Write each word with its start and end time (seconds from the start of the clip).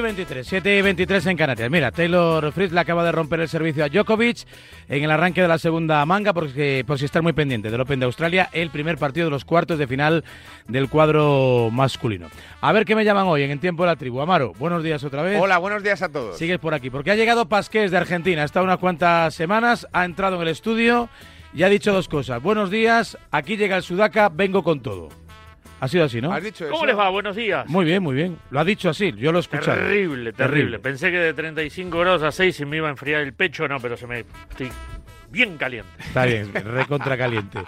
Y 0.00 0.02
23, 0.02 0.46
7 0.46 0.78
y 0.78 0.82
23 0.82 1.26
en 1.26 1.36
Canarias. 1.36 1.70
Mira, 1.70 1.90
Taylor 1.90 2.50
Fritz 2.52 2.72
le 2.72 2.80
acaba 2.80 3.04
de 3.04 3.12
romper 3.12 3.40
el 3.40 3.48
servicio 3.48 3.84
a 3.84 3.88
Djokovic 3.88 4.46
en 4.88 5.04
el 5.04 5.10
arranque 5.10 5.42
de 5.42 5.48
la 5.48 5.58
segunda 5.58 6.04
manga, 6.06 6.32
porque, 6.32 6.84
por 6.86 6.98
si 6.98 7.04
estar 7.04 7.22
muy 7.22 7.34
pendiente 7.34 7.70
del 7.70 7.80
Open 7.82 8.00
de 8.00 8.06
Australia, 8.06 8.48
el 8.52 8.70
primer 8.70 8.96
partido 8.96 9.26
de 9.26 9.30
los 9.30 9.44
cuartos 9.44 9.78
de 9.78 9.86
final 9.86 10.24
del 10.68 10.88
cuadro 10.88 11.68
masculino. 11.70 12.28
A 12.62 12.72
ver 12.72 12.86
qué 12.86 12.94
me 12.94 13.04
llaman 13.04 13.26
hoy 13.26 13.42
en 13.42 13.50
el 13.50 13.60
tiempo 13.60 13.82
de 13.82 13.88
la 13.88 13.96
tribu. 13.96 14.22
Amaro, 14.22 14.54
buenos 14.58 14.82
días 14.82 15.04
otra 15.04 15.20
vez. 15.22 15.38
Hola, 15.38 15.58
buenos 15.58 15.82
días 15.82 16.00
a 16.00 16.08
todos. 16.08 16.38
Sigues 16.38 16.58
por 16.58 16.72
aquí, 16.72 16.88
porque 16.88 17.10
ha 17.10 17.16
llegado 17.16 17.48
Pasqués 17.48 17.90
de 17.90 17.98
Argentina, 17.98 18.42
estado 18.42 18.64
unas 18.64 18.78
cuantas 18.78 19.34
semanas, 19.34 19.86
ha 19.92 20.06
entrado 20.06 20.36
en 20.36 20.42
el 20.42 20.48
estudio 20.48 21.10
y 21.52 21.62
ha 21.62 21.68
dicho 21.68 21.92
dos 21.92 22.08
cosas. 22.08 22.42
Buenos 22.42 22.70
días, 22.70 23.18
aquí 23.30 23.58
llega 23.58 23.76
el 23.76 23.82
Sudaca, 23.82 24.30
vengo 24.30 24.62
con 24.62 24.80
todo. 24.80 25.19
Ha 25.80 25.88
sido 25.88 26.04
así, 26.04 26.20
¿no? 26.20 26.30
¿Has 26.32 26.42
dicho 26.44 26.66
¿Cómo 26.66 26.76
eso? 26.78 26.86
les 26.86 26.98
va? 26.98 27.08
Buenos 27.08 27.34
días. 27.34 27.66
Muy 27.66 27.86
bien, 27.86 28.02
muy 28.02 28.14
bien. 28.14 28.38
Lo 28.50 28.60
ha 28.60 28.64
dicho 28.64 28.90
así, 28.90 29.12
yo 29.16 29.32
lo 29.32 29.38
he 29.38 29.40
escuchado. 29.40 29.78
Terrible, 29.78 30.32
terrible, 30.32 30.78
Pensé 30.78 31.10
que 31.10 31.18
de 31.18 31.32
35 31.32 31.98
grados 31.98 32.22
a 32.22 32.30
6 32.30 32.54
se 32.54 32.66
me 32.66 32.76
iba 32.76 32.88
a 32.88 32.90
enfriar 32.90 33.22
el 33.22 33.32
pecho, 33.32 33.66
no, 33.66 33.80
pero 33.80 33.96
se 33.96 34.06
me... 34.06 34.20
Estoy 34.50 34.70
bien 35.30 35.56
caliente. 35.56 35.90
Está 35.98 36.24
bien, 36.26 36.52
recontra 36.52 37.16
caliente. 37.16 37.60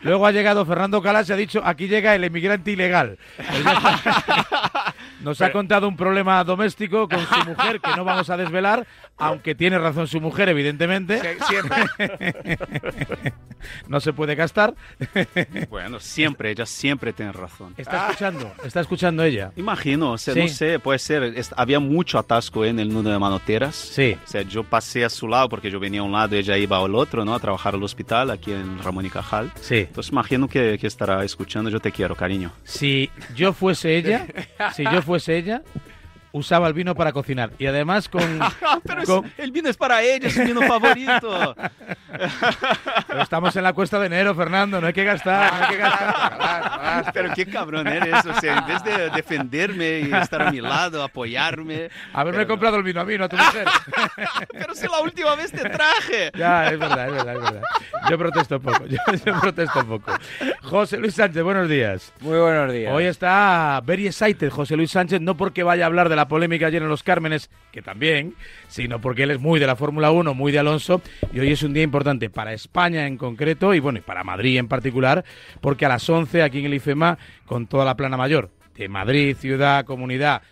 Luego 0.00 0.26
ha 0.26 0.32
llegado 0.32 0.64
Fernando 0.64 1.02
Calas 1.02 1.28
y 1.28 1.32
ha 1.32 1.36
dicho, 1.36 1.60
aquí 1.64 1.86
llega 1.86 2.14
el 2.14 2.24
emigrante 2.24 2.70
ilegal. 2.72 3.18
Nos 5.22 5.40
ha 5.42 5.52
contado 5.52 5.86
un 5.86 5.96
problema 5.98 6.42
doméstico 6.44 7.06
con 7.06 7.20
su 7.20 7.44
mujer 7.50 7.78
que 7.80 7.90
no 7.94 8.04
vamos 8.04 8.30
a 8.30 8.38
desvelar, 8.38 8.86
aunque 9.18 9.54
tiene 9.54 9.78
razón 9.78 10.06
su 10.06 10.18
mujer, 10.18 10.48
evidentemente. 10.48 11.20
Sie- 11.20 11.44
siempre. 11.46 13.32
No 13.88 14.00
se 14.00 14.14
puede 14.14 14.34
gastar. 14.34 14.74
Bueno, 15.68 16.00
siempre, 16.00 16.50
ella 16.50 16.64
siempre 16.64 17.12
tiene 17.12 17.30
razón. 17.32 17.74
Está 17.76 18.06
escuchando, 18.06 18.50
está 18.64 18.80
escuchando 18.80 19.22
ella. 19.22 19.52
Imagino, 19.56 20.12
o 20.12 20.18
sea, 20.18 20.32
Sí. 20.32 20.40
no 20.40 20.48
sé, 20.48 20.78
puede 20.78 20.98
ser, 20.98 21.22
es- 21.24 21.52
había 21.58 21.78
mucho 21.78 22.18
atasco 22.18 22.64
en 22.64 22.78
el 22.78 22.88
nudo 22.88 23.10
de 23.10 23.18
manoteras. 23.18 23.74
Sí. 23.76 24.16
O 24.24 24.26
sea, 24.26 24.40
yo 24.42 24.64
pasé 24.64 25.04
a 25.04 25.10
su 25.10 25.28
lado 25.28 25.50
porque 25.50 25.70
yo 25.70 25.78
venía 25.78 26.00
a 26.00 26.04
un 26.04 26.12
lado 26.12 26.34
y 26.36 26.38
ella 26.38 26.56
iba 26.56 26.78
al 26.78 26.94
otro, 26.94 27.09
¿no? 27.24 27.34
A 27.34 27.38
trabajar 27.40 27.74
al 27.74 27.82
hospital 27.82 28.30
aquí 28.30 28.52
en 28.52 28.78
Ramón 28.82 29.06
y 29.06 29.10
Cajal. 29.10 29.50
Sí. 29.60 29.78
Entonces 29.78 30.12
imagino 30.12 30.48
que, 30.48 30.78
que 30.78 30.86
estará 30.86 31.24
escuchando. 31.24 31.70
Yo 31.70 31.80
te 31.80 31.92
quiero, 31.92 32.14
cariño. 32.14 32.52
Si 32.64 33.10
yo 33.34 33.52
fuese 33.52 33.96
ella, 33.96 34.26
si 34.74 34.84
yo 34.84 35.02
fuese 35.02 35.36
ella, 35.36 35.62
usaba 36.32 36.68
el 36.68 36.74
vino 36.74 36.94
para 36.94 37.12
cocinar. 37.12 37.50
Y 37.58 37.66
además 37.66 38.08
con... 38.08 38.22
Pero 38.84 39.04
con- 39.04 39.32
el 39.36 39.50
vino 39.52 39.68
es 39.68 39.76
para 39.76 40.02
ella, 40.02 40.28
es 40.28 40.34
su 40.34 40.42
vino 40.44 40.62
favorito. 40.62 41.56
Pero 43.06 43.22
estamos 43.22 43.54
en 43.56 43.62
la 43.62 43.72
cuesta 43.72 43.98
de 43.98 44.06
enero, 44.06 44.34
Fernando, 44.34 44.80
no 44.80 44.86
hay 44.86 44.92
que 44.92 45.04
gastar, 45.04 45.52
no 45.52 45.64
hay 45.64 45.70
que 45.70 45.76
gastar. 45.76 47.12
Pero 47.12 47.34
qué 47.34 47.46
cabrón 47.46 47.86
eres, 47.86 48.24
o 48.26 48.40
sea, 48.40 48.58
en 48.58 48.66
vez 48.66 48.84
de 48.84 49.10
defenderme 49.10 50.00
y 50.00 50.12
estar 50.12 50.42
a 50.42 50.50
mi 50.50 50.60
lado, 50.60 51.02
apoyarme. 51.02 51.90
Haberme 52.12 52.42
no. 52.42 52.48
comprado 52.48 52.76
el 52.76 52.82
vino 52.82 53.00
a 53.00 53.04
mí, 53.04 53.16
no 53.16 53.24
a 53.24 53.28
tu 53.28 53.36
mujer. 53.36 53.66
Pero 54.52 54.74
si 54.74 54.86
la 54.86 55.00
última 55.00 55.34
vez 55.34 55.50
te 55.50 55.68
traje. 55.68 56.30
Ya, 56.36 56.68
es 56.68 56.78
verdad, 56.78 57.08
es 57.08 57.14
verdad, 57.14 57.34
es 57.34 57.42
verdad. 57.42 57.62
Yo 58.08 58.18
protesto 58.18 58.56
un 58.56 58.62
poco, 58.62 58.86
yo, 58.86 58.98
yo 59.24 59.40
protesto 59.40 59.80
un 59.80 59.86
poco. 59.86 60.12
José 60.62 60.98
Luis 60.98 61.14
Sánchez, 61.14 61.42
buenos 61.42 61.68
días. 61.68 62.12
Muy 62.20 62.38
buenos 62.38 62.72
días. 62.72 62.92
Hoy 62.92 63.04
está 63.04 63.80
very 63.84 64.06
excited 64.06 64.50
José 64.50 64.76
Luis 64.76 64.90
Sánchez, 64.90 65.20
no 65.20 65.36
porque 65.36 65.62
vaya 65.62 65.84
a 65.84 65.86
hablar 65.86 66.08
de 66.08 66.16
la 66.16 66.28
polémica 66.28 66.66
ayer 66.66 66.82
en 66.82 66.88
Los 66.88 67.02
Cármenes, 67.02 67.50
que 67.72 67.82
también, 67.82 68.34
sino 68.68 69.00
porque 69.00 69.22
él 69.24 69.30
es 69.30 69.40
muy 69.40 69.58
de 69.60 69.66
la 69.66 69.76
Fórmula 69.76 70.10
1, 70.10 70.34
muy 70.34 70.52
de 70.52 70.58
Alonso, 70.58 71.00
y 71.32 71.40
hoy 71.40 71.52
es 71.52 71.62
un 71.62 71.72
día 71.72 71.82
importante 71.82 72.09
para 72.30 72.52
España 72.52 73.06
en 73.06 73.16
concreto, 73.16 73.74
y 73.74 73.80
bueno, 73.80 73.98
y 73.98 74.02
para 74.02 74.24
Madrid 74.24 74.58
en 74.58 74.68
particular, 74.68 75.24
porque 75.60 75.86
a 75.86 75.90
las 75.90 76.08
11 76.08 76.42
aquí 76.42 76.58
en 76.60 76.66
el 76.66 76.74
IFEMA, 76.74 77.18
con 77.46 77.66
toda 77.66 77.84
la 77.84 77.96
plana 77.96 78.16
mayor 78.16 78.50
de 78.74 78.88
Madrid, 78.88 79.36
ciudad, 79.36 79.84
comunidad, 79.84 80.42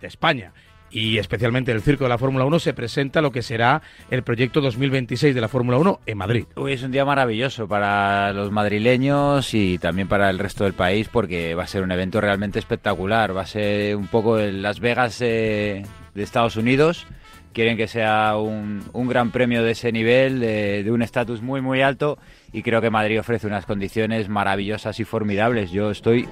de 0.00 0.06
España 0.06 0.52
y 0.90 1.18
especialmente 1.18 1.72
el 1.72 1.82
circo 1.82 2.04
de 2.04 2.10
la 2.10 2.18
Fórmula 2.18 2.44
1 2.44 2.58
se 2.58 2.74
presenta 2.74 3.20
lo 3.20 3.30
que 3.30 3.42
será 3.42 3.82
el 4.10 4.22
proyecto 4.22 4.60
2026 4.60 5.34
de 5.34 5.40
la 5.40 5.48
Fórmula 5.48 5.78
1 5.78 6.00
en 6.06 6.18
Madrid. 6.18 6.44
Hoy 6.56 6.72
es 6.72 6.82
un 6.82 6.90
día 6.90 7.04
maravilloso 7.04 7.68
para 7.68 8.32
los 8.32 8.50
madrileños 8.50 9.54
y 9.54 9.78
también 9.78 10.08
para 10.08 10.30
el 10.30 10.38
resto 10.38 10.64
del 10.64 10.72
país 10.74 11.08
porque 11.08 11.54
va 11.54 11.64
a 11.64 11.68
ser 11.68 11.82
un 11.82 11.92
evento 11.92 12.20
realmente 12.20 12.58
espectacular. 12.58 13.36
Va 13.36 13.42
a 13.42 13.46
ser 13.46 13.96
un 13.96 14.08
poco 14.08 14.38
el 14.38 14.62
Las 14.62 14.80
Vegas 14.80 15.20
eh, 15.20 15.84
de 16.14 16.22
Estados 16.22 16.56
Unidos. 16.56 17.06
Quieren 17.52 17.76
que 17.76 17.88
sea 17.88 18.36
un, 18.36 18.84
un 18.92 19.08
gran 19.08 19.32
premio 19.32 19.64
de 19.64 19.72
ese 19.72 19.90
nivel, 19.90 20.40
de, 20.40 20.88
un 20.90 21.02
estatus 21.02 21.42
muy, 21.42 21.60
muy 21.60 21.82
alto 21.82 22.18
y 22.52 22.62
creo 22.62 22.80
que 22.80 22.90
Madrid 22.90 23.18
ofrece 23.18 23.46
unas 23.46 23.66
condiciones 23.66 24.28
maravillosas 24.28 25.00
y 25.00 25.04
formidables. 25.04 25.70
Yo 25.72 25.90
estoy 25.90 26.28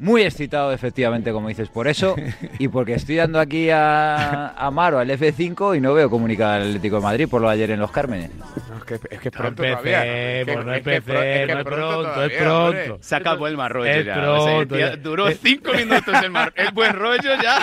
muy 0.00 0.22
excitado, 0.22 0.72
efectivamente, 0.72 1.30
como 1.32 1.48
dices, 1.48 1.68
por 1.68 1.86
eso 1.88 2.16
y 2.58 2.68
porque 2.68 2.94
estoy 2.94 3.16
dando 3.16 3.38
aquí 3.38 3.70
a, 3.70 4.48
a 4.48 4.70
Maro 4.70 4.98
al 4.98 5.10
F5 5.10 5.76
y 5.76 5.80
no 5.80 5.94
veo 5.94 6.08
comunicado 6.10 6.54
al 6.54 6.62
Atlético 6.68 6.96
de 6.96 7.02
Madrid 7.02 7.28
por 7.28 7.40
lo 7.42 7.48
de 7.48 7.54
ayer 7.54 7.70
en 7.70 7.80
Los 7.80 7.90
Cármenes. 7.90 8.30
No, 8.34 8.76
es 8.78 8.84
que, 8.84 8.94
es 8.94 9.20
que 9.20 9.28
es 9.28 9.34
No 9.34 9.40
pronto 9.40 9.62
todavía. 9.62 10.04
empecemos, 10.04 10.64
no 10.66 10.72
Es 10.74 10.84
no 11.56 11.64
pronto, 11.64 12.24
es 12.24 12.32
pronto. 12.38 12.64
hombre. 12.64 12.94
Se 13.00 13.16
acabó 13.16 13.46
el 13.46 13.56
mal 13.56 13.70
rollo 13.70 13.90
Es 13.90 14.04
ya. 14.06 14.30
o 14.32 14.44
sea, 14.44 14.54
pronto, 14.56 14.78
ya 14.78 14.96
duró 14.96 15.30
cinco 15.30 15.72
minutos 15.74 16.14
el, 16.22 16.30
mal- 16.30 16.52
el 16.56 16.72
buen 16.72 16.92
rollo 16.94 17.30
ya. 17.42 17.62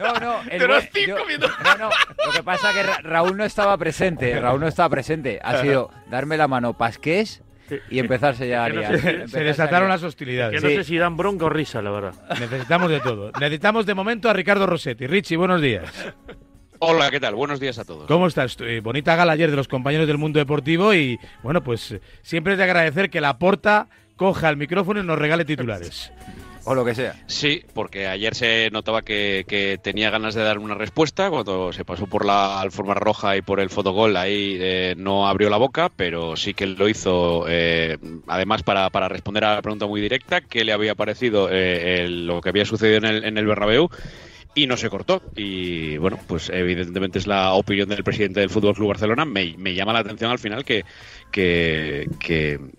No, 0.00 0.14
no, 0.20 0.34
el 0.50 0.58
Duró 0.60 0.74
buen- 0.74 0.88
cinco 0.92 1.18
yo- 1.18 1.26
minutos. 1.26 1.50
No, 1.64 1.78
no, 1.78 1.90
lo 2.26 2.32
que 2.32 2.42
pasa 2.42 2.70
es 2.70 2.76
que 2.76 2.82
Ra- 2.82 2.98
Raúl 3.02 3.36
no 3.36 3.44
estaba 3.44 3.76
presente, 3.78 4.38
Raúl 4.40 4.60
no 4.60 4.66
estaba 4.68 4.88
presente. 4.88 5.38
Ha 5.42 5.58
sido 5.62 5.90
darme 6.10 6.36
la 6.36 6.48
mano 6.48 6.74
pasqués 6.76 7.42
y 7.90 7.98
empezarse 7.98 8.48
ya 8.48 8.64
a 8.64 8.68
liar. 8.68 9.28
Se 9.28 9.38
a 9.40 9.42
desataron 9.42 9.88
liar. 9.88 9.98
las 9.98 10.02
hostilidades. 10.02 10.60
Que 10.60 10.64
no 10.66 10.70
Sí. 10.70 10.76
sé 10.76 10.84
si 10.84 10.98
dan 10.98 11.16
bronca 11.16 11.46
o 11.46 11.48
risa, 11.48 11.80
la 11.82 11.90
verdad. 11.90 12.14
Necesitamos 12.38 12.90
de 12.90 13.00
todo. 13.00 13.32
Necesitamos 13.40 13.86
de 13.86 13.94
momento 13.94 14.28
a 14.28 14.32
Ricardo 14.32 14.66
Rossetti. 14.66 15.06
Richie, 15.06 15.36
buenos 15.36 15.60
días. 15.60 15.84
Hola, 16.78 17.10
¿qué 17.10 17.20
tal? 17.20 17.34
Buenos 17.34 17.60
días 17.60 17.78
a 17.78 17.84
todos. 17.84 18.06
¿Cómo 18.06 18.26
estás? 18.26 18.56
Eh, 18.60 18.80
bonita 18.82 19.14
gala 19.14 19.32
ayer 19.32 19.50
de 19.50 19.56
los 19.56 19.68
compañeros 19.68 20.06
del 20.06 20.16
mundo 20.16 20.38
deportivo 20.38 20.94
y 20.94 21.18
bueno, 21.42 21.62
pues 21.62 21.92
eh, 21.92 22.00
siempre 22.22 22.54
es 22.54 22.58
de 22.58 22.64
agradecer 22.64 23.10
que 23.10 23.20
la 23.20 23.38
porta 23.38 23.88
coja 24.16 24.48
el 24.48 24.56
micrófono 24.56 25.00
y 25.00 25.04
nos 25.04 25.18
regale 25.18 25.44
titulares. 25.44 26.10
O 26.64 26.74
lo 26.74 26.84
que 26.84 26.94
sea. 26.94 27.14
Sí, 27.26 27.62
porque 27.72 28.06
ayer 28.06 28.34
se 28.34 28.68
notaba 28.70 29.02
que, 29.02 29.44
que 29.48 29.78
tenía 29.82 30.10
ganas 30.10 30.34
de 30.34 30.42
dar 30.42 30.58
una 30.58 30.74
respuesta 30.74 31.30
cuando 31.30 31.72
se 31.72 31.84
pasó 31.84 32.06
por 32.06 32.24
la 32.26 32.60
alfombra 32.60 32.94
roja 32.94 33.36
y 33.36 33.42
por 33.42 33.60
el 33.60 33.70
fotogol. 33.70 34.16
Ahí 34.16 34.56
eh, 34.60 34.94
no 34.96 35.26
abrió 35.26 35.48
la 35.48 35.56
boca, 35.56 35.90
pero 35.94 36.36
sí 36.36 36.52
que 36.52 36.66
lo 36.66 36.88
hizo, 36.88 37.46
eh, 37.48 37.96
además, 38.26 38.62
para, 38.62 38.90
para 38.90 39.08
responder 39.08 39.44
a 39.44 39.54
la 39.54 39.62
pregunta 39.62 39.86
muy 39.86 40.00
directa, 40.00 40.42
qué 40.42 40.64
le 40.64 40.72
había 40.72 40.94
parecido 40.94 41.48
eh, 41.50 42.04
el- 42.04 42.26
lo 42.26 42.40
que 42.40 42.50
había 42.50 42.66
sucedido 42.66 42.98
en 42.98 43.04
el, 43.06 43.24
en 43.24 43.38
el 43.38 43.46
Bernabéu. 43.46 43.88
Y 44.54 44.66
no 44.66 44.76
se 44.76 44.90
cortó. 44.90 45.22
Y 45.36 45.96
bueno, 45.98 46.18
pues 46.26 46.50
evidentemente 46.50 47.20
es 47.20 47.26
la 47.28 47.52
opinión 47.52 47.88
del 47.88 48.02
presidente 48.02 48.40
del 48.40 48.50
Fútbol 48.50 48.74
Club 48.74 48.88
Barcelona. 48.88 49.24
Me, 49.24 49.54
me 49.56 49.74
llama 49.74 49.92
la 49.92 50.00
atención 50.00 50.30
al 50.30 50.40
final 50.40 50.64
que, 50.64 50.84
que, 51.30 52.08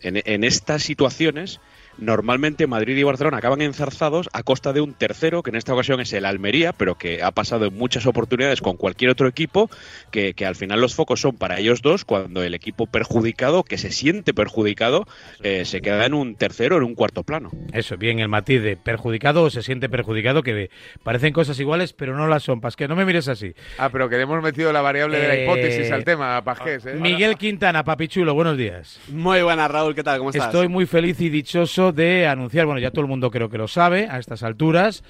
en 0.03 0.43
estas 0.43 0.83
situaciones 0.83 1.61
normalmente 2.01 2.67
Madrid 2.67 2.97
y 2.97 3.03
Barcelona 3.03 3.37
acaban 3.37 3.61
enzarzados 3.61 4.29
a 4.33 4.43
costa 4.43 4.73
de 4.73 4.81
un 4.81 4.93
tercero, 4.93 5.43
que 5.43 5.51
en 5.51 5.55
esta 5.55 5.73
ocasión 5.73 6.01
es 6.01 6.11
el 6.13 6.25
Almería, 6.25 6.73
pero 6.73 6.95
que 6.95 7.23
ha 7.23 7.31
pasado 7.31 7.65
en 7.65 7.77
muchas 7.77 8.05
oportunidades 8.05 8.59
con 8.61 8.75
cualquier 8.75 9.11
otro 9.11 9.27
equipo, 9.27 9.69
que, 10.11 10.33
que 10.33 10.45
al 10.45 10.55
final 10.55 10.81
los 10.81 10.95
focos 10.95 11.21
son 11.21 11.35
para 11.37 11.59
ellos 11.59 11.81
dos, 11.81 12.03
cuando 12.03 12.43
el 12.43 12.53
equipo 12.53 12.87
perjudicado, 12.87 13.63
que 13.63 13.77
se 13.77 13.91
siente 13.91 14.33
perjudicado, 14.33 15.05
eh, 15.43 15.63
se 15.65 15.81
queda 15.81 16.05
en 16.05 16.13
un 16.13 16.35
tercero, 16.35 16.77
en 16.77 16.83
un 16.83 16.95
cuarto 16.95 17.23
plano. 17.23 17.51
Eso, 17.71 17.97
bien, 17.97 18.19
el 18.19 18.27
matiz 18.27 18.61
de 18.61 18.75
perjudicado 18.75 19.43
o 19.43 19.49
se 19.49 19.61
siente 19.61 19.87
perjudicado, 19.87 20.43
que 20.43 20.69
parecen 21.03 21.33
cosas 21.33 21.59
iguales, 21.59 21.93
pero 21.93 22.17
no 22.17 22.27
las 22.27 22.43
son. 22.43 22.59
que 22.75 22.87
no 22.87 22.95
me 22.95 23.05
mires 23.05 23.27
así. 23.27 23.53
Ah, 23.77 23.89
pero 23.91 24.09
que 24.09 24.17
le 24.17 24.23
hemos 24.23 24.41
metido 24.41 24.73
la 24.73 24.81
variable 24.81 25.19
de 25.19 25.27
la 25.27 25.35
Eh, 25.35 25.43
hipótesis 25.43 25.91
al 25.91 26.03
tema, 26.03 26.43
Pajés, 26.43 26.85
¿eh? 26.85 26.95
Miguel 26.95 27.37
Quintana, 27.37 27.83
papichulo, 27.83 28.33
buenos 28.33 28.57
días. 28.57 28.99
Muy 29.09 29.41
buenas, 29.43 29.69
Raúl, 29.69 29.93
¿qué 29.93 30.03
tal? 30.03 30.17
¿Cómo 30.17 30.31
estás? 30.31 30.47
Estoy 30.47 30.67
muy 30.67 30.85
feliz 30.85 31.19
y 31.21 31.29
dichoso 31.29 31.90
de 31.91 32.27
anunciar, 32.27 32.65
bueno, 32.65 32.79
ya 32.79 32.91
todo 32.91 33.01
el 33.01 33.07
mundo 33.07 33.31
creo 33.31 33.49
que 33.49 33.57
lo 33.57 33.67
sabe 33.67 34.07
a 34.09 34.19
estas 34.19 34.43
alturas, 34.43 35.03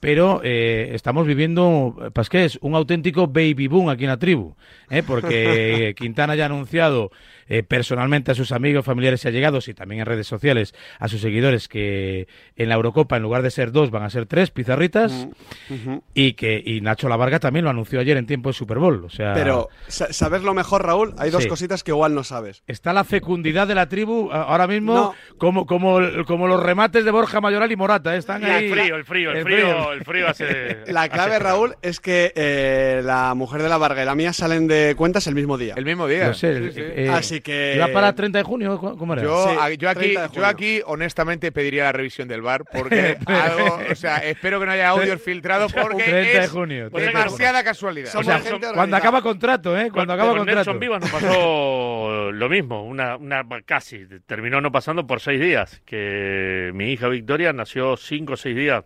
pero 0.00 0.40
eh, 0.44 0.90
estamos 0.94 1.26
viviendo, 1.26 2.12
Pasqués, 2.12 2.58
un 2.62 2.74
auténtico 2.74 3.26
baby 3.26 3.66
boom 3.66 3.88
aquí 3.88 4.04
en 4.04 4.10
la 4.10 4.18
tribu, 4.18 4.54
¿eh? 4.90 5.02
porque 5.04 5.94
Quintana 5.98 6.36
ya 6.36 6.44
ha 6.44 6.46
anunciado 6.46 7.10
eh, 7.48 7.62
personalmente 7.62 8.30
a 8.30 8.34
sus 8.34 8.52
amigos, 8.52 8.84
familiares 8.84 9.24
y 9.24 9.28
allegados 9.28 9.68
y 9.68 9.74
también 9.74 10.00
en 10.00 10.06
redes 10.06 10.26
sociales 10.26 10.74
a 10.98 11.08
sus 11.08 11.20
seguidores 11.20 11.68
que 11.68 12.28
en 12.56 12.68
la 12.68 12.74
Eurocopa 12.76 13.16
en 13.16 13.22
lugar 13.22 13.42
de 13.42 13.50
ser 13.50 13.72
dos 13.72 13.90
van 13.90 14.02
a 14.02 14.10
ser 14.10 14.26
tres 14.26 14.50
pizarritas 14.50 15.28
Ujú. 15.70 16.02
y 16.14 16.34
que 16.34 16.62
y 16.64 16.80
Nacho 16.80 17.08
Lavarga 17.08 17.38
también 17.40 17.64
lo 17.64 17.70
anunció 17.70 18.00
ayer 18.00 18.16
en 18.16 18.26
tiempo 18.26 18.48
de 18.50 18.52
Super 18.54 18.78
Bowl, 18.78 19.04
o 19.04 19.10
sea, 19.10 19.32
Pero, 19.34 19.68
sa- 19.86 20.12
¿sabes 20.12 20.42
lo 20.42 20.54
mejor, 20.54 20.84
Raúl? 20.84 21.14
Hay 21.18 21.30
dos 21.30 21.42
Sí. 21.44 21.48
cositas 21.48 21.82
que 21.84 21.90
igual 21.92 22.14
no 22.14 22.24
sabes. 22.24 22.62
Está 22.66 22.92
la 22.92 23.04
fecundidad 23.04 23.66
de 23.66 23.74
la 23.74 23.88
tribu 23.88 24.30
ahora 24.32 24.66
mismo 24.66 24.94
No. 24.94 25.14
como, 25.38 25.66
como, 25.66 25.98
como 26.26 26.46
los 26.48 26.62
remates 26.62 27.04
de 27.04 27.10
Borja 27.10 27.40
Mayoral 27.40 27.70
y 27.72 27.76
Morata. 27.76 28.14
¿eh? 28.14 28.18
Están 28.18 28.42
Y 28.42 28.46
ahí. 28.46 28.64
el 28.66 28.72
frío, 28.72 28.96
el 28.96 29.04
frío, 29.04 29.30
el 29.30 29.36
El 29.38 29.42
frío, 29.44 29.56
frío. 29.58 29.92
el 29.92 30.04
frío 30.04 30.28
hace. 30.28 30.48
La 30.88 31.08
clave, 31.08 31.36
hace- 31.36 31.44
Raúl, 31.44 31.74
es 31.82 32.00
que 32.00 32.32
eh, 32.34 33.00
la 33.04 33.34
mujer 33.34 33.62
de 33.62 33.68
la 33.68 33.78
Varga 33.78 34.02
y 34.02 34.06
la 34.06 34.14
mía 34.14 34.32
salen 34.32 34.66
de 34.66 34.94
cuentas 34.96 35.26
el 35.26 35.34
mismo 35.34 35.56
día. 35.56 35.74
El 35.76 35.84
mismo 35.84 36.06
día. 36.06 36.28
Lo 36.28 36.34
sé, 36.34 36.68
Sí, 36.68 36.72
sí. 36.74 36.80
eh, 36.82 37.08
Así 37.10 37.37
que- 37.40 37.74
¿Iba 37.76 37.88
para 37.88 38.08
el 38.08 38.14
30 38.14 38.38
de 38.38 38.44
junio? 38.44 38.78
¿Cómo 38.78 39.12
era? 39.14 39.22
Yo, 39.22 39.48
Sí, 39.48 39.76
yo, 39.78 39.88
aquí, 39.90 40.00
30 40.00 40.28
de 40.28 40.34
yo 40.34 40.46
aquí, 40.46 40.80
honestamente, 40.86 41.52
pediría 41.52 41.84
la 41.84 41.92
revisión 41.92 42.28
del 42.28 42.42
bar 42.42 42.64
porque 42.72 43.16
algo, 43.26 43.78
o 43.92 43.94
sea, 43.94 44.18
espero 44.18 44.60
que 44.60 44.66
no 44.66 44.72
haya 44.72 44.88
audios 44.90 45.20
filtrados 45.22 45.72
porque 45.80 46.02
30 46.04 46.18
de 46.38 46.44
es 46.44 46.50
junio. 46.50 46.88
Pues 46.90 47.06
demasiada 47.06 47.62
casualidad. 47.64 48.14
O 48.16 48.22
sea, 48.22 48.40
cuando 48.74 48.96
acaba 48.96 49.22
contrato, 49.22 49.78
¿eh? 49.78 49.90
Cuando 49.92 50.12
Con- 50.12 50.20
acaba 50.20 50.30
con 50.30 50.38
contrato. 50.38 50.56
Nelson 50.58 50.80
Vivas 50.80 51.00
nos 51.00 51.10
pasó 51.10 52.32
lo 52.32 52.48
mismo, 52.48 52.84
una, 52.84 53.16
una 53.16 53.44
casi, 53.64 54.06
terminó 54.26 54.60
no 54.60 54.70
pasando 54.72 55.06
por 55.06 55.20
seis 55.20 55.40
días, 55.40 55.80
que 55.84 56.70
mi 56.74 56.92
hija 56.92 57.08
Victoria 57.08 57.52
nació 57.52 57.96
cinco 57.96 58.34
o 58.34 58.36
seis 58.36 58.56
días 58.56 58.84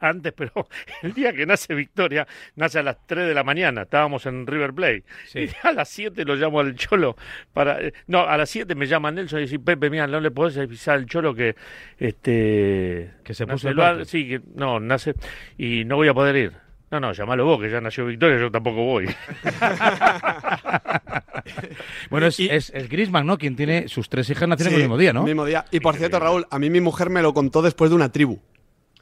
antes, 0.00 0.32
pero 0.32 0.52
el 1.02 1.12
día 1.12 1.32
que 1.32 1.46
nace 1.46 1.74
Victoria, 1.74 2.26
nace 2.56 2.78
a 2.78 2.82
las 2.82 3.06
3 3.06 3.28
de 3.28 3.34
la 3.34 3.44
mañana, 3.44 3.82
estábamos 3.82 4.26
en 4.26 4.46
River 4.46 4.72
Plate, 4.72 5.04
Sí. 5.26 5.40
y 5.40 5.50
a 5.66 5.72
las 5.72 5.88
7 5.90 6.24
lo 6.24 6.34
llamo 6.36 6.60
al 6.60 6.74
Cholo, 6.74 7.16
para 7.52 7.80
eh, 7.80 7.92
no, 8.06 8.20
a 8.20 8.36
las 8.36 8.50
7 8.50 8.74
me 8.74 8.86
llama 8.86 9.10
Nelson 9.10 9.38
y 9.40 9.42
dice, 9.42 9.58
Pepe, 9.58 9.90
mira, 9.90 10.06
no 10.06 10.20
le 10.20 10.30
podés 10.30 10.56
avisar 10.58 10.96
al 10.96 11.06
Cholo 11.06 11.34
que, 11.34 11.54
este... 11.98 13.10
Que 13.24 13.34
se 13.34 13.46
puso 13.46 13.68
el. 13.68 14.06
Sí, 14.06 14.26
que 14.28 14.40
no, 14.54 14.80
nace, 14.80 15.14
y 15.56 15.84
no 15.84 15.96
voy 15.96 16.08
a 16.08 16.14
poder 16.14 16.36
ir. 16.36 16.52
No, 16.90 16.98
no, 16.98 17.12
llamalo 17.12 17.44
vos, 17.44 17.60
que 17.60 17.70
ya 17.70 17.80
nació 17.80 18.04
Victoria, 18.06 18.38
yo 18.40 18.50
tampoco 18.50 18.82
voy. 18.84 19.06
Bueno, 22.10 22.26
es, 22.26 22.40
Y- 22.40 22.48
es, 22.48 22.70
es 22.74 22.88
Griezmann, 22.88 23.26
¿no? 23.26 23.38
Quien 23.38 23.56
tiene 23.56 23.88
sus 23.88 24.08
tres 24.08 24.28
hijas 24.30 24.48
nacieron 24.48 24.72
Sí, 24.72 24.76
el 24.76 24.82
mismo 24.82 24.98
día, 24.98 25.12
¿no? 25.12 25.22
Mismo 25.24 25.44
día. 25.44 25.64
Y 25.70 25.80
por 25.80 25.96
cierto, 25.96 26.18
Raúl, 26.18 26.46
a 26.50 26.58
mí 26.58 26.70
mi 26.70 26.80
mujer 26.80 27.10
me 27.10 27.22
lo 27.22 27.32
contó 27.32 27.62
después 27.62 27.90
de 27.90 27.96
una 27.96 28.10
tribu. 28.10 28.38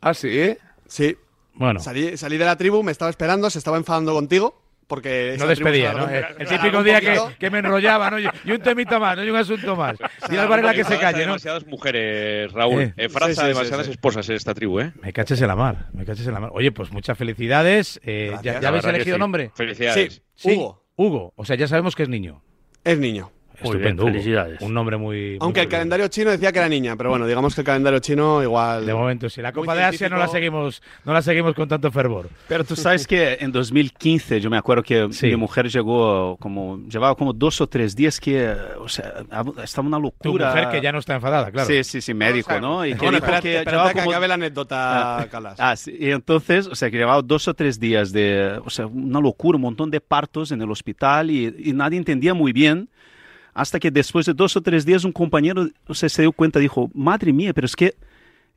Ah, 0.01 0.15
sí. 0.15 0.57
Sí. 0.89 1.17
Bueno, 1.55 1.81
Salí, 1.81 2.17
salí 2.17 2.37
de 2.39 2.45
la 2.45 2.57
tribu, 2.57 2.83
me 2.83 2.93
estaba 2.93 3.11
esperando, 3.11 3.51
se 3.51 3.59
estaba 3.59 3.77
enfadando 3.77 4.13
contigo. 4.15 4.63
Porque 4.87 5.37
no 5.39 5.47
despedía, 5.47 5.93
¿no? 5.93 6.09
El, 6.09 6.49
típico 6.49 6.83
día 6.83 6.99
que, 7.39 7.51
me 7.51 7.59
enrollaba, 7.59 8.11
¿no? 8.11 8.19
Y 8.19 8.51
un 8.51 8.61
temita 8.61 8.99
más, 8.99 9.19
¿no? 9.19 9.25
Y 9.25 9.29
un 9.29 9.37
asunto 9.37 9.77
más. 9.77 9.99
Y 10.31 10.37
al 10.37 10.49
bar 10.49 10.61
en 10.61 10.65
la 10.65 10.73
que 10.73 10.83
se 10.83 10.99
calle, 10.99 11.19
¿no? 11.27 11.33
demasiadas 11.33 11.67
mujeres, 11.67 12.51
Raúl. 12.53 12.85
Eh. 12.85 12.95
En 12.97 13.11
Francia, 13.11 13.35
Sí, 13.35 13.41
sí, 13.41 13.43
sí, 13.43 13.49
demasiadas 13.49 13.85
sí. 13.85 13.93
esposas 13.93 14.27
en 14.31 14.37
esta 14.37 14.55
tribu, 14.55 14.81
¿eh? 14.81 14.95
Me 15.03 15.13
caches 15.13 15.43
en 15.43 15.49
la 15.49 15.57
mar, 15.57 15.89
me 15.93 16.07
caches 16.07 16.27
en 16.27 16.33
la 16.33 16.41
mar. 16.41 16.51
Oye, 16.55 16.73
pues 16.73 16.91
muchas 16.91 17.19
felicidades. 17.19 18.01
eh. 18.03 18.35
¿Ya, 18.43 18.61
ya 18.61 18.69
habéis 18.69 18.85
elegido 18.85 19.17
sí. 19.17 19.21
nombre? 19.21 19.51
Felicidades. 19.55 20.23
Sí, 20.35 20.55
Hugo. 20.55 20.83
Hugo. 20.97 21.33
O 21.37 21.45
sea, 21.45 21.57
ya 21.57 21.69
sabemos 21.69 21.95
que 21.95 22.05
es 22.05 22.09
niño. 22.09 22.43
Es 22.83 22.99
niño. 22.99 23.31
Muy 23.61 23.71
bien, 23.79 23.89
Estupendo, 23.89 24.03
Hugo. 24.05 24.13
felicidades. 24.13 24.61
Un 24.61 24.73
nombre 24.75 24.97
muy... 24.97 25.17
muy 25.31 25.39
Aunque 25.41 25.61
el 25.61 25.67
bonito. 25.67 25.71
calendario 25.77 26.09
chino 26.09 26.31
decía 26.31 26.53
que 26.53 26.59
era 26.59 26.69
niña, 26.69 26.95
pero 26.97 27.11
bueno, 27.11 27.27
digamos 27.27 27.55
que 27.55 27.63
el 27.63 27.65
calendario 27.67 27.99
chino 27.99 28.43
igual. 28.43 28.87
De 28.87 28.95
momento, 28.95 29.29
sí. 29.29 29.43
La 29.43 29.51
Muy 29.53 29.63
Copa 29.63 29.75
de 29.75 29.83
Asia 29.85 30.09
no 30.09 30.17
la 30.17 30.29
seguimos, 30.29 30.83
no 31.05 31.13
la 31.13 31.23
seguimos 31.23 31.55
con 31.55 31.69
tanto 31.69 31.91
fervor. 31.91 32.29
Pero 32.47 32.63
tú 32.65 32.77
sabes 32.77 33.07
que 33.07 33.39
en 33.41 33.51
2015 33.51 34.41
yo 34.41 34.49
me 34.51 34.57
acuerdo 34.59 34.83
que 34.83 35.09
Sí. 35.13 35.27
mi 35.27 35.37
mujer 35.37 35.69
llegó 35.69 36.37
como, 36.39 36.79
llevaba 36.89 37.15
como 37.17 37.33
dos 37.33 37.61
o 37.61 37.67
tres 37.67 37.97
días 37.97 38.21
que, 38.21 38.49
o 38.79 38.89
sea, 38.89 39.13
estaba 39.65 39.89
una 39.89 39.97
Tu 39.99 40.03
locura. 40.03 40.49
mujer 40.51 40.69
que 40.71 40.81
ya 40.81 40.93
no 40.93 40.99
está 41.01 41.17
enfadada, 41.17 41.51
claro. 41.51 41.67
Sí, 41.69 41.83
sí, 41.85 42.01
sí, 42.01 42.15
médico, 42.15 42.61
¿no? 42.61 42.87
Y 42.87 42.91
que 42.93 42.97
Bueno, 42.99 43.13
dijo 43.13 43.25
espérate, 43.27 43.43
que 43.43 43.57
espérate 43.59 43.71
llevaba 43.73 43.91
a 43.91 43.93
que 43.95 43.99
como- 44.01 44.11
acabe 44.13 44.29
la 44.29 44.35
anécdota, 44.35 45.29
Calas. 45.31 45.57
Ah, 45.59 45.75
sí. 45.77 45.97
Y 45.99 46.11
entonces, 46.11 46.67
o 46.67 46.75
sea, 46.75 46.91
que 46.91 46.97
llevaba 46.97 47.23
dos 47.23 47.49
o 47.49 47.55
tres 47.55 47.81
días 47.81 48.13
de, 48.13 48.61
o 48.65 48.71
sea, 48.71 48.87
una 48.87 49.21
locura, 49.21 49.57
un 49.57 49.63
montón 49.63 49.91
de 49.91 50.01
partos 50.01 50.53
en 50.53 50.63
el 50.63 50.71
hospital 50.71 51.31
y, 51.31 51.55
y 51.59 51.73
nadie 51.73 51.99
entendía 51.99 52.35
muy 52.35 52.53
bien. 52.53 52.89
Hasta 53.55 53.79
que 53.81 53.91
después 53.91 54.27
de 54.27 54.35
dos 54.35 54.57
o 54.57 54.61
tres 54.61 54.85
días 54.85 55.05
un 55.05 55.13
compañero 55.13 55.69
o 55.87 55.95
sea, 55.95 56.09
se 56.09 56.23
dio 56.23 56.33
cuenta, 56.33 56.59
dijo, 56.59 56.91
madre 56.95 57.33
mía, 57.33 57.53
pero 57.53 57.65
es 57.67 57.75
que, 57.77 57.95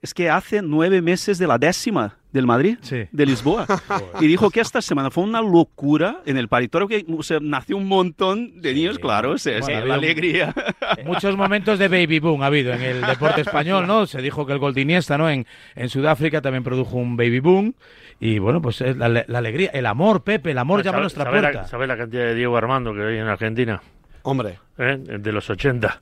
es 0.01 0.13
que 0.13 0.29
hace 0.29 0.61
nueve 0.61 1.01
meses 1.01 1.38
de 1.38 1.47
la 1.47 1.57
décima 1.57 2.17
del 2.31 2.45
Madrid, 2.47 2.77
Sí. 2.81 3.03
de 3.11 3.25
Lisboa. 3.25 3.65
y 4.21 4.27
dijo 4.27 4.49
que 4.49 4.61
esta 4.61 4.81
semana 4.81 5.11
fue 5.11 5.23
una 5.23 5.41
locura 5.41 6.21
en 6.25 6.38
el 6.38 6.47
paritorio, 6.47 6.88
que 6.88 7.05
o 7.15 7.21
sea, 7.23 7.39
nació 7.41 7.77
un 7.77 7.88
montón 7.88 8.61
de 8.61 8.73
niños, 8.73 8.99
claro, 8.99 9.31
o 9.31 9.38
sea, 9.38 9.57
es 9.57 9.65
Bueno, 9.65 9.81
ha 9.81 9.85
la 9.85 9.93
alegría. 9.95 10.53
Muchos 11.05 11.35
momentos 11.35 11.77
de 11.77 11.87
baby 11.87 12.19
boom 12.19 12.41
ha 12.41 12.45
habido 12.47 12.73
en 12.73 12.81
el 12.81 13.01
deporte 13.01 13.41
español, 13.47 13.85
¿no? 13.85 14.05
Se 14.07 14.21
dijo 14.21 14.45
que 14.45 14.53
el 14.53 14.59
gol 14.59 14.73
de 14.73 14.81
Iniesta, 14.81 15.17
¿no? 15.17 15.29
En, 15.29 15.45
en 15.75 15.89
Sudáfrica 15.89 16.41
también 16.41 16.63
produjo 16.63 16.97
un 16.97 17.17
baby 17.17 17.39
boom. 17.39 17.73
Y 18.19 18.39
bueno, 18.39 18.61
pues 18.61 18.81
es 18.81 18.95
la, 18.97 19.09
la 19.09 19.37
alegría, 19.39 19.71
el 19.73 19.85
amor, 19.87 20.23
Pepe, 20.23 20.51
el 20.51 20.57
amor 20.59 20.83
llama 20.83 20.99
a 20.99 21.01
nuestra 21.01 21.23
¿Sabes 21.25 21.41
puerta. 21.41 21.61
la, 21.63 21.67
sabés 21.67 21.87
la 21.87 21.97
cantidad 21.97 22.23
de 22.23 22.35
Diego 22.35 22.55
Armando 22.55 22.94
que 22.94 23.01
hay 23.01 23.17
en 23.17 23.27
Argentina? 23.27 23.81
Hombre. 24.23 24.59
¿Eh? 24.77 24.97
De 25.19 25.31
los 25.31 25.50
80. 25.50 26.00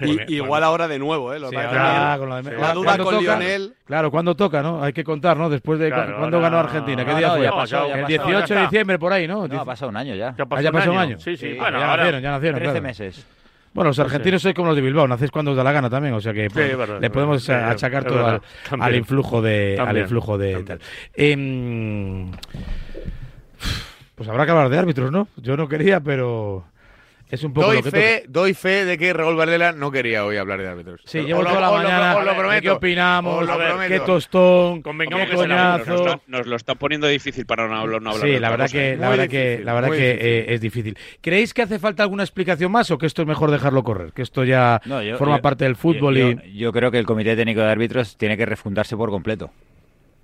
Y- 0.00 0.34
igual 0.36 0.64
ahora 0.64 0.88
de 0.88 0.98
nuevo, 0.98 1.32
¿eh? 1.32 1.38
Lo 1.38 1.48
Sí, 1.50 1.56
que 1.56 1.62
pasa 1.62 1.68
ahora 2.00 2.12
es 2.14 2.18
con 2.18 2.28
lo 2.28 2.36
de- 2.36 2.42
Sí. 2.42 2.50
La 2.60 2.72
duda 2.74 2.84
¿cuándo 2.86 3.04
con 3.04 3.14
toca? 3.14 3.38
Lionel. 3.38 3.74
Claro, 3.84 4.10
¿cuándo 4.10 4.34
toca, 4.34 4.62
no? 4.62 4.82
Hay 4.82 4.92
que 4.92 5.04
contar, 5.04 5.36
¿no? 5.36 5.48
Después 5.48 5.78
de 5.78 5.88
Claro, 5.90 6.16
cuándo 6.18 6.38
ahora- 6.38 6.48
ganó 6.50 6.58
Argentina, 6.60 7.04
¿qué 7.04 7.12
No, 7.12 7.18
día 7.18 7.28
no, 7.28 7.34
fue? 7.36 7.44
ya 7.44 7.50
pasó, 7.52 7.76
ya 7.88 7.94
el 7.94 8.00
pasó, 8.00 8.06
18 8.08 8.46
ya 8.48 8.54
de 8.56 8.60
diciembre 8.62 8.98
por 8.98 9.12
ahí, 9.12 9.28
¿no? 9.28 9.46
No, 9.46 9.60
ha 9.60 9.64
pasado 9.64 9.90
un 9.90 9.96
año 9.96 10.14
ya. 10.16 10.34
Ya 10.36 10.44
pasó, 10.46 10.58
Ah, 10.58 10.62
ya 10.62 10.72
pasó 10.72 10.90
un 10.92 10.98
año. 10.98 11.20
Sí, 11.20 11.36
sí. 11.36 11.52
Sí, 11.52 11.56
bueno, 11.58 11.78
ya 11.78 11.84
ahora. 11.90 11.96
nacieron, 11.98 12.22
ya 12.22 12.30
nacieron, 12.32 12.58
13 12.58 12.72
claro. 12.72 12.86
meses. 12.86 13.26
Bueno, 13.74 13.88
los 13.90 13.98
argentinos 14.00 14.42
sois 14.42 14.54
como 14.54 14.68
los 14.68 14.76
de 14.76 14.82
Bilbao, 14.82 15.06
nacéis 15.06 15.30
cuando 15.30 15.52
os 15.52 15.56
da 15.56 15.62
la 15.64 15.72
gana 15.72 15.88
también, 15.88 16.14
o 16.14 16.20
sea 16.20 16.32
que 16.34 16.48
pues, 16.50 16.76
verdad, 16.76 17.00
le 17.00 17.08
podemos 17.10 17.46
verdad. 17.46 17.70
achacar 17.70 18.04
todo 18.04 18.18
al, 18.18 18.24
verdad, 18.24 18.42
también. 18.68 18.88
al 18.88 18.96
influjo 18.96 19.40
de 19.40 19.78
al 19.80 19.96
influjo 19.98 20.36
de 20.36 20.62
tal. 20.64 20.80
Em, 21.14 22.30
pues 24.14 24.28
habrá 24.28 24.44
que 24.44 24.50
hablar 24.50 24.68
de 24.68 24.78
árbitros, 24.78 25.10
¿no? 25.12 25.28
Yo 25.36 25.56
no 25.56 25.68
quería, 25.68 26.00
pero 26.00 26.64
es 27.32 27.42
un 27.44 27.52
poco 27.54 27.68
Doy 27.68 27.76
lo 27.78 27.82
que 27.82 27.90
fe, 27.90 28.24
doy 28.28 28.52
fe 28.54 28.84
de 28.84 28.98
que 28.98 29.12
Raúl 29.12 29.34
Varela 29.36 29.72
no 29.72 29.90
quería 29.90 30.24
hoy 30.24 30.36
hablar 30.36 30.60
de 30.60 30.68
árbitros. 30.68 31.00
Sí, 31.06 31.20
llevo 31.22 31.42
lo- 31.42 31.48
toda 31.48 31.60
la 31.62 31.70
mañana. 31.70 32.22
lo 32.22 32.30
¿Qué 32.30 32.36
prometo. 32.38 32.74
opinamos? 32.76 33.42
Os 33.42 33.46
lo 33.48 33.58
Qué 33.58 33.64
prometo. 33.64 34.04
tostón, 34.04 34.82
Convengamos 34.82 35.24
qué 35.26 35.36
que 35.36 35.46
Nos 35.48 35.88
lo, 35.88 36.20
nos 36.26 36.46
lo 36.46 36.56
está 36.56 36.74
poniendo 36.74 37.06
difícil 37.06 37.46
para 37.46 37.66
no 37.66 37.76
hablar, 37.76 38.02
no 38.02 38.10
hablar 38.10 38.26
Sí, 38.28 38.34
de 38.34 38.40
la 38.40 38.48
otra 38.48 38.50
verdad 38.50 38.64
cosa, 38.66 38.78
que 38.78 38.92
¿eh? 38.92 38.96
la 38.98 39.08
verdad 39.08 39.28
que 39.28 39.60
la 39.64 39.72
verdad 39.74 39.90
que 39.90 40.10
eh, 40.20 40.44
es 40.54 40.60
difícil. 40.60 40.98
¿Creéis 41.22 41.54
que 41.54 41.62
hace 41.62 41.78
falta 41.78 42.02
alguna 42.02 42.22
explicación 42.22 42.70
más 42.70 42.90
o 42.90 42.98
que 42.98 43.06
esto 43.06 43.22
es 43.22 43.28
mejor 43.28 43.50
dejarlo 43.50 43.82
correr? 43.82 44.12
Que 44.12 44.20
esto 44.22 44.44
ya 44.44 44.80
No, 44.84 45.02
yo- 45.02 45.16
forma 45.16 45.36
yo- 45.36 45.42
parte 45.42 45.64
del 45.64 45.76
fútbol 45.76 46.16
yo, 46.16 46.28
y 46.28 46.34
yo- 46.34 46.42
yo 46.52 46.72
creo 46.72 46.90
que 46.90 46.98
el 46.98 47.06
Comité 47.06 47.34
Técnico 47.34 47.62
de 47.62 47.70
Árbitros 47.70 48.16
tiene 48.18 48.36
que 48.36 48.44
refundarse 48.44 48.94
por 48.96 49.08
completo. 49.10 49.50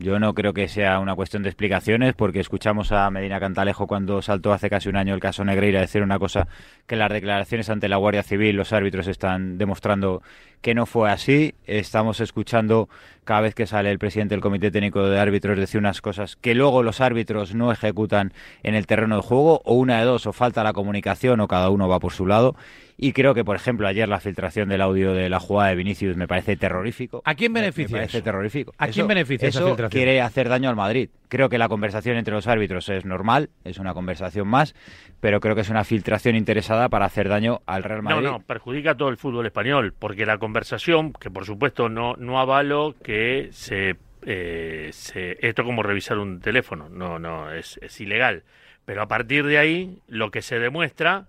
Yo 0.00 0.20
no 0.20 0.32
creo 0.32 0.52
que 0.52 0.68
sea 0.68 1.00
una 1.00 1.16
cuestión 1.16 1.42
de 1.42 1.48
explicaciones, 1.48 2.14
porque 2.14 2.38
escuchamos 2.38 2.92
a 2.92 3.10
Medina 3.10 3.40
Cantalejo 3.40 3.88
cuando 3.88 4.22
saltó 4.22 4.52
hace 4.52 4.70
casi 4.70 4.88
un 4.88 4.94
año 4.94 5.12
el 5.12 5.20
caso 5.20 5.44
Negreira 5.44 5.80
decir 5.80 6.02
una 6.02 6.20
cosa 6.20 6.46
que 6.86 6.94
las 6.94 7.10
declaraciones 7.10 7.68
ante 7.68 7.88
la 7.88 7.96
Guardia 7.96 8.22
Civil 8.22 8.54
los 8.54 8.72
árbitros 8.72 9.08
están 9.08 9.58
demostrando 9.58 10.22
que 10.60 10.74
no 10.74 10.86
fue 10.86 11.10
así. 11.10 11.56
Estamos 11.66 12.20
escuchando 12.20 12.88
cada 13.28 13.42
vez 13.42 13.54
que 13.54 13.66
sale 13.66 13.90
el 13.90 13.98
presidente 13.98 14.34
del 14.34 14.40
Comité 14.40 14.70
Técnico 14.70 15.06
de 15.06 15.20
Árbitros 15.20 15.58
decir 15.58 15.78
unas 15.78 16.00
cosas 16.00 16.36
que 16.36 16.54
luego 16.54 16.82
los 16.82 17.02
árbitros 17.02 17.54
no 17.54 17.70
ejecutan 17.70 18.32
en 18.62 18.74
el 18.74 18.86
terreno 18.86 19.16
de 19.16 19.22
juego, 19.22 19.60
o 19.66 19.74
una 19.74 19.98
de 19.98 20.06
dos, 20.06 20.26
o 20.26 20.32
falta 20.32 20.64
la 20.64 20.72
comunicación 20.72 21.38
o 21.40 21.46
cada 21.46 21.68
uno 21.68 21.88
va 21.88 22.00
por 22.00 22.14
su 22.14 22.26
lado. 22.26 22.56
Y 22.96 23.12
creo 23.12 23.34
que, 23.34 23.44
por 23.44 23.54
ejemplo, 23.54 23.86
ayer 23.86 24.08
la 24.08 24.18
filtración 24.18 24.70
del 24.70 24.80
audio 24.80 25.12
de 25.12 25.28
la 25.28 25.38
jugada 25.40 25.68
de 25.68 25.76
Vinicius 25.76 26.16
me 26.16 26.26
parece 26.26 26.56
terrorífico. 26.56 27.20
¿A 27.26 27.34
quién 27.34 27.52
beneficia 27.52 27.96
Me 27.96 28.00
parece 28.00 28.16
eso? 28.18 28.24
terrorífico. 28.24 28.72
¿A 28.78 28.88
quién 28.88 29.06
beneficia 29.06 29.46
esa 29.48 29.58
eso 29.60 29.68
filtración? 29.68 29.90
quiere 29.90 30.20
hacer 30.22 30.48
daño 30.48 30.70
al 30.70 30.74
Madrid. 30.74 31.10
Creo 31.28 31.50
que 31.50 31.58
la 31.58 31.68
conversación 31.68 32.16
entre 32.16 32.32
los 32.32 32.46
árbitros 32.46 32.88
es 32.88 33.04
normal, 33.04 33.50
es 33.62 33.78
una 33.78 33.92
conversación 33.92 34.48
más, 34.48 34.74
pero 35.20 35.40
creo 35.40 35.54
que 35.54 35.62
es 35.62 35.70
una 35.70 35.84
filtración 35.84 36.36
interesada 36.36 36.88
para 36.88 37.06
hacer 37.06 37.28
daño 37.28 37.60
al 37.66 37.82
Real 37.82 38.02
No, 38.02 38.10
Madrid. 38.10 38.26
no, 38.28 38.40
perjudica 38.40 38.92
a 38.92 38.96
todo 38.96 39.08
el 39.08 39.16
fútbol 39.16 39.46
español, 39.46 39.92
porque 39.98 40.24
la 40.26 40.38
conversación, 40.38 41.12
que 41.12 41.30
por 41.30 41.44
supuesto 41.44 41.88
no, 41.88 42.14
no 42.16 42.38
avalo 42.38 42.94
que 43.02 43.48
se, 43.52 43.96
eh, 44.26 44.90
se- 44.92 45.36
Esto 45.46 45.64
como 45.64 45.82
revisar 45.82 46.18
un 46.18 46.40
teléfono, 46.40 46.88
no, 46.88 47.18
no, 47.18 47.52
es, 47.52 47.78
es 47.82 48.00
ilegal. 48.00 48.44
Pero 48.84 49.02
a 49.02 49.08
partir 49.08 49.44
de 49.44 49.58
ahí, 49.58 49.98
lo 50.08 50.30
que 50.30 50.40
se 50.42 50.58
demuestra 50.58 51.26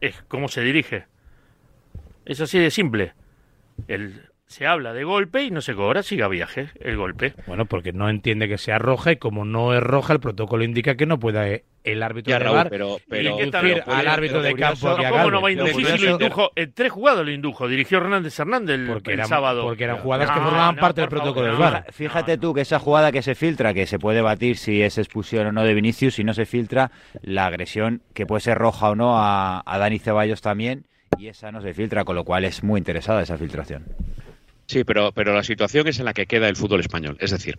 es 0.00 0.22
cómo 0.28 0.48
se 0.48 0.60
dirige. 0.62 1.06
Es 2.24 2.40
así 2.40 2.58
de 2.58 2.70
simple. 2.70 3.12
El, 3.88 4.22
se 4.46 4.66
habla 4.66 4.92
de 4.92 5.04
golpe 5.04 5.42
y 5.42 5.50
no 5.50 5.60
se 5.60 5.74
cobra, 5.74 6.02
siga 6.02 6.28
viaje 6.28 6.68
el 6.80 6.96
golpe. 6.96 7.34
Bueno, 7.46 7.64
porque 7.66 7.92
no 7.92 8.08
entiende 8.08 8.48
que 8.48 8.58
sea 8.58 8.78
roja 8.78 9.12
y 9.12 9.16
como 9.16 9.44
no 9.44 9.74
es 9.74 9.82
roja, 9.82 10.12
el 10.12 10.20
protocolo 10.20 10.64
indica 10.64 10.94
que 10.96 11.06
no 11.06 11.18
puede 11.18 11.64
el 11.82 12.02
árbitro 12.02 12.30
Ya, 12.30 12.38
de 12.38 12.44
Raúl, 12.44 12.56
VAR 12.56 12.70
pero, 12.70 12.96
¿Y 12.96 13.50
pero, 13.50 13.82
al 13.86 14.08
árbitro 14.08 14.38
pero 14.40 14.42
de 14.42 14.54
campo 14.54 14.96
que 14.96 15.02
¿Cómo 15.08 15.18
haga 15.20 15.30
no 15.30 15.42
va 15.42 15.48
a 15.48 15.52
inducir 15.52 15.82
Lo 15.90 15.96
si 15.98 16.04
lo 16.06 16.10
indujo? 16.12 16.50
En 16.56 16.72
tres 16.72 16.92
jugadas 16.92 17.24
lo 17.26 17.30
indujo, 17.32 17.68
dirigió 17.68 17.98
Hernández 17.98 18.38
Hernández 18.38 18.74
el, 18.80 18.86
Porque 18.86 19.10
el 19.12 19.18
eran, 19.18 19.28
sábado. 19.28 19.64
porque 19.64 19.84
eran 19.84 19.98
jugadas 19.98 20.30
que 20.30 20.38
No, 20.40 20.44
formaban 20.46 20.76
no, 20.76 20.80
parte 20.80 21.00
del 21.02 21.10
protocolo 21.10 21.46
del 21.46 21.58
no. 21.58 21.82
Fíjate 21.92 22.38
tú 22.38 22.54
que 22.54 22.60
esa 22.62 22.78
jugada 22.78 23.12
que 23.12 23.22
se 23.22 23.34
filtra, 23.34 23.74
que 23.74 23.86
se 23.86 23.98
puede 23.98 24.22
batir 24.22 24.56
si 24.56 24.82
es 24.82 24.96
expulsión 24.98 25.46
o 25.46 25.52
no 25.52 25.62
de 25.62 25.74
Vinicius, 25.74 26.14
si 26.14 26.24
no 26.24 26.32
se 26.32 26.46
filtra, 26.46 26.90
la 27.22 27.46
agresión 27.46 28.02
que 28.14 28.24
puede 28.24 28.40
ser 28.40 28.56
roja 28.56 28.90
o 28.90 28.94
no 28.94 29.18
a, 29.18 29.62
a 29.66 29.78
Dani 29.78 29.98
Ceballos 29.98 30.40
también, 30.40 30.86
y 31.18 31.28
esa 31.28 31.52
no 31.52 31.60
se 31.60 31.74
filtra, 31.74 32.04
con 32.04 32.16
lo 32.16 32.24
cual 32.24 32.44
es 32.44 32.64
muy 32.64 32.78
interesada 32.78 33.22
esa 33.22 33.36
filtración. 33.36 33.84
Sí, 34.66 34.82
pero, 34.84 35.12
pero 35.12 35.34
la 35.34 35.42
situación 35.42 35.86
es 35.88 35.98
en 35.98 36.06
la 36.06 36.14
que 36.14 36.26
queda 36.26 36.48
el 36.48 36.56
fútbol 36.56 36.80
español. 36.80 37.16
Es 37.20 37.30
decir, 37.30 37.56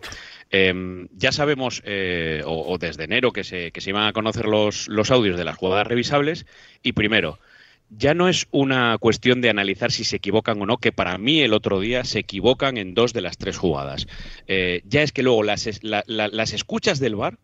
em, 0.50 1.06
ya 1.12 1.30
sabemos, 1.30 1.80
eh, 1.84 2.42
o, 2.44 2.76
desde 2.78 3.04
enero, 3.04 3.32
que 3.32 3.44
se, 3.44 3.70
que 3.70 3.80
se 3.80 3.90
iban 3.90 4.06
a 4.06 4.12
conocer 4.12 4.46
los, 4.46 4.88
los 4.88 5.10
audios 5.12 5.38
de 5.38 5.44
las 5.44 5.56
jugadas 5.56 5.86
revisables. 5.86 6.46
Y 6.82 6.92
primero, 6.92 7.38
ya 7.90 8.12
no 8.14 8.28
es 8.28 8.48
una 8.50 8.98
cuestión 8.98 9.40
de 9.40 9.50
analizar 9.50 9.92
si 9.92 10.02
se 10.02 10.16
equivocan 10.16 10.60
o 10.60 10.66
no, 10.66 10.78
que 10.78 10.90
para 10.90 11.16
mí 11.18 11.40
el 11.42 11.52
otro 11.52 11.78
día 11.78 12.02
se 12.04 12.18
equivocan 12.18 12.76
en 12.76 12.94
dos 12.94 13.12
de 13.12 13.20
las 13.20 13.38
tres 13.38 13.56
jugadas. 13.56 14.08
Eh, 14.48 14.82
ya 14.84 15.02
es 15.02 15.12
que 15.12 15.22
luego 15.22 15.44
las, 15.44 15.68
la- 15.84 16.04
las 16.08 16.52
escuchas 16.52 16.98
del 16.98 17.14
VAR 17.14 17.38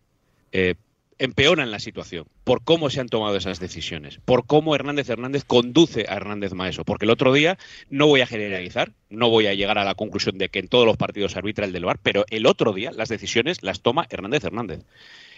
eh, 0.51 0.75
empeoran 1.23 1.71
la 1.71 1.79
situación 1.79 2.25
por 2.43 2.63
cómo 2.65 2.89
se 2.89 2.99
han 2.99 3.07
tomado 3.07 3.37
esas 3.37 3.61
decisiones, 3.61 4.19
por 4.25 4.45
cómo 4.45 4.75
Hernández 4.75 5.09
Hernández 5.09 5.45
conduce 5.45 6.05
a 6.09 6.15
Hernández 6.15 6.51
Maeso. 6.53 6.83
Porque 6.83 7.05
el 7.05 7.11
otro 7.11 7.31
día 7.31 7.57
no 7.89 8.07
voy 8.07 8.19
a 8.19 8.27
generalizar, 8.27 8.91
no 9.09 9.29
voy 9.29 9.47
a 9.47 9.53
llegar 9.53 9.77
a 9.77 9.85
la 9.85 9.95
conclusión 9.95 10.37
de 10.37 10.49
que 10.49 10.59
en 10.59 10.67
todos 10.67 10.85
los 10.85 10.97
partidos 10.97 11.37
arbitra 11.37 11.65
el 11.65 11.71
del 11.71 11.85
VAR, 11.85 11.97
pero 12.03 12.25
el 12.29 12.45
otro 12.45 12.73
día 12.73 12.91
las 12.91 13.07
decisiones 13.07 13.63
las 13.63 13.81
toma 13.81 14.05
Hernández 14.09 14.43
Hernández. 14.43 14.81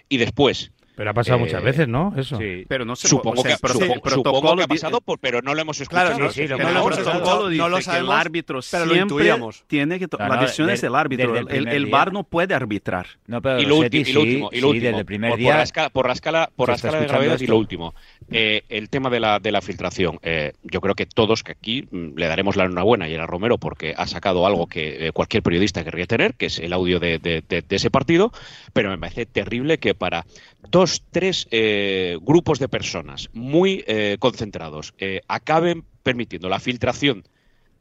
Y 0.09 0.17
después, 0.17 0.71
Pero 0.95 1.09
ha 1.09 1.13
pasado 1.13 1.37
Eh, 1.37 1.41
muchas 1.41 1.61
veces, 1.63 1.87
¿no? 1.87 2.13
Eso. 2.15 2.39
Pero 2.67 2.85
no 2.85 2.95
se 2.95 3.07
supongo, 3.07 3.41
o 3.41 3.43
sea, 3.43 3.57
que, 3.57 3.67
supongo- 3.67 3.93
el 3.95 4.01
protocolo 4.01 4.33
supongo 4.39 4.55
que 4.57 4.63
ha 4.63 4.67
pasado, 4.67 5.01
por- 5.01 5.19
pero 5.19 5.41
no 5.41 5.53
lo 5.53 5.61
hemos 5.61 5.79
escuchado. 5.81 6.09
Claro, 6.11 6.23
no, 6.25 6.31
sí, 6.31 6.47
lo 6.47 6.57
no 6.57 6.63
lo 6.71 6.79
hemos 6.79 6.97
escuchado. 6.97 7.49
no 7.49 7.69
lo 7.69 7.75
que 7.75 7.79
el 7.79 7.83
sabemos, 7.85 8.15
árbitro 8.15 8.59
pero 8.71 8.85
lo 8.85 8.93
siempre 8.93 9.15
intuíamos. 9.15 9.63
tiene 9.67 9.99
que 9.99 10.07
la 10.17 10.37
decisión 10.37 10.69
es 10.69 10.81
de- 10.81 10.87
del 10.87 10.95
árbitro. 10.95 11.33
desde 11.33 11.57
el 11.57 11.67
El. 11.67 11.85
VAR 11.87 12.13
no 12.13 12.23
puede 12.23 12.53
arbitrar. 12.53 13.07
No, 13.27 13.41
pero 13.41 13.59
y 13.59 13.65
lo, 13.65 13.83
y 13.83 13.89
lo 13.89 14.05
sí, 14.05 14.17
último, 14.17 14.49
y 14.51 14.61
lo 14.61 14.67
sí, 14.67 14.73
último, 14.77 14.85
desde 14.87 14.99
el 14.99 15.05
primer 15.05 15.29
por, 15.31 15.39
día. 15.39 15.49
por 15.49 15.57
la 15.57 15.63
escala, 15.63 15.89
por 15.89 16.07
la 16.07 16.13
escala, 16.13 16.49
por 16.55 16.69
la 16.69 16.75
escala 16.75 16.99
de 16.99 17.07
gravedad 17.07 17.39
y 17.39 17.43
esto. 17.43 17.51
lo 17.53 17.59
último, 17.59 17.93
eh, 18.31 18.63
el 18.69 18.89
tema 18.89 19.09
de 19.09 19.19
la, 19.19 19.39
de 19.39 19.51
la 19.51 19.61
filtración. 19.61 20.19
Eh, 20.23 20.53
yo 20.63 20.81
creo 20.81 20.95
que 20.95 21.05
todos 21.05 21.43
que 21.43 21.51
aquí 21.51 21.87
mm, 21.91 22.15
le 22.17 22.27
daremos 22.27 22.55
la 22.55 22.65
enhorabuena 22.65 23.05
a 23.05 23.07
Gerard 23.07 23.29
Romero 23.29 23.57
porque 23.57 23.93
ha 23.97 24.07
sacado 24.07 24.45
algo 24.47 24.67
que 24.67 25.07
eh, 25.07 25.11
cualquier 25.11 25.43
periodista 25.43 25.83
querría 25.83 26.05
tener, 26.05 26.35
que 26.35 26.45
es 26.47 26.59
el 26.59 26.71
audio 26.73 26.99
de, 26.99 27.19
de- 27.19 27.43
de- 27.47 27.61
de 27.61 27.75
ese 27.75 27.91
partido, 27.91 28.31
pero 28.73 28.89
me 28.89 28.97
parece 28.97 29.25
terrible 29.25 29.77
que 29.77 29.93
para 29.95 30.25
dos, 30.69 30.84
tres 31.11 31.47
eh, 31.51 32.17
grupos 32.21 32.59
de 32.59 32.67
personas 32.67 33.29
muy 33.33 33.83
eh, 33.87 34.17
concentrados 34.19 34.93
eh, 34.97 35.21
acaben 35.27 35.83
permitiendo 36.03 36.49
la 36.49 36.59
filtración 36.59 37.23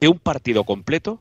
de 0.00 0.08
un 0.08 0.18
partido 0.18 0.64
completo, 0.64 1.20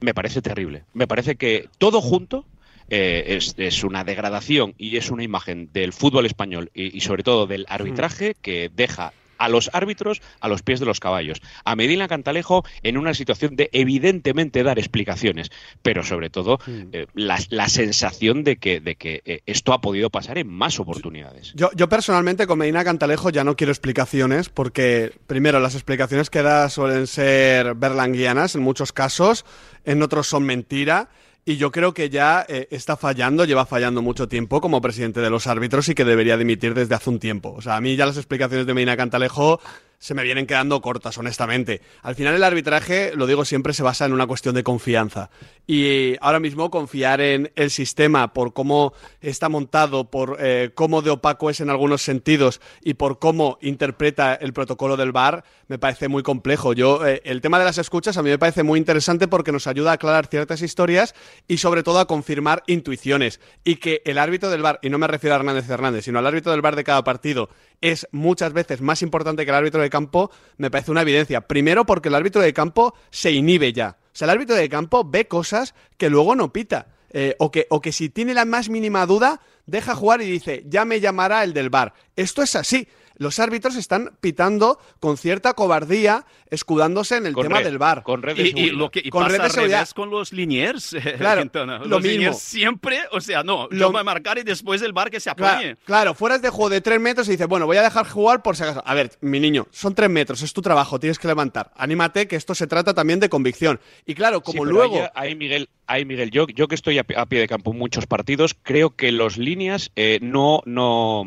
me 0.00 0.14
parece 0.14 0.42
terrible. 0.42 0.84
Me 0.92 1.06
parece 1.06 1.36
que 1.36 1.68
todo 1.78 2.00
junto 2.00 2.46
eh, 2.90 3.24
es, 3.36 3.54
es 3.56 3.82
una 3.84 4.04
degradación 4.04 4.74
y 4.76 4.96
es 4.96 5.10
una 5.10 5.24
imagen 5.24 5.70
del 5.72 5.92
fútbol 5.92 6.26
español 6.26 6.70
y, 6.74 6.96
y 6.96 7.00
sobre 7.00 7.22
todo 7.22 7.46
del 7.46 7.66
arbitraje 7.68 8.34
que 8.40 8.70
deja 8.74 9.12
a 9.38 9.48
los 9.48 9.70
árbitros 9.72 10.22
a 10.40 10.48
los 10.48 10.62
pies 10.62 10.80
de 10.80 10.86
los 10.86 11.00
caballos. 11.00 11.40
A 11.64 11.76
Medina 11.76 12.08
Cantalejo 12.08 12.64
en 12.82 12.96
una 12.96 13.14
situación 13.14 13.56
de 13.56 13.70
evidentemente 13.72 14.62
dar 14.62 14.78
explicaciones, 14.78 15.50
pero 15.82 16.02
sobre 16.02 16.30
todo 16.30 16.58
eh, 16.92 17.06
la, 17.14 17.38
la 17.50 17.68
sensación 17.68 18.44
de 18.44 18.56
que, 18.56 18.80
de 18.80 18.96
que 18.96 19.22
eh, 19.24 19.40
esto 19.46 19.72
ha 19.72 19.80
podido 19.80 20.10
pasar 20.10 20.38
en 20.38 20.48
más 20.48 20.78
oportunidades. 20.80 21.52
Yo, 21.54 21.70
yo 21.74 21.88
personalmente 21.88 22.46
con 22.46 22.58
Medina 22.58 22.84
Cantalejo 22.84 23.30
ya 23.30 23.44
no 23.44 23.56
quiero 23.56 23.72
explicaciones 23.72 24.48
porque, 24.48 25.12
primero, 25.26 25.60
las 25.60 25.74
explicaciones 25.74 26.30
que 26.30 26.42
da 26.42 26.68
suelen 26.68 27.06
ser 27.06 27.74
berlanguianas 27.74 28.54
en 28.54 28.62
muchos 28.62 28.92
casos, 28.92 29.44
en 29.84 30.02
otros 30.02 30.26
son 30.26 30.44
mentira. 30.44 31.08
Y 31.46 31.56
yo 31.56 31.70
creo 31.70 31.92
que 31.92 32.08
ya 32.08 32.46
eh, 32.48 32.68
está 32.70 32.96
fallando, 32.96 33.44
lleva 33.44 33.66
fallando 33.66 34.00
mucho 34.00 34.28
tiempo 34.28 34.62
como 34.62 34.80
presidente 34.80 35.20
de 35.20 35.28
los 35.28 35.46
árbitros 35.46 35.88
y 35.90 35.94
que 35.94 36.04
debería 36.04 36.38
dimitir 36.38 36.72
desde 36.72 36.94
hace 36.94 37.10
un 37.10 37.18
tiempo. 37.18 37.52
O 37.52 37.60
sea, 37.60 37.76
a 37.76 37.80
mí 37.82 37.96
ya 37.96 38.06
las 38.06 38.16
explicaciones 38.16 38.66
de 38.66 38.72
Medina 38.72 38.96
Cantalejo 38.96 39.60
se 40.04 40.12
me 40.12 40.22
vienen 40.22 40.46
quedando 40.46 40.82
cortas, 40.82 41.16
honestamente. 41.16 41.80
Al 42.02 42.14
final 42.14 42.34
el 42.34 42.44
arbitraje, 42.44 43.12
lo 43.16 43.26
digo 43.26 43.46
siempre, 43.46 43.72
se 43.72 43.82
basa 43.82 44.04
en 44.04 44.12
una 44.12 44.26
cuestión 44.26 44.54
de 44.54 44.62
confianza. 44.62 45.30
Y 45.66 46.16
ahora 46.20 46.40
mismo 46.40 46.70
confiar 46.70 47.22
en 47.22 47.50
el 47.56 47.70
sistema 47.70 48.34
por 48.34 48.52
cómo 48.52 48.92
está 49.22 49.48
montado, 49.48 50.10
por 50.10 50.36
eh, 50.40 50.72
cómo 50.74 51.00
de 51.00 51.08
opaco 51.08 51.48
es 51.48 51.60
en 51.60 51.70
algunos 51.70 52.02
sentidos 52.02 52.60
y 52.82 52.94
por 52.94 53.18
cómo 53.18 53.56
interpreta 53.62 54.34
el 54.34 54.52
protocolo 54.52 54.98
del 54.98 55.10
VAR, 55.10 55.42
me 55.68 55.78
parece 55.78 56.08
muy 56.08 56.22
complejo. 56.22 56.74
Yo, 56.74 57.06
eh, 57.06 57.22
el 57.24 57.40
tema 57.40 57.58
de 57.58 57.64
las 57.64 57.78
escuchas 57.78 58.18
a 58.18 58.22
mí 58.22 58.28
me 58.28 58.38
parece 58.38 58.62
muy 58.62 58.78
interesante 58.78 59.26
porque 59.26 59.52
nos 59.52 59.66
ayuda 59.66 59.92
a 59.92 59.94
aclarar 59.94 60.26
ciertas 60.26 60.60
historias 60.60 61.14
y 61.48 61.56
sobre 61.56 61.82
todo 61.82 61.98
a 61.98 62.06
confirmar 62.06 62.62
intuiciones. 62.66 63.40
Y 63.64 63.76
que 63.76 64.02
el 64.04 64.18
árbitro 64.18 64.50
del 64.50 64.60
VAR, 64.60 64.80
y 64.82 64.90
no 64.90 64.98
me 64.98 65.06
refiero 65.06 65.34
a 65.34 65.38
Hernández 65.38 65.66
Hernández, 65.70 66.04
sino 66.04 66.18
al 66.18 66.26
árbitro 66.26 66.52
del 66.52 66.60
VAR 66.60 66.76
de 66.76 66.84
cada 66.84 67.02
partido, 67.04 67.48
es 67.84 68.08
muchas 68.12 68.54
veces 68.54 68.80
más 68.80 69.02
importante 69.02 69.44
que 69.44 69.50
el 69.50 69.56
árbitro 69.56 69.82
de 69.82 69.90
campo, 69.90 70.30
me 70.56 70.70
parece 70.70 70.90
una 70.90 71.02
evidencia. 71.02 71.42
Primero 71.42 71.84
porque 71.84 72.08
el 72.08 72.14
árbitro 72.14 72.40
de 72.40 72.54
campo 72.54 72.94
se 73.10 73.30
inhibe 73.30 73.74
ya. 73.74 73.98
O 74.00 74.16
sea, 74.16 74.24
el 74.24 74.30
árbitro 74.30 74.56
de 74.56 74.70
campo 74.70 75.04
ve 75.04 75.28
cosas 75.28 75.74
que 75.98 76.08
luego 76.08 76.34
no 76.34 76.50
pita. 76.50 76.86
Eh, 77.10 77.36
o, 77.38 77.50
que, 77.52 77.66
o 77.68 77.82
que 77.82 77.92
si 77.92 78.08
tiene 78.08 78.32
la 78.32 78.46
más 78.46 78.70
mínima 78.70 79.04
duda, 79.04 79.40
deja 79.66 79.94
jugar 79.94 80.22
y 80.22 80.30
dice, 80.30 80.64
ya 80.66 80.86
me 80.86 80.98
llamará 80.98 81.44
el 81.44 81.52
del 81.52 81.68
bar. 81.68 81.92
Esto 82.16 82.42
es 82.42 82.56
así. 82.56 82.88
Los 83.16 83.38
árbitros 83.38 83.76
están 83.76 84.10
pitando 84.20 84.78
con 85.00 85.16
cierta 85.16 85.52
cobardía, 85.54 86.24
escudándose 86.50 87.16
en 87.16 87.26
el 87.26 87.32
Con 87.34 87.44
tema 87.44 87.58
red- 87.58 87.64
del 87.64 87.78
bar. 87.78 88.02
con 88.02 88.22
red 88.22 88.36
de 88.36 88.42
Y, 88.42 88.46
y 88.46 88.48
seguridad. 88.50 88.74
lo 88.76 88.90
que 88.90 89.00
y 89.04 89.10
Con 89.10 89.22
pasa 89.22 89.32
red 89.32 89.38
de 89.38 89.44
al 89.44 89.50
seguridad. 89.50 89.78
revés 89.78 89.94
con 89.94 90.10
los 90.10 90.32
liniers, 90.32 90.96
Claro, 91.18 91.40
Quintana. 91.42 91.78
lo 91.78 91.86
los 91.86 92.02
mismo. 92.02 92.12
liniers 92.12 92.38
siempre, 92.38 93.00
o 93.12 93.20
sea, 93.20 93.42
no, 93.42 93.68
Lo- 93.70 93.76
yo 93.78 93.92
voy 93.92 94.00
a 94.00 94.04
marcar 94.04 94.38
y 94.38 94.42
después 94.42 94.82
el 94.82 94.92
bar 94.92 95.10
que 95.10 95.20
se 95.20 95.34
Claro, 95.34 95.54
apañe. 95.58 95.76
claro, 95.84 96.14
fueras 96.14 96.42
de 96.42 96.50
juego 96.50 96.70
de 96.70 96.80
tres 96.80 97.00
metros 97.00 97.28
y 97.28 97.32
dice, 97.32 97.46
bueno, 97.46 97.66
voy 97.66 97.76
a 97.76 97.82
dejar 97.82 98.06
jugar 98.08 98.42
por 98.42 98.56
si 98.56 98.62
acaso. 98.62 98.82
A 98.84 98.94
ver, 98.94 99.10
mi 99.20 99.40
niño, 99.40 99.66
son 99.70 99.94
tres 99.94 100.10
metros, 100.10 100.42
es 100.42 100.52
tu 100.52 100.62
trabajo, 100.62 100.98
tienes 100.98 101.18
que 101.18 101.28
levantar. 101.28 101.72
Anímate, 101.76 102.26
que 102.28 102.36
esto 102.36 102.54
se 102.54 102.66
trata 102.66 102.94
también 102.94 103.20
de 103.20 103.28
convicción. 103.28 103.80
Y 104.06 104.14
claro, 104.14 104.38
Sí, 104.38 104.42
como 104.44 104.62
pero 104.64 104.72
luego... 104.72 104.96
ahí, 105.14 105.28
ahí, 105.30 105.34
Miguel, 105.34 105.68
ahí, 105.86 106.04
Miguel 106.04 106.30
yo, 106.30 106.46
yo 106.48 106.68
que 106.68 106.74
estoy 106.74 106.98
a 106.98 107.04
pie 107.04 107.38
de 107.40 107.48
campo 107.48 107.70
en 107.72 107.78
muchos 107.78 108.06
partidos, 108.06 108.54
creo 108.62 108.94
que 108.96 109.12
los 109.12 109.38
líneas 109.38 109.90
eh, 109.96 110.18
no, 110.22 110.62
no 110.66 111.24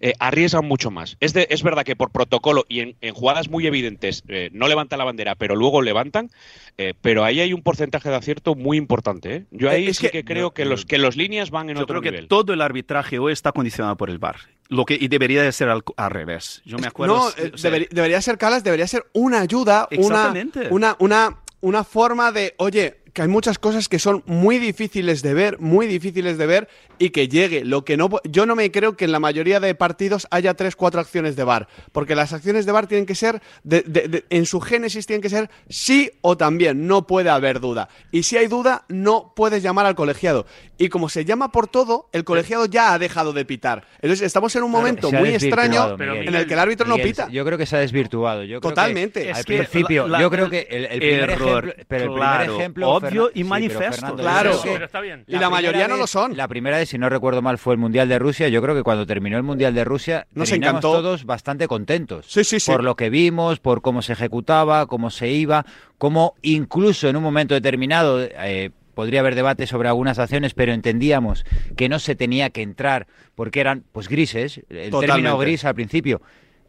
eh, 0.00 0.14
arriesgan 0.18 0.64
mucho 0.66 0.90
más. 0.90 1.16
Es, 1.20 1.32
de- 1.32 1.46
es 1.50 1.62
verdad 1.62 1.84
que 1.84 1.96
por 1.96 2.10
protocolo 2.10 2.64
y 2.68 2.80
en, 2.80 2.96
en 3.00 3.14
jugadas 3.14 3.48
muy 3.48 3.66
evidentes 3.66 4.22
eh, 4.28 4.50
no 4.52 4.68
levantan 4.68 4.98
la 4.98 5.04
bandera, 5.04 5.34
pero 5.34 5.56
luego 5.56 5.82
levantan, 5.82 6.30
eh, 6.76 6.94
pero 7.00 7.24
ahí 7.24 7.40
hay 7.40 7.52
un 7.52 7.62
porcentaje 7.62 8.08
de 8.08 8.16
acierto 8.16 8.54
muy 8.54 8.76
importante. 8.76 9.34
¿eh? 9.34 9.44
Yo 9.50 9.70
ahí 9.70 9.88
Es 9.88 9.96
sí 9.98 10.06
que- 10.06 10.10
que, 10.12 10.24
creo 10.24 10.52
que 10.52 10.64
los, 10.64 10.84
que 10.84 10.98
los 10.98 11.16
líneas 11.16 11.50
van 11.50 11.70
en 11.70 11.76
Yo 11.76 11.82
otro 11.82 12.00
creo 12.00 12.02
que 12.02 12.10
nivel. 12.12 12.28
todo 12.28 12.52
el 12.52 12.60
arbitraje 12.60 13.18
hoy 13.18 13.32
está 13.32 13.52
condicionado 13.52 13.96
por 13.96 14.10
el 14.10 14.18
bar. 14.18 14.36
Lo 14.68 14.84
que, 14.84 14.98
y 15.00 15.08
debería 15.08 15.42
de 15.42 15.50
ser 15.52 15.68
al, 15.70 15.82
al 15.96 16.10
revés. 16.10 16.60
Yo 16.66 16.78
me 16.78 16.86
acuerdo. 16.86 17.16
No, 17.16 17.24
o 17.26 17.30
sea, 17.58 17.70
debería, 17.70 17.88
debería 17.90 18.20
ser 18.20 18.36
Calas, 18.36 18.62
debería 18.64 18.86
ser 18.86 19.06
una 19.14 19.40
ayuda, 19.40 19.88
una, 19.96 20.34
una, 20.70 20.96
una, 20.98 21.36
una 21.62 21.84
forma 21.84 22.32
de, 22.32 22.54
oye, 22.58 22.98
que 23.18 23.22
hay 23.22 23.28
muchas 23.28 23.58
cosas 23.58 23.88
que 23.88 23.98
son 23.98 24.22
muy 24.26 24.58
difíciles 24.58 25.22
de 25.22 25.34
ver, 25.34 25.58
muy 25.58 25.88
difíciles 25.88 26.38
de 26.38 26.46
ver 26.46 26.68
y 27.00 27.10
que 27.10 27.26
llegue. 27.26 27.64
Lo 27.64 27.84
que 27.84 27.96
no, 27.96 28.08
yo 28.22 28.46
no 28.46 28.54
me 28.54 28.70
creo 28.70 28.96
que 28.96 29.06
en 29.06 29.10
la 29.12 29.18
mayoría 29.18 29.58
de 29.58 29.74
partidos 29.74 30.28
haya 30.30 30.54
tres, 30.54 30.76
cuatro 30.76 31.00
acciones 31.00 31.34
de 31.34 31.42
bar, 31.42 31.66
porque 31.90 32.14
las 32.14 32.32
acciones 32.32 32.64
de 32.64 32.70
bar 32.70 32.86
tienen 32.86 33.06
que 33.06 33.16
ser, 33.16 33.42
de- 33.64 33.82
de- 33.82 34.06
de- 34.06 34.24
en 34.30 34.46
su 34.46 34.60
génesis 34.60 35.04
tienen 35.06 35.20
que 35.20 35.30
ser 35.30 35.50
sí 35.68 36.12
o 36.20 36.36
también, 36.36 36.86
no 36.86 37.08
puede 37.08 37.28
haber 37.28 37.58
duda. 37.58 37.88
Y 38.12 38.22
si 38.22 38.36
hay 38.36 38.46
duda, 38.46 38.84
no 38.88 39.32
puedes 39.34 39.64
llamar 39.64 39.84
al 39.86 39.96
colegiado. 39.96 40.46
Y 40.78 40.88
como 40.88 41.08
se 41.08 41.24
llama 41.24 41.50
por 41.50 41.66
todo, 41.66 42.08
el 42.12 42.22
colegiado 42.22 42.66
ya 42.66 42.92
ha 42.94 43.00
dejado 43.00 43.32
de 43.32 43.44
pitar. 43.44 43.84
Entonces 44.00 44.22
estamos 44.24 44.54
en 44.54 44.62
un 44.62 44.70
momento 44.70 45.10
muy 45.10 45.30
extraño 45.30 45.96
Miguel. 45.98 46.28
en 46.28 46.34
el 46.36 46.46
que 46.46 46.54
el 46.54 46.60
árbitro 46.60 46.86
no 46.86 46.94
pita. 46.98 47.28
Yo 47.32 47.44
creo 47.44 47.58
que 47.58 47.66
se 47.66 47.74
ha 47.74 47.80
desvirtuado. 47.80 48.44
Yo 48.44 48.60
creo 48.60 48.60
que 48.60 48.68
Totalmente. 48.68 49.32
al 49.32 49.40
Es 49.40 49.44
que 49.44 49.56
principio, 49.58 50.06
la- 50.06 50.18
la- 50.18 50.20
yo 50.22 50.30
creo 50.30 50.48
que 50.48 50.68
el, 50.70 50.84
el 50.84 50.98
primer 51.00 51.30
error, 51.30 51.64
ejemplo, 51.64 51.84
pero 51.88 52.04
el 52.04 52.10
claro, 52.14 52.38
primer 52.44 52.60
ejemplo, 52.60 52.88
Fernan- 53.10 53.30
y 53.34 53.38
sí, 53.38 53.44
manifiesto. 53.44 53.78
pero 53.80 53.92
Fernando, 53.92 54.22
Claro. 54.22 54.60
Pero 54.62 54.84
está 54.84 55.00
bien. 55.00 55.24
Y 55.26 55.32
la 55.32 55.38
primera 55.38 55.50
mayoría 55.50 55.88
no 55.88 55.94
vez- 55.94 56.00
lo 56.00 56.06
son. 56.06 56.36
La 56.36 56.48
primera 56.48 56.76
vez, 56.78 56.88
si 56.88 56.98
no 56.98 57.08
recuerdo 57.08 57.42
mal, 57.42 57.58
fue 57.58 57.74
el 57.74 57.78
Mundial 57.78 58.08
de 58.08 58.18
Rusia. 58.18 58.48
Yo 58.48 58.62
creo 58.62 58.74
que 58.74 58.82
cuando 58.82 59.06
terminó 59.06 59.36
el 59.36 59.42
Mundial 59.42 59.74
de 59.74 59.84
Rusia, 59.84 60.26
Nos 60.34 60.50
encantó. 60.52 60.92
todos 60.92 61.24
bastante 61.24 61.68
contentos. 61.68 62.26
Sí, 62.28 62.44
sí, 62.44 62.60
sí. 62.60 62.70
Por 62.70 62.84
lo 62.84 62.96
que 62.96 63.10
vimos, 63.10 63.60
por 63.60 63.82
cómo 63.82 64.02
se 64.02 64.12
ejecutaba, 64.14 64.86
cómo 64.86 65.10
se 65.10 65.28
iba, 65.30 65.64
cómo 65.98 66.34
incluso 66.42 67.08
en 67.08 67.16
un 67.16 67.22
momento 67.22 67.54
determinado 67.54 68.20
eh, 68.22 68.70
podría 68.94 69.20
haber 69.20 69.34
debate 69.36 69.66
sobre 69.66 69.88
algunas 69.88 70.18
acciones, 70.18 70.54
pero 70.54 70.72
entendíamos 70.72 71.44
que 71.76 71.88
no 71.88 71.98
se 72.00 72.16
tenía 72.16 72.50
que 72.50 72.62
entrar 72.62 73.06
porque 73.36 73.60
eran 73.60 73.84
pues 73.92 74.08
grises, 74.08 74.60
el 74.70 74.90
término 74.90 75.38
gris 75.38 75.64
al 75.64 75.74
principio, 75.76 76.20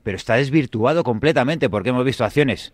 pero 0.03 0.15
está 0.15 0.36
desvirtuado 0.36 1.03
completamente 1.03 1.69
porque 1.69 1.89
hemos 1.89 2.05
visto 2.05 2.24
acciones 2.24 2.72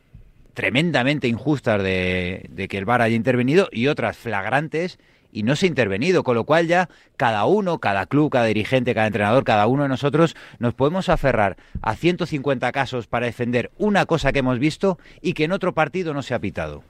tremendamente 0.56 1.28
injustas 1.28 1.84
de, 1.84 2.48
de 2.50 2.68
que 2.68 2.80
el 2.80 2.86
VAR 2.86 3.04
haya 3.04 3.16
intervenido 3.16 3.70
y 3.72 3.88
otras 3.88 4.18
flagrantes 4.18 4.98
y 5.32 5.44
no 5.44 5.58
se 5.58 5.66
ha 5.66 5.70
intervenido, 5.70 6.24
con 6.24 6.34
lo 6.36 6.46
cual 6.46 6.66
ya 6.66 6.88
cada 7.18 7.44
uno, 7.44 7.80
cada 7.80 8.06
club, 8.06 8.32
cada 8.32 8.46
dirigente, 8.46 8.94
cada 8.96 9.08
entrenador, 9.08 9.44
cada 9.44 9.68
uno 9.68 9.84
de 9.84 9.90
nosotros 9.90 10.34
nos 10.60 10.74
podemos 10.74 11.10
aferrar 11.10 11.58
a 11.82 11.94
150 11.96 12.72
casos 12.72 13.08
para 13.08 13.26
defender 13.26 13.70
una 13.78 14.06
cosa 14.06 14.32
que 14.32 14.40
hemos 14.40 14.60
visto 14.60 14.98
y 15.22 15.34
que 15.34 15.44
en 15.44 15.52
otro 15.52 15.74
partido 15.74 16.14
no 16.14 16.22
se 16.22 16.34
ha 16.34 16.40
pitado. 16.40 16.84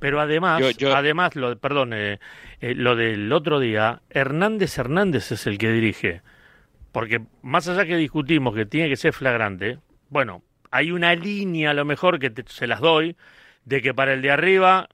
Pero 0.00 0.20
además, 0.20 0.60
Yo- 0.60 0.70
yo- 0.72 0.96
además, 0.96 1.36
lo, 1.36 1.56
perdón, 1.58 1.92
eh, 1.94 2.18
eh, 2.60 2.74
lo 2.74 2.96
del 2.96 3.32
otro 3.32 3.60
día, 3.60 4.02
Hernández 4.10 4.76
Hernández 4.78 5.30
es 5.30 5.46
el 5.46 5.56
que 5.58 5.70
dirige. 5.70 6.22
Porque 6.90 7.22
más 7.42 7.68
allá 7.68 7.86
que 7.86 7.96
discutimos 7.96 8.52
que 8.54 8.66
tiene 8.66 8.88
que 8.88 8.96
ser 8.96 9.12
flagrante, 9.12 9.78
bueno, 10.10 10.42
hay 10.72 10.90
una 10.90 11.14
línea 11.14 11.70
a 11.70 11.74
lo 11.74 11.84
mejor 11.84 12.18
que 12.18 12.30
te- 12.30 12.44
se 12.50 12.66
las 12.66 12.80
doy, 12.80 13.16
de 13.64 13.80
que 13.80 13.94
para 13.94 14.12
el 14.14 14.22
de 14.22 14.30
arriba 14.32 14.88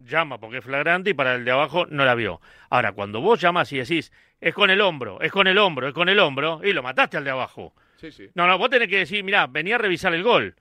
llama 0.00 0.38
porque 0.38 0.58
es 0.58 0.64
flagrante 0.64 1.10
y 1.10 1.14
para 1.14 1.34
el 1.36 1.44
de 1.44 1.50
abajo 1.52 1.86
no 1.88 2.04
la 2.04 2.14
vio. 2.14 2.40
Ahora, 2.70 2.92
cuando 2.92 3.20
vos 3.20 3.40
llamas 3.40 3.72
y 3.72 3.78
decís, 3.78 4.12
es 4.40 4.52
con 4.54 4.70
el 4.70 4.80
hombro, 4.80 5.20
es 5.20 5.30
con 5.32 5.46
el 5.46 5.56
hombro, 5.58 5.88
es 5.88 5.94
con 5.94 6.08
el 6.08 6.18
hombro, 6.18 6.60
y 6.64 6.72
lo 6.72 6.82
mataste 6.82 7.16
al 7.16 7.24
de 7.24 7.30
abajo. 7.30 7.72
Sí, 7.96 8.10
sí. 8.12 8.26
No, 8.34 8.46
no, 8.46 8.58
vos 8.58 8.68
tenés 8.68 8.88
que 8.88 8.98
decir, 8.98 9.24
mirá, 9.24 9.46
venía 9.46 9.76
a 9.76 9.78
revisar 9.78 10.12
el 10.14 10.22
gol. 10.22 10.56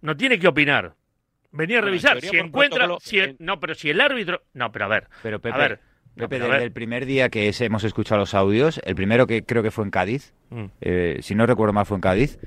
No 0.00 0.16
tiene 0.16 0.38
que 0.38 0.46
opinar. 0.48 0.94
Venía 1.50 1.78
a 1.78 1.82
revisar. 1.82 2.20
Si 2.20 2.36
encuentra. 2.36 2.86
Si 3.00 3.18
el- 3.18 3.36
no, 3.40 3.58
pero 3.58 3.74
si 3.74 3.90
el 3.90 4.00
árbitro. 4.00 4.42
No, 4.54 4.70
pero 4.72 4.84
a 4.84 4.88
ver. 4.88 5.08
Pero 5.22 5.40
Pepe, 5.40 5.54
a 5.54 5.58
ver. 5.58 5.80
no, 6.14 6.22
Pepe, 6.22 6.28
pero 6.28 6.44
a 6.44 6.46
desde 6.48 6.58
ver. 6.58 6.66
el 6.66 6.72
primer 6.72 7.06
día 7.06 7.28
que 7.30 7.52
hemos 7.60 7.84
escuchado 7.84 8.20
los 8.20 8.34
audios, 8.34 8.80
el 8.84 8.94
primero 8.94 9.26
que 9.26 9.44
creo 9.44 9.62
que 9.62 9.70
fue 9.70 9.84
en 9.84 9.90
Cádiz, 9.90 10.34
Mm, 10.50 10.66
eh, 10.82 11.18
si 11.22 11.34
no 11.34 11.46
recuerdo 11.46 11.72
mal 11.72 11.86
fue 11.86 11.96
en 11.96 12.00
Cádiz, 12.02 12.38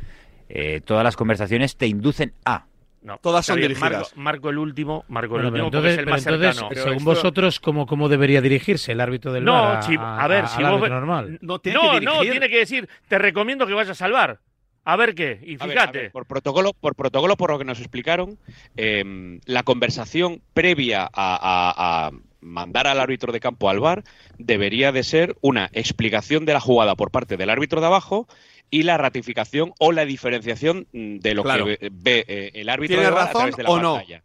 eh, 0.50 0.82
todas 0.84 1.04
las 1.04 1.16
conversaciones 1.16 1.76
te 1.76 1.88
inducen 1.88 2.34
a 2.46 2.66
no, 3.02 3.20
Todas 3.20 3.46
son 3.46 3.62
dirigidas. 3.62 3.92
Marco, 3.92 4.10
marco 4.16 4.50
el 4.50 4.58
último, 4.58 5.06
marco 5.10 5.36
el 5.36 5.44
Bueno, 5.44 5.48
último 5.50 5.68
entonces, 5.68 5.92
es 5.92 5.98
el 6.00 6.06
pero 6.06 6.16
más 6.16 6.26
entonces, 6.26 6.48
cercano. 6.56 6.70
Pero 6.70 6.82
según 6.82 6.98
esto- 6.98 7.10
vosotros, 7.12 7.60
¿cómo, 7.60 7.86
¿cómo 7.86 8.10
debería 8.10 8.42
dirigirse 8.42 8.94
el 8.94 9.00
árbitro 9.00 9.32
del 9.32 9.44
No, 9.46 9.80
si- 9.84 9.96
a 10.00 10.28
ver, 10.28 10.48
si 10.48 10.64
vos 10.64 10.90
normal? 10.90 11.38
No 11.42 11.60
tiene 11.60 11.78
No, 11.80 12.00
que 12.00 12.06
no, 12.06 12.22
tiene 12.22 12.50
que 12.50 12.58
decir, 12.58 12.90
te 13.08 13.20
recomiendo 13.20 13.68
que 13.68 13.74
vayas 13.76 13.92
a 13.92 13.96
salvar. 13.96 14.40
A 14.86 14.96
ver 14.96 15.14
qué, 15.14 15.40
y 15.44 15.54
A 15.62 15.68
ver, 15.68 15.78
fíjate. 15.78 16.00
a 16.00 16.02
ver, 16.04 16.12
por 16.12 16.26
protocolo, 16.26 16.74
por 16.74 16.96
protocolo, 16.96 17.36
por 17.38 17.52
lo 17.52 17.60
que 17.60 17.66
nos 17.66 17.80
explicaron, 17.80 18.40
eh, 18.76 19.40
la 19.46 19.62
conversación 19.62 20.42
previa 20.56 21.04
a, 21.04 21.10
a- 21.14 22.08
a 22.08 22.12
mandar 22.46 22.88
al 22.88 23.00
árbitro 23.00 23.34
de 23.34 23.40
campo 23.40 23.70
al 23.70 23.80
bar 23.80 24.04
debería 24.38 24.92
de 24.92 25.04
ser 25.04 25.36
una 25.42 25.70
explicación 25.74 26.46
de 26.46 26.54
la 26.54 26.60
jugada 26.62 26.96
por 26.96 27.12
parte 27.12 27.36
del 27.38 27.50
árbitro 27.50 27.82
de 27.82 27.88
abajo 27.88 28.28
y 28.72 28.84
la 28.84 28.98
ratificación 28.98 29.74
o 29.80 29.92
la 29.92 30.06
diferenciación 30.06 30.88
de 30.94 31.34
lo 31.34 31.44
Claro. 31.44 31.66
que 31.66 31.90
ve, 31.92 32.24
eh, 32.28 32.52
el 32.56 32.70
árbitro 32.70 32.98
¿Tiene 32.98 33.06
de 33.10 33.12
VAR 33.12 33.30
a 33.30 33.32
través 33.32 33.56
de 33.58 33.64
la 33.64 33.70
o 33.70 33.80
no? 33.80 33.96
pantalla. 33.96 34.24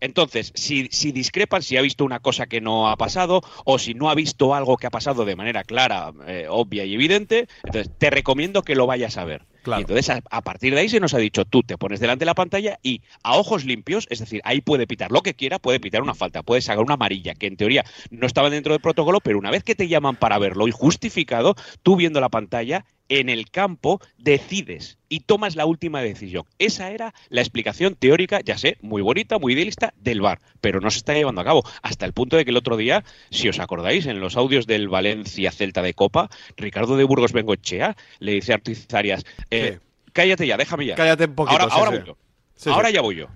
Entonces, 0.00 0.52
si, 0.54 0.88
si 0.90 1.12
discrepan, 1.12 1.62
si 1.62 1.78
ha 1.78 1.80
visto 1.80 2.04
una 2.04 2.20
cosa 2.20 2.46
que 2.46 2.60
no 2.60 2.90
ha 2.90 2.96
pasado 2.96 3.40
o 3.64 3.78
si 3.78 3.94
no 3.94 4.10
ha 4.10 4.14
visto 4.14 4.54
algo 4.54 4.76
que 4.76 4.86
ha 4.86 4.90
pasado 4.90 5.24
de 5.24 5.34
manera 5.34 5.64
clara, 5.64 6.12
eh, 6.26 6.46
obvia 6.50 6.84
y 6.84 6.94
evidente, 6.94 7.48
entonces 7.64 7.90
te 7.96 8.10
recomiendo 8.10 8.62
que 8.62 8.74
lo 8.74 8.86
vayas 8.86 9.16
a 9.16 9.24
ver. 9.24 9.46
Y 9.66 9.80
entonces, 9.80 10.10
a, 10.10 10.20
a 10.30 10.40
partir 10.42 10.74
de 10.74 10.80
ahí 10.80 10.88
se 10.88 11.00
nos 11.00 11.14
ha 11.14 11.18
dicho, 11.18 11.44
tú 11.44 11.62
te 11.62 11.78
pones 11.78 12.00
delante 12.00 12.22
de 12.22 12.26
la 12.26 12.34
pantalla 12.34 12.78
y 12.82 13.02
a 13.22 13.36
ojos 13.36 13.64
limpios, 13.64 14.06
es 14.10 14.18
decir, 14.18 14.40
ahí 14.44 14.60
puede 14.60 14.86
pitar 14.86 15.10
lo 15.10 15.22
que 15.22 15.34
quiera, 15.34 15.58
puede 15.58 15.80
pitar 15.80 16.02
una 16.02 16.14
falta, 16.14 16.42
puede 16.42 16.62
sacar 16.62 16.84
una 16.84 16.94
amarilla, 16.94 17.34
que 17.34 17.46
en 17.46 17.56
teoría 17.56 17.84
no 18.10 18.26
estaba 18.26 18.50
dentro 18.50 18.72
del 18.72 18.80
protocolo, 18.80 19.20
pero 19.20 19.38
una 19.38 19.50
vez 19.50 19.64
que 19.64 19.74
te 19.74 19.88
llaman 19.88 20.16
para 20.16 20.38
verlo 20.38 20.68
y 20.68 20.70
justificado, 20.70 21.54
tú 21.82 21.96
viendo 21.96 22.20
la 22.20 22.28
pantalla, 22.28 22.84
en 23.08 23.28
el 23.28 23.50
campo 23.50 24.00
decides 24.18 24.98
y 25.08 25.20
tomas 25.20 25.56
la 25.56 25.66
última 25.66 26.00
decisión. 26.00 26.44
Esa 26.58 26.90
era 26.90 27.14
la 27.28 27.40
explicación 27.40 27.94
teórica, 27.94 28.40
ya 28.40 28.58
sé, 28.58 28.78
muy 28.80 29.02
bonita, 29.02 29.38
muy 29.38 29.52
idealista, 29.52 29.94
del 29.96 30.20
VAR, 30.20 30.40
pero 30.60 30.80
no 30.80 30.90
se 30.90 30.98
está 30.98 31.14
llevando 31.14 31.40
a 31.40 31.44
cabo. 31.44 31.62
Hasta 31.82 32.06
el 32.06 32.12
punto 32.12 32.36
de 32.36 32.44
que 32.44 32.50
el 32.50 32.56
otro 32.56 32.76
día, 32.76 33.04
si 33.30 33.48
os 33.48 33.58
acordáis, 33.60 34.06
en 34.06 34.20
los 34.20 34.36
audios 34.36 34.66
del 34.66 34.88
Valencia 34.88 35.52
Celta 35.52 35.82
de 35.82 35.94
Copa, 35.94 36.30
Ricardo 36.56 36.96
de 36.96 37.04
Burgos 37.04 37.32
Bengochea 37.32 37.96
le 38.18 38.32
dice 38.32 38.52
a 38.52 38.56
Arturo 38.56 38.76
Arias, 38.92 39.24
eh, 39.50 39.78
cállate 40.12 40.46
ya, 40.46 40.56
déjame 40.56 40.86
ya. 40.86 40.94
Cállate 40.94 41.26
un 41.26 41.34
poquito. 41.34 41.60
ahora 41.60 41.74
sí, 41.74 41.78
ahora 41.78 41.90
sí. 41.90 41.96
voy 41.98 42.06
yo. 42.06 42.16
Sí, 42.56 42.70
ahora 42.70 42.88
sí. 42.88 42.94
ya 42.94 43.00
voy 43.00 43.16
yo. 43.16 43.28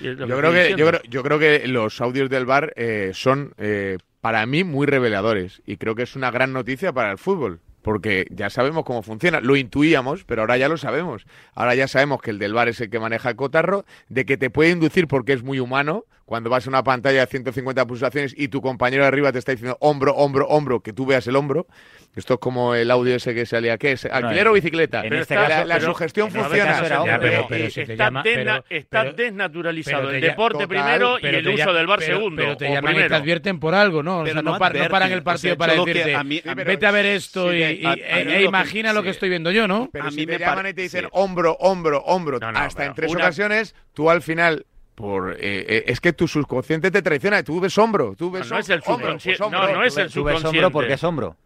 Lo 0.00 0.26
Yo 0.26 0.38
creo, 0.38 0.52
que, 0.52 0.56
yo, 0.56 0.76
diciendo. 0.76 0.86
creo, 0.86 1.02
yo 1.08 1.22
creo 1.22 1.38
que 1.38 1.68
los 1.68 2.00
audios 2.00 2.30
del 2.30 2.46
bar 2.46 2.72
eh, 2.76 3.10
son, 3.14 3.54
eh, 3.58 3.98
para 4.20 4.44
mí, 4.46 4.64
muy 4.64 4.86
reveladores. 4.86 5.62
Y 5.66 5.76
creo 5.76 5.94
que 5.94 6.02
es 6.02 6.16
una 6.16 6.30
gran 6.30 6.52
noticia 6.52 6.92
para 6.92 7.10
el 7.12 7.18
fútbol. 7.18 7.60
Porque 7.84 8.26
ya 8.30 8.48
sabemos 8.48 8.84
cómo 8.84 9.02
funciona. 9.02 9.40
Lo 9.40 9.56
intuíamos, 9.56 10.24
pero 10.24 10.40
ahora 10.40 10.56
ya 10.56 10.68
lo 10.68 10.78
sabemos. 10.78 11.26
Ahora 11.54 11.74
ya 11.74 11.86
sabemos 11.86 12.22
que 12.22 12.30
el 12.30 12.38
del 12.38 12.54
bar 12.54 12.68
es 12.68 12.80
el 12.80 12.88
que 12.88 12.98
maneja 12.98 13.28
el 13.28 13.36
cotarro, 13.36 13.84
de 14.08 14.24
que 14.24 14.38
te 14.38 14.48
puede 14.48 14.70
inducir 14.70 15.06
porque 15.06 15.34
es 15.34 15.42
muy 15.42 15.60
humano. 15.60 16.06
Cuando 16.24 16.48
vas 16.48 16.66
a 16.66 16.70
una 16.70 16.82
pantalla 16.82 17.20
de 17.20 17.26
150 17.26 17.86
pulsaciones 17.86 18.34
y 18.36 18.48
tu 18.48 18.62
compañero 18.62 19.02
de 19.02 19.08
arriba 19.08 19.30
te 19.30 19.38
está 19.38 19.52
diciendo 19.52 19.76
hombro, 19.80 20.14
hombro, 20.14 20.46
hombro, 20.48 20.80
que 20.80 20.92
tú 20.94 21.04
veas 21.04 21.26
el 21.26 21.36
hombro. 21.36 21.66
Esto 22.16 22.34
es 22.34 22.40
como 22.40 22.74
el 22.76 22.90
audio 22.92 23.16
ese 23.16 23.34
que 23.34 23.44
salía. 23.44 23.76
¿Qué 23.76 23.92
es? 23.92 24.04
¿Alquiler 24.06 24.46
en- 24.46 24.48
o 24.48 24.52
bicicleta? 24.52 25.04
en 25.04 25.12
este 25.14 25.34
caso- 25.34 25.48
la, 25.48 25.64
la 25.64 25.74
pero- 25.78 25.92
sugestión 25.92 26.28
en 26.28 26.36
este 26.36 26.48
funciona. 26.48 26.72
caso 26.72 27.04
Ya, 27.06 27.18
pero, 27.18 27.70
si 27.70 27.80
está, 27.82 27.94
llama- 27.94 28.22
desna- 28.22 28.62
pero- 28.62 28.64
está 28.80 29.02
pero- 29.02 29.12
desnaturalizado 29.14 30.10
el 30.10 30.20
deporte 30.20 30.64
total, 30.66 30.68
primero 30.68 31.18
y 31.20 31.26
el 31.26 31.48
uso 31.48 31.72
del 31.74 31.86
bar 31.86 31.98
pero- 31.98 32.16
segundo. 32.16 32.42
Pero 32.42 32.56
te 32.56 32.68
o 32.68 32.72
llaman 32.72 32.94
y 32.96 33.08
te 33.08 33.14
advierten 33.14 33.60
por 33.60 33.74
algo, 33.74 34.02
¿no? 34.02 34.20
O 34.20 34.24
sea, 34.24 34.34
no 34.34 34.42
no, 34.42 34.52
no 34.52 34.58
paran 34.58 34.76
el 34.76 35.18
O 35.18 35.22
sea, 35.22 35.24
partido 35.24 35.56
para 35.58 35.74
decirte, 35.74 36.14
a 36.14 36.24
mí- 36.24 36.40
a 36.46 36.54
mí- 36.54 36.64
vete 36.64 36.86
a 36.86 36.90
ver 36.90 37.06
esto 37.06 37.50
sí, 37.50 37.56
y, 37.58 37.62
y- 37.82 37.84
a- 37.84 37.90
a 37.90 37.94
e- 38.20 38.36
e 38.38 38.42
imagina 38.44 38.92
lo 38.92 39.02
que 39.02 39.08
sí. 39.08 39.14
estoy 39.14 39.28
viendo 39.28 39.50
yo, 39.50 39.66
¿no? 39.68 39.90
Pero 39.92 40.06
A 40.06 40.10
si 40.10 40.16
mí 40.18 40.26
te 40.26 40.32
me 40.32 40.38
llaman 40.38 40.68
y 40.68 40.72
te 40.74 40.82
dicen 40.82 41.06
hombro, 41.12 41.56
hombro, 41.60 42.00
hombro, 42.04 42.38
No, 42.38 42.52
no, 42.52 42.58
hasta 42.60 42.86
en 42.86 42.94
tres 42.94 43.12
ocasiones, 43.12 43.74
tú 43.92 44.08
al 44.08 44.22
final, 44.22 44.66
por 44.94 45.32
eh, 45.32 45.36
eh, 45.40 45.84
es 45.88 46.00
que 46.00 46.12
tu 46.12 46.28
subconsciente 46.28 46.90
te 46.90 47.02
traiciona, 47.02 47.42
tú 47.42 47.60
ves 47.60 47.76
hombro, 47.78 48.14
tú 48.16 48.30
ves 48.30 48.48
No, 48.48 48.54
no 48.56 48.60
es 48.60 48.68
el 48.68 48.82
hombro, 48.86 49.06
subconsciente. 49.06 49.38
pues 49.38 49.50
no, 49.50 49.58
hombro. 49.60 49.74
no 49.76 49.84
es 49.84 49.96
el 49.96 50.12
Tú 50.12 50.24
ves 50.24 50.34
subconsciente. 50.36 50.58
hombro 50.66 50.70
porque 50.70 50.92
es 50.94 51.04
hombro. 51.04 51.36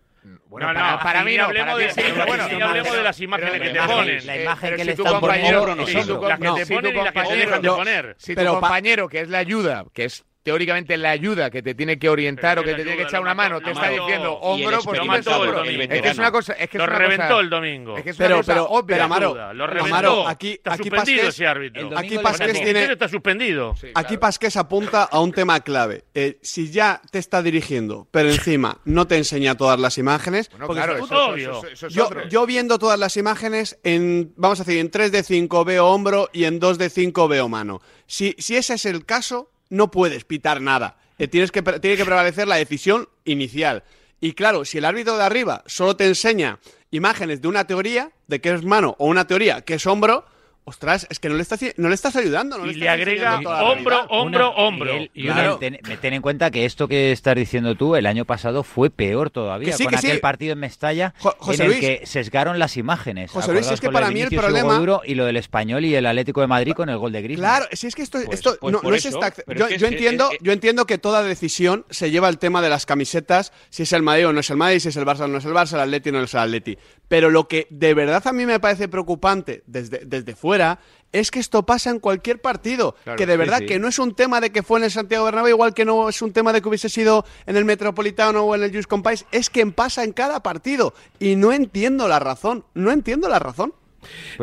Bueno, 0.49 0.67
no, 0.69 0.73
no, 0.75 0.81
para, 0.81 0.99
para 1.03 1.25
mí 1.25 1.37
no, 1.37 1.45
hablemos 1.45 1.75
para 1.75 1.85
de, 1.87 1.93
sí, 1.93 2.01
sí, 2.03 2.13
bueno, 2.27 2.49
ni 2.49 2.61
hablemos 2.63 2.93
de 2.97 3.03
las 3.03 3.21
imágenes 3.21 3.51
pero 3.53 3.63
que 3.65 3.69
te 3.71 3.75
la 3.75 3.85
imagen- 3.85 3.97
ponen. 3.97 4.27
La 4.27 4.43
imagen 4.43 4.77
que 4.77 4.85
le 4.85 4.93
están 4.93 5.21
poniendo 5.21 5.77
no 5.77 5.87
si 5.87 5.97
es 5.99 6.07
tu 6.07 6.13
hombro. 6.15 6.29
Las 6.29 6.39
que 6.39 6.45
no, 6.45 6.55
te 6.55 6.67
ponen 6.67 6.93
y 6.93 6.97
las 6.97 7.05
que 7.05 7.13
te 7.13 7.25
compañero- 7.25 7.39
dejan 7.47 7.63
de 7.63 7.69
poner. 7.71 8.17
Si 8.19 8.35
tu 8.35 8.45
compañero, 8.47 9.09
que 9.09 9.21
es 9.21 9.29
la 9.29 9.39
ayuda, 9.39 9.85
que 9.93 10.05
es 10.05 10.25
teóricamente 10.43 10.97
la 10.97 11.11
ayuda 11.11 11.51
que 11.51 11.63
te 11.63 11.75
tiene 11.75 11.99
que 11.99 12.09
orientar 12.09 12.57
Pero 12.57 12.61
o 12.63 12.65
que 12.65 12.75
te 12.75 12.83
tiene 12.83 12.97
que 12.97 13.03
echar 13.03 13.21
una 13.21 13.35
mató, 13.35 13.55
mano, 13.55 13.65
te 13.65 13.71
está 13.73 13.91
mató. 13.91 14.03
diciendo 14.07 14.33
hombro, 14.35 14.79
pues 14.83 14.99
el 15.01 15.09
hombro. 15.29 15.53
domingo. 15.59 15.83
Es 15.93 16.03
que 16.03 16.09
es 16.09 16.19
una 16.19 16.31
cosa, 16.33 16.53
es 16.55 16.71
que 16.71 16.79
Lo 16.79 16.85
es 16.85 16.91
una 16.91 16.99
reventó 16.99 17.27
cosa- 17.29 17.41
el 17.41 17.51
domingo. 17.51 17.97
Es 17.99 18.05
que 18.05 18.11
es 18.11 18.19
una 18.19 18.27
Pero- 18.27 18.37
cosa 18.39 18.53
pero- 18.53 18.65
obvia. 18.71 18.97
pero, 18.97 19.05
Amaro, 19.05 19.35
Lo 19.35 19.65
Amaro, 19.65 19.67
reventó. 19.67 20.29
aquí- 20.29 20.53
está 20.53 20.73
aquí 20.75 20.83
suspendido 20.89 21.23
Pasqués- 21.23 21.29
ese 21.29 21.47
árbitro. 21.47 21.83
el 21.83 21.89
domingo 21.91 21.99
Aquí 22.01 22.19
Pasqués 22.23 22.63
tiene- 22.63 22.85
está 22.93 23.09
suspendido. 23.09 23.75
Sí, 23.77 23.89
Aquí 23.95 24.03
claro. 24.07 24.21
Pasqués 24.21 24.57
apunta 24.57 25.05
a 25.05 25.21
un 25.21 25.33
tema 25.33 25.61
clave. 25.61 26.05
Eh, 26.15 26.39
si 26.43 26.71
ya 26.71 27.01
te 27.11 27.19
está 27.19 27.43
dirigiendo, 27.43 28.07
pero 28.11 28.31
encima 28.31 28.79
no 28.85 29.07
te 29.07 29.17
enseña 29.17 29.57
todas 29.57 29.79
las 29.79 29.99
imágenes, 29.99 30.49
Bueno, 30.51 30.67
porque 30.67 30.83
claro, 30.83 31.05
eso, 31.05 31.27
obvio. 31.29 31.51
eso- 31.59 31.67
eso 31.69 31.87
es 31.89 31.93
yo, 31.95 32.07
otro. 32.07 32.27
yo 32.29 32.47
viendo 32.47 32.79
todas 32.79 32.99
las 32.99 33.17
imágenes, 33.17 33.79
en 33.85 34.33
vamos 34.37 34.61
a 34.61 34.65
decir, 34.65 34.79
en 34.81 34.91
3 34.91 35.13
de 35.13 35.23
5 35.23 35.65
veo 35.65 35.87
hombro 35.89 36.31
y 36.33 36.45
en 36.45 36.59
2 36.59 36.79
de 36.79 36.89
5 36.91 37.29
veo 37.29 37.49
mano. 37.49 37.81
Si, 38.07 38.35
si 38.39 38.57
ese 38.57 38.75
es 38.75 38.87
el 38.87 39.05
caso, 39.05 39.51
no 39.71 39.91
puedes 39.91 40.25
pitar 40.25 40.61
nada. 40.61 40.97
Eh, 41.19 41.29
tienes 41.29 41.51
que, 41.51 41.63
tiene 41.63 41.97
que 41.97 42.05
prevalecer 42.05 42.47
la 42.47 42.57
decisión 42.57 43.09
inicial. 43.25 43.85
Y 44.21 44.33
claro, 44.33 44.65
si 44.65 44.79
el 44.79 44.85
árbitro 44.85 45.17
de 45.17 45.25
arriba 45.25 45.63
solo 45.67 45.97
te 45.97 46.07
enseña 46.07 46.59
imágenes 46.91 47.41
de 47.41 47.49
una 47.49 47.67
teoría, 47.67 48.11
de 48.27 48.41
que 48.41 48.53
es 48.53 48.65
mano, 48.65 48.97
o 48.99 49.07
una 49.07 49.27
teoría 49.27 49.61
que 49.63 49.75
es 49.75 49.87
hombro, 49.87 50.25
ostras, 50.69 51.07
es 51.11 51.19
que 51.19 51.29
no 51.29 51.35
le 51.37 51.43
estás, 51.43 51.61
no 51.77 51.89
le 51.89 51.95
estás 51.95 52.15
ayudando. 52.17 52.59
No 52.59 52.65
Y 52.67 52.75
le 52.75 52.75
le 52.75 52.87
estás 52.87 52.95
agrega 52.95 53.37
hombro, 53.37 54.07
hombro, 54.09 54.51
Una- 54.53 54.57
hombro. 54.67 54.93
Y 55.15 55.29
una- 55.29 55.59
ten, 55.59 55.79
ten 56.01 56.15
en 56.15 56.23
cuenta 56.23 56.51
que 56.51 56.65
esto 56.65 56.87
que 56.89 57.13
estás 57.13 57.35
diciendo 57.35 57.75
tú 57.75 57.97
el 57.97 58.07
año 58.07 58.25
pasado 58.25 58.63
fue 58.63 58.91
peor 58.91 59.31
todavía, 59.31 59.71
Que 59.71 59.77
sí, 59.77 59.85
con 59.85 59.91
que 59.93 59.97
aquel 59.97 60.13
sí. 60.13 60.19
partido 60.19 60.53
en 60.53 60.59
Mestalla 60.61 61.15
Jo- 61.19 61.35
José 61.39 61.57
en 61.57 61.61
el 61.63 61.69
Luis. 61.79 61.81
que 61.81 62.07
sesgaron 62.07 62.59
las 62.59 62.77
imágenes. 62.77 63.31
José 63.31 63.53
Luis, 63.53 63.71
es 63.71 63.81
que 63.81 63.91
para 63.91 64.11
mí 64.11 64.21
el 64.21 64.29
problema- 64.31 64.79
Duro 64.79 65.03
y 65.05 65.15
lo 65.15 65.25
del 65.27 65.37
Español 65.37 65.85
y 65.85 65.95
el 65.95 66.07
Atlético 66.07 66.41
de 66.41 66.47
Madrid 66.47 66.73
con 66.75 66.89
el 66.89 66.99
gol 66.99 67.11
de 67.13 67.23
Griezmann. 67.23 67.51
Claro, 67.51 67.67
si 67.73 67.87
es 67.87 67.95
que 67.95 68.03
esto, 68.03 68.19
Pues- 68.25 68.39
esto 68.39 68.57
pues 68.61 68.73
no, 68.73 68.95
es 68.95 69.07
esta- 69.07 69.33
yo, 69.47 69.67
es 69.67 69.73
que 69.73 69.79
yo 69.79 69.87
es- 69.87 69.93
entiendo, 69.93 70.29
es- 70.31 70.35
es- 70.37 70.39
yo 70.43 70.53
entiendo 70.53 70.87
que 70.87 70.99
toda 70.99 71.23
decisión 71.23 71.85
se 71.91 72.11
lleva 72.11 72.29
al 72.29 72.39
tema 72.39 72.61
de 72.63 72.69
las 72.69 72.87
camisetas, 72.87 73.53
si 73.71 73.85
es 73.85 73.93
el 73.93 74.03
Madrid 74.03 74.29
o 74.29 74.33
no 74.33 74.41
es 74.41 74.51
el 74.51 74.57
Madrid, 74.57 74.79
si 74.81 74.89
es 74.89 74.97
el 74.97 75.05
Barça 75.07 75.21
o 75.23 75.29
no 75.29 75.39
es 75.39 75.45
el 75.45 75.53
Barça, 75.53 75.75
el 75.75 75.81
Atleti 75.81 76.11
o 76.11 76.13
no 76.13 76.23
es 76.23 76.35
el 76.35 76.41
Atleti. 76.41 76.79
Pero 77.09 77.31
lo 77.31 77.49
que 77.49 77.67
de 77.71 77.95
verdad 77.95 78.27
a 78.27 78.33
mí 78.33 78.47
me 78.47 78.61
parece 78.61 78.89
preocupante 78.89 79.63
desde, 79.67 80.03
desde 80.05 80.35
fuera 80.37 80.79
Es 81.11 81.31
que 81.31 81.41
esto 81.41 81.65
pasa 81.65 81.91
en 81.91 82.01
cualquier 82.01 82.41
partido. 82.41 82.95
Claro, 83.05 83.17
que 83.17 83.25
de 83.27 83.37
verdad 83.39 83.59
sí. 83.61 83.67
que 83.67 83.79
no 83.79 83.89
es 83.89 83.99
un 83.99 84.15
tema 84.15 84.41
de 84.41 84.51
que 84.51 84.63
fue 84.63 84.79
en 84.79 84.85
el 84.85 84.91
Santiago 84.91 85.25
Bernabéu, 85.25 85.55
igual 85.55 85.73
que 85.73 85.87
no 85.87 86.09
es 86.09 86.21
un 86.21 86.33
tema 86.33 86.53
de 86.53 86.61
que 86.61 86.69
hubiese 86.69 86.91
sido 86.91 87.25
en 87.47 87.57
el 87.57 87.65
Metropolitano 87.65 88.43
o 88.45 88.55
en 88.55 88.63
el 88.63 88.75
Just 88.75 88.89
Compais. 88.89 89.25
Es 89.33 89.49
que 89.49 89.67
pasa 89.67 90.05
en 90.05 90.13
cada 90.13 90.43
partido. 90.43 90.93
Y 91.19 91.37
no 91.37 91.53
entiendo 91.53 92.09
la 92.09 92.19
razón. 92.19 92.65
No 92.75 92.93
entiendo 92.93 93.29
la 93.29 93.39
razón. 93.39 93.73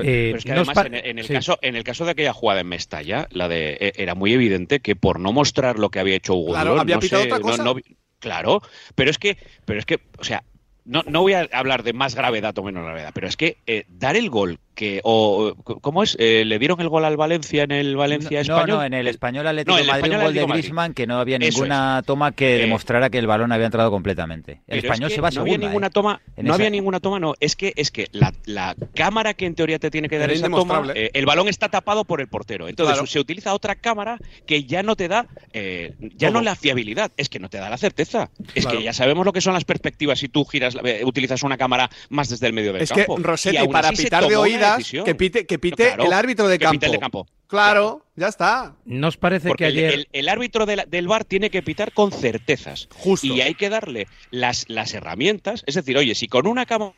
Eh, 0.01 0.33
Pero 0.33 0.37
es 0.37 0.43
que 0.43 0.51
además 0.51 0.77
en, 0.85 0.95
en 0.95 1.19
el 1.19 1.25
sí. 1.25 1.33
caso 1.33 1.57
en 1.61 1.75
el 1.75 1.83
caso 1.83 2.03
de 2.03 2.11
aquella 2.11 2.33
jugada 2.33 2.59
en 2.61 2.67
Mestalla, 2.67 3.27
la 3.31 3.47
de 3.47 3.77
eh, 3.79 3.93
era 3.95 4.13
muy 4.13 4.33
evidente 4.33 4.81
que 4.81 4.95
por 4.97 5.19
no 5.19 5.31
mostrar 5.31 5.79
lo 5.79 5.89
que 5.89 5.99
había 5.99 6.15
hecho 6.15 6.33
Hugo 6.33 6.51
Claro, 6.51 6.79
había 6.79 6.95
no 6.95 7.01
pitado 7.01 7.23
sé, 7.23 7.31
otra 7.31 7.39
cosa. 7.41 7.63
no 7.63 7.75
claro, 8.19 8.61
pero 8.95 9.09
es 9.11 9.17
que 9.17 9.37
pero 9.63 9.79
es 9.79 9.85
que, 9.85 10.01
o 10.17 10.23
sea, 10.25 10.43
no, 10.85 11.03
no 11.07 11.21
voy 11.21 11.33
a 11.33 11.47
hablar 11.51 11.83
de 11.83 11.93
más 11.93 12.15
gravedad 12.15 12.57
o 12.57 12.63
menos 12.63 12.83
gravedad, 12.83 13.11
pero 13.13 13.27
es 13.27 13.35
que 13.37 13.57
eh, 13.67 13.85
dar 13.89 14.15
el 14.15 14.29
gol 14.29 14.59
que 14.75 14.99
o 15.05 15.55
¿cómo 15.81 16.03
es? 16.03 16.17
Eh, 16.19 16.43
le 16.45 16.59
dieron 16.59 16.81
el 16.81 16.89
gol 16.89 17.05
al 17.05 17.15
Valencia 17.15 17.63
en 17.63 17.71
el 17.71 17.95
Valencia 17.95 18.43
No, 18.43 18.57
español. 18.57 18.77
no, 18.79 18.83
en 18.83 18.93
el 18.93 19.07
español 19.07 19.47
Atlético 19.47 19.71
No, 19.73 19.79
el 19.81 19.87
Madrid 19.87 20.03
un 20.03 20.09
gol 20.09 20.19
de 20.19 20.25
Atlético 20.25 20.41
de 20.41 20.47
Madrid. 20.47 20.61
Griezmann 20.63 20.93
que 20.93 21.07
no 21.07 21.17
había 21.19 21.39
ninguna 21.39 22.03
toma 22.05 22.33
que 22.33 22.55
Eh, 22.57 22.59
demostrara 22.59 23.09
que 23.09 23.17
el 23.17 23.25
balón 23.25 23.53
había 23.53 23.67
entrado 23.67 23.89
completamente. 23.89 24.51
El 24.53 24.59
Pero 24.65 24.77
es 24.79 24.83
español 24.83 25.09
que 25.09 25.15
se 25.15 25.21
va 25.21 25.29
no 25.31 25.41
había 25.41 25.57
ninguna 25.57 25.87
¿eh? 25.87 25.91
toma, 25.91 26.21
no 26.35 26.43
esa- 26.43 26.53
había 26.55 26.69
ninguna 26.69 26.99
toma, 26.99 27.19
no, 27.21 27.35
es 27.39 27.55
que 27.55 27.71
es 27.77 27.89
que 27.89 28.09
la, 28.11 28.33
la 28.45 28.75
cámara 28.93 29.33
que 29.33 29.45
en 29.45 29.55
teoría 29.55 29.79
te 29.79 29.89
tiene 29.89 30.09
que 30.09 30.17
dar 30.17 30.29
Era 30.29 30.37
esa 30.39 30.49
toma, 30.49 30.91
eh, 30.93 31.09
el 31.13 31.25
balón 31.25 31.47
está 31.47 31.69
tapado 31.69 32.03
por 32.03 32.19
el 32.19 32.27
portero. 32.27 32.67
Entonces 32.67 32.95
Claro. 32.95 33.07
se 33.07 33.19
utiliza 33.21 33.53
otra 33.53 33.75
cámara 33.75 34.19
que 34.45 34.65
ya 34.65 34.83
no 34.83 34.97
te 34.97 35.07
da 35.07 35.25
eh, 35.53 35.93
ya 36.17 36.31
no 36.31 36.41
la 36.41 36.55
fiabilidad, 36.55 37.11
es 37.15 37.29
que 37.29 37.39
no 37.39 37.47
te 37.49 37.59
da 37.59 37.69
la 37.69 37.77
certeza. 37.77 38.29
Es 38.53 38.65
Claro. 38.65 38.79
que 38.79 38.83
ya 38.83 38.91
sabemos 38.91 39.25
lo 39.25 39.31
que 39.31 39.39
son 39.39 39.53
las 39.53 39.63
perspectivas 39.63 40.19
si 40.19 40.27
tú 40.27 40.43
giras 40.43 40.74
eh, 40.74 40.74
utilizas 41.03 41.43
una 41.43 41.57
cámara 41.57 41.89
más 42.09 42.29
desde 42.29 42.47
el 42.47 42.53
medio 42.53 42.73
del 42.73 42.81
Es 42.81 42.91
que 42.91 43.05
campo. 43.05 43.19
Y 43.19 43.23
Rossetti, 43.23 43.57
aún 43.57 43.71
para 43.71 43.91
pitar 43.91 44.27
de 44.27 44.35
oídas, 44.35 44.91
que 45.05 45.15
pite, 45.15 45.45
que 45.45 45.59
pite 45.59 45.87
Claro, 45.87 46.05
el 46.05 46.13
árbitro 46.13 46.47
de 46.47 46.57
que 46.59 46.65
campo. 46.65 46.73
pite 46.73 46.85
el 46.87 46.91
de 46.93 46.99
campo. 46.99 47.27
Claro, 47.47 48.05
ya 48.15 48.27
está. 48.27 48.73
¿Nos 48.85 49.17
parece 49.17 49.47
Porque 49.49 49.65
que 49.65 49.67
el- 49.69 49.77
ayer... 49.77 49.93
el, 49.93 50.07
el 50.11 50.29
árbitro 50.29 50.65
de 50.65 50.77
la- 50.77 50.85
del 50.85 51.07
VAR 51.07 51.25
tiene 51.25 51.49
que 51.51 51.61
pitar 51.61 51.91
con 51.93 52.11
certezas. 52.11 52.87
Justo. 52.95 53.27
Y 53.27 53.41
hay 53.41 53.53
que 53.53 53.69
darle 53.69 54.07
las, 54.31 54.65
las 54.67 54.93
herramientas. 54.95 55.63
Es 55.67 55.75
decir, 55.75 55.95
oye, 55.97 56.15
si 56.15 56.27
con 56.27 56.47
una 56.47 56.65
cámara 56.65 56.93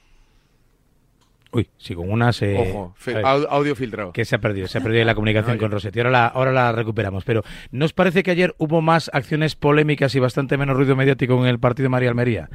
Uy, 1.49 1.69
sí, 1.77 1.95
con 1.95 2.11
una 2.11 2.33
se... 2.33 2.57
Ojo, 2.57 2.93
ver, 3.05 3.25
audio 3.25 3.73
filtrado. 3.73 4.11
que 4.11 4.25
se 4.25 4.35
ha 4.35 4.39
perdido, 4.39 4.67
se 4.67 4.79
ha 4.79 4.81
perdido 4.81 5.05
la 5.05 5.15
comunicación 5.15 5.57
con 5.57 5.71
Rossetti. 5.71 5.99
Ahora 5.99 6.11
la, 6.11 6.27
ahora 6.27 6.51
la 6.51 6.71
recuperamos. 6.73 7.23
Pero 7.23 7.41
¿nos 7.71 7.93
parece 7.93 8.21
que 8.21 8.31
ayer 8.31 8.53
hubo 8.57 8.81
más 8.81 9.09
acciones 9.13 9.55
polémicas 9.55 10.13
y 10.15 10.19
bastante 10.19 10.57
menos 10.57 10.75
ruido 10.75 10.95
mediático 10.97 11.39
en 11.41 11.47
el 11.47 11.57
partido 11.57 11.85
de 11.85 11.89
María 11.89 12.09
Almería? 12.09 12.49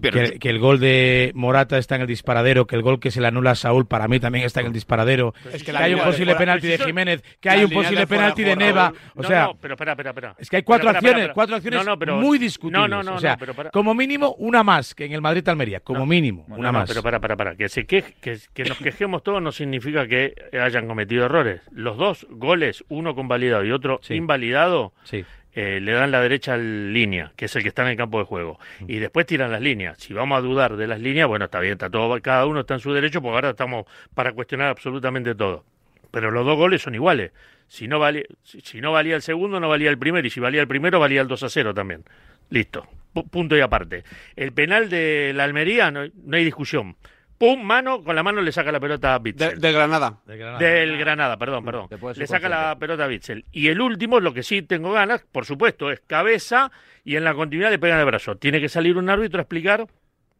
Pero- 0.00 0.18
que, 0.20 0.38
que 0.38 0.50
el 0.50 0.58
gol 0.58 0.80
de 0.80 1.30
Morata 1.34 1.78
está 1.78 1.94
en 1.94 2.00
el 2.02 2.06
disparadero, 2.06 2.66
que 2.66 2.74
el 2.76 2.82
gol 2.82 2.98
que 2.98 3.10
se 3.10 3.20
le 3.20 3.28
anula 3.28 3.52
a 3.52 3.54
Saúl 3.54 3.86
para 3.86 4.08
mí 4.08 4.18
también 4.20 4.44
está 4.44 4.60
en 4.60 4.66
el 4.66 4.72
disparadero, 4.72 5.34
Es 5.52 5.62
que 5.62 5.70
hay 5.70 5.94
un 5.94 6.00
posible 6.00 6.32
fuera- 6.34 6.38
penalti 6.38 6.66
de 6.66 6.78
Jiménez, 6.78 7.22
que 7.40 7.48
hay 7.50 7.64
un 7.64 7.70
posible 7.70 8.06
penalti 8.06 8.42
de 8.42 8.56
Neva. 8.56 8.92
O 9.14 9.22
no, 9.22 9.28
sea, 9.28 9.44
no, 9.44 9.54
pero 9.60 9.74
espera, 9.74 9.92
espera, 9.92 10.10
espera. 10.10 10.34
es 10.38 10.50
que 10.50 10.56
hay 10.56 10.62
cuatro 10.62 10.90
acciones, 10.90 11.30
cuatro 11.32 11.56
acciones 11.56 11.78
No, 11.84 11.92
no, 11.92 11.98
pero- 11.98 12.16
muy 12.16 12.38
discutibles. 12.38 12.80
No, 12.80 12.88
no, 12.88 13.02
no, 13.02 13.14
o 13.16 13.20
sea, 13.20 13.32
no, 13.32 13.38
pero 13.38 13.54
para- 13.54 13.70
como 13.70 13.94
mínimo 13.94 14.34
una 14.38 14.62
más 14.64 14.94
que 14.94 15.04
en 15.04 15.12
el 15.12 15.20
Madrid 15.20 15.48
Almería, 15.48 15.80
como 15.80 16.00
No. 16.00 16.06
mínimo, 16.06 16.44
No, 16.48 16.56
una 16.56 16.72
no, 16.72 16.78
más. 16.80 16.88
pero 16.88 17.02
para, 17.02 17.20
para, 17.20 17.36
para. 17.36 17.54
Que, 17.56 17.68
se 17.68 17.86
quej- 17.86 18.14
que, 18.20 18.38
que 18.52 18.64
nos 18.64 18.78
quejemos 18.78 19.22
todos 19.22 19.40
no 19.40 19.52
significa 19.52 20.06
que 20.08 20.34
hayan 20.60 20.86
cometido 20.88 21.24
errores. 21.26 21.60
Los 21.70 21.96
dos 21.96 22.26
goles, 22.30 22.84
uno 22.88 23.14
convalidado 23.14 23.64
y 23.64 23.70
otro 23.70 24.00
Sí. 24.02 24.14
invalidado, 24.14 24.92
Sí. 25.04 25.24
Eh, 25.54 25.78
le 25.80 25.92
dan 25.92 26.10
la 26.10 26.20
derecha 26.20 26.54
al 26.54 26.92
línea, 26.92 27.32
que 27.36 27.44
es 27.46 27.56
el 27.56 27.62
que 27.62 27.68
está 27.68 27.82
en 27.82 27.88
el 27.88 27.96
campo 27.96 28.18
de 28.18 28.24
juego. 28.24 28.58
Y 28.88 28.98
después 28.98 29.26
tiran 29.26 29.50
las 29.52 29.60
líneas. 29.60 29.98
Si 29.98 30.12
vamos 30.14 30.38
a 30.38 30.40
dudar 30.40 30.76
de 30.76 30.86
las 30.86 31.00
líneas, 31.00 31.28
bueno, 31.28 31.44
está 31.46 31.60
bien, 31.60 31.72
está 31.74 31.88
todo, 31.90 32.20
cada 32.20 32.46
uno 32.46 32.60
está 32.60 32.74
en 32.74 32.80
su 32.80 32.92
derecho, 32.92 33.22
porque 33.22 33.34
ahora 33.36 33.50
estamos 33.50 33.86
para 34.14 34.32
cuestionar 34.32 34.68
absolutamente 34.68 35.34
todo. 35.34 35.64
Pero 36.10 36.30
los 36.30 36.44
dos 36.44 36.56
goles 36.56 36.82
son 36.82 36.94
iguales. 36.94 37.32
Si 37.66 37.88
no, 37.88 37.98
valía, 37.98 38.22
si, 38.42 38.80
no 38.80 38.92
valía 38.92 39.16
el 39.16 39.22
segundo, 39.22 39.58
no 39.58 39.68
valía 39.68 39.90
el 39.90 39.98
primero. 39.98 40.26
Y 40.26 40.30
si 40.30 40.38
valía 40.40 40.60
el 40.60 40.68
primero, 40.68 41.00
valía 41.00 41.20
el 41.20 41.28
2 41.28 41.42
a 41.42 41.48
0 41.48 41.74
también. 41.74 42.04
Listo. 42.50 42.86
Pu- 43.14 43.28
punto 43.28 43.56
y 43.56 43.60
aparte. 43.60 44.04
El 44.36 44.52
penal 44.52 44.88
de 44.90 45.32
la 45.34 45.44
Almería, 45.44 45.90
no, 45.90 46.02
no 46.24 46.36
hay 46.36 46.44
discusión. 46.44 46.96
Pum, 47.38 47.62
mano, 47.62 48.02
con 48.04 48.14
la 48.14 48.22
mano 48.22 48.40
le 48.40 48.52
saca 48.52 48.70
la 48.72 48.80
pelota 48.80 49.14
a 49.14 49.18
De, 49.18 49.22
Bitzel. 49.32 49.60
de 49.60 49.72
Granada. 49.72 50.18
Del 50.26 50.96
Granada, 50.98 51.36
perdón, 51.36 51.64
perdón. 51.64 51.88
Te 51.88 51.98
puedes 51.98 52.16
Le 52.16 52.26
saca 52.26 52.48
por 52.48 52.50
la 52.56 52.78
pelota 52.78 53.04
a 53.04 53.06
Bitzel. 53.08 53.44
Y 53.52 53.68
el 53.68 53.80
último, 53.80 54.20
lo 54.20 54.32
que 54.32 54.42
sí 54.42 54.62
tengo 54.62 54.92
ganas, 54.92 55.24
por 55.32 55.44
supuesto, 55.44 55.90
es 55.90 56.00
cabeza 56.00 56.70
y 57.04 57.16
en 57.16 57.24
la 57.24 57.34
continuidad 57.34 57.70
le 57.70 57.78
pegan 57.78 57.98
el 57.98 58.06
brazo. 58.06 58.36
Tiene 58.36 58.60
que 58.60 58.68
salir 58.68 58.96
un 58.96 59.10
árbitro 59.10 59.40
a 59.40 59.42
explicar 59.42 59.86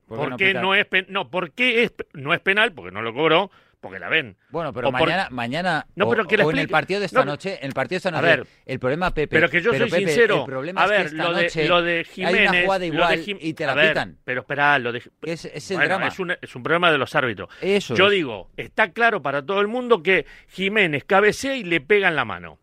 ¿Por 0.07 0.19
por, 0.19 0.37
qué 0.37 0.49
qué 0.49 0.55
no 0.55 0.61
no, 0.63 0.75
es 0.75 0.87
pen- 0.87 1.07
no, 1.09 1.31
por 1.31 1.51
qué 1.53 1.83
es 1.85 1.93
no 2.13 2.33
es 2.35 2.41
penal, 2.41 2.73
porque 2.73 2.93
no 2.93 3.03
lo 3.03 3.13
cobró, 3.15 3.51
porque 3.85 3.99
la 4.01 4.09
ven. 4.09 4.37
Bueno, 4.49 4.73
pero 4.73 4.89
O 4.89 4.91
por- 4.91 5.01
mañana, 5.03 5.29
mañana 5.31 5.87
No, 5.95 6.07
o- 6.07 6.11
pero 6.11 6.27
que 6.27 6.37
le 6.39 6.45
o 6.45 6.51
en 6.51 6.59
el 6.59 6.69
partido 6.69 6.99
de 7.01 7.07
esta 7.07 7.21
No, 7.21 7.27
noche, 7.33 7.59
en 7.61 7.67
el 7.67 7.73
partido 7.75 7.97
de 7.97 7.99
esta 7.99 8.09
A 8.09 8.13
noche, 8.13 8.27
ver, 8.27 8.47
el 8.67 8.79
problema, 8.81 9.13
Pepe, 9.13 9.29
Pero 9.37 9.49
que 9.51 9.61
yo 9.61 9.71
soy 9.73 9.91
Pepe, 9.91 9.99
sincero. 9.99 10.39
el 10.41 10.45
problema 10.47 10.81
a 10.81 10.85
es 10.85 10.91
ver, 10.91 11.01
que 11.01 11.07
esta 11.09 11.23
lo, 11.25 11.35
de, 11.35 11.43
noche 11.45 11.69
lo 11.69 11.83
de 11.83 11.99
hay 11.99 12.05
Jiménez. 12.05 12.51
una 12.51 12.63
jugada 12.63 12.87
igual 12.87 13.19
Jim- 13.21 13.39
y 13.41 13.55
te 13.55 13.65
a 13.65 13.67
la 13.69 13.75
ver, 13.75 13.89
pitan. 13.91 14.19
Pero 14.25 14.41
espera, 14.41 14.79
lo 14.79 14.91
de. 14.93 15.03
Es, 15.23 15.45
es 15.45 15.71
el 15.71 15.77
Bueno, 15.77 15.89
drama. 15.91 16.09
Es, 16.09 16.19
un, 16.19 16.35
es 16.41 16.57
un 16.57 16.63
problema 16.63 16.91
de 16.91 16.99
los 16.99 17.15
árbitros. 17.15 17.49
Eso 17.61 17.95
Yo 17.95 18.07
es. 18.07 18.13
digo, 18.13 18.51
está 18.57 18.91
claro 18.93 19.21
para 19.23 19.45
todo 19.45 19.61
el 19.61 19.69
mundo 19.69 20.03
que 20.03 20.25
Jiménez 20.49 21.05
cabecea 21.05 21.55
y 21.57 21.65
le 21.65 21.81
pegan 21.81 22.17
la 22.17 22.25
mano. 22.25 22.59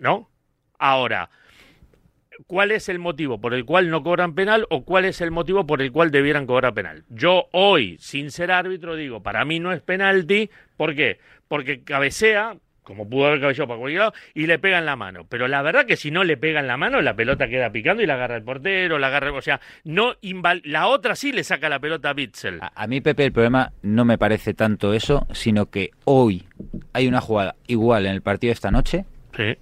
¿No? 0.00 0.30
Ahora, 0.78 1.30
¿cuál 2.46 2.70
es 2.70 2.88
el 2.88 2.98
motivo 2.98 3.40
por 3.40 3.54
el 3.54 3.64
cual 3.64 3.90
no 3.90 4.02
cobran 4.02 4.34
penal 4.34 4.66
o 4.70 4.84
cuál 4.84 5.04
es 5.04 5.20
el 5.20 5.30
motivo 5.30 5.66
por 5.66 5.82
el 5.82 5.92
cual 5.92 6.10
debieran 6.10 6.46
cobrar 6.46 6.74
penal? 6.74 7.04
Yo 7.08 7.46
hoy, 7.52 7.96
sin 8.00 8.30
ser 8.30 8.50
árbitro, 8.50 8.96
digo, 8.96 9.22
para 9.22 9.44
mí 9.44 9.60
no 9.60 9.72
es 9.72 9.80
penalti. 9.82 10.50
¿Por 10.76 10.94
qué? 10.94 11.18
Porque 11.48 11.82
cabecea, 11.82 12.56
como 12.82 13.08
pudo 13.08 13.26
haber 13.26 13.40
cabeceado 13.40 13.68
para 13.68 13.78
cualquier 13.78 14.00
lado, 14.00 14.14
y 14.34 14.46
le 14.46 14.58
pegan 14.58 14.86
la 14.86 14.96
mano. 14.96 15.26
Pero 15.28 15.48
la 15.48 15.62
verdad 15.62 15.86
que 15.86 15.96
si 15.96 16.10
no 16.10 16.24
le 16.24 16.36
pegan 16.36 16.66
la 16.66 16.76
mano, 16.76 17.00
la 17.00 17.14
pelota 17.14 17.48
queda 17.48 17.70
picando 17.70 18.02
y 18.02 18.06
la 18.06 18.14
agarra 18.14 18.36
el 18.36 18.42
portero, 18.42 18.98
la 18.98 19.06
agarra... 19.08 19.32
O 19.32 19.42
sea, 19.42 19.60
no 19.84 20.16
la 20.64 20.86
otra 20.88 21.14
sí 21.16 21.32
le 21.32 21.44
saca 21.44 21.68
la 21.68 21.78
pelota 21.80 22.10
a 22.10 22.14
Bitzel. 22.14 22.58
A, 22.60 22.72
a 22.74 22.86
mí, 22.86 23.00
Pepe, 23.00 23.24
el 23.24 23.32
problema 23.32 23.72
no 23.82 24.04
me 24.04 24.18
parece 24.18 24.54
tanto 24.54 24.92
eso, 24.92 25.26
sino 25.32 25.70
que 25.70 25.90
hoy 26.04 26.44
hay 26.92 27.08
una 27.08 27.20
jugada 27.20 27.56
igual 27.66 28.06
en 28.06 28.12
el 28.12 28.22
partido 28.22 28.50
de 28.50 28.54
esta 28.54 28.70
noche 28.70 29.04
Sí. 29.36 29.56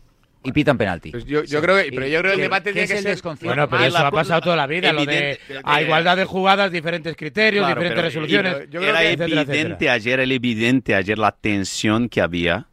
Y 0.44 0.52
pitan 0.52 0.76
penalti. 0.78 1.10
Pues 1.12 1.24
yo, 1.24 1.44
yo 1.44 1.60
creo 1.62 1.76
que, 1.76 1.90
pero 1.92 2.06
yo 2.06 2.18
creo 2.20 2.22
que 2.22 2.28
el 2.30 2.36
¿Qué- 2.36 2.42
debate 2.42 2.72
tiene 2.72 2.84
es 2.84 2.90
que 2.90 2.96
el 2.98 3.02
ser. 3.02 3.12
desconcierto? 3.12 3.46
Bueno, 3.54 3.68
pero 3.68 3.82
Ah, 3.82 3.86
eso 3.86 3.98
la- 3.98 4.08
ha 4.08 4.10
pasado 4.10 4.40
toda 4.40 4.56
la 4.56 4.66
vida, 4.66 4.92
lo 4.92 5.04
de 5.06 5.14
evidente- 5.30 5.60
a 5.64 5.82
igualdad 5.82 6.16
de 6.16 6.24
jugadas, 6.24 6.72
diferentes 6.72 7.16
criterios, 7.16 7.64
Claro, 7.64 7.80
diferentes 7.80 7.96
pero- 7.96 8.08
resoluciones. 8.08 8.70
yo 8.70 8.80
creo 8.80 8.90
era 8.90 9.00
que- 9.00 9.06
etcétera, 9.06 9.24
evidente 9.26 9.52
etcétera. 9.60 9.92
ayer, 9.92 10.20
era 10.20 10.34
evidente 10.34 10.94
ayer 10.94 11.18
la 11.18 11.32
tensión 11.32 12.08
que 12.08 12.20
había, 12.20 12.66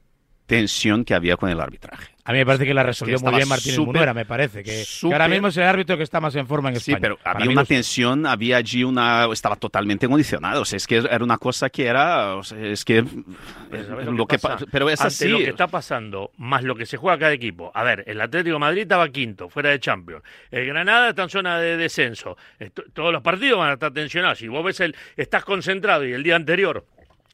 tensión 0.50 1.06
que 1.06 1.14
había 1.14 1.38
con 1.38 1.50
el 1.50 1.60
arbitraje. 1.62 2.08
A 2.26 2.32
mí 2.32 2.38
me 2.40 2.46
parece 2.46 2.64
que 2.66 2.74
la 2.76 2.84
resolvió 2.84 3.18
muy 3.20 3.34
bien 3.36 3.48
Martínez 3.48 3.80
Munuera, 3.80 4.14
me 4.14 4.24
parece. 4.26 4.62
Que, 4.64 4.84
ahora 5.04 5.28
mismo 5.28 5.48
es 5.48 5.58
el 5.58 5.64
árbitro 5.64 5.98
que 5.98 6.04
está 6.04 6.20
más 6.20 6.36
en 6.36 6.46
forma 6.46 6.70
en 6.70 6.76
Sí, 6.80 6.92
España. 6.92 7.02
pero 7.02 7.18
Para 7.18 7.40
había 7.40 7.50
una 7.52 7.66
tensión, 7.66 8.28
había 8.28 8.58
allí 8.58 8.84
una, 8.84 9.28
estaba 9.34 9.56
totalmente 9.56 10.08
condicionado. 10.08 10.62
O 10.62 10.66
sea, 10.66 10.78
es 10.78 10.86
que 10.86 10.98
era 10.98 11.24
una 11.24 11.38
cosa 11.40 11.70
que 11.72 11.88
era, 11.88 12.36
o 12.36 12.44
sea, 12.44 12.60
es 12.60 12.86
que, 12.86 13.04
Pero 13.72 13.88
¿sabes 13.88 14.06
lo 14.08 14.28
que 14.28 14.38
pasa? 14.38 14.58
pa- 14.60 14.66
pero 14.72 14.90
es 14.92 15.00
Ante 15.02 15.08
así. 15.08 15.28
lo 15.30 15.38
que 15.40 15.50
está 15.50 15.68
pasando, 15.68 16.32
más 16.38 16.64
lo 16.64 16.76
que 16.76 16.86
se 16.86 16.98
juega 16.98 17.18
cada 17.18 17.34
equipo. 17.34 17.72
A 17.74 17.84
ver, 17.84 18.04
el 18.06 18.22
Atlético 18.22 18.54
de 18.56 18.60
Madrid 18.60 18.82
estaba 18.84 19.10
quinto, 19.10 19.50
fuera 19.50 19.70
de 19.72 19.80
Champions. 19.80 20.22
El 20.52 20.68
Granada 20.68 21.10
está 21.10 21.24
en 21.24 21.30
zona 21.30 21.60
de 21.60 21.78
descenso. 21.78 22.38
Esto- 22.60 22.84
todos 22.94 23.12
los 23.12 23.24
partidos 23.24 23.58
van 23.58 23.70
a 23.72 23.74
estar 23.74 23.92
tensionados. 23.92 24.38
Si 24.38 24.48
vos 24.48 24.64
ves 24.64 24.80
el, 24.82 24.96
estás 25.18 25.44
concentrado 25.44 26.06
y 26.06 26.12
el 26.14 26.22
día 26.22 26.36
anterior 26.36 26.86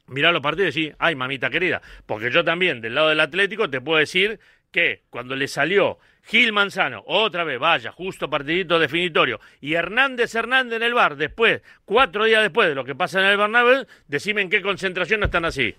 mirá 0.08 0.32
los 0.32 0.40
partidos 0.42 0.76
y 0.76 0.82
decís, 0.82 0.96
ay, 0.98 1.14
mamita 1.14 1.50
querida. 1.50 1.82
Porque 2.06 2.30
yo 2.30 2.44
también, 2.44 2.80
del 2.80 2.94
lado 2.94 3.08
del 3.08 3.20
Atlético, 3.20 3.68
te 3.70 3.80
puedo 3.80 3.98
decir 3.98 4.38
que 4.70 5.02
cuando 5.10 5.34
le 5.36 5.48
salió 5.48 5.98
Gil 6.24 6.52
Manzano, 6.52 7.04
otra 7.06 7.44
vez, 7.44 7.58
vaya, 7.58 7.92
justo 7.92 8.28
partidito 8.28 8.78
definitorio, 8.78 9.40
y 9.60 9.74
Hernández 9.74 10.34
Hernández 10.34 10.76
en 10.78 10.82
el 10.82 10.92
bar, 10.94 11.16
después, 11.16 11.62
cuatro 11.84 12.24
días 12.24 12.42
después 12.42 12.68
de 12.68 12.74
lo 12.74 12.84
que 12.84 12.94
pasa 12.96 13.20
en 13.20 13.26
el 13.26 13.36
Bernabéu, 13.36 13.86
decime 14.08 14.42
en 14.42 14.50
qué 14.50 14.60
concentración 14.60 15.22
están 15.22 15.44
así. 15.44 15.74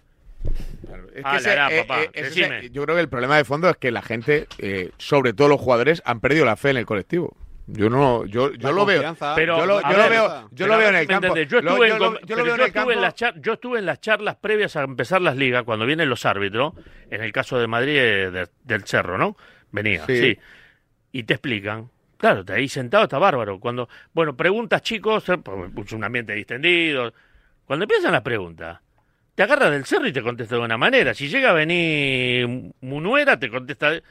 Es 1.13 1.25
ese- 1.35 1.55
la, 1.55 1.69
la, 1.69 1.81
papá, 1.81 2.03
eh, 2.03 2.09
ese- 2.13 2.23
decime. 2.41 2.69
yo 2.69 2.83
creo 2.83 2.95
que 2.95 3.01
el 3.01 3.09
problema 3.09 3.35
de 3.37 3.43
fondo 3.43 3.69
es 3.69 3.75
que 3.77 3.91
la 3.91 4.01
gente, 4.01 4.47
eh, 4.59 4.91
sobre 4.97 5.33
todo 5.33 5.49
los 5.49 5.59
jugadores, 5.59 6.01
han 6.05 6.21
perdido 6.21 6.45
la 6.45 6.55
fe 6.55 6.69
en 6.69 6.77
el 6.77 6.85
colectivo. 6.85 7.35
Yo 7.69 7.89
no, 7.89 8.25
yo, 8.25 8.53
yo 8.53 8.71
lo 8.71 8.85
veo. 8.85 9.13
Pero, 9.35 9.57
yo 9.57 9.65
lo, 9.65 9.81
yo 9.81 9.87
ver, 9.97 10.09
veo, 10.09 10.27
yo 10.27 10.47
Pero 10.55 10.67
lo 10.67 10.77
veo 10.77 10.89
en 10.89 10.95
el 10.95 11.07
campo. 11.07 11.27
entendés. 11.27 11.49
Yo 11.51 11.61
Lo- 11.61 11.71
estuve, 11.71 11.87
yo 11.89 11.95
en, 12.37 12.43
veo 12.45 12.55
el 12.65 12.71
campo. 12.71 12.91
las 12.93 13.15
char- 13.15 13.41
yo 13.41 13.53
estuve 13.53 13.79
en 13.79 13.85
las 13.85 13.99
charlas 13.99 14.35
previas 14.37 14.75
a 14.77 14.83
empezar 14.83 15.21
las 15.21 15.35
ligas, 15.35 15.63
cuando 15.63 15.85
vienen 15.85 16.09
los 16.09 16.25
árbitros, 16.25 16.73
en 17.11 17.21
el 17.21 17.31
caso 17.33 17.59
de 17.59 17.67
Madrid 17.67 17.97
eh, 17.97 18.31
de- 18.31 18.47
del 18.63 18.83
Cerro, 18.85 19.17
¿no? 19.17 19.35
Venía, 19.71 20.05
Sí. 20.05 20.17
sí. 20.17 20.39
Y 21.11 21.23
te 21.23 21.33
explican. 21.33 21.89
Claro, 22.17 22.45
te 22.45 22.53
ahí 22.53 22.67
sentado 22.69 23.03
está 23.03 23.19
bárbaro. 23.19 23.59
Cuando, 23.59 23.89
bueno, 24.13 24.35
preguntas 24.35 24.81
chicos, 24.81 25.27
eh, 25.29 25.37
pues, 25.37 25.87
es 25.87 25.91
un 25.93 26.03
ambiente 26.05 26.33
distendido. 26.33 27.13
Cuando 27.65 27.83
empiezan 27.83 28.13
las 28.13 28.21
preguntas, 28.21 28.79
te 29.35 29.43
agarra 29.43 29.69
del 29.69 29.83
cerro 29.85 30.07
y 30.07 30.13
te 30.13 30.21
contesta 30.23 30.55
de 30.55 30.61
una 30.61 30.77
manera. 30.77 31.13
Si 31.13 31.27
llega 31.27 31.49
a 31.49 31.53
venir 31.53 32.71
Munuera, 32.79 33.37
te 33.37 33.49
contesta. 33.49 33.91
de- 33.91 34.03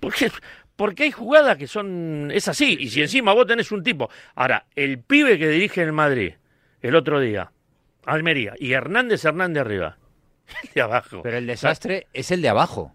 Porque, 0.00 0.30
porque 0.76 1.04
hay 1.04 1.10
jugadas 1.10 1.56
que 1.56 1.66
son. 1.66 2.30
Es 2.32 2.48
así. 2.48 2.76
Y 2.78 2.90
si 2.90 3.00
encima 3.00 3.32
vos 3.32 3.46
tenés 3.46 3.72
un 3.72 3.82
tipo. 3.82 4.10
Ahora, 4.34 4.66
el 4.74 4.98
pibe 5.00 5.38
que 5.38 5.48
dirige 5.48 5.82
el 5.82 5.92
Madrid 5.92 6.34
el 6.82 6.94
otro 6.94 7.18
día, 7.18 7.50
Almería, 8.04 8.54
y 8.58 8.72
Hernández 8.72 9.24
Hernández 9.24 9.62
arriba. 9.62 9.98
El 10.62 10.70
de 10.74 10.80
abajo. 10.82 11.22
Pero 11.22 11.38
el 11.38 11.46
desastre 11.46 12.06
es 12.12 12.30
el 12.30 12.40
de 12.40 12.48
abajo 12.48 12.94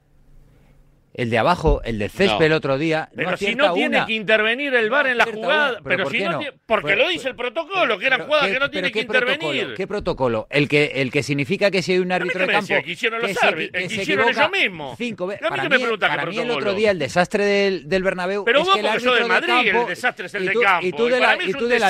el 1.13 1.29
de 1.29 1.37
abajo, 1.37 1.81
el 1.83 1.99
de 1.99 2.09
césped 2.09 2.39
no. 2.39 2.45
el 2.45 2.53
otro 2.53 2.77
día. 2.77 3.09
Pero 3.15 3.31
no 3.31 3.37
si 3.37 3.55
no 3.55 3.73
tiene 3.73 3.97
una. 3.97 4.05
que 4.05 4.13
intervenir 4.13 4.73
el 4.73 4.89
VAR 4.89 5.05
no 5.05 5.11
en 5.11 5.17
la 5.17 5.25
jugada, 5.25 5.71
una. 5.71 5.81
pero, 5.81 6.05
pero 6.05 6.09
si 6.09 6.23
no, 6.23 6.39
porque 6.65 6.87
pero, 6.89 7.03
lo 7.03 7.09
dice 7.09 7.29
el 7.29 7.35
protocolo, 7.35 7.99
que 7.99 8.07
eran 8.07 8.21
jugadas 8.21 8.49
que 8.49 8.59
no 8.59 8.69
tiene 8.69 8.91
que 8.91 9.05
protocolo? 9.05 9.33
intervenir. 9.33 9.73
¿Qué 9.75 9.87
protocolo? 9.87 10.47
El 10.49 10.67
que 10.67 10.91
el 10.95 11.11
que 11.11 11.23
significa 11.23 11.69
que 11.69 11.81
si 11.81 11.93
hay 11.93 11.99
un 11.99 12.11
árbitro 12.11 12.45
de 12.45 12.51
campo 12.51 12.75
que 12.83 12.91
hicieron 12.91 13.21
los 13.21 13.43
árbitros, 13.43 13.83
que 13.83 13.89
se 13.89 14.01
hicieron 14.01 14.29
ellos 14.29 14.51
mismos. 14.51 14.97
Cinco 14.97 15.27
veces. 15.27 15.47
Para, 15.47 15.63
mí, 15.63 15.69
me 15.69 15.97
para 15.97 16.25
mí 16.25 16.37
el 16.37 16.51
otro 16.51 16.73
día 16.73 16.91
el 16.91 16.99
desastre 16.99 17.45
del, 17.45 17.89
del 17.89 18.03
Bernabéu 18.03 18.45
Pero 18.45 18.61
es 18.61 18.65
vos 18.65 18.75
que 18.75 18.81
porque 18.81 19.21
de 19.21 19.27
Madrid, 19.27 19.67
el 19.67 19.87
desastre 19.87 20.25
es 20.27 20.33
el 20.35 20.45
de 20.45 20.53
campo. 20.53 20.87
Y 20.87 20.91
tú 20.91 21.05
de 21.05 21.19
la 21.19 21.35
y 21.43 21.51
tú 21.51 21.67
de 21.67 21.79
la 21.79 21.89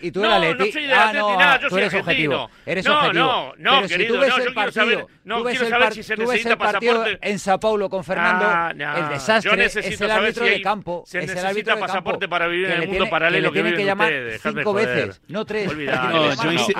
y 0.00 0.10
tú 0.10 0.20
de 0.20 0.28
la 0.28 0.38
Leti. 0.38 0.72
Ah, 0.92 1.12
no, 1.14 1.68
tú 1.68 1.76
eres 1.76 1.94
objetivo. 1.94 2.50
Eres 2.64 2.86
objetivo. 2.86 3.12
No, 3.12 3.54
no, 3.58 3.80
no, 3.80 3.88
querido, 3.88 4.16
no, 4.16 4.26
yo 4.26 4.54
quiero 4.54 4.72
saber, 4.72 5.06
no 5.24 5.44
quiero 5.44 5.68
saber 5.68 5.94
si 5.94 6.02
se 6.02 6.16
necesita 6.16 6.56
pasaporte 6.56 7.18
en 7.20 7.38
Sao 7.38 7.60
Paulo 7.60 7.90
con 7.90 8.02
Fernando 8.04 8.61
el 8.70 9.08
desastre 9.08 9.64
es 9.64 10.00
el 10.00 10.10
árbitro 10.10 10.44
de 10.44 10.62
campo. 10.62 11.04
Se 11.06 11.18
es 11.18 11.26
necesita 11.26 11.40
el 11.40 11.46
árbitro 11.48 11.80
pasaporte 11.80 12.26
de 12.26 12.28
campo, 12.28 12.30
para 12.30 12.46
vivir 12.48 12.66
en 12.66 12.72
el 12.72 12.78
mundo 12.80 12.92
tiene, 12.92 13.10
paralelo 13.10 13.52
que, 13.52 13.62
que, 13.62 13.74
que 13.74 13.84
llamar. 13.84 14.12
Cinco 14.42 14.72
veces, 14.72 15.20
no 15.28 15.44
tres. 15.44 15.70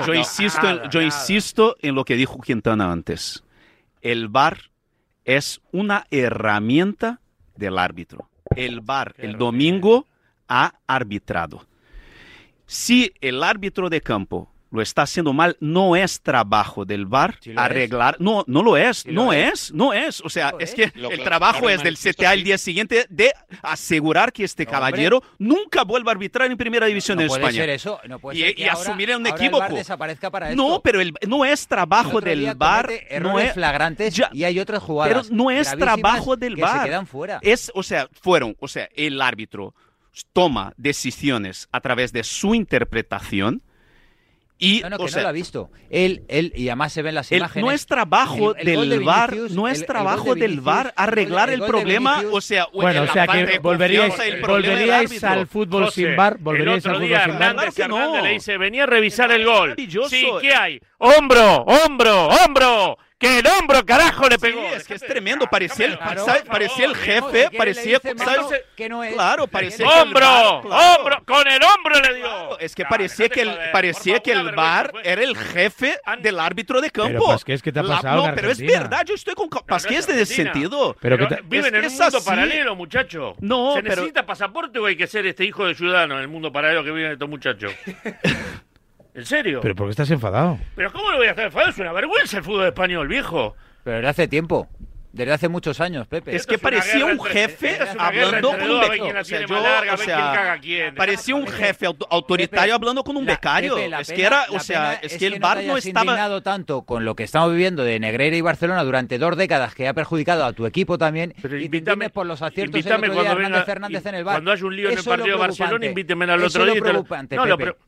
Yo, 0.06 0.14
insisto, 0.14 0.88
yo 0.88 1.00
insisto 1.00 1.76
en 1.80 1.94
lo 1.94 2.04
que 2.04 2.16
dijo 2.16 2.40
Quintana 2.40 2.92
antes. 2.92 3.42
El 4.00 4.28
VAR 4.28 4.70
es 5.24 5.60
una 5.70 6.06
herramienta 6.10 7.20
del 7.56 7.78
árbitro. 7.78 8.28
El 8.56 8.80
VAR 8.80 9.14
el 9.18 9.38
domingo 9.38 10.06
ha 10.48 10.74
arbitrado. 10.86 11.66
Si 12.66 13.12
el 13.20 13.42
árbitro 13.42 13.90
de 13.90 14.00
campo 14.00 14.51
lo 14.72 14.80
está 14.82 15.02
haciendo 15.02 15.32
mal, 15.32 15.56
no 15.60 15.96
es 15.96 16.22
trabajo 16.22 16.84
del 16.84 17.04
bar 17.06 17.36
sí 17.40 17.52
arreglar, 17.54 18.14
es. 18.14 18.20
no, 18.20 18.42
no 18.46 18.62
lo 18.62 18.76
es, 18.76 18.98
sí 18.98 19.12
lo 19.12 19.26
no 19.26 19.32
es. 19.32 19.52
es. 19.52 19.72
no 19.72 19.92
es, 19.92 20.20
o 20.22 20.30
sea, 20.30 20.52
no 20.52 20.58
es 20.58 20.74
que 20.74 20.90
lo, 20.94 21.10
el 21.10 21.22
trabajo 21.22 21.68
es 21.68 21.82
del 21.82 21.96
CTA 21.96 22.32
sí. 22.32 22.38
el 22.38 22.44
día 22.44 22.58
siguiente 22.58 23.06
de 23.10 23.32
asegurar 23.62 24.32
que 24.32 24.44
este 24.44 24.64
no, 24.64 24.70
caballero 24.70 25.18
hombre. 25.18 25.30
nunca 25.38 25.84
vuelva 25.84 26.10
a 26.10 26.14
arbitrar 26.14 26.50
en 26.50 26.56
primera 26.56 26.86
división 26.86 27.16
no, 27.16 27.22
de 27.22 27.28
España. 27.28 27.52
Ser 27.52 27.70
eso, 27.70 28.00
puede 28.20 28.38
y, 28.38 28.40
ser 28.40 28.50
e, 28.50 28.54
y 28.62 28.68
ahora, 28.68 28.80
asumir 28.80 29.14
un 29.14 29.26
equívoco. 29.26 29.64
El 29.66 29.84
bar 29.84 29.98
para 30.30 30.50
esto. 30.50 30.56
No, 30.56 30.80
pero 30.82 31.00
el, 31.00 31.12
no 31.26 31.44
es 31.44 31.68
trabajo 31.68 32.18
el 32.20 32.24
del 32.24 32.54
bar, 32.54 32.90
no 33.20 33.38
es 33.38 33.52
flagrantes 33.52 34.14
ya, 34.14 34.30
y 34.32 34.44
hay 34.44 34.58
otras 34.58 34.82
jugadas. 34.82 35.28
Pero 35.28 35.36
no 35.36 35.50
es 35.50 35.70
trabajo 35.76 36.36
del 36.36 36.54
que 36.54 36.62
bar. 36.62 36.80
Se 36.80 36.86
quedan 36.86 37.06
fuera. 37.06 37.38
Es, 37.42 37.70
o 37.74 37.82
sea, 37.82 38.08
fueron, 38.10 38.56
o 38.58 38.68
sea, 38.68 38.88
el 38.94 39.20
árbitro 39.20 39.74
toma 40.32 40.72
decisiones 40.78 41.68
a 41.72 41.80
través 41.80 42.12
de 42.12 42.24
su 42.24 42.54
interpretación 42.54 43.62
y, 44.62 44.80
no, 44.80 44.90
no, 44.90 44.98
que 44.98 45.10
no 45.10 45.20
lo 45.22 45.28
ha 45.28 45.32
visto. 45.32 45.70
Él, 45.90 46.22
él, 46.28 46.52
y 46.54 46.68
además 46.68 46.92
se 46.92 47.02
ven 47.02 47.16
las 47.16 47.32
imágenes. 47.32 47.64
No 47.64 47.72
es 47.72 47.84
trabajo 47.84 48.54
del 48.54 48.88
de 48.88 49.00
VAR, 49.00 49.34
no 49.50 49.66
es 49.66 49.84
trabajo 49.84 50.36
del 50.36 50.60
VAR 50.60 50.94
arreglar 50.94 51.50
el, 51.50 51.62
problema, 51.62 52.22
o 52.30 52.40
sea, 52.40 52.68
bueno, 52.72 53.02
o 53.02 53.06
sea 53.08 53.26
que 53.26 53.58
volveríais, 53.58 54.14
volveríais 54.40 55.24
al 55.24 55.48
fútbol 55.48 55.90
sin 55.90 56.14
VAR, 56.14 56.38
volveríais 56.38 56.86
al 56.86 56.94
fútbol 56.94 57.08
sin 57.08 57.38
VAR. 57.40 57.88
No. 57.88 58.22
le 58.22 58.30
dice, 58.34 58.56
venía 58.56 58.84
a 58.84 58.86
revisar 58.86 59.32
el 59.32 59.44
gol. 59.44 59.74
Sí, 60.08 60.30
¿qué 60.40 60.54
hay? 60.54 60.80
Hombro, 60.98 61.64
hombro, 61.64 62.28
hombro 62.28 62.98
que 63.22 63.38
el 63.38 63.46
hombro, 63.46 63.86
carajo, 63.86 64.28
le 64.28 64.38
pegó. 64.38 64.60
Sí, 64.60 64.74
es 64.74 64.84
que 64.84 64.94
es 64.94 65.00
tremendo. 65.00 65.46
Parecía 65.46 65.86
el, 65.86 65.96
claro, 65.96 66.26
parecía 66.46 66.86
el 66.86 66.96
jefe, 66.96 67.50
parecía. 67.56 68.00
Que 68.74 68.88
no 68.88 69.04
es, 69.04 69.14
claro, 69.14 69.46
parecía. 69.46 69.86
Que 69.86 69.92
¡Hombro! 69.92 70.18
El 70.18 70.24
bar, 70.24 70.62
claro. 70.62 70.96
¡Hombro! 70.96 71.24
¡Con 71.24 71.46
el 71.46 71.60
hombro 71.62 72.00
le 72.00 72.14
dio! 72.16 72.24
Claro, 72.24 72.58
es 72.58 72.74
que 72.74 72.84
parecía 72.84 73.28
que 73.28 73.42
el, 73.42 73.56
parecía 73.70 74.20
que 74.20 74.32
el 74.32 74.50
bar 74.52 74.90
pues. 74.90 75.06
era 75.06 75.22
el 75.22 75.36
jefe 75.36 75.98
del 76.20 76.40
árbitro 76.40 76.80
de 76.80 76.90
campo. 76.90 77.26
Pero, 77.26 77.38
¿qué 77.44 77.54
es 77.54 77.62
que 77.62 77.70
te 77.70 77.78
ha 77.78 77.84
pasado? 77.84 78.22
La, 78.22 78.30
no, 78.30 78.34
pero 78.34 78.50
es 78.50 78.58
verdad, 78.58 79.04
yo 79.06 79.14
estoy 79.14 79.34
con. 79.34 79.48
Pasqués 79.48 80.06
pues, 80.06 80.08
es 80.08 80.16
de 80.16 80.22
ese 80.22 80.34
sentido. 80.34 80.96
Pero, 81.00 81.16
pero 81.16 81.42
viven 81.44 81.74
en 81.76 81.84
un 81.84 81.90
mundo 81.90 82.18
así. 82.18 82.28
paralelo, 82.28 82.74
muchacho. 82.74 83.36
No, 83.38 83.74
Se 83.74 83.82
necesita 83.82 84.26
pasaporte 84.26 84.80
o 84.80 84.86
hay 84.86 84.96
que 84.96 85.06
ser 85.06 85.26
este 85.26 85.44
hijo 85.44 85.66
de 85.66 85.76
ciudadano 85.76 86.16
en 86.16 86.22
el 86.22 86.28
mundo 86.28 86.50
paralelo 86.50 86.82
que 86.82 86.90
viven 86.90 87.12
estos 87.12 87.28
muchachos. 87.28 87.72
¿En 89.14 89.26
serio? 89.26 89.60
¿Pero 89.60 89.74
por 89.74 89.86
qué 89.86 89.90
estás 89.90 90.10
enfadado? 90.10 90.58
¿Pero 90.74 90.90
cómo 90.92 91.10
lo 91.10 91.18
voy 91.18 91.26
a 91.26 91.32
hacer 91.32 91.44
enfadado? 91.46 91.70
Es 91.70 91.78
una 91.78 91.92
vergüenza 91.92 92.38
el 92.38 92.44
fútbol 92.44 92.66
español, 92.66 93.08
viejo. 93.08 93.54
Pero 93.84 93.96
desde 93.96 94.08
hace 94.08 94.28
tiempo. 94.28 94.68
Desde 95.12 95.32
hace 95.32 95.48
muchos 95.48 95.78
años, 95.80 96.06
Pepe. 96.06 96.34
Es 96.34 96.46
que 96.46 96.56
parecía 96.58 97.04
un 97.04 97.20
jefe 97.22 97.78
hablando 97.98 98.56
con 98.56 98.70
un 98.70 98.80
becario. 98.80 99.14
parecía 100.96 101.34
un 101.34 101.46
jefe 101.46 101.86
autoritario 102.08 102.74
hablando 102.74 103.04
con 103.04 103.16
un 103.18 103.26
becario. 103.26 103.76
es 103.76 104.10
que 104.10 104.22
era, 104.22 104.46
o 104.50 104.58
sea, 104.58 104.94
es, 104.94 105.18
que 105.18 105.26
el 105.26 105.38
bar 105.38 105.62
no, 105.64 105.76
estaba. 105.76 106.04
indignado 106.04 106.42
tanto 106.42 106.82
con 106.82 107.04
lo 107.04 107.14
que 107.14 107.24
estamos 107.24 107.50
viviendo 107.50 107.84
de 107.84 108.00
Negreira 108.00 108.36
y 108.36 108.40
Barcelona 108.40 108.82
durante 108.84 109.18
dos 109.18 109.36
décadas 109.36 109.74
que 109.74 109.86
ha 109.86 109.92
perjudicado 109.92 110.44
a 110.44 110.52
tu 110.54 110.64
equipo 110.64 110.96
también. 110.96 111.34
Pero 111.42 111.60
invítame 111.60 112.08
por 112.08 112.26
los 112.26 112.40
aciertos 112.40 112.80
invítame 112.80 113.10
cuando 113.10 113.32
Hernández 113.32 113.64
Fernández 113.66 114.06
en 114.06 114.14
el 114.14 114.24
bar. 114.24 114.36
Cuando 114.36 114.52
haya 114.52 114.64
un 114.64 114.76
lío 114.76 114.90
en 114.90 114.98
el 114.98 115.04
partido 115.04 115.36
de 115.36 115.40
Barcelona, 115.40 115.86
invíteme 115.86 116.24
al 116.24 116.42
otro 116.42 116.64
día. 116.64 116.74
Lo 116.74 116.82
preocupante, 116.82 117.36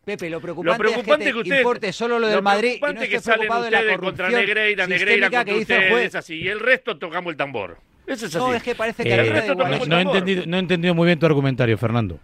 Pepe, 0.04 0.28
lo 0.28 0.40
preocupante, 0.40 1.30
es 1.30 1.34
que 1.34 1.42
te 1.42 1.56
importe 1.56 1.92
solo 1.92 2.18
lo 2.18 2.26
del 2.26 2.42
Madrid 2.42 2.76
y 2.76 2.80
no 2.80 3.00
estés 3.00 3.22
preocupado 3.22 3.62
de 3.62 3.70
la 3.70 3.82
corrupción 3.96 4.30
que 5.44 5.56
hizo 5.56 5.74
el 5.74 5.90
juez. 5.90 6.30
Y 6.30 6.48
el 6.48 6.60
resto 6.60 6.98
toca 6.98 7.13
tocamos 7.14 7.30
el 7.30 7.36
tambor. 7.36 7.78
No, 8.06 8.54
es 8.54 8.62
que 8.62 8.74
parece 8.74 9.04
que 9.04 9.10
eh, 9.10 9.20
el 9.20 9.30
resto 9.30 9.54
no, 9.54 9.64
no, 9.86 9.98
he 9.98 10.02
entendido, 10.02 10.44
no 10.46 10.56
he 10.56 10.60
entendido 10.60 10.94
muy 10.94 11.06
bien 11.06 11.18
tu 11.18 11.26
argumentario, 11.26 11.78
Fernando. 11.78 12.18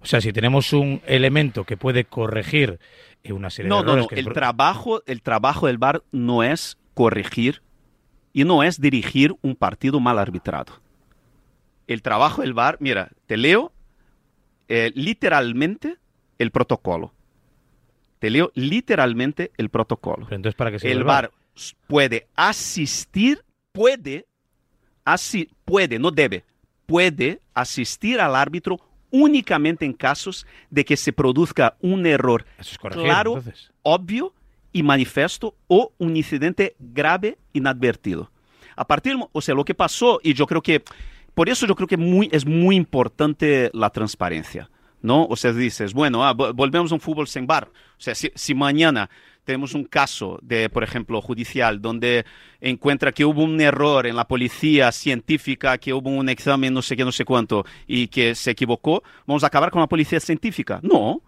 O 0.00 0.06
sea, 0.06 0.20
si 0.20 0.32
tenemos 0.32 0.72
un 0.72 1.02
elemento 1.06 1.64
que 1.64 1.76
puede 1.76 2.04
corregir 2.04 2.78
eh, 3.22 3.32
una 3.32 3.50
serie 3.50 3.68
no, 3.68 3.76
de 3.76 3.82
errores... 3.82 3.96
No, 3.96 4.02
no, 4.02 4.08
que 4.08 4.20
el, 4.20 4.32
trabajo, 4.32 5.02
el 5.06 5.22
trabajo 5.22 5.66
del 5.66 5.78
VAR 5.78 6.02
no 6.10 6.42
es 6.42 6.78
corregir 6.94 7.62
y 8.32 8.44
no 8.44 8.62
es 8.62 8.80
dirigir 8.80 9.34
un 9.42 9.56
partido 9.56 10.00
mal 10.00 10.18
arbitrado. 10.18 10.80
El 11.86 12.02
trabajo 12.02 12.40
del 12.40 12.54
VAR, 12.54 12.78
mira, 12.80 13.10
te 13.26 13.36
leo 13.36 13.72
eh, 14.68 14.90
literalmente 14.94 15.96
el 16.38 16.50
protocolo. 16.50 17.12
Te 18.18 18.30
leo 18.30 18.50
literalmente 18.54 19.52
el 19.58 19.68
protocolo. 19.68 20.24
Pero 20.24 20.36
entonces, 20.36 20.56
¿para 20.56 20.70
qué 20.70 20.78
sirve 20.78 20.92
el, 20.92 20.98
el 20.98 21.04
VAR? 21.04 21.30
puede 21.86 22.26
asistir 22.34 23.44
puede, 23.74 24.26
así, 25.04 25.50
puede, 25.64 25.98
no 25.98 26.10
debe, 26.10 26.44
puede 26.86 27.40
asistir 27.52 28.20
al 28.20 28.36
árbitro 28.36 28.78
únicamente 29.10 29.84
en 29.84 29.92
casos 29.92 30.46
de 30.70 30.84
que 30.84 30.96
se 30.96 31.12
produzca 31.12 31.76
un 31.80 32.06
error 32.06 32.46
claro, 32.90 33.42
obvio 33.82 34.32
y 34.72 34.82
manifiesto 34.82 35.54
o 35.66 35.92
un 35.98 36.16
incidente 36.16 36.74
grave 36.78 37.36
inadvertido. 37.52 38.30
A 38.76 38.86
partir, 38.86 39.16
o 39.30 39.40
sea, 39.40 39.54
lo 39.54 39.64
que 39.64 39.74
pasó, 39.74 40.20
y 40.22 40.34
yo 40.34 40.46
creo 40.46 40.62
que, 40.62 40.82
por 41.34 41.48
eso 41.48 41.66
yo 41.66 41.74
creo 41.74 41.86
que 41.86 41.96
muy, 41.96 42.28
es 42.32 42.46
muy 42.46 42.76
importante 42.76 43.70
la 43.72 43.90
transparencia. 43.90 44.70
¿no? 45.02 45.26
O 45.26 45.36
sea, 45.36 45.52
dices, 45.52 45.92
bueno, 45.92 46.24
ah, 46.24 46.32
volvemos 46.32 46.90
a 46.90 46.94
un 46.94 47.00
fútbol 47.00 47.28
sin 47.28 47.46
bar. 47.46 47.68
O 47.98 48.00
sea, 48.00 48.14
si 48.14 48.54
mañana 48.54 49.10
tenemos 49.44 49.74
un 49.74 49.84
caso 49.84 50.38
de, 50.42 50.68
por 50.68 50.82
ejemplo, 50.82 51.20
judicial, 51.20 51.80
donde 51.80 52.24
encuentra 52.60 53.12
que 53.12 53.24
hubo 53.24 53.42
un 53.42 53.60
error 53.60 54.06
en 54.06 54.16
la 54.16 54.26
policía 54.26 54.90
científica, 54.92 55.78
que 55.78 55.92
hubo 55.92 56.10
un 56.10 56.28
examen 56.28 56.74
no 56.74 56.82
sé 56.82 56.96
qué, 56.96 57.04
no 57.04 57.12
sé 57.12 57.24
cuánto, 57.24 57.64
y 57.86 58.08
que 58.08 58.34
se 58.34 58.50
equivocó, 58.50 59.02
vamos 59.26 59.44
a 59.44 59.48
acabar 59.48 59.70
con 59.70 59.80
la 59.80 59.86
policía 59.86 60.20
científica. 60.20 60.80
No, 60.82 61.22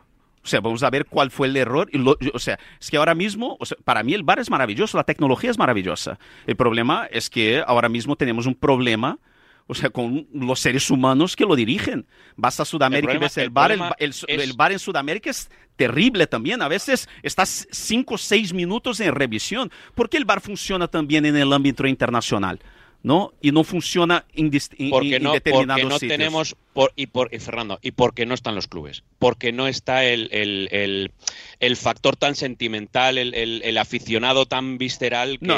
o 0.46 0.48
sea, 0.48 0.60
vamos 0.60 0.84
a 0.84 0.90
ver 0.90 1.06
cuál 1.06 1.32
fue 1.32 1.48
el 1.48 1.56
error. 1.56 1.88
Y 1.92 1.98
lo, 1.98 2.16
o 2.32 2.38
sea, 2.38 2.58
es 2.80 2.88
que 2.88 2.96
ahora 2.96 3.16
mismo, 3.16 3.56
o 3.58 3.66
sea, 3.66 3.76
para 3.84 4.04
mí 4.04 4.14
el 4.14 4.22
bar 4.22 4.38
es 4.38 4.48
maravilloso, 4.48 4.96
la 4.96 5.02
tecnología 5.02 5.50
es 5.50 5.58
maravillosa. 5.58 6.20
El 6.46 6.54
problema 6.54 7.08
es 7.10 7.28
que 7.28 7.64
ahora 7.66 7.88
mismo 7.88 8.14
tenemos 8.14 8.46
un 8.46 8.54
problema 8.54 9.18
o 9.66 9.74
sea, 9.74 9.90
con 9.90 10.26
los 10.32 10.60
seres 10.60 10.90
humanos 10.90 11.34
que 11.34 11.44
lo 11.44 11.56
dirigen. 11.56 12.06
Vas 12.36 12.60
a 12.60 12.64
Sudamérica 12.64 13.14
y 13.14 13.18
ves 13.18 13.36
el, 13.38 13.50
bar, 13.50 13.72
el, 13.72 13.82
es... 13.98 14.24
el, 14.28 14.52
bar 14.54 14.72
en 14.72 14.78
Sudamérica 14.78 15.30
es 15.30 15.50
terrible 15.76 16.26
también, 16.26 16.62
a 16.62 16.68
veces 16.68 17.08
estás 17.22 17.68
cinco 17.70 18.14
o 18.14 18.18
seis 18.18 18.52
minutos 18.52 19.00
en 19.00 19.14
revisión. 19.14 19.70
¿Por 19.94 20.08
qué 20.08 20.16
el 20.16 20.24
bar 20.24 20.40
funciona 20.40 20.88
también 20.88 21.26
en 21.26 21.36
el 21.36 21.52
ámbito 21.52 21.86
internacional? 21.86 22.60
¿no? 23.06 23.34
Y 23.40 23.52
no 23.52 23.62
funciona 23.62 24.24
en, 24.34 24.50
porque 24.90 25.16
en 25.16 25.22
no, 25.22 25.30
porque 25.30 25.84
no 25.84 25.98
tenemos 26.00 26.56
por, 26.72 26.92
y 26.96 27.06
por 27.06 27.32
y 27.32 27.38
Fernando 27.38 27.78
y 27.80 27.92
porque 27.92 28.26
no 28.26 28.34
están 28.34 28.56
los 28.56 28.66
clubes, 28.66 29.04
porque 29.20 29.52
no 29.52 29.68
está 29.68 30.04
el, 30.04 30.28
el, 30.32 30.68
el, 30.72 31.12
el 31.60 31.76
factor 31.76 32.16
tan 32.16 32.34
sentimental, 32.34 33.16
el, 33.16 33.78
aficionado 33.78 34.46
tan 34.46 34.76
visceral 34.76 35.38
que, 35.38 35.46
no, 35.46 35.54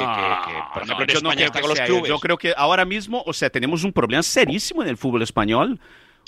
por 0.75 0.83
ejemplo 0.83 1.07
España 1.09 1.47
está 1.47 1.63
con 1.63 1.71
los 1.71 1.81
clubes. 1.81 2.11
Yo 2.11 2.19
creo 2.19 2.37
que 2.37 2.53
ahora 2.55 2.85
mismo, 2.85 3.23
o 3.25 3.33
sea, 3.33 3.49
tenemos 3.49 3.83
un 3.83 3.95
problema 3.95 4.23
serísimo 4.23 4.83
en 4.83 4.91
el 4.91 4.99
fútbol 4.99 5.23
español 5.23 5.81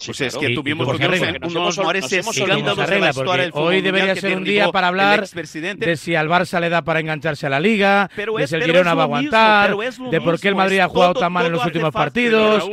pues 0.06 0.20
es 0.20 0.36
que 0.36 0.50
tuvimos 0.54 0.88
y, 0.98 1.02
y 1.02 1.04
arregla, 1.04 1.38
unos, 1.42 1.54
unos 1.54 1.78
moreses 1.78 2.26
escándalos 2.26 2.88
de 2.88 3.00
la 3.00 3.10
historia 3.10 3.50
Hoy 3.52 3.80
debería 3.80 4.16
ser 4.16 4.36
un 4.36 4.44
día 4.44 4.70
para 4.70 4.88
hablar 4.88 5.26
de 5.28 5.96
si 5.96 6.14
al 6.14 6.28
Barça 6.28 6.60
le 6.60 6.68
da 6.68 6.82
para 6.82 7.00
engancharse 7.00 7.46
a 7.46 7.50
la 7.50 7.60
Liga, 7.60 8.10
de 8.16 8.46
si 8.46 8.54
el 8.54 8.64
Girona 8.64 8.94
va 8.94 9.02
a 9.02 9.04
aguantar, 9.04 9.76
de 9.76 10.20
por 10.20 10.40
qué 10.40 10.48
el 10.48 10.54
Madrid 10.54 10.80
ha 10.80 10.88
jugado 10.88 11.14
tan 11.14 11.32
mal 11.32 11.46
en 11.46 11.52
los 11.52 11.64
últimos 11.64 11.92
partidos. 11.92 12.68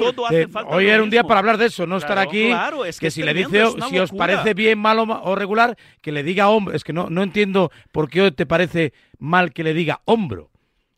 Hoy 0.67 0.87
era 0.87 1.03
un 1.03 1.09
día 1.09 1.23
para 1.23 1.39
hablar 1.39 1.57
de 1.57 1.67
eso, 1.67 1.85
no 1.85 1.97
estar 1.97 2.17
aquí, 2.19 2.51
que, 2.99 3.11
si 3.11 3.23
le 3.23 3.33
dice, 3.33 3.65
si 3.89 3.99
os 3.99 4.11
parece 4.11 4.53
bien, 4.53 4.79
malo 4.79 5.03
o 5.03 5.35
regular, 5.35 5.77
que 6.01 6.11
le 6.11 6.23
diga 6.23 6.49
hombre. 6.49 6.75
Es 6.75 6.83
que 6.83 6.93
no, 6.93 7.07
entiendo 7.21 7.71
por 7.91 8.09
qué 8.09 8.21
hoy 8.21 8.31
te 8.31 8.45
parece 8.45 8.93
mal 9.19 9.53
que 9.53 9.63
le 9.63 9.73
diga 9.73 10.01
hombro. 10.05 10.51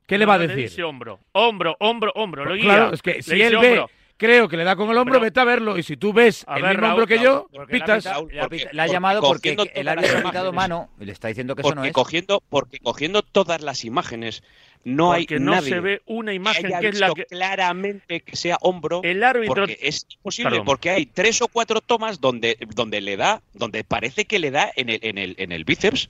¿Qué 0.06 0.18
le 0.18 0.26
va 0.26 0.36
a 0.36 0.40
decir? 0.40 0.84
hombro, 0.84 1.20
hombro, 1.34 1.78
hombro, 1.80 2.12
hombro. 2.16 2.56
Claro, 2.60 2.94
es 2.94 3.02
que 3.02 3.22
si 3.22 3.40
él 3.42 3.58
ve 3.60 3.86
creo 4.20 4.48
que 4.50 4.58
le 4.58 4.64
da 4.66 4.76
con 4.76 4.90
el 4.92 4.98
hombro, 4.98 5.14
Pero- 5.14 5.24
vete 5.24 5.40
a 5.40 5.44
verlo. 5.46 5.78
Y 5.78 5.84
si 5.84 5.98
tú 5.98 6.14
ves 6.14 6.44
A 6.48 6.58
el 6.58 6.62
ver, 6.62 6.72
mismo 6.74 6.82
Raúl, 6.82 6.92
hombro 7.02 7.08
que 7.08 7.24
yo, 7.24 7.48
Porque 7.52 7.74
pitas. 7.74 8.04
le 8.06 8.12
ha 8.12 8.16
Porque- 8.16 8.40
porque 8.68 8.88
llamado 8.92 9.22
porque 9.22 9.56
cogiendo 9.56 9.66
el 9.74 9.88
árbitro 9.88 10.18
ha 10.20 10.22
pitado 10.24 10.54
mano 10.54 10.90
y 11.00 11.06
le 11.06 11.12
está 11.14 11.30
diciendo 11.30 11.56
que 11.56 11.62
eso 11.62 11.70
no 11.70 11.76
Porque 11.78 11.88
es. 11.88 11.94
cogiendo, 11.94 12.44
porque 12.50 12.80
cogiendo 12.80 13.22
todas 13.24 13.62
las 13.62 13.86
imágenes, 13.86 14.44
no 14.86 15.12
hay 15.12 15.24
Porque 15.26 15.40
no 15.40 15.52
nadie 15.52 15.70
se 15.70 15.80
ve 15.82 16.02
una 16.06 16.34
imagen 16.34 16.66
haya 16.68 16.80
que 16.80 16.88
es 16.88 17.00
la 17.00 17.12
que. 17.14 17.26
claramente 17.26 18.22
que 18.22 18.36
sea 18.36 18.58
hombro. 18.62 19.02
El 19.04 19.24
árbitro. 19.24 19.54
Porque 19.56 19.78
es 19.82 20.06
imposible, 20.16 20.50
Perdón. 20.52 20.66
porque 20.66 20.90
hay 20.90 21.06
tres 21.06 21.42
o 21.42 21.48
cuatro 21.48 21.82
tomas 21.82 22.22
donde, 22.22 22.58
donde 22.76 23.02
le 23.02 23.18
da, 23.18 23.42
donde 23.54 23.84
parece 23.84 24.26
que 24.26 24.40
le 24.40 24.52
da 24.52 24.72
en 24.76 24.90
el, 24.90 25.00
en 25.04 25.18
el, 25.18 25.36
en 25.38 25.52
el 25.52 25.66
bíceps. 25.66 26.10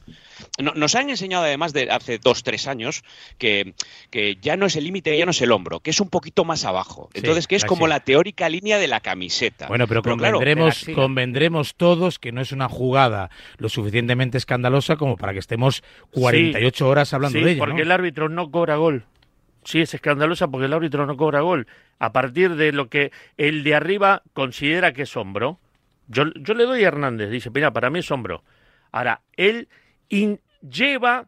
No- 0.61 0.73
nos 0.75 0.95
han 0.95 1.09
enseñado 1.09 1.43
además 1.45 1.73
de 1.73 1.89
hace 1.89 2.19
dos, 2.19 2.43
tres 2.43 2.67
años 2.67 3.03
que, 3.37 3.73
que 4.11 4.37
ya 4.41 4.55
no 4.55 4.65
es 4.67 4.75
el 4.75 4.83
límite, 4.83 5.17
ya 5.17 5.25
no 5.25 5.31
es 5.31 5.41
el 5.41 5.51
hombro, 5.51 5.79
que 5.79 5.89
es 5.89 5.99
un 5.99 6.09
poquito 6.09 6.45
más 6.45 6.63
abajo. 6.65 7.09
Sí, 7.13 7.19
Entonces, 7.19 7.47
que 7.47 7.55
es 7.55 7.65
como 7.65 7.85
sí. 7.85 7.89
la 7.89 7.99
teórica 8.01 8.47
línea 8.49 8.77
de 8.77 8.87
la 8.87 8.99
camiseta. 8.99 9.67
Bueno, 9.67 9.87
pero, 9.87 10.03
convendremos, 10.03 10.85
convendremos 10.95 11.75
todos 11.75 12.19
que 12.19 12.31
no 12.31 12.41
es 12.41 12.51
una 12.51 12.69
jugada 12.69 13.29
lo 13.57 13.67
suficientemente 13.69 14.37
escandalosa 14.37 14.95
como 14.95 15.17
para 15.17 15.33
que 15.33 15.39
estemos 15.39 15.83
48 16.11 16.87
horas 16.87 17.13
hablando 17.13 17.39
Sí, 17.39 17.43
de 17.45 17.51
ella. 17.51 17.59
porque 17.59 17.73
¿no? 17.77 17.81
el 17.83 17.91
árbitro 17.91 18.29
no 18.29 18.49
cobra 18.59 18.75
gol. 18.75 19.05
Sí, 19.63 19.81
es 19.81 19.93
escandalosa 19.93 20.47
porque 20.47 20.65
el 20.65 20.73
árbitro 20.73 21.05
no 21.05 21.15
cobra 21.17 21.41
gol. 21.41 21.67
A 21.99 22.11
partir 22.11 22.55
de 22.55 22.71
lo 22.71 22.89
que 22.89 23.11
el 23.37 23.63
de 23.63 23.75
arriba 23.75 24.23
considera 24.33 24.93
que 24.93 25.03
es 25.03 25.15
hombro. 25.17 25.59
Yo, 26.07 26.23
yo 26.35 26.53
le 26.53 26.65
doy 26.65 26.83
a 26.83 26.87
Hernández, 26.87 27.29
dice, 27.29 27.49
mira, 27.51 27.71
para 27.71 27.89
mí 27.89 27.99
es 27.99 28.09
hombro. 28.11 28.43
Ahora, 28.91 29.21
él 29.35 29.67
in- 30.09 30.39
lleva 30.61 31.27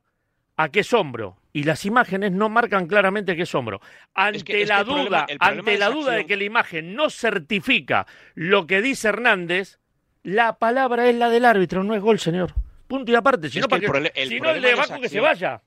a 0.57 0.69
que 0.69 0.79
es 0.81 0.91
hombro. 0.93 1.37
Y 1.53 1.63
las 1.63 1.85
imágenes 1.85 2.31
no 2.31 2.47
marcan 2.49 2.87
claramente 2.87 3.35
que 3.35 3.43
es 3.43 3.53
hombro. 3.53 3.81
Ante 4.13 4.37
Es 4.37 4.43
que- 4.45 4.61
es 4.61 4.69
que 4.69 4.73
la 4.73 4.83
problema- 4.85 5.03
duda, 5.03 5.25
problema 5.25 5.45
ante 5.59 5.77
la 5.77 5.89
duda 5.89 6.11
de 6.13 6.25
que 6.25 6.37
la 6.37 6.43
imagen 6.45 6.95
no 6.95 7.09
certifica 7.09 8.07
lo 8.35 8.65
que 8.67 8.81
dice 8.81 9.09
Hernández, 9.09 9.79
la 10.23 10.57
palabra 10.57 11.09
es 11.09 11.15
la 11.15 11.29
del 11.29 11.43
árbitro, 11.45 11.83
no 11.83 11.93
es 11.93 12.01
gol, 12.01 12.19
señor. 12.19 12.53
Punto 12.87 13.11
y 13.11 13.15
aparte. 13.15 13.49
Para 13.49 13.75
el 13.75 13.81
que- 13.81 13.87
prole- 13.87 14.11
el 14.15 14.29
si 14.29 14.39
no, 14.39 14.49
el 14.51 14.61
de 14.61 14.75
que 15.01 15.09
se 15.09 15.19
vaya. 15.19 15.61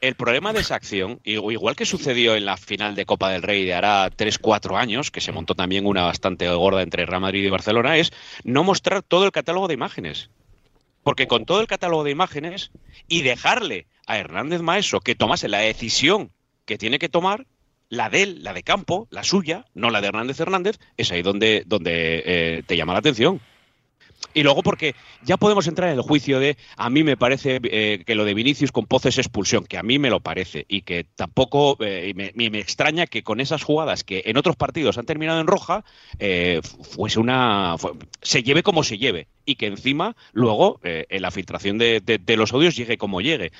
El 0.00 0.14
problema 0.14 0.52
de 0.52 0.60
esa 0.60 0.76
acción, 0.76 1.20
igual 1.24 1.74
que 1.74 1.84
sucedió 1.84 2.36
en 2.36 2.44
la 2.44 2.56
final 2.56 2.94
de 2.94 3.04
Copa 3.04 3.30
del 3.30 3.42
Rey 3.42 3.64
de 3.64 3.74
hará 3.74 4.08
3-4 4.10 4.78
años, 4.78 5.10
que 5.10 5.20
se 5.20 5.32
montó 5.32 5.56
también 5.56 5.86
una 5.86 6.04
bastante 6.04 6.48
gorda 6.50 6.82
entre 6.82 7.04
Real 7.04 7.20
Madrid 7.20 7.44
y 7.44 7.50
Barcelona, 7.50 7.96
es 7.96 8.12
no 8.44 8.62
mostrar 8.62 9.02
todo 9.02 9.24
el 9.24 9.32
catálogo 9.32 9.66
de 9.66 9.74
imágenes. 9.74 10.30
Porque 11.02 11.26
con 11.26 11.46
todo 11.46 11.60
el 11.60 11.66
catálogo 11.66 12.04
de 12.04 12.12
imágenes 12.12 12.70
y 13.08 13.22
dejarle 13.22 13.86
a 14.06 14.18
Hernández 14.18 14.62
Maeso 14.62 15.00
que 15.00 15.16
tomase 15.16 15.48
la 15.48 15.58
decisión 15.58 16.30
que 16.64 16.78
tiene 16.78 17.00
que 17.00 17.08
tomar, 17.08 17.46
la 17.88 18.08
de 18.08 18.22
él, 18.22 18.44
la 18.44 18.52
de 18.52 18.62
campo, 18.62 19.08
la 19.10 19.24
suya, 19.24 19.64
no 19.74 19.90
la 19.90 20.00
de 20.00 20.08
Hernández 20.08 20.38
Hernández, 20.38 20.78
es 20.96 21.10
ahí 21.10 21.22
donde, 21.22 21.64
donde 21.66 22.22
eh, 22.24 22.62
te 22.66 22.76
llama 22.76 22.92
la 22.92 23.00
atención. 23.00 23.40
Y 24.34 24.42
luego 24.42 24.62
porque 24.62 24.94
ya 25.24 25.36
podemos 25.36 25.66
entrar 25.66 25.88
en 25.90 25.96
el 25.96 26.02
juicio 26.02 26.38
de, 26.38 26.56
a 26.76 26.90
mí 26.90 27.02
me 27.02 27.16
parece 27.16 27.60
eh, 27.64 28.02
que 28.06 28.14
lo 28.14 28.24
de 28.24 28.34
Vinicius 28.34 28.70
con 28.72 28.86
Pozo 28.86 29.08
es 29.08 29.18
expulsión, 29.18 29.64
que 29.64 29.78
a 29.78 29.82
mí 29.82 29.98
me 29.98 30.10
lo 30.10 30.20
parece, 30.20 30.64
y 30.68 30.82
que 30.82 31.04
tampoco, 31.16 31.76
eh, 31.80 32.12
me, 32.14 32.58
extraña 32.58 33.06
que 33.06 33.22
con 33.22 33.40
esas 33.40 33.62
jugadas 33.62 34.04
que 34.04 34.22
en 34.26 34.36
otros 34.36 34.54
partidos 34.56 34.98
han 34.98 35.06
terminado 35.06 35.40
en 35.40 35.46
roja, 35.46 35.84
eh, 36.18 36.60
fuese 36.62 37.18
una, 37.20 37.76
se 38.22 38.42
lleve 38.42 38.62
como 38.62 38.84
se 38.84 38.98
lleve, 38.98 39.28
y 39.44 39.56
que 39.56 39.66
encima 39.66 40.14
luego 40.32 40.78
eh, 40.84 41.06
en 41.08 41.22
la 41.22 41.30
filtración 41.30 41.78
de, 41.78 42.00
de- 42.00 42.18
de 42.18 42.36
los 42.36 42.52
audios 42.52 42.76
llegue 42.76 42.98
como 42.98 43.20
llegue. 43.20 43.50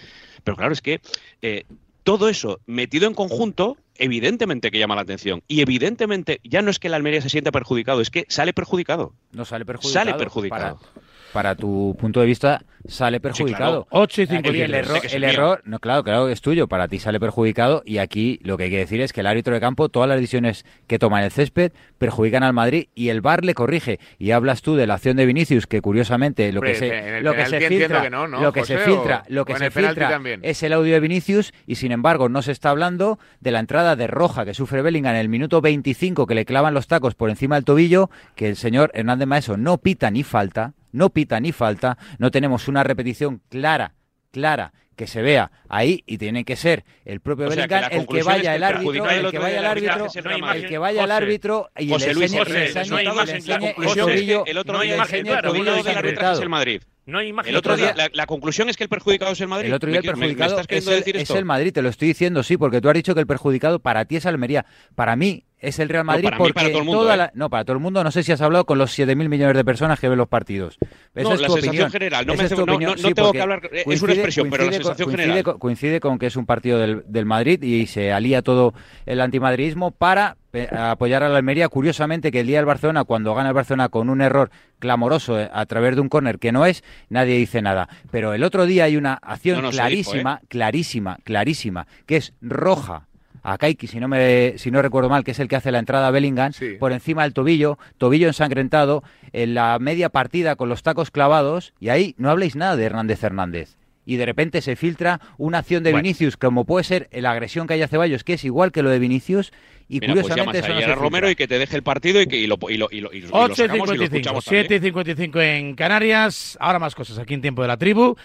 Pero 0.44 0.57
claro, 0.57 0.72
es 0.72 0.83
que 0.83 1.00
eh, 1.42 1.64
todo 2.09 2.31
eso 2.31 2.61
metido 2.64 3.07
en 3.07 3.12
conjunto, 3.12 3.77
evidentemente 3.97 4.71
que 4.71 4.79
llama 4.79 4.94
la 4.94 5.03
atención, 5.03 5.42
y 5.47 5.61
evidentemente 5.61 6.40
ya 6.42 6.62
no 6.62 6.71
es 6.71 6.79
que 6.79 6.87
el 6.87 6.94
Almería 6.94 7.21
se 7.21 7.29
sienta 7.29 7.53
perjudicado, 7.53 8.01
es 8.01 8.09
que 8.09 8.25
sale 8.31 8.55
perjudicado. 8.55 9.12
No 9.33 9.44
sale 9.44 9.66
perjudicado. 9.66 9.92
Sale 9.92 10.14
perjudicado. 10.14 10.79
Para, 10.79 11.08
para 11.32 11.54
tu 11.54 11.96
punto 11.98 12.20
de 12.20 12.26
vista, 12.26 12.62
sale 12.86 13.20
perjudicado. 13.20 13.86
8 13.90 14.22
y 14.22 14.24
Aquí 14.24 14.34
53. 14.36 14.68
el 14.68 14.74
error, 14.74 15.00
el 15.10 15.24
error, 15.24 15.62
no, 15.64 15.78
claro, 15.78 16.02
claro 16.04 16.26
que 16.26 16.32
es 16.32 16.40
tuyo, 16.40 16.68
para 16.68 16.88
ti 16.88 16.98
sale 16.98 17.20
perjudicado 17.20 17.82
y 17.84 17.98
aquí 17.98 18.40
lo 18.42 18.56
que 18.56 18.64
hay 18.64 18.70
que 18.70 18.78
decir 18.78 19.00
es 19.00 19.12
que 19.12 19.20
el 19.20 19.26
árbitro 19.26 19.54
de 19.54 19.60
campo, 19.60 19.88
todas 19.88 20.08
las 20.08 20.18
decisiones 20.18 20.64
que 20.86 20.98
toma 20.98 21.18
en 21.18 21.26
el 21.26 21.30
césped 21.30 21.72
perjudican 21.98 22.42
al 22.42 22.52
Madrid 22.52 22.88
y 22.94 23.10
el 23.10 23.20
VAR 23.20 23.44
le 23.44 23.54
corrige. 23.54 23.98
Y 24.18 24.30
hablas 24.30 24.62
tú 24.62 24.76
de 24.76 24.86
la 24.86 24.94
acción 24.94 25.16
de 25.16 25.26
Vinicius, 25.26 25.66
que 25.66 25.80
curiosamente 25.80 26.52
lo 26.52 26.60
que 26.60 26.74
se, 26.74 27.20
lo 27.20 27.34
que 27.34 27.46
se 27.46 27.60
filtra, 27.60 28.02
que 28.02 28.10
no, 28.10 28.26
¿no, 28.26 28.40
lo 28.40 28.52
que 28.52 28.64
se 28.64 28.78
filtra, 28.78 29.24
lo 29.28 29.44
que 29.44 29.56
se 29.56 29.70
filtra 29.70 30.20
es 30.42 30.62
el 30.62 30.72
audio 30.72 30.94
de 30.94 31.00
Vinicius 31.00 31.52
y 31.66 31.76
sin 31.76 31.92
embargo 31.92 32.28
no 32.28 32.42
se 32.42 32.52
está 32.52 32.70
hablando 32.70 33.18
de 33.40 33.50
la 33.50 33.60
entrada 33.60 33.96
de 33.96 34.06
roja 34.06 34.44
que 34.44 34.54
sufre 34.54 34.82
Bellingham 34.82 35.14
en 35.14 35.20
el 35.20 35.28
minuto 35.28 35.60
25 35.60 36.26
que 36.26 36.34
le 36.34 36.44
clavan 36.44 36.74
los 36.74 36.86
tacos 36.86 37.14
por 37.14 37.30
encima 37.30 37.56
del 37.56 37.64
tobillo, 37.64 38.10
que 38.34 38.48
el 38.48 38.56
señor 38.56 38.90
Hernández 38.94 39.28
Maeso 39.28 39.56
no 39.56 39.78
pita 39.78 40.10
ni 40.10 40.22
falta, 40.22 40.74
no 40.92 41.11
pita 41.11 41.40
ni 41.40 41.53
falta, 41.53 41.98
no 42.18 42.31
tenemos 42.31 42.68
una 42.68 42.83
repetición 42.83 43.42
clara, 43.48 43.94
clara 44.31 44.72
que 44.98 45.07
se 45.07 45.22
vea 45.22 45.51
ahí 45.68 46.03
y 46.07 46.18
tiene 46.18 46.44
que 46.44 46.57
ser 46.57 46.85
el 47.05 47.20
propio 47.20 47.46
O 47.46 47.51
que 47.51 47.62
el 47.62 48.07
que 48.07 48.22
vaya 48.22 48.57
el 48.57 48.64
árbitro, 48.64 49.09
el 49.09 49.24
el 49.24 49.31
que 49.31 49.38
vaya 49.38 49.61
el 49.61 49.64
árbitro, 49.64 50.07
el 50.12 50.57
el 50.57 50.68
que 50.68 50.79
vaya 50.79 51.05
el 51.05 51.11
árbitro 51.12 51.70
y 51.79 51.87
Luis, 51.88 52.35
enseñe, 52.35 53.70
el 53.70 54.42
el 54.46 54.59
otro 54.59 54.74
no 54.74 54.81
hay 54.81 54.92
imagen. 54.92 55.27
el 55.27 56.18
es 56.18 56.40
el 56.40 56.48
Madrid. 56.48 56.83
No 57.09 57.18
hay 57.18 57.29
imagen 57.29 57.51
El 57.51 57.57
otro 57.57 57.75
día, 57.77 57.94
la, 57.97 58.11
la 58.12 58.27
conclusión 58.27 58.68
es 58.68 58.77
que 58.77 58.85
el 58.85 58.90
perjudicado 58.90 59.33
es 59.33 59.40
el 59.40 59.49
Madrid. 59.49 59.68
El 59.68 59.75
otro 59.75 59.88
día 59.90 60.01
el 60.01 60.05
¿Me- 60.05 60.12
me- 60.12 60.16
me 60.18 60.21
perjudicado 60.35 60.61
estás 60.61 60.77
es 60.79 60.87
el, 60.87 60.94
decir 60.99 61.16
es 61.16 61.31
el 61.31 61.44
Madrid, 61.47 61.73
te 61.73 61.81
lo 61.83 61.88
estoy 61.88 62.09
diciendo, 62.09 62.42
sí, 62.42 62.57
porque 62.59 62.81
tú 62.83 62.88
has 62.88 62.94
dicho 62.94 63.14
que 63.14 63.21
el 63.21 63.27
perjudicado 63.27 63.79
para 63.81 64.05
ti 64.05 64.16
es 64.16 64.27
Almería. 64.27 64.66
Para 64.94 65.16
mí 65.16 65.44
es 65.59 65.79
el 65.79 65.88
Real 65.88 66.05
No, 66.05 66.12
Madrid 66.12 66.25
para 66.25 66.37
mí, 66.37 66.38
porque 66.38 66.53
para 66.53 66.68
todo 66.68 66.79
el 66.81 66.85
mundo, 66.85 67.01
toda 67.01 67.14
¿eh? 67.14 67.16
la- 67.16 67.31
no, 67.35 67.49
para 67.51 67.64
todo 67.64 67.75
el 67.77 67.83
mundo, 67.83 68.05
no 68.05 68.11
sé 68.11 68.23
si 68.23 68.31
has 68.33 68.40
hablado 68.42 68.66
con 68.66 68.77
los 68.79 68.92
7.000 68.97 69.29
millones 69.29 69.57
de 69.57 69.64
personas 69.64 69.99
que 69.99 70.09
ven 70.09 70.18
los 70.18 70.29
partidos. 70.29 70.77
Esa 71.14 71.29
No, 71.31 71.35
es 71.35 71.40
la 71.40 71.47
tu 71.47 71.53
sensación 71.55 71.68
opinión. 71.71 71.90
general, 71.90 72.27
no 72.27 72.33
Esa 72.35 72.42
me 72.42 72.47
es 72.47 72.53
no- 72.57 72.62
opinión, 72.62 72.90
no- 72.90 73.03
no 73.03 73.09
sí, 73.09 73.14
tengo 73.14 73.33
que 73.33 73.40
hablar- 73.42 73.61
es 73.64 73.73
una 73.73 73.85
coincide- 73.85 74.12
expresión, 74.12 74.51
pero 74.51 74.64
la 74.64 74.68
coincide 74.71 74.83
con- 74.83 74.90
sensación 74.90 75.07
coincide 75.07 75.23
general. 75.27 75.44
con- 75.44 75.59
coincide 75.59 76.01
con 76.01 76.18
que 76.18 76.27
es 76.27 76.37
un 76.37 76.44
partido 76.47 76.79
del, 76.79 77.03
del 77.07 77.25
Madrid 77.25 77.62
y 77.62 77.87
se 77.87 78.12
alía 78.12 78.42
todo 78.42 78.75
el 79.07 79.21
antimadridismo 79.21 79.90
para 79.92 80.37
pe- 80.66 80.77
apoyar 80.77 81.23
a 81.23 81.29
la 81.29 81.37
Almería. 81.38 81.68
Curiosamente 81.68 82.31
que 82.33 82.40
el 82.40 82.47
día 82.47 82.59
del 82.59 82.66
Barcelona, 82.66 83.05
cuando 83.05 83.35
gana 83.35 83.49
el 83.51 83.55
Barcelona 83.55 83.88
con 83.88 84.09
un 84.11 84.21
error 84.21 84.51
clamoroso 84.79 85.38
eh, 85.40 85.49
a 85.53 85.66
través 85.66 85.94
de 85.94 86.01
un 86.01 86.09
córner 86.09 86.38
que 86.38 86.53
no 86.53 86.66
es, 86.66 86.83
nadie 87.09 87.37
dice 87.37 87.62
nada. 87.62 87.88
Pero 88.11 88.35
el 88.35 88.42
otro 88.44 88.66
día 88.66 88.85
hay 88.85 88.97
una 88.97 89.14
acción 89.14 89.57
No, 89.57 89.62
no, 89.62 89.73
se 89.73 89.77
dijo, 89.88 90.11
clarísima, 90.12 90.40
clarísima, 90.49 91.18
clarísima, 91.25 91.87
que 92.07 92.16
es 92.16 92.33
roja 92.42 93.05
a 93.42 93.57
Kaiki, 93.57 93.87
si 93.87 93.99
no 94.01 94.09
me 94.09 94.55
si 94.59 94.71
no 94.71 94.83
recuerdo 94.83 95.09
mal, 95.09 95.25
que 95.25 95.31
es 95.31 95.38
el 95.38 95.49
que 95.49 95.57
hace 95.57 95.71
la 95.73 95.79
entrada 95.79 96.09
a 96.09 96.11
Bellingham, 96.11 96.53
Sí. 96.53 96.75
por 96.79 96.92
encima 96.92 97.23
del 97.23 97.33
tobillo, 97.33 97.79
tobillo 97.97 98.27
ensangrentado, 98.27 99.03
en 99.33 99.55
la 99.55 99.79
media 99.79 100.09
partida 100.11 100.57
con 100.57 100.68
los 100.68 100.83
tacos 100.83 101.11
clavados, 101.11 101.73
y 101.81 101.88
ahí 101.88 102.14
no 102.18 102.31
habléis 102.31 102.57
nada 102.57 102.77
de 102.77 102.85
Hernández 102.85 103.23
Hernández. 103.23 103.77
Y 104.05 104.16
de 104.16 104.27
repente 104.27 104.61
se 104.61 104.75
filtra 104.75 105.21
una 105.38 105.59
acción 105.59 105.83
de 105.83 105.92
Bueno. 105.92 106.03
Vinicius, 106.03 106.37
como 106.37 106.64
puede 106.64 106.83
ser 106.85 107.09
la 107.12 107.31
agresión 107.31 107.66
que 107.66 107.75
hay 107.75 107.83
a 107.83 107.88
Ceballos, 107.88 108.25
que 108.25 108.35
es 108.35 108.44
igual 108.44 108.73
que 108.73 108.83
lo 108.83 108.90
de 108.90 108.99
Vinicius, 108.99 109.53
y 109.88 110.01
Mira, 110.01 110.12
pues 110.14 110.22
curiosamente 110.29 110.37
llamas 110.37 110.57
eso 110.57 110.68
no 110.68 110.74
ayer 110.74 110.85
se 110.87 110.92
a 110.92 110.94
Romero 110.96 111.27
filtra. 111.27 111.31
y 111.31 111.35
que 111.37 111.48
te 111.48 111.59
deje 111.59 111.77
el 111.77 111.83
partido 111.83 112.20
y 112.20 112.27
que 112.27 112.37
y 112.37 112.46
lo, 112.46 112.59
y 112.68 112.77
lo, 112.77 112.88
y 112.90 113.01
lo, 113.01 113.12
y 113.12 113.20
lo 113.22 113.29
8 113.33 113.53
y 113.53 113.57
sacamos 113.57 113.74
y 113.74 113.79
lo 113.79 113.87
55, 113.87 114.05
escuchamos 114.05 114.44
también. 114.44 114.66
7 114.68 114.77
y 114.77 114.81
55 114.88 115.40
en 115.40 115.74
Canarias. 115.74 116.57
Ahora 116.61 116.79
más 116.79 116.94
cosas 116.94 117.18
aquí 117.18 117.35
en 117.35 117.40
Tiempo 117.40 117.62
de 117.62 117.68
la 117.68 117.77
Tribu. 117.77 118.16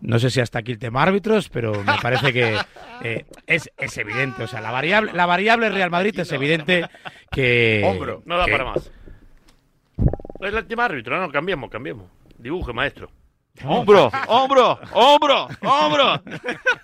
No 0.00 0.18
sé 0.18 0.28
si 0.28 0.40
hasta 0.40 0.58
aquí 0.58 0.72
el 0.72 0.78
tema 0.78 1.02
árbitros, 1.02 1.48
pero 1.48 1.72
me 1.84 1.96
parece 2.02 2.32
que 2.32 2.58
eh, 3.04 3.24
es, 3.46 3.70
es 3.78 3.96
evidente. 3.96 4.42
O 4.42 4.48
sea, 4.48 4.60
la 4.60 4.70
variable, 4.70 5.12
la 5.14 5.24
variable 5.26 5.68
Real 5.70 5.90
Madrid 5.90 6.18
es 6.18 6.30
evidente 6.32 6.84
que. 7.30 7.82
Hombro. 7.84 8.22
No 8.26 8.36
da 8.36 8.44
que- 8.46 8.50
para 8.52 8.64
más. 8.64 8.90
Es 10.40 10.52
el 10.52 10.66
tema 10.66 10.84
árbitro, 10.86 11.18
no, 11.18 11.30
cambiemos, 11.30 11.70
cambiemos. 11.70 12.06
Dibuje, 12.36 12.72
maestro. 12.72 13.08
Hombro, 13.64 14.10
hombro, 14.26 14.80
hombro, 14.92 15.46
hombro. 15.62 16.22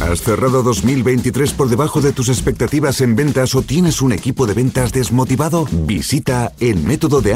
¿Has 0.00 0.20
cerrado 0.20 0.62
2023 0.62 1.52
por 1.52 1.68
debajo 1.68 2.00
de 2.00 2.12
tus 2.12 2.28
expectativas 2.28 3.00
en 3.00 3.16
ventas 3.16 3.54
o 3.54 3.62
tienes 3.62 4.02
un 4.02 4.12
equipo 4.12 4.46
de 4.46 4.52
ventas 4.52 4.92
desmotivado? 4.92 5.66
Visita 5.72 6.52
el 6.60 6.82
método 6.82 7.22
de. 7.22 7.34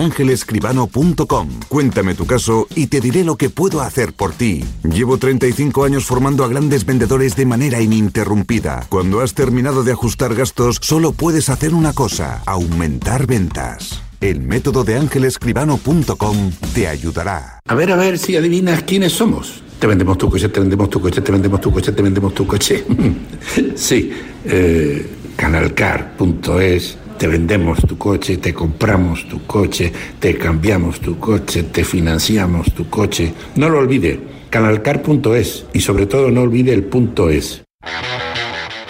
Cuéntame 1.68 2.14
tu 2.14 2.26
caso 2.26 2.66
y 2.74 2.86
te 2.88 3.00
diré 3.00 3.24
lo 3.24 3.36
que 3.36 3.48
puedo 3.48 3.80
hacer 3.80 4.12
por 4.12 4.32
ti. 4.32 4.62
Llevo 4.84 5.16
35 5.16 5.84
años 5.84 6.04
formando 6.04 6.44
a 6.44 6.48
grandes 6.48 6.84
vendedores 6.84 7.34
de 7.34 7.46
manera 7.46 7.80
ininterrumpida. 7.80 8.86
Cuando 8.90 9.20
has 9.20 9.32
terminado 9.34 9.82
de 9.82 9.92
ajustar 9.92 10.34
gastos, 10.34 10.78
solo 10.82 11.12
puedes 11.12 11.48
hacer 11.48 11.74
una 11.74 11.94
cosa, 11.94 12.42
aumentar 12.44 13.26
ventas. 13.26 14.02
El 14.20 14.42
método 14.42 14.84
de 14.84 14.96
ángelescribano.com 14.96 16.50
te 16.74 16.86
ayudará. 16.86 17.60
A 17.66 17.74
ver, 17.74 17.90
a 17.90 17.96
ver 17.96 18.18
si 18.18 18.36
adivinas 18.36 18.82
quiénes 18.82 19.12
somos. 19.12 19.62
Te 19.78 19.86
vendemos 19.86 20.18
tu 20.18 20.28
coche, 20.28 20.50
te 20.50 20.60
vendemos 20.60 20.90
tu 20.90 21.00
coche, 21.00 21.22
te 21.22 21.32
vendemos 21.32 21.58
tu 21.58 21.72
coche, 21.72 21.92
te 21.92 22.02
vendemos 22.02 22.34
tu 22.34 22.46
coche. 22.46 22.84
sí, 23.74 24.12
eh, 24.44 25.06
Canalcar.es, 25.36 26.98
te 27.16 27.26
vendemos 27.26 27.80
tu 27.80 27.96
coche, 27.96 28.36
te 28.36 28.52
compramos 28.52 29.26
tu 29.26 29.46
coche, 29.46 29.90
te 30.18 30.36
cambiamos 30.36 31.00
tu 31.00 31.18
coche, 31.18 31.62
te 31.62 31.82
financiamos 31.82 32.74
tu 32.74 32.90
coche. 32.90 33.32
No 33.56 33.70
lo 33.70 33.78
olvide, 33.78 34.20
canalcar.es 34.50 35.64
y 35.72 35.80
sobre 35.80 36.04
todo 36.04 36.30
no 36.30 36.42
olvide 36.42 36.74
el 36.74 36.84
punto 36.84 37.30
es. 37.30 37.62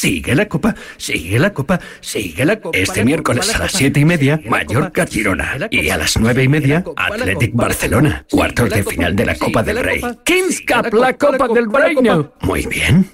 Sigue 0.00 0.34
la 0.34 0.48
copa, 0.48 0.74
sigue 0.96 1.38
la 1.38 1.52
copa, 1.52 1.78
sigue 2.00 2.46
la 2.46 2.58
copa. 2.58 2.78
Este 2.78 3.04
miércoles 3.04 3.54
a 3.54 3.58
las 3.58 3.72
siete 3.72 4.00
y 4.00 4.06
media, 4.06 4.40
Mallorca 4.48 5.06
Girona. 5.06 5.58
Y 5.70 5.90
a 5.90 5.98
las 5.98 6.18
nueve 6.18 6.42
y 6.42 6.48
media, 6.48 6.82
Athletic 6.96 7.54
Barcelona. 7.54 8.24
Cuartos 8.30 8.70
de 8.70 8.82
final 8.82 9.14
de 9.14 9.26
la 9.26 9.34
Copa 9.34 9.62
del 9.62 9.76
Rey. 9.76 10.00
Kings 10.24 10.62
Cup, 10.66 10.94
la 10.94 11.12
Copa 11.12 11.48
del 11.48 11.70
Reino. 11.70 12.32
Muy 12.40 12.64
bien. 12.64 13.10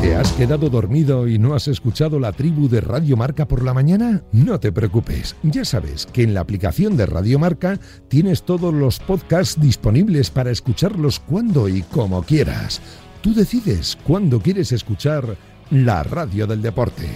¿Te 0.00 0.16
has 0.16 0.32
quedado 0.32 0.70
dormido 0.70 1.28
y 1.28 1.38
no 1.38 1.52
has 1.54 1.68
escuchado 1.68 2.18
la 2.18 2.32
tribu 2.32 2.66
de 2.66 2.80
Radio 2.80 3.18
Marca 3.18 3.46
por 3.46 3.62
la 3.62 3.74
mañana? 3.74 4.22
No 4.32 4.58
te 4.58 4.72
preocupes, 4.72 5.36
ya 5.42 5.66
sabes 5.66 6.06
que 6.06 6.22
en 6.22 6.32
la 6.32 6.40
aplicación 6.40 6.96
de 6.96 7.04
Radio 7.04 7.38
Marca 7.38 7.78
tienes 8.08 8.42
todos 8.42 8.72
los 8.72 9.00
podcasts 9.00 9.60
disponibles 9.60 10.30
para 10.30 10.50
escucharlos 10.50 11.20
cuando 11.20 11.68
y 11.68 11.82
como 11.82 12.22
quieras. 12.22 12.80
Tú 13.22 13.34
decides 13.34 13.98
cuándo 14.02 14.40
quieres 14.40 14.72
escuchar 14.72 15.36
la 15.70 16.02
radio 16.02 16.46
del 16.46 16.62
deporte. 16.62 17.06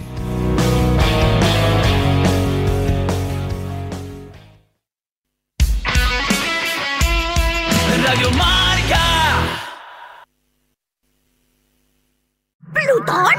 Radio 8.03 8.31
Marca. 8.33 9.01
¿Plutón? 12.73 13.35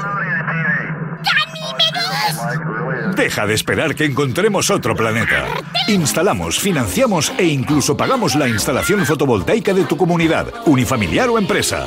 ¡Ganímedes! 1.22 3.16
Deja 3.16 3.46
de 3.46 3.54
esperar 3.54 3.94
que 3.94 4.06
encontremos 4.06 4.70
otro 4.70 4.96
planeta. 4.96 5.46
Instalamos, 5.86 6.58
financiamos 6.58 7.32
e 7.38 7.44
incluso 7.44 7.96
pagamos 7.96 8.34
la 8.34 8.48
instalación 8.48 9.06
fotovoltaica 9.06 9.72
de 9.72 9.84
tu 9.84 9.96
comunidad, 9.96 10.52
unifamiliar 10.66 11.30
o 11.30 11.38
empresa. 11.38 11.86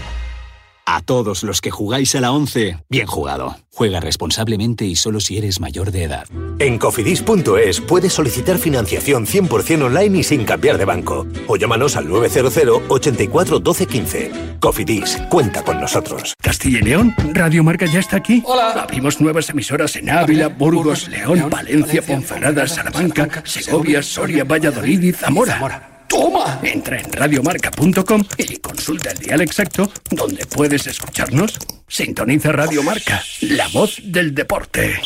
A 0.93 0.99
todos 0.99 1.43
los 1.43 1.61
que 1.61 1.71
jugáis 1.71 2.15
a 2.15 2.19
la 2.19 2.33
11, 2.33 2.83
bien 2.89 3.07
jugado. 3.07 3.55
Juega 3.73 4.01
responsablemente 4.01 4.83
y 4.83 4.97
solo 4.97 5.21
si 5.21 5.37
eres 5.37 5.61
mayor 5.61 5.89
de 5.89 6.03
edad. 6.03 6.27
En 6.59 6.77
cofidis.es 6.77 7.79
puedes 7.79 8.11
solicitar 8.11 8.57
financiación 8.57 9.25
100% 9.25 9.83
online 9.83 10.19
y 10.19 10.23
sin 10.23 10.43
cambiar 10.43 10.77
de 10.77 10.83
banco. 10.83 11.25
O 11.47 11.55
llámanos 11.55 11.95
al 11.95 12.09
900 12.09 12.81
84 12.89 13.59
12 13.59 13.85
15. 13.87 14.31
Cofidis, 14.59 15.17
cuenta 15.29 15.63
con 15.63 15.79
nosotros. 15.79 16.33
Castilla 16.41 16.79
y 16.79 16.81
León, 16.81 17.15
Radio 17.35 17.63
Marca 17.63 17.85
ya 17.85 18.01
está 18.01 18.17
aquí. 18.17 18.43
Hola. 18.45 18.71
Abrimos 18.71 19.21
nuevas 19.21 19.49
emisoras 19.49 19.95
en 19.95 20.09
Ávila, 20.09 20.49
Burgos, 20.49 21.07
León, 21.07 21.49
Valencia, 21.49 22.01
Ponferrada, 22.01 22.67
Salamanca, 22.67 23.43
Segovia, 23.45 24.03
Soria, 24.03 24.43
Valladolid 24.43 25.01
y 25.01 25.13
Zamora. 25.13 25.90
¡Toma! 26.11 26.59
Entra 26.61 26.99
en 26.99 27.09
radiomarca.com 27.09 28.21
y 28.37 28.57
consulta 28.57 29.11
el 29.11 29.17
dial 29.17 29.39
exacto 29.39 29.89
donde 30.09 30.45
puedes 30.45 30.85
escucharnos. 30.85 31.57
Sintoniza 31.87 32.51
Radio 32.51 32.83
Marca, 32.83 33.23
la 33.39 33.69
voz 33.69 33.97
del 34.03 34.35
deporte. 34.35 34.99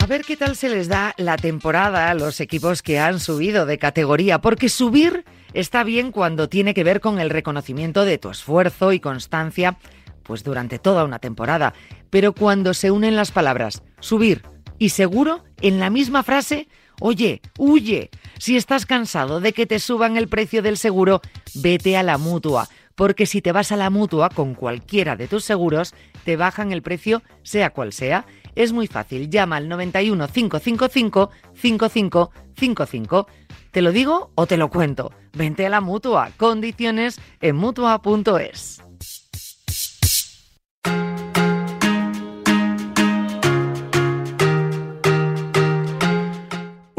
A 0.00 0.06
ver 0.06 0.22
qué 0.22 0.36
tal 0.36 0.56
se 0.56 0.70
les 0.70 0.88
da 0.88 1.14
la 1.18 1.36
temporada 1.36 2.10
a 2.10 2.14
los 2.14 2.40
equipos 2.40 2.82
que 2.82 2.98
han 2.98 3.20
subido 3.20 3.64
de 3.64 3.78
categoría, 3.78 4.40
porque 4.40 4.68
subir 4.68 5.24
está 5.54 5.84
bien 5.84 6.10
cuando 6.10 6.48
tiene 6.48 6.74
que 6.74 6.82
ver 6.82 7.00
con 7.00 7.20
el 7.20 7.30
reconocimiento 7.30 8.04
de 8.04 8.18
tu 8.18 8.28
esfuerzo 8.28 8.92
y 8.92 8.98
constancia, 8.98 9.78
pues 10.24 10.42
durante 10.42 10.80
toda 10.80 11.04
una 11.04 11.20
temporada, 11.20 11.74
pero 12.10 12.32
cuando 12.32 12.74
se 12.74 12.90
unen 12.90 13.14
las 13.14 13.30
palabras 13.30 13.84
subir 14.00 14.42
y 14.82 14.88
seguro 14.88 15.44
en 15.60 15.78
la 15.78 15.90
misma 15.90 16.24
frase, 16.24 16.66
oye, 16.98 17.40
huye, 17.56 18.10
si 18.40 18.56
estás 18.56 18.84
cansado 18.84 19.38
de 19.38 19.52
que 19.52 19.64
te 19.64 19.78
suban 19.78 20.16
el 20.16 20.26
precio 20.26 20.60
del 20.60 20.76
seguro, 20.76 21.20
vete 21.54 21.96
a 21.96 22.02
la 22.02 22.18
mutua, 22.18 22.68
porque 22.96 23.26
si 23.26 23.40
te 23.40 23.52
vas 23.52 23.70
a 23.70 23.76
la 23.76 23.90
mutua 23.90 24.28
con 24.28 24.54
cualquiera 24.54 25.14
de 25.14 25.28
tus 25.28 25.44
seguros, 25.44 25.94
te 26.24 26.36
bajan 26.36 26.72
el 26.72 26.82
precio 26.82 27.22
sea 27.44 27.70
cual 27.70 27.92
sea. 27.92 28.26
Es 28.56 28.72
muy 28.72 28.88
fácil, 28.88 29.30
llama 29.30 29.58
al 29.58 29.68
91 29.68 30.26
555 30.26 31.30
5555. 31.54 33.28
¿Te 33.70 33.82
lo 33.82 33.92
digo 33.92 34.32
o 34.34 34.46
te 34.46 34.56
lo 34.56 34.68
cuento? 34.68 35.12
Vente 35.32 35.64
a 35.64 35.70
la 35.70 35.80
mutua. 35.80 36.32
Condiciones 36.36 37.20
en 37.40 37.54
mutua.es. 37.54 38.82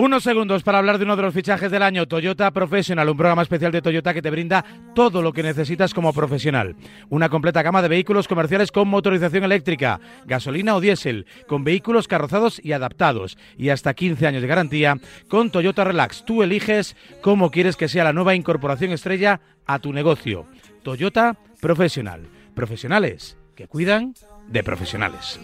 Unos 0.04 0.24
segundos 0.24 0.64
para 0.64 0.80
hablar 0.80 0.98
de 0.98 1.06
uno 1.06 1.16
de 1.16 1.22
los 1.22 1.34
fichajes 1.34 1.72
del 1.72 1.82
año, 1.82 2.06
Toyota 2.06 2.52
Professional, 2.52 3.08
un 3.08 3.16
programa 3.16 3.42
especial 3.42 3.72
de 3.72 3.82
Toyota 3.82 4.14
que 4.14 4.22
te 4.22 4.30
brinda 4.30 4.66
todo 4.94 5.22
lo 5.22 5.32
que 5.32 5.44
necesitas 5.44 5.94
como 5.94 6.12
profesional. 6.12 6.76
Una 7.08 7.30
completa 7.30 7.62
gama 7.62 7.82
de 7.82 7.88
vehículos 7.88 8.28
comerciales 8.28 8.70
con 8.74 8.90
motorización 8.90 9.46
eléctrica, 9.46 10.02
gasolina 10.26 10.76
o 10.76 10.82
diésel, 10.82 11.26
con 11.48 11.64
vehículos 11.64 12.10
carrozados 12.10 12.60
y 12.62 12.74
adaptados, 12.74 13.38
y 13.58 13.70
hasta 13.70 13.94
15 13.94 14.28
años 14.28 14.42
de 14.42 14.50
garantía 14.50 14.98
con 15.30 15.52
Toyota 15.52 15.86
Relax. 15.86 16.26
Tú 16.26 16.44
eliges 16.44 16.98
cómo 17.22 17.50
quieres 17.50 17.78
que 17.78 17.88
sea 17.88 18.04
la 18.04 18.12
nueva 18.12 18.36
incorporación 18.36 18.92
estrella 18.92 19.40
a 19.66 19.80
tu 19.80 19.94
negocio. 19.94 20.48
Toyota 20.84 21.38
Professional. 21.62 22.28
Profesionales 22.54 23.38
que 23.56 23.70
cuidan 23.70 24.16
de 24.50 24.64
profesionales. 24.66 25.40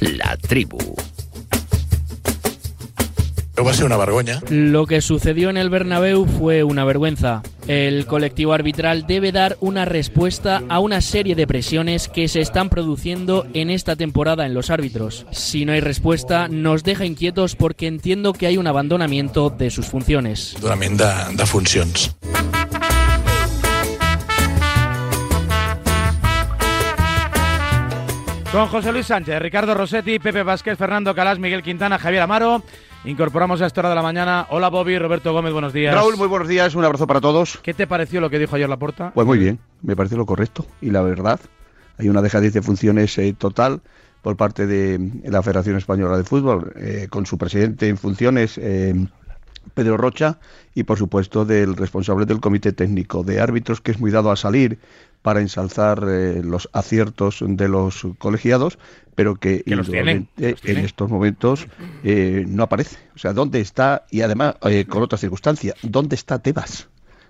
La 0.00 0.36
tribu. 0.36 0.96
Va 3.64 3.72
a 3.72 3.74
ser 3.74 3.84
una 3.84 3.96
vergüenza. 3.96 4.40
Lo 4.48 4.86
que 4.86 5.00
sucedió 5.00 5.50
en 5.50 5.56
el 5.56 5.70
Bernabéu 5.70 6.26
fue 6.26 6.64
una 6.64 6.84
vergüenza. 6.84 7.42
El 7.68 8.06
colectivo 8.06 8.52
arbitral 8.52 9.06
debe 9.06 9.32
dar 9.32 9.56
una 9.60 9.84
respuesta 9.84 10.62
a 10.68 10.80
una 10.80 11.00
serie 11.00 11.34
de 11.34 11.46
presiones 11.46 12.08
que 12.08 12.26
se 12.28 12.40
están 12.40 12.70
produciendo 12.70 13.46
en 13.52 13.70
esta 13.70 13.96
temporada 13.96 14.46
en 14.46 14.54
los 14.54 14.70
árbitros. 14.70 15.26
Si 15.30 15.64
no 15.64 15.72
hay 15.72 15.80
respuesta, 15.80 16.48
nos 16.48 16.84
deja 16.84 17.04
inquietos 17.04 17.54
porque 17.54 17.86
entiendo 17.86 18.32
que 18.32 18.46
hay 18.46 18.56
un 18.56 18.66
abandonamiento 18.66 19.50
de 19.50 19.70
sus 19.70 19.86
funciones. 19.86 20.56
Donament 20.60 20.98
de, 20.98 21.36
de 21.36 21.46
funcions. 21.46 22.16
Con 28.52 28.66
José 28.66 28.90
Luis 28.90 29.06
Sánchez, 29.06 29.38
Ricardo 29.38 29.74
Rossetti, 29.74 30.18
Pepe 30.18 30.42
Vázquez, 30.42 30.76
Fernando 30.76 31.14
Calas, 31.14 31.38
Miguel 31.38 31.62
Quintana, 31.62 32.00
Javier 32.00 32.22
Amaro. 32.22 32.64
Incorporamos 33.04 33.62
a 33.62 33.66
esta 33.66 33.80
hora 33.80 33.88
de 33.88 33.94
la 33.94 34.02
mañana. 34.02 34.46
Hola 34.50 34.68
Bobby, 34.68 34.98
Roberto 34.98 35.32
Gómez, 35.32 35.54
buenos 35.54 35.72
días. 35.72 35.94
Raúl, 35.94 36.18
muy 36.18 36.28
buenos 36.28 36.48
días, 36.48 36.74
un 36.74 36.84
abrazo 36.84 37.06
para 37.06 37.20
todos. 37.20 37.58
¿Qué 37.62 37.72
te 37.72 37.86
pareció 37.86 38.20
lo 38.20 38.28
que 38.28 38.38
dijo 38.38 38.56
ayer 38.56 38.68
Laporta? 38.68 39.12
Pues 39.14 39.26
muy 39.26 39.38
bien, 39.38 39.58
me 39.80 39.96
parece 39.96 40.16
lo 40.16 40.26
correcto 40.26 40.66
y 40.82 40.90
la 40.90 41.00
verdad. 41.00 41.40
Hay 41.96 42.10
una 42.10 42.20
dejadez 42.20 42.52
de 42.52 42.60
funciones 42.60 43.16
eh, 43.16 43.34
total 43.36 43.80
por 44.20 44.36
parte 44.36 44.66
de 44.66 45.00
la 45.24 45.42
Federación 45.42 45.76
Española 45.76 46.18
de 46.18 46.24
Fútbol, 46.24 46.74
eh, 46.76 47.06
con 47.08 47.24
su 47.24 47.38
presidente 47.38 47.88
en 47.88 47.96
funciones, 47.96 48.58
eh, 48.58 48.94
Pedro 49.72 49.96
Rocha, 49.96 50.38
y 50.74 50.82
por 50.82 50.98
supuesto 50.98 51.46
del 51.46 51.76
responsable 51.76 52.26
del 52.26 52.40
Comité 52.40 52.72
Técnico 52.72 53.22
de 53.22 53.40
Árbitros, 53.40 53.80
que 53.80 53.92
es 53.92 54.00
muy 54.00 54.10
dado 54.10 54.30
a 54.30 54.36
salir 54.36 54.78
para 55.22 55.40
ensalzar 55.40 56.02
eh, 56.08 56.40
los 56.42 56.68
aciertos 56.72 57.44
de 57.46 57.68
los 57.68 58.06
colegiados, 58.18 58.78
pero 59.14 59.34
que, 59.36 59.62
Que 59.64 59.76
los 59.76 59.88
tienen, 59.90 60.16
indudablemente 60.38 60.50
los 60.52 60.60
tienen. 60.62 60.78
en 60.80 60.84
estos 60.86 61.10
momentos 61.10 61.66
eh, 62.04 62.44
no 62.48 62.62
aparece. 62.62 62.96
O 63.14 63.18
sea, 63.18 63.32
¿dónde 63.32 63.60
está? 63.60 64.06
Y 64.10 64.22
además, 64.22 64.54
eh, 64.62 64.86
con 64.86 65.02
otra 65.02 65.18
circunstancia, 65.18 65.74
¿dónde 65.82 66.14
está 66.16 66.38
Tebas? 66.38 66.88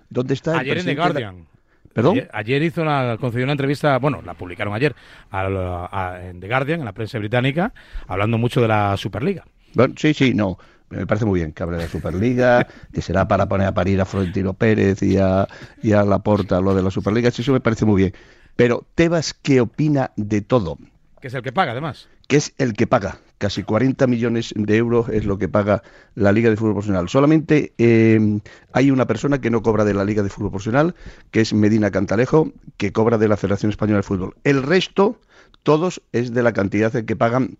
¿Dónde 0.09 0.33
está 0.33 0.53
el 0.55 0.59
Ayer 0.61 0.77
en 0.77 0.83
The 0.85 0.89
de- 0.91 0.95
Guardian. 0.95 1.45
¿Perdón? 1.93 2.13
Ayer, 2.13 2.29
ayer 2.33 2.63
hizo 2.63 2.81
una, 2.83 3.17
concedió 3.19 3.43
una 3.43 3.51
entrevista, 3.51 3.97
bueno, 3.99 4.21
la 4.25 4.33
publicaron 4.33 4.73
ayer 4.73 4.95
al- 5.29 5.57
a- 5.57 6.19
en 6.23 6.39
The 6.39 6.47
Guardian, 6.47 6.79
en 6.79 6.85
la 6.85 6.93
prensa 6.93 7.19
británica, 7.19 7.73
hablando 8.07 8.37
mucho 8.37 8.61
de 8.61 8.69
la 8.69 8.95
Superliga. 8.95 9.43
Bueno, 9.73 9.93
sí, 9.97 10.13
sí, 10.13 10.33
no. 10.33 10.57
Me 10.91 11.07
parece 11.07 11.25
muy 11.25 11.39
bien 11.39 11.53
que 11.53 11.63
hable 11.63 11.77
de 11.77 11.83
la 11.83 11.89
Superliga, 11.89 12.67
que 12.93 13.01
será 13.01 13.27
para 13.27 13.47
poner 13.47 13.67
a 13.67 13.73
parir 13.73 14.01
a 14.01 14.05
Florentino 14.05 14.53
Pérez 14.53 15.01
y 15.01 15.17
a, 15.17 15.47
y 15.81 15.93
a 15.93 16.03
Laporta 16.03 16.59
lo 16.59 16.75
de 16.75 16.83
la 16.83 16.91
Superliga, 16.91 17.31
sí, 17.31 17.41
eso 17.41 17.53
me 17.53 17.61
parece 17.61 17.85
muy 17.85 18.01
bien. 18.01 18.13
Pero 18.55 18.85
Tebas, 18.95 19.33
¿qué 19.33 19.61
opina 19.61 20.11
de 20.17 20.41
todo? 20.41 20.77
Que 21.21 21.27
es 21.27 21.33
el 21.33 21.41
que 21.41 21.51
paga, 21.51 21.71
además. 21.71 22.09
que 22.27 22.37
es 22.37 22.53
el 22.57 22.73
que 22.73 22.87
paga. 22.87 23.19
Casi 23.37 23.63
40 23.63 24.05
millones 24.05 24.53
de 24.55 24.77
euros 24.77 25.09
es 25.09 25.25
lo 25.25 25.39
que 25.39 25.49
paga 25.49 25.81
la 26.13 26.31
Liga 26.31 26.49
de 26.51 26.57
Fútbol 26.57 26.73
Profesional. 26.73 27.09
Solamente 27.09 27.73
eh, 27.79 28.39
hay 28.71 28.91
una 28.91 29.07
persona 29.07 29.41
que 29.41 29.49
no 29.49 29.63
cobra 29.63 29.83
de 29.83 29.95
la 29.95 30.05
Liga 30.05 30.21
de 30.21 30.29
Fútbol 30.29 30.51
Profesional, 30.51 30.93
que 31.31 31.41
es 31.41 31.53
Medina 31.53 31.89
Cantalejo, 31.89 32.51
que 32.77 32.91
cobra 32.91 33.17
de 33.17 33.27
la 33.27 33.37
Federación 33.37 33.71
Española 33.71 33.97
de 33.97 34.03
Fútbol. 34.03 34.35
El 34.43 34.61
resto, 34.61 35.19
todos, 35.63 36.03
es 36.11 36.33
de 36.33 36.43
la 36.43 36.53
cantidad 36.53 36.91
que 36.91 37.15
pagan 37.15 37.57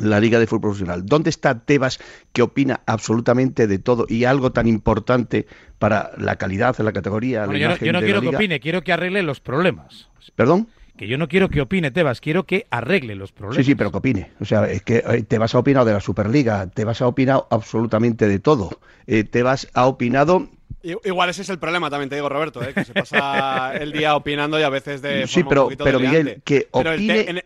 la 0.00 0.20
Liga 0.20 0.38
de 0.38 0.46
Fútbol 0.46 0.60
Profesional. 0.62 1.06
¿Dónde 1.06 1.30
está 1.30 1.60
Tebas 1.60 2.00
que 2.32 2.42
opina 2.42 2.80
absolutamente 2.86 3.66
de 3.66 3.78
todo 3.78 4.06
y 4.08 4.24
algo 4.24 4.52
tan 4.52 4.66
importante 4.66 5.46
para 5.78 6.10
la 6.18 6.36
calidad, 6.36 6.76
la 6.78 6.92
categoría, 6.92 7.46
Bueno, 7.46 7.52
la 7.54 7.58
yo 7.58 7.68
no, 7.68 7.76
yo 7.86 7.92
no 7.92 8.00
de 8.00 8.04
quiero 8.06 8.20
la 8.22 8.30
que 8.30 8.36
opine, 8.36 8.60
quiero 8.60 8.82
que 8.82 8.92
arregle 8.92 9.22
los 9.22 9.40
problemas. 9.40 10.08
¿Perdón? 10.34 10.68
Que 10.96 11.08
yo 11.08 11.18
no 11.18 11.26
quiero 11.28 11.48
que 11.48 11.60
opine 11.60 11.90
Tebas, 11.90 12.20
quiero 12.20 12.44
que 12.44 12.66
arregle 12.70 13.14
los 13.16 13.32
problemas. 13.32 13.56
Sí, 13.56 13.64
sí, 13.64 13.74
pero 13.74 13.90
que 13.90 13.98
opine. 13.98 14.30
O 14.40 14.44
sea, 14.44 14.64
es 14.70 14.82
que 14.82 14.98
eh, 14.98 15.22
te 15.24 15.38
vas 15.38 15.54
a 15.54 15.58
opinar 15.58 15.84
de 15.84 15.92
la 15.92 16.00
Superliga, 16.00 16.68
te 16.68 16.84
vas 16.84 17.02
a 17.02 17.06
opinar 17.08 17.44
absolutamente 17.50 18.28
de 18.28 18.38
todo. 18.38 18.78
Eh, 19.06 19.24
te 19.24 19.42
vas 19.42 19.68
a 19.74 19.86
opinado 19.86 20.48
Igual 21.02 21.30
ese 21.30 21.40
es 21.40 21.48
el 21.48 21.58
problema, 21.58 21.88
también 21.88 22.10
te 22.10 22.14
digo, 22.16 22.28
Roberto, 22.28 22.62
¿eh? 22.62 22.74
que 22.74 22.84
se 22.84 22.92
pasa 22.92 23.74
el 23.74 23.90
día 23.90 24.14
opinando 24.16 24.60
y 24.60 24.64
a 24.64 24.68
veces 24.68 25.00
de 25.00 25.26
Sí, 25.26 25.36
forma 25.42 25.48
pero- 25.48 25.62
un 25.62 25.66
poquito 25.68 25.84
pero, 25.84 25.98
Miguel, 25.98 26.42
que 26.44 26.68
Pero 26.70 26.92
el, 26.92 27.00
opine- 27.00 27.24
en 27.30 27.40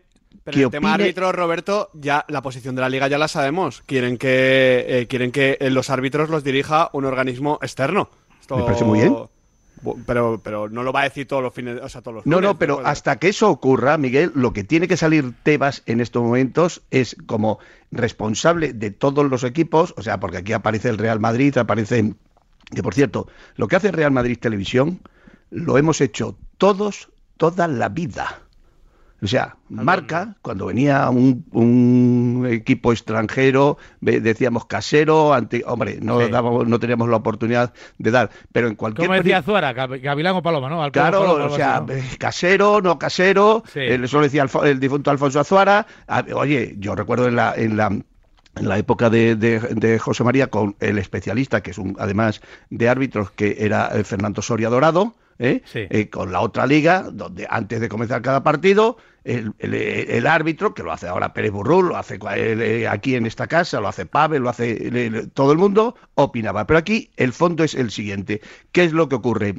pero 0.51 0.57
que 0.57 0.61
en 0.61 0.65
el 0.67 0.71
tema 0.71 0.95
árbitro, 0.95 1.33
Roberto, 1.33 1.91
ya 1.95 2.25
la 2.29 2.43
posición 2.43 2.75
de 2.75 2.81
la 2.83 2.89
liga 2.89 3.09
ya 3.09 3.19
la 3.19 3.29
sabemos. 3.29 3.83
Quieren 3.87 4.19
que 4.19 4.85
eh, 4.89 5.07
quieren 5.09 5.31
que 5.33 5.57
eh, 5.61 5.71
los 5.71 5.91
árbitros 5.91 6.31
los 6.31 6.45
dirija 6.45 6.91
un 6.93 7.05
organismo 7.05 7.59
externo. 7.63 8.09
Esto- 8.41 8.57
Me 8.57 8.65
parece 8.65 8.85
muy 8.85 9.01
bien. 9.01 9.17
Pero, 10.07 10.41
pero 10.43 10.69
no 10.69 10.83
lo 10.83 10.93
va 10.93 11.03
a 11.03 11.05
decir 11.05 11.29
todos 11.29 11.41
los 11.41 11.55
fines, 11.55 11.81
o 11.81 11.89
sea, 11.89 12.03
todos 12.03 12.17
los 12.17 12.27
No, 12.27 12.39
lunes, 12.39 12.51
no, 12.51 12.59
pero 12.59 12.81
hasta 12.85 13.21
que 13.21 13.29
eso 13.29 13.49
ocurra, 13.49 13.97
Miguel, 13.97 14.33
lo 14.35 14.53
que 14.53 14.65
tiene 14.65 14.89
que 14.89 14.97
salir 14.97 15.33
Tebas 15.45 15.85
en 15.87 16.01
estos 16.01 16.21
momentos 16.21 16.83
es 16.91 17.17
como 17.27 17.61
responsable 17.93 18.73
de 18.73 18.91
todos 18.91 19.31
los 19.31 19.45
equipos, 19.45 19.95
o 19.97 20.03
sea, 20.03 20.19
porque 20.19 20.39
aquí 20.39 20.53
aparece 20.53 20.89
el 20.89 20.99
Real 20.99 21.21
Madrid, 21.21 21.57
aparece, 21.59 22.13
que 22.75 22.83
por 22.83 22.93
cierto, 22.95 23.29
lo 23.55 23.69
que 23.69 23.77
hace 23.77 23.93
Real 23.93 24.11
Madrid 24.11 24.37
Televisión 24.41 24.99
lo 25.51 25.79
hemos 25.79 26.01
hecho 26.01 26.37
todos, 26.59 27.09
toda 27.37 27.69
la 27.69 27.89
vida. 27.89 28.41
O 29.21 29.27
sea, 29.27 29.57
marca, 29.69 30.37
cuando 30.43 30.67
venía 30.67 31.11
un, 31.11 31.45
un 31.51 32.47
equipo 32.49 32.93
extranjero, 32.93 33.77
decíamos 34.01 34.67
casero, 34.67 35.35
ante, 35.35 35.65
hombre, 35.67 35.99
no, 36.01 36.21
Sí. 36.21 36.31
dábamos, 36.31 36.69
no 36.69 36.79
teníamos 36.79 37.09
la 37.09 37.17
oportunidad 37.17 37.75
de 37.99 38.11
dar, 38.13 38.31
pero 38.53 38.69
en 38.69 38.77
cualquier... 38.77 39.09
Como 39.09 39.19
decía 39.19 39.43
Zuara, 39.43 39.73
Gavilán 39.73 40.37
o 40.37 40.43
Paloma, 40.43 40.69
¿no? 40.69 40.83
Al 40.85 40.93
Claro, 40.93 41.21
Paloma, 41.21 41.45
o 41.47 41.57
sea, 41.57 41.85
eh, 41.89 42.03
casero, 42.19 42.81
no 42.81 42.97
casero, 42.99 43.65
Sí. 43.73 43.81
eh, 43.81 44.01
eso 44.01 44.19
lo 44.19 44.23
decía 44.23 44.47
el 44.63 44.79
difunto 44.79 45.11
Alfonso 45.11 45.41
Azuara. 45.41 45.85
Ah, 46.07 46.25
Oye, 46.37 46.77
yo 46.79 46.95
recuerdo 46.95 47.27
en 47.27 47.35
la, 47.35 47.55
en 47.57 47.77
la, 47.77 47.87
en 47.89 48.69
la 48.69 48.79
época 48.79 49.11
de, 49.11 49.35
de- 49.35 49.59
de 49.59 49.99
José 49.99 50.23
María 50.23 50.47
con 50.47 50.77
el 50.79 50.97
especialista, 50.97 51.61
que 51.61 51.73
es 51.73 51.79
un, 51.79 51.97
además 51.99 52.41
de 52.71 52.89
árbitros, 52.89 53.33
que 53.33 53.57
era 53.59 53.91
eh, 53.95 54.05
Fernando 54.05 54.43
Soria 54.43 54.69
Dorado, 54.69 55.15
¿eh? 55.39 55.63
Eh, 55.91 56.09
con 56.11 56.33
la 56.33 56.41
otra 56.41 56.67
liga, 56.67 57.03
donde 57.13 57.47
antes 57.51 57.81
de 57.81 57.89
comenzar 57.89 58.23
cada 58.23 58.43
partido, 58.43 58.97
el, 59.25 59.53
el- 59.59 59.75
el 59.75 60.27
árbitro, 60.27 60.75
que 60.75 60.83
lo 60.83 60.93
hace 60.93 61.07
ahora 61.09 61.33
Pérez 61.35 61.53
Burrul, 61.53 61.89
lo 61.89 61.97
hace 61.97 62.19
eh, 62.37 62.89
aquí 62.89 63.15
en 63.15 63.27
esta 63.27 63.47
casa, 63.47 63.81
lo 63.81 63.89
hace 63.89 64.07
Pavel, 64.07 64.43
lo 64.43 64.51
hace 64.51 65.27
todo 65.35 65.53
el 65.53 65.59
mundo, 65.59 65.97
opinaba. 66.15 66.67
Pero 66.67 66.79
aquí 66.79 67.11
el 67.17 67.33
fondo 67.33 67.65
es 67.65 67.75
el 67.75 67.91
siguiente. 67.91 68.41
¿Qué 68.73 68.85
es 68.85 68.93
lo 68.93 69.09
que 69.09 69.17
ocurre? 69.17 69.55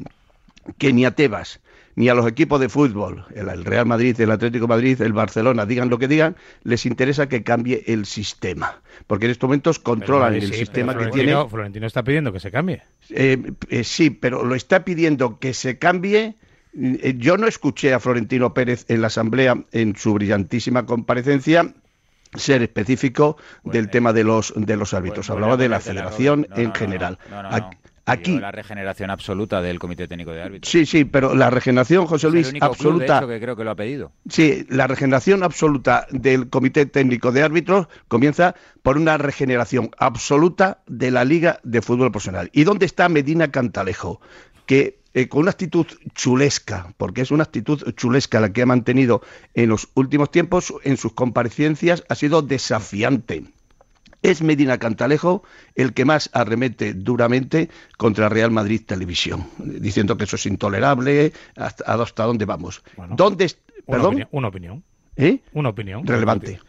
que 0.77 0.93
ni 0.93 1.05
a 1.05 1.11
Tebas 1.15 1.61
ni 1.99 2.07
a 2.07 2.13
los 2.13 2.25
equipos 2.25 2.61
de 2.61 2.69
fútbol, 2.69 3.25
el, 3.35 3.65
Real 3.65 3.85
Madrid, 3.85 4.19
el 4.21 4.31
Atlético 4.31 4.67
de 4.67 4.69
Madrid, 4.69 5.01
el 5.01 5.11
Barcelona, 5.11 5.65
digan 5.65 5.89
lo 5.89 5.99
que 5.99 6.07
digan, 6.07 6.37
les 6.63 6.85
interesa 6.85 7.27
que 7.27 7.43
cambie 7.43 7.83
el 7.87 8.05
sistema. 8.05 8.79
Porque 9.05 9.25
en 9.25 9.31
estos 9.31 9.49
momentos 9.49 9.79
controlan 9.79 10.31
Pero, 10.31 10.45
el 10.45 10.53
sí, 10.53 10.59
sistema 10.59 10.97
que 10.97 11.07
tiene. 11.07 11.35
Florentino, 11.49 11.85
está 11.85 12.05
pidiendo 12.05 12.31
que 12.31 12.39
se 12.39 12.51
cambie. 12.51 12.83
Eh, 13.09 13.51
eh, 13.67 13.83
sí, 13.83 14.11
pero 14.11 14.45
lo 14.45 14.55
está 14.55 14.85
pidiendo 14.85 15.39
que 15.39 15.53
se 15.53 15.77
cambie. 15.77 16.37
Eh, 16.73 17.15
Yo 17.17 17.35
no 17.35 17.47
escuché 17.47 17.93
a 17.93 17.99
Florentino 17.99 18.53
Pérez 18.53 18.85
en 18.87 19.01
la 19.01 19.07
Asamblea, 19.07 19.61
en 19.73 19.97
su 19.97 20.13
brillantísima 20.13 20.85
comparecencia, 20.85 21.73
ser 22.33 22.61
específico 22.61 23.35
del 23.65 23.89
tema 23.89 24.13
de 24.13 24.23
los 24.23 24.53
de 24.55 24.77
los 24.77 24.93
árbitros. 24.93 25.29
Hablaba 25.29 25.57
de 25.57 25.67
la 25.67 25.81
federación 25.81 26.47
en 26.55 26.73
general. 26.73 27.19
No, 27.29 27.43
no. 27.43 27.71
Aquí, 28.11 28.39
la 28.39 28.51
regeneración 28.51 29.09
absoluta 29.09 29.61
del 29.61 29.79
Comité 29.79 30.07
Técnico 30.07 30.31
de 30.31 30.41
Árbitros. 30.41 30.71
sí, 30.71 30.85
sí, 30.85 31.05
pero 31.05 31.35
la 31.35 31.49
regeneración, 31.49 32.05
José 32.05 32.27
Es 32.27 32.33
Luis, 32.33 32.47
el 32.47 32.53
único 32.53 32.65
club, 32.67 32.75
de 32.75 32.87
absoluta. 33.05 33.17
hecho, 33.17 33.27
que 33.27 33.39
creo 33.39 33.55
que 33.55 33.63
lo 33.63 33.71
ha 33.71 33.75
pedido. 33.75 34.11
Sí, 34.29 34.65
la 34.69 34.87
regeneración 34.87 35.43
absoluta 35.43 36.07
del 36.11 36.49
Comité 36.49 36.85
Técnico 36.85 37.31
de 37.31 37.43
Árbitros 37.43 37.87
comienza 38.07 38.55
por 38.81 38.97
una 38.97 39.17
regeneración 39.17 39.91
absoluta 39.97 40.81
de 40.87 41.11
la 41.11 41.25
Liga 41.25 41.59
de 41.63 41.81
Fútbol 41.81 42.11
Profesional. 42.11 42.49
¿Y 42.53 42.63
dónde 42.63 42.85
está 42.85 43.09
Medina 43.09 43.51
Cantalejo? 43.51 44.21
Que 44.65 44.99
eh, 45.15 45.27
con 45.27 45.41
una 45.41 45.51
actitud 45.51 45.87
chulesca, 46.13 46.93
porque 46.97 47.21
es 47.21 47.31
una 47.31 47.43
actitud 47.43 47.81
chulesca 47.95 48.39
la 48.39 48.53
que 48.53 48.61
ha 48.61 48.65
mantenido 48.67 49.21
en 49.55 49.69
los 49.69 49.89
últimos 49.95 50.29
tiempos, 50.29 50.73
en 50.83 50.97
sus 50.97 51.13
comparecencias 51.13 52.03
ha 52.09 52.15
sido 52.15 52.43
desafiante. 52.43 53.43
Es 54.21 54.41
Medina 54.41 54.77
Cantalejo 54.77 55.43
el 55.75 55.93
que 55.93 56.05
más 56.05 56.29
arremete 56.33 56.93
duramente 56.93 57.69
contra 57.97 58.27
Real 58.29 58.51
Madrid 58.51 58.81
Televisión, 58.85 59.47
diciendo 59.57 60.17
que 60.17 60.25
eso 60.25 60.35
es 60.35 60.45
intolerable, 60.45 61.31
hasta, 61.55 61.93
hasta 61.93 62.23
dónde 62.25 62.45
vamos. 62.45 62.83
¿Dónde 63.15 63.45
Una 63.85 63.97
¿Perdón? 63.97 64.07
opinión, 64.07 64.29
una 64.31 64.47
opinión. 64.49 64.83
¿Eh? 65.15 65.39
Una 65.53 65.69
opinión. 65.69 66.05
Relevante. 66.05 66.59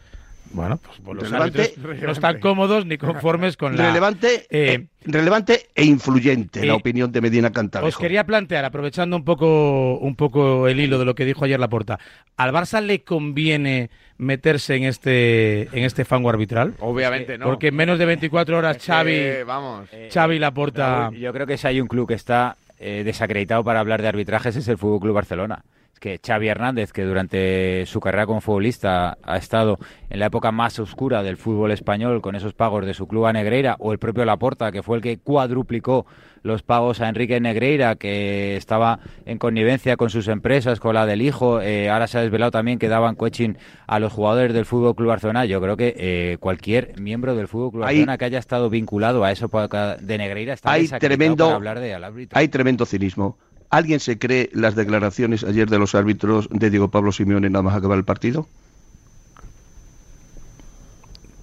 Bueno, 0.53 0.77
pues, 0.83 0.97
pues 1.03 1.15
los 1.17 1.29
Relevante. 1.31 1.61
árbitros 1.61 2.01
no 2.01 2.11
están 2.11 2.39
cómodos 2.39 2.85
ni 2.85 2.97
conformes 2.97 3.55
con 3.57 3.75
la... 3.77 3.87
relevante, 3.87 4.47
Eh, 4.49 4.73
eh, 4.73 4.87
relevante 5.05 5.67
e 5.73 5.85
influyente 5.85 6.65
la 6.65 6.73
eh, 6.73 6.75
opinión 6.75 7.11
de 7.11 7.21
Medina 7.21 7.47
Os 7.47 7.53
Cantalejo. 7.53 7.99
quería 7.99 8.25
plantear, 8.25 8.65
aprovechando 8.65 9.15
un 9.15 9.23
poco, 9.23 9.97
un 9.99 10.15
poco 10.15 10.67
el 10.67 10.79
hilo 10.79 10.99
de 10.99 11.05
lo 11.05 11.15
que 11.15 11.25
dijo 11.25 11.45
ayer 11.45 11.59
Laporta, 11.59 11.99
¿al 12.37 12.51
Barça 12.51 12.81
le 12.81 13.01
conviene 13.03 13.89
meterse 14.17 14.75
en 14.75 14.83
este, 14.83 15.63
en 15.77 15.83
este 15.85 16.05
fango 16.05 16.29
arbitral? 16.29 16.73
Obviamente 16.79 17.37
no. 17.37 17.45
Porque 17.45 17.67
en 17.67 17.75
menos 17.75 17.97
de 17.97 18.05
24 18.05 18.57
horas 18.57 18.77
Xavi, 18.85 19.43
vamos. 19.45 19.89
Xavi 20.13 20.37
Laporta... 20.39 21.11
Yo 21.13 21.31
creo 21.33 21.47
que 21.47 21.57
si 21.57 21.67
hay 21.67 21.79
un 21.81 21.87
club 21.87 22.07
que 22.07 22.15
está 22.15 22.57
eh, 22.79 23.03
desacreditado 23.05 23.63
para 23.63 23.79
hablar 23.79 24.01
de 24.01 24.07
arbitrajes 24.09 24.55
es 24.55 24.67
el 24.67 24.77
Fútbol 24.77 24.99
Club 24.99 25.13
Barcelona. 25.15 25.63
Que 26.01 26.19
Xavi 26.25 26.47
Hernández, 26.47 26.91
que 26.91 27.03
durante 27.03 27.85
su 27.85 27.99
carrera 27.99 28.25
como 28.25 28.41
futbolista 28.41 29.19
ha 29.21 29.37
estado 29.37 29.77
en 30.09 30.19
la 30.19 30.25
época 30.25 30.51
más 30.51 30.79
oscura 30.79 31.21
del 31.21 31.37
fútbol 31.37 31.69
español 31.69 32.23
con 32.23 32.35
esos 32.35 32.55
pagos 32.55 32.87
de 32.87 32.95
su 32.95 33.07
club 33.07 33.27
a 33.27 33.33
Negreira, 33.33 33.75
o 33.77 33.93
el 33.93 33.99
propio 33.99 34.25
Laporta, 34.25 34.71
que 34.71 34.81
fue 34.81 34.97
el 34.97 35.03
que 35.03 35.19
cuadruplicó 35.19 36.07
los 36.41 36.63
pagos 36.63 37.01
a 37.01 37.07
Enrique 37.07 37.39
Negreira, 37.39 37.97
que 37.97 38.57
estaba 38.57 38.99
en 39.27 39.37
connivencia 39.37 39.95
con 39.95 40.09
sus 40.09 40.27
empresas, 40.27 40.79
con 40.79 40.95
la 40.95 41.05
del 41.05 41.21
hijo. 41.21 41.61
Eh, 41.61 41.91
ahora 41.91 42.07
se 42.07 42.17
ha 42.17 42.21
desvelado 42.21 42.49
también 42.49 42.79
que 42.79 42.87
daban 42.87 43.13
coaching 43.13 43.53
a 43.85 43.99
los 43.99 44.11
jugadores 44.11 44.55
del 44.55 44.65
Fútbol 44.65 44.95
Club 44.95 45.09
Barcelona. 45.09 45.45
Yo 45.45 45.61
creo 45.61 45.77
que 45.77 45.93
eh, 45.95 46.37
cualquier 46.39 46.99
miembro 46.99 47.35
del 47.35 47.47
Fútbol 47.47 47.71
Club 47.71 47.81
Barcelona 47.83 48.17
que 48.17 48.25
haya 48.25 48.39
estado 48.39 48.71
vinculado 48.71 49.23
a 49.23 49.31
época 49.31 49.97
de 49.97 50.17
Negreira 50.17 50.53
está 50.53 50.71
hay 50.71 50.87
tremendo, 50.87 51.45
para 51.45 51.55
hablar 51.57 51.79
de 51.79 52.27
hay 52.33 52.47
tremendo 52.47 52.87
cinismo. 52.87 53.37
¿Alguien 53.71 53.99
se 54.01 54.19
cree 54.19 54.49
las 54.53 54.75
declaraciones 54.75 55.43
ayer 55.45 55.69
de 55.69 55.79
los 55.79 55.95
árbitros 55.95 56.47
de 56.51 56.69
Diego 56.69 56.91
Pablo 56.91 57.11
Simeone 57.11 57.49
nada 57.49 57.63
más 57.63 57.75
acabar 57.75 57.97
el 57.97 58.03
partido? 58.03 58.47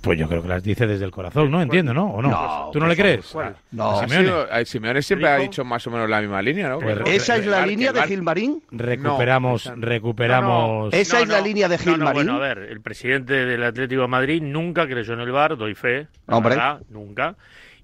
Pues 0.01 0.17
yo 0.19 0.29
creo 0.29 0.43
que 0.43 0.49
las 0.49 0.63
dice 0.63 0.87
desde 0.87 1.05
el 1.05 1.11
corazón, 1.11 1.51
¿no? 1.51 1.61
Entiendo, 1.61 1.93
¿no? 1.93 2.07
¿O 2.13 2.23
no? 2.23 2.31
No, 2.31 2.71
¿Tú 2.73 2.79
no 2.79 2.87
le 2.87 2.95
por 2.95 3.03
crees? 3.05 3.35
no. 3.73 3.91
Ha 3.91 4.07
Simeone. 4.07 4.25
sido- 4.27 4.53
a 4.53 4.65
Simeone 4.65 5.03
siempre 5.03 5.29
ha 5.29 5.37
dicho 5.39 5.65
más 5.65 5.85
o 5.87 5.91
menos 5.91 6.09
la 6.09 6.21
misma 6.21 6.41
línea, 6.41 6.69
¿no? 6.69 6.79
Pues 6.79 6.99
¿Esa 7.07 7.37
es 7.37 7.47
la 7.47 7.67
línea 7.67 7.93
de 7.93 8.03
Gilmarín? 8.05 8.63
Recuperamos, 8.71 9.71
recuperamos. 9.77 10.95
¿Esa 10.95 11.21
es 11.21 11.29
la 11.29 11.41
línea 11.41 11.69
de 11.69 11.79
Gilmarín? 11.79 12.13
bueno, 12.15 12.35
a 12.37 12.39
ver, 12.39 12.59
el 12.59 12.81
presidente 12.81 13.33
del 13.45 13.63
Atlético 13.65 14.03
de 14.03 14.09
Madrid 14.09 14.41
nunca 14.41 14.87
creyó 14.87 15.15
en 15.15 15.21
el 15.21 15.33
VAR, 15.33 15.57
doy 15.57 15.75
fe, 15.75 16.07
Hombre. 16.27 16.51
verdad, 16.55 16.81
nunca. 16.91 17.35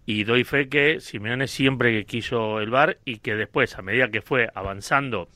Y 0.07 0.25
doy 0.25 0.45
fe 0.45 0.69
que 0.69 1.01
Simeone 1.01 1.47
siempre 1.49 2.05
quiso 2.05 2.61
el 2.61 2.71
VAR 2.71 2.99
y 3.05 3.19
que 3.19 3.35
después, 3.35 3.77
a 3.79 3.83
medida 3.83 4.09
que 4.11 4.21
fue 4.21 4.51
avanzando, 4.55 5.29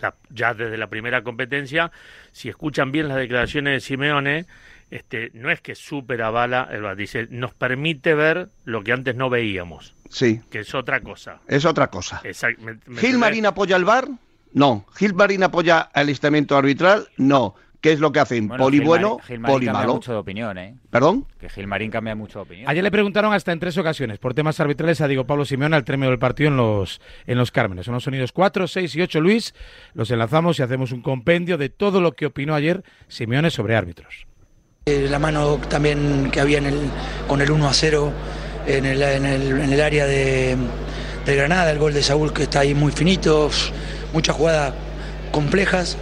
la- 0.00 0.14
ya 0.30 0.54
desde 0.54 0.76
la 0.76 0.88
primera 0.88 1.22
competencia, 1.22 1.92
si 2.32 2.48
escuchan 2.48 2.90
bien 2.90 3.08
las 3.08 3.18
declaraciones 3.18 3.74
de 3.74 3.80
Simeone, 3.80 4.46
este, 4.90 5.30
no 5.34 5.50
es 5.50 5.60
que 5.60 5.74
super 5.76 6.20
avala 6.22 6.68
el 6.72 6.82
VAR, 6.82 6.96
dice, 6.96 7.28
nos 7.30 7.54
permite 7.54 8.14
ver 8.14 8.48
lo 8.64 8.82
que 8.82 8.92
antes 8.92 9.14
no 9.14 9.30
veíamos, 9.30 9.94
Sí, 10.10 10.40
que 10.50 10.58
es 10.60 10.74
otra 10.74 11.00
cosa. 11.00 11.38
es 11.46 11.64
otra 11.64 11.86
cosa. 11.88 12.20
Exact- 12.24 12.58
me- 12.58 12.78
me- 12.86 13.00
¿Gilmarín 13.00 13.46
apoya 13.46 13.76
el 13.76 13.84
VAR? 13.84 14.08
No. 14.52 14.84
¿Gilmarín 14.96 15.44
apoya 15.44 15.80
al 15.80 16.08
estamento 16.08 16.56
arbitral? 16.56 17.08
No. 17.16 17.54
¿Qué 17.82 17.92
es 17.92 17.98
lo 18.00 18.12
que 18.12 18.20
hacen? 18.20 18.46
Bueno, 18.48 18.62
poli 18.64 18.78
Gilmarín- 18.78 18.86
bueno, 18.86 19.18
Gilmarín 19.26 19.54
poli 19.54 19.66
cambia 19.66 19.80
malo. 19.82 19.94
mucho 19.94 20.12
de 20.12 20.18
opinión, 20.18 20.56
¿eh? 20.56 20.76
¿Perdón? 20.88 21.26
Que 21.40 21.48
Gilmarín 21.50 21.90
cambia 21.90 22.14
mucho 22.14 22.38
de 22.38 22.42
opinión. 22.44 22.70
Ayer 22.70 22.84
le 22.84 22.90
preguntaron 22.92 23.34
hasta 23.34 23.50
en 23.50 23.58
tres 23.58 23.76
ocasiones 23.76 24.18
por 24.20 24.34
temas 24.34 24.60
arbitrales 24.60 25.00
a 25.00 25.08
Diego 25.08 25.26
Pablo 25.26 25.44
Simeone 25.44 25.74
al 25.74 25.84
término 25.84 26.08
del 26.10 26.20
partido 26.20 26.48
en 26.48 26.56
los, 26.56 27.00
en 27.26 27.36
los 27.38 27.50
Cármenes. 27.50 27.84
Son 27.86 27.94
los 27.94 28.04
sonidos 28.04 28.30
4, 28.30 28.68
6 28.68 28.94
y 28.94 29.02
8, 29.02 29.20
Luis. 29.20 29.52
Los 29.94 30.10
enlazamos 30.12 30.60
y 30.60 30.62
hacemos 30.62 30.92
un 30.92 31.02
compendio 31.02 31.58
de 31.58 31.70
todo 31.70 32.00
lo 32.00 32.12
que 32.12 32.26
opinó 32.26 32.54
ayer 32.54 32.84
Simeone 33.08 33.50
sobre 33.50 33.74
árbitros. 33.74 34.26
Eh, 34.86 35.08
la 35.10 35.18
mano 35.18 35.58
también 35.68 36.30
que 36.30 36.40
había 36.40 36.58
en 36.58 36.66
el, 36.66 36.78
con 37.26 37.40
el 37.42 37.50
1 37.50 37.66
a 37.68 37.72
0 37.72 38.12
en 38.68 38.86
el, 38.86 39.02
en 39.02 39.26
el, 39.26 39.60
en 39.60 39.72
el 39.72 39.80
área 39.80 40.06
de, 40.06 40.56
de 41.26 41.36
Granada, 41.36 41.72
el 41.72 41.78
gol 41.80 41.94
de 41.94 42.02
Saúl 42.04 42.32
que 42.32 42.44
está 42.44 42.60
ahí 42.60 42.74
muy 42.74 42.92
finito, 42.92 43.50
muchas 44.12 44.36
jugadas 44.36 44.72
complejas. 45.32 45.98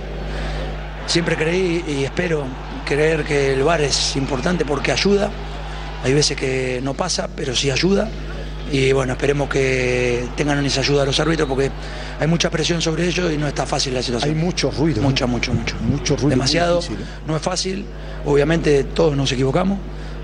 Siempre 1.06 1.36
creí 1.36 1.84
y 1.86 2.04
espero 2.04 2.44
creer 2.84 3.24
que 3.24 3.54
el 3.54 3.62
VAR 3.62 3.80
es 3.80 4.16
importante 4.16 4.64
porque 4.64 4.92
ayuda. 4.92 5.30
Hay 6.02 6.14
veces 6.14 6.36
que 6.36 6.80
no 6.82 6.94
pasa, 6.94 7.28
pero 7.34 7.54
sí 7.54 7.70
ayuda. 7.70 8.08
Y 8.72 8.92
bueno, 8.92 9.14
esperemos 9.14 9.48
que 9.48 10.28
tengan 10.36 10.64
esa 10.64 10.80
ayuda 10.80 11.02
a 11.02 11.06
los 11.06 11.18
árbitros 11.18 11.48
porque 11.48 11.70
hay 12.20 12.26
mucha 12.28 12.50
presión 12.50 12.80
sobre 12.80 13.06
ellos 13.06 13.32
y 13.32 13.36
no 13.36 13.48
está 13.48 13.66
fácil 13.66 13.94
la 13.94 14.02
situación. 14.02 14.32
Hay 14.32 14.40
mucho 14.40 14.70
ruido. 14.70 15.02
Mucho, 15.02 15.26
mucho, 15.26 15.52
mucho. 15.52 15.74
Mucho 15.80 16.14
ruido. 16.14 16.30
Demasiado. 16.30 16.76
difícil, 16.76 17.00
¿eh? 17.00 17.06
No 17.26 17.36
es 17.36 17.42
fácil. 17.42 17.84
Obviamente 18.24 18.84
todos 18.84 19.16
nos 19.16 19.32
equivocamos 19.32 19.78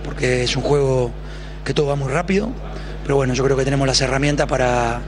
porque 0.04 0.44
es 0.44 0.56
un 0.56 0.62
juego 0.62 1.10
que 1.64 1.74
todo 1.74 1.86
va 1.86 1.96
muy 1.96 2.12
rápido. 2.12 2.50
Pero 3.02 3.16
bueno, 3.16 3.34
yo 3.34 3.42
creo 3.44 3.56
que 3.56 3.64
tenemos 3.64 3.86
las 3.86 4.00
herramientas 4.00 4.46
para, 4.46 5.00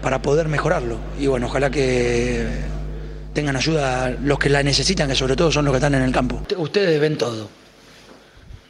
para 0.00 0.22
poder 0.22 0.48
mejorarlo. 0.48 0.98
Y 1.18 1.26
bueno, 1.26 1.46
ojalá 1.46 1.70
que 1.70 2.46
tengan 3.36 3.54
ayuda 3.54 4.16
los 4.22 4.38
que 4.38 4.48
la 4.48 4.62
necesitan, 4.62 5.08
que 5.10 5.14
sobre 5.14 5.36
todo 5.36 5.52
son 5.52 5.66
los 5.66 5.72
que 5.72 5.76
están 5.76 5.94
en 5.94 6.00
el 6.00 6.10
campo. 6.10 6.42
Ustedes 6.56 6.98
ven 6.98 7.18
todo. 7.18 7.50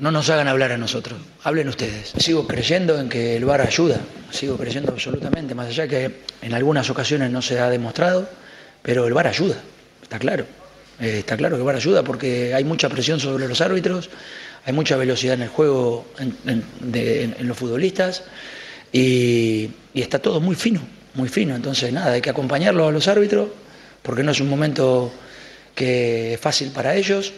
No 0.01 0.11
nos 0.11 0.29
hagan 0.29 0.49
hablar 0.49 0.73
a 0.73 0.77
nosotros, 0.77 1.21
hablen 1.45 1.69
ustedes. 1.69 2.13
Sigo 2.19 2.49
creyendo 2.49 2.99
en 2.99 3.09
que 3.09 3.37
el 3.37 3.45
VAR 3.45 3.61
ayuda, 3.61 4.01
sigo 4.31 4.57
creyendo 4.59 4.91
absolutamente, 4.91 5.55
más 5.55 5.69
allá 5.69 5.87
que 5.87 6.21
en 6.43 6.53
algunas 6.53 6.91
ocasiones 6.91 7.31
no 7.31 7.43
se 7.43 7.61
ha 7.61 7.71
demostrado, 7.71 8.29
pero 8.83 9.07
el 9.07 9.15
VAR 9.15 9.29
ayuda, 9.29 9.55
está 10.03 10.19
claro. 10.19 10.45
Eh, 11.01 11.21
está 11.21 11.37
claro 11.37 11.55
que 11.55 11.61
el 11.61 11.67
VAR 11.67 11.77
ayuda 11.77 12.03
porque 12.03 12.53
hay 12.53 12.65
mucha 12.65 12.89
presión 12.89 13.21
sobre 13.21 13.47
los 13.47 13.61
árbitros, 13.61 14.11
hay 14.65 14.73
mucha 14.73 14.97
velocidad 14.97 15.35
en 15.35 15.43
el 15.43 15.49
juego 15.49 16.07
en, 16.19 17.47
los 17.47 17.57
futbolistas 17.57 18.25
y, 18.93 19.71
y 19.95 20.03
está 20.03 20.19
todo 20.19 20.41
muy 20.41 20.57
fino, 20.57 20.81
muy 21.15 21.29
fino. 21.29 21.55
Entonces, 21.55 21.93
nada, 21.93 22.13
hay 22.13 22.21
que 22.21 22.31
acompañarlos 22.31 22.89
a 22.89 22.91
los 22.91 23.07
árbitros 23.07 23.49
porque 24.07 24.23
no 24.23 24.31
es 24.31 24.41
un 24.41 24.49
momento 24.49 25.13
que 25.75 26.35
es 26.35 26.41
fácil 26.41 26.71
para 26.73 26.95
ellos 26.95 27.35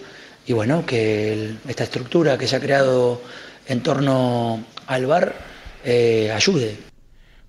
y 0.46 0.52
bueno, 0.52 0.84
que 0.86 1.32
el- 1.32 1.58
esta 1.66 1.84
estructura 1.84 2.36
que 2.38 2.46
se 2.46 2.56
ha 2.56 2.60
creado 2.60 3.20
en 3.66 3.82
torno 3.82 4.62
al 4.86 5.06
VAR 5.06 5.34
eh, 5.84 6.30
ayude. 6.32 6.76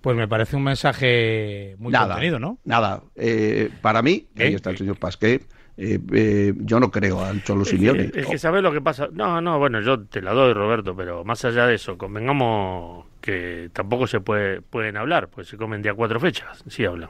Pues 0.01 0.15
me 0.15 0.27
parece 0.29 0.55
un 0.55 0.63
mensaje 0.63 1.75
muy 1.77 1.91
nada, 1.91 2.13
contenido, 2.13 2.39
¿no? 2.39 2.57
Nada. 2.63 3.01
Eh, 3.15 3.69
para 3.81 4.01
mí, 4.01 4.27
¿Qué? 4.35 4.43
ahí 4.43 4.53
está 4.55 4.69
el 4.69 4.77
señor 4.77 4.97
Pasquet, 4.97 5.43
eh, 5.77 5.99
eh, 6.13 6.53
yo 6.57 6.79
no 6.79 6.89
creo 6.91 7.23
al 7.23 7.43
Cholo 7.43 7.63
Es 7.63 7.69
Simeone. 7.69 8.09
que, 8.11 8.21
es 8.21 8.27
que 8.27 8.37
sabes 8.37 8.61
lo 8.63 8.71
que 8.71 8.79
pasa. 8.81 9.09
No, 9.11 9.41
no, 9.41 9.59
bueno, 9.59 9.81
yo 9.81 9.99
te 10.05 10.21
la 10.21 10.31
doy, 10.33 10.53
Roberto, 10.53 10.95
pero 10.95 11.23
más 11.25 11.43
allá 11.43 11.67
de 11.67 11.75
eso, 11.75 11.97
convengamos 11.97 13.05
que 13.21 13.69
tampoco 13.73 14.07
se 14.07 14.21
puede, 14.21 14.61
pueden 14.61 14.95
hablar, 14.95 15.27
pues 15.29 15.47
se 15.49 15.57
comen 15.57 15.81
día 15.81 15.93
cuatro 15.93 16.19
fechas, 16.19 16.63
sí 16.69 16.85
hablan. 16.85 17.09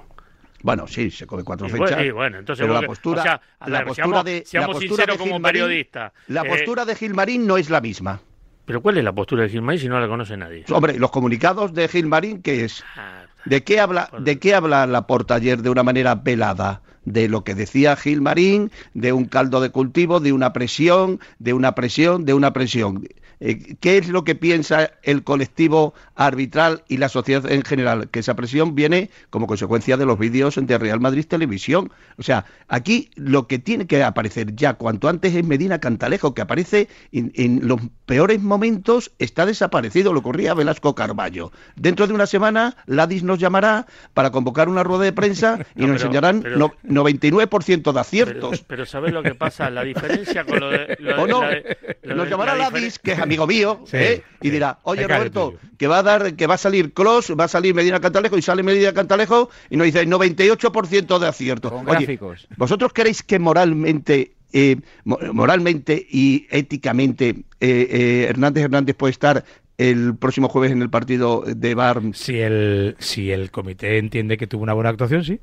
Bueno, 0.61 0.87
sí, 0.87 1.09
se 1.11 1.25
come 1.25 1.43
cuatro 1.43 1.67
Y 1.67 1.69
fechas. 1.71 1.89
bueno, 1.91 2.03
y 2.05 2.11
bueno, 2.11 2.37
entonces 2.39 2.63
pero 2.67 2.79
la 2.81 2.85
postura, 2.87 3.21
o 3.21 3.23
sea, 3.23 3.41
la 3.67 3.85
postura 3.85 4.07
seamos- 4.07 4.25
de, 4.25 4.43
seamos 4.45 4.67
la 4.67 4.73
postura 4.73 4.87
sinceros 4.89 5.17
de 5.17 5.23
como 5.23 5.35
Gilmarín- 5.39 5.43
periodista. 5.43 6.13
La 6.27 6.41
Eh, 6.41 6.49
postura 6.49 6.85
de 6.85 6.95
Gilmarín 6.95 7.47
no 7.47 7.57
es 7.57 7.69
la 7.69 7.79
misma. 7.81 8.19
Pero 8.65 8.81
¿cuál 8.81 8.97
es 8.97 9.03
la 9.03 9.13
postura 9.13 9.43
de 9.43 9.49
Gilmarín 9.49 9.79
si 9.81 9.87
no 9.87 9.99
la 9.99 10.07
conoce 10.07 10.37
nadie? 10.37 10.63
Hombre, 10.71 10.99
los 10.99 11.09
comunicados 11.11 11.73
de 11.73 11.87
Gilmarín, 11.87 12.41
¿qué 12.41 12.65
es? 12.65 12.83
Ah, 12.95 13.23
¿De 13.45 13.63
qué 13.63 13.79
habla, 13.79 14.09
de 14.19 14.37
qué 14.37 14.53
habla 14.53 14.85
Laporta 14.85 15.35
ayer 15.35 15.61
de 15.61 15.69
una 15.69 15.81
manera 15.83 16.15
velada? 16.15 16.81
De 17.05 17.27
lo 17.29 17.43
que 17.43 17.55
decía 17.55 17.95
Gilmarín, 17.95 18.69
de 18.93 19.13
un 19.13 19.25
caldo 19.25 19.61
de 19.61 19.69
cultivo, 19.71 20.19
de 20.19 20.33
una 20.33 20.51
presión, 20.53 21.19
de 21.39 21.53
una 21.53 21.73
presión, 21.73 22.25
de 22.25 22.33
una 22.35 22.51
presión. 22.53 23.07
Eh, 23.41 23.75
¿Qué 23.79 23.97
es 23.97 24.09
lo 24.09 24.23
que 24.23 24.35
piensa 24.35 24.91
el 25.03 25.23
colectivo 25.23 25.93
arbitral 26.15 26.83
y 26.87 26.97
la 26.97 27.07
sociedad 27.09 27.49
en 27.51 27.63
general? 27.63 28.09
Que 28.09 28.19
esa 28.19 28.35
presión 28.35 28.75
viene 28.75 29.09
como 29.29 29.47
consecuencia 29.47 29.95
de 29.97 30.05
los 30.05 30.19
vídeos 30.19 30.55
de 30.61 30.77
Real 30.77 30.99
Madrid 30.99 31.25
Televisión. 31.25 31.91
O 32.17 32.23
sea, 32.23 32.45
aquí 32.67 33.09
lo 33.15 33.47
que 33.47 33.59
tiene 33.59 33.87
que 33.87 34.03
aparecer 34.03 34.55
ya 34.55 34.73
cuanto 34.73 35.07
antes 35.07 35.33
es 35.35 35.43
Medina 35.45 35.79
Cantalejo, 35.79 36.33
que 36.33 36.41
aparece 36.41 36.89
en, 37.11 37.31
en 37.35 37.67
los 37.67 37.79
peores 38.05 38.41
momentos, 38.41 39.11
está 39.19 39.45
desaparecido. 39.45 40.11
Lo 40.13 40.19
ocurría 40.19 40.51
a 40.51 40.55
Velasco 40.55 40.93
Carballo. 40.95 41.51
Dentro 41.75 42.07
de 42.07 42.13
una 42.13 42.25
semana, 42.25 42.75
Ladis 42.87 43.23
nos 43.23 43.39
llamará 43.39 43.85
para 44.13 44.31
convocar 44.31 44.67
una 44.67 44.83
rueda 44.83 45.03
de 45.05 45.13
prensa 45.13 45.59
y 45.75 45.81
No, 45.81 45.87
nos 45.87 45.97
pero- 46.01 46.09
enseñarán 46.09 46.41
pero- 46.41 46.57
no- 46.57 46.73
99% 46.83 47.67
de 47.77 47.81
Pero, 47.83 47.99
aciertos. 47.99 48.61
pero 48.67 48.85
¿sabes 48.85 49.13
lo 49.13 49.23
que 49.23 49.35
pasa? 49.35 49.69
La 49.69 49.83
diferencia 49.83 50.43
con 50.43 50.59
lo 50.59 50.69
de... 50.69 50.97
Lo 50.99 51.15
de- 51.15 51.21
¿O 51.21 51.27
no? 51.27 51.41
la 51.41 51.49
de- 51.49 51.77
lo 52.03 52.15
Nos 52.15 52.25
de- 52.25 52.31
llamará 52.31 52.55
la 52.55 52.69
Ladis, 52.69 52.99
que 52.99 53.13
es 53.13 53.19
amigo 53.29 53.47
mío, 53.47 53.81
Sí, 53.85 53.97
¿eh? 53.97 54.23
y 54.41 54.49
dirá, 54.49 54.79
oye 54.83 55.07
Roberto, 55.07 55.53
que 55.77 55.87
va 55.87 55.99
a 55.99 56.03
dar, 56.03 56.35
que 56.35 56.47
va 56.47 56.55
a 56.55 56.57
salir 56.57 56.93
Cross, 56.93 57.33
va 57.39 57.45
a 57.45 57.47
salir 57.47 57.73
Medina 57.75 57.99
Cantalejo 57.99 58.37
y 58.37 58.41
sale 58.41 58.63
Medina 58.63 58.93
Cantalejo 58.93 59.49
y 59.69 59.77
nos 59.77 59.85
dice 59.85 60.05
98% 60.07 61.19
de 61.19 61.27
aciertos. 61.27 61.71
Con 61.71 61.81
Oye, 61.87 61.99
gráficos. 62.05 62.47
¿vosotros 62.57 62.91
creéis 62.93 63.23
que 63.23 63.39
moralmente, 63.39 64.33
eh, 64.53 64.77
mo- 65.03 65.19
moralmente 65.33 66.05
y 66.09 66.47
éticamente 66.49 67.29
eh, 67.59 67.87
eh, 67.89 68.25
Hernández 68.29 68.63
Hernández 68.65 68.95
puede 68.95 69.11
estar 69.11 69.43
el 69.77 70.15
próximo 70.17 70.49
jueves 70.49 70.71
en 70.71 70.81
el 70.81 70.89
partido 70.89 71.43
de 71.45 71.75
Bar? 71.75 72.01
Si 72.13 72.37
el, 72.39 72.95
si 72.99 73.31
el 73.31 73.51
comité 73.51 73.97
entiende 73.97 74.37
que 74.37 74.47
tuvo 74.47 74.63
una 74.63 74.73
buena 74.73 74.89
actuación, 74.89 75.23
sí. 75.23 75.39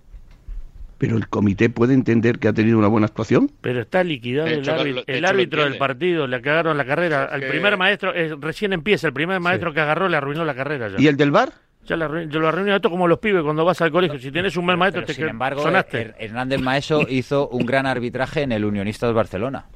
Pero 0.98 1.16
el 1.16 1.28
comité 1.28 1.68
puede 1.68 1.92
entender 1.94 2.38
que 2.38 2.48
ha 2.48 2.52
tenido 2.52 2.78
una 2.78 2.88
buena 2.88 3.06
actuación. 3.06 3.50
Pero 3.60 3.80
está 3.82 4.02
liquidado 4.02 4.48
el, 4.48 4.68
árbitro, 4.68 5.02
el 5.06 5.24
árbitro 5.24 5.64
del 5.64 5.76
partido, 5.76 6.26
le 6.26 6.40
cagaron 6.40 6.76
la 6.76 6.84
carrera. 6.86 7.24
Al 7.24 7.40
que- 7.40 7.48
primer 7.48 7.76
maestro, 7.76 8.14
eh, 8.14 8.34
recién 8.40 8.72
empieza, 8.72 9.06
el 9.06 9.12
primer 9.12 9.38
maestro 9.40 9.72
que 9.74 9.80
agarró 9.80 10.08
le 10.08 10.16
arruinó 10.16 10.44
la 10.44 10.54
carrera 10.54 10.88
ya. 10.88 11.00
¿Y 11.00 11.06
el 11.06 11.16
del 11.16 11.30
Bar? 11.30 11.52
Ya 11.86 11.96
yo 11.96 12.40
lo 12.40 12.48
arruiné 12.48 12.74
esto 12.74 12.90
como 12.90 13.06
los 13.06 13.18
pibes 13.20 13.42
cuando 13.44 13.64
vas 13.64 13.80
al 13.80 13.92
colegio. 13.92 14.18
Si 14.18 14.32
tienes 14.32 14.56
un 14.56 14.64
mal 14.64 14.76
maestro, 14.76 15.02
Pero, 15.02 15.06
te 15.06 15.14
sin 15.14 15.24
que- 15.24 15.30
embargo, 15.30 15.62
sonaste. 15.62 16.14
Hernández 16.18 16.60
Maeso 16.60 17.06
hizo 17.08 17.48
un 17.48 17.64
gran 17.64 17.86
arbitraje 17.86 18.42
en 18.42 18.50
el 18.50 18.64
Unionistas 18.64 19.12
Barcelona. 19.12 19.66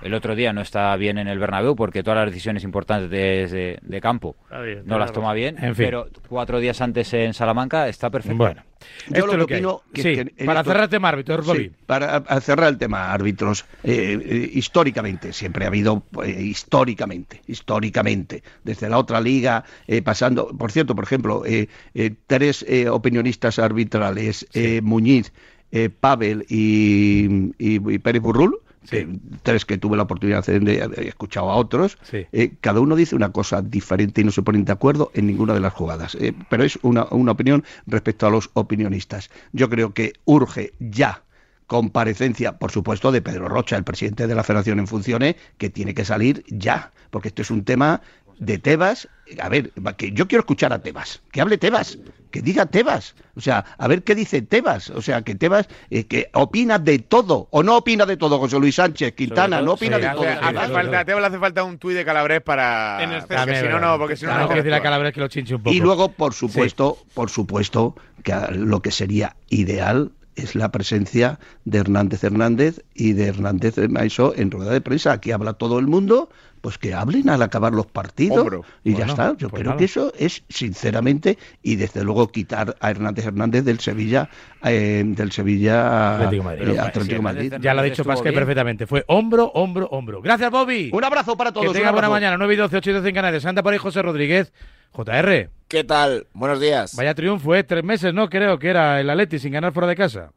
El 0.00 0.14
otro 0.14 0.36
día 0.36 0.52
no 0.52 0.60
está 0.60 0.94
bien 0.96 1.18
en 1.18 1.26
el 1.26 1.38
Bernabéu 1.38 1.74
porque 1.74 2.02
todas 2.04 2.18
las 2.18 2.26
decisiones 2.26 2.62
importantes 2.62 3.10
de, 3.10 3.48
de- 3.48 3.78
de 3.82 4.00
campo 4.00 4.36
bien, 4.50 4.82
no 4.84 4.98
las 4.98 5.12
toma 5.12 5.32
bien, 5.34 5.56
En 5.62 5.74
fin. 5.74 5.86
pero 5.86 6.08
cuatro 6.28 6.60
días 6.60 6.80
antes 6.80 7.12
en 7.14 7.34
Salamanca 7.34 7.88
está 7.88 8.08
perfecto. 8.10 8.36
Bueno, 8.38 8.62
Yo 9.08 9.16
Esto 9.16 9.26
lo 9.26 9.36
lo 9.38 9.46
que 9.48 9.54
opino 9.56 9.82
que- 9.92 10.02
Sí, 10.02 10.14
que 10.14 10.20
en 10.36 10.46
para 10.46 10.60
esto- 10.60 10.70
cerrar 10.70 10.84
el 10.84 10.90
tema 10.90 11.08
árbitros, 11.08 11.46
Sí, 11.48 11.72
para 11.86 12.20
cerrar 12.40 12.68
el 12.68 12.78
tema 12.78 13.12
árbitros, 13.12 13.64
eh, 13.82 14.18
eh, 14.24 14.50
históricamente, 14.54 15.32
siempre 15.32 15.64
ha 15.64 15.68
habido, 15.68 16.04
eh, 16.24 16.30
históricamente, 16.42 17.42
históricamente, 17.48 18.44
desde 18.62 18.88
la 18.88 18.98
otra 18.98 19.20
liga, 19.20 19.64
eh, 19.88 20.00
pasando, 20.02 20.48
por 20.56 20.70
cierto, 20.70 20.94
por 20.94 21.02
ejemplo, 21.04 21.44
eh, 21.44 21.68
eh, 21.94 22.14
tres 22.28 22.64
eh, 22.68 22.88
opinionistas 22.88 23.58
arbitrales, 23.58 24.46
eh, 24.54 24.80
Muñiz, 24.80 25.32
eh, 25.72 25.90
Pavel 25.90 26.46
y, 26.48 27.50
y- 27.58 27.94
y 27.94 27.98
Pérez 27.98 28.22
Burrul, 28.22 28.58
que- 28.90 29.18
tres 29.42 29.64
que 29.64 29.78
tuve 29.78 29.96
la 29.96 30.04
oportunidad 30.04 30.44
de, 30.46 30.60
de- 30.60 30.74
he 31.04 31.08
escuchado 31.08 31.50
a 31.50 31.56
otros, 31.56 31.98
eh, 32.32 32.52
cada 32.60 32.80
uno 32.80 32.96
dice 32.96 33.14
una 33.16 33.32
cosa 33.32 33.62
diferente 33.62 34.20
y 34.20 34.24
no 34.24 34.30
se 34.30 34.42
ponen 34.42 34.64
de 34.64 34.72
acuerdo 34.72 35.10
en 35.14 35.26
ninguna 35.26 35.54
de 35.54 35.60
las 35.60 35.72
jugadas. 35.74 36.14
Eh, 36.16 36.32
pero 36.48 36.64
es 36.64 36.78
una, 36.82 37.04
una 37.10 37.32
opinión 37.32 37.64
respecto 37.86 38.26
a 38.26 38.30
los 38.30 38.50
opinionistas. 38.54 39.30
Yo 39.52 39.68
creo 39.68 39.94
que 39.94 40.12
urge 40.24 40.72
ya 40.78 41.22
comparecencia, 41.66 42.58
por 42.58 42.70
supuesto, 42.70 43.12
de 43.12 43.20
Pedro 43.22 43.46
Rocha, 43.48 43.76
el 43.76 43.84
presidente 43.84 44.26
de 44.26 44.34
la 44.34 44.42
Federación 44.42 44.78
en 44.78 44.86
funciones, 44.86 45.36
que 45.58 45.68
tiene 45.70 45.92
que 45.94 46.04
salir 46.04 46.42
ya, 46.48 46.92
porque 47.10 47.28
esto 47.28 47.42
es 47.42 47.50
un 47.50 47.62
tema 47.64 48.00
de 48.38 48.58
Tebas. 48.58 49.08
A 49.40 49.48
ver, 49.48 49.72
va- 49.84 49.96
que 49.96 50.12
yo 50.12 50.26
quiero 50.28 50.40
escuchar 50.40 50.72
a 50.72 50.78
Tebas, 50.80 51.20
que 51.32 51.40
hable 51.40 51.58
Tebas, 51.58 51.98
que 52.30 52.40
diga 52.42 52.66
Tebas, 52.66 53.14
o 53.36 53.40
sea, 53.40 53.64
a 53.78 53.88
ver 53.88 54.02
qué 54.02 54.14
dice 54.14 54.42
Tebas, 54.42 54.90
o 54.90 55.00
sea, 55.02 55.22
que 55.22 55.34
Tebas 55.34 55.68
eh, 55.90 56.04
que 56.04 56.28
opina 56.34 56.78
de 56.78 56.98
todo, 56.98 57.48
o 57.50 57.62
no 57.62 57.76
opina 57.76 58.04
de 58.06 58.16
todo, 58.16 58.38
José 58.38 58.58
Luis 58.58 58.74
Sánchez, 58.76 59.14
Quintana, 59.14 59.60
no 59.62 59.72
opina 59.72 59.96
Sí, 59.96 60.02
de 60.02 60.10
todo. 60.10 60.24
hace 60.28 60.72
falta- 60.72 61.00
a 61.00 61.04
Tebas 61.04 61.20
le 61.22 61.26
hace 61.28 61.38
falta 61.38 61.64
un 61.64 61.78
tuit 61.78 61.96
de 61.96 62.04
Calabres 62.04 62.40
para. 62.42 62.98
En 63.02 63.10
porque 63.26 63.56
si 63.60 63.68
no, 63.68 63.80
no, 63.80 63.98
porque 63.98 64.16
si 64.16 64.24
no, 64.24 64.30
Claro, 64.30 64.44
no. 64.44 64.48
hay 64.50 64.54
que 64.54 64.60
decirle 64.60 64.76
a 64.76 64.82
Calabres 64.82 65.12
que 65.14 65.20
lo 65.20 65.28
chinche 65.28 65.54
un 65.54 65.62
poco. 65.62 65.74
Y 65.74 65.80
luego, 65.80 66.10
por 66.12 66.32
supuesto, 66.34 66.98
por 67.14 67.30
supuesto, 67.30 67.94
que 68.22 68.34
lo 68.52 68.80
que 68.82 68.90
sería 68.90 69.36
ideal 69.50 70.12
es 70.36 70.54
la 70.54 70.70
presencia 70.70 71.40
de 71.64 71.78
Hernández 71.78 72.22
Hernández 72.22 72.84
y 72.94 73.12
de 73.12 73.26
Hernández 73.26 73.76
Maiso 73.88 74.34
en 74.36 74.50
rueda 74.52 74.70
de 74.70 74.80
prensa. 74.80 75.12
Aquí 75.12 75.32
habla 75.32 75.54
todo 75.54 75.78
el 75.80 75.86
mundo, 75.88 76.30
pues 76.60 76.78
que 76.78 76.94
hablen 76.94 77.28
al 77.28 77.42
acabar 77.42 77.72
los 77.72 77.86
partidos 77.86 78.38
Hombro. 78.38 78.64
y 78.84 78.94
ya 78.94 79.06
está. 79.06 79.36
Yo 79.36 79.48
pues 79.48 79.60
creo 79.60 79.70
nada. 79.72 79.78
que 79.78 79.84
eso 79.84 80.12
es, 80.18 80.42
sinceramente, 80.48 81.38
y 81.62 81.76
desde 81.76 82.04
luego 82.04 82.28
quitar 82.28 82.76
a 82.80 82.90
Hernández 82.90 83.26
Hernández 83.26 83.64
del 83.64 83.80
Sevilla, 83.80 84.28
eh, 84.64 85.02
del 85.06 85.32
Sevilla 85.32 86.16
Atlético 86.16 86.42
Madrid. 86.44 86.68
eh, 86.68 86.80
Atlético 86.80 87.14
de 87.14 87.22
Madrid. 87.22 87.54
Ya 87.60 87.74
lo 87.74 87.80
ha 87.80 87.84
dicho 87.84 88.04
Pascal 88.04 88.34
perfectamente. 88.34 88.86
Fue 88.86 89.04
hombro, 89.08 89.50
hombro, 89.54 89.88
hombro. 89.90 90.20
Gracias, 90.22 90.50
Bobby. 90.50 90.90
Un 90.92 91.04
abrazo 91.04 91.36
para 91.36 91.52
todos. 91.52 91.66
Que 91.68 91.78
tenga 91.78 91.92
buena 91.92 92.08
mañana. 92.08 92.36
9 92.36 92.54
y 92.54 92.56
12, 92.56 92.76
8 92.76 92.90
y 92.90 92.92
12 92.94 93.08
en 93.08 93.14
Canarias. 93.14 93.44
Anda 93.46 93.62
por 93.62 93.72
ahí 93.72 93.78
José 93.78 94.02
Rodríguez. 94.02 94.52
JR. 94.92 95.50
¿Qué 95.68 95.84
tal? 95.84 96.26
Buenos 96.32 96.60
días. 96.60 96.96
Vaya 96.96 97.14
triunfo, 97.14 97.54
¿eh? 97.54 97.62
Tres 97.62 97.84
meses, 97.84 98.14
¿no? 98.14 98.28
Creo 98.30 98.58
que 98.58 98.68
era 98.68 99.00
el 99.00 99.10
Atleti 99.10 99.38
sin 99.38 99.52
ganar 99.52 99.72
fuera 99.72 99.86
de 99.86 99.96
casa. 99.96 100.30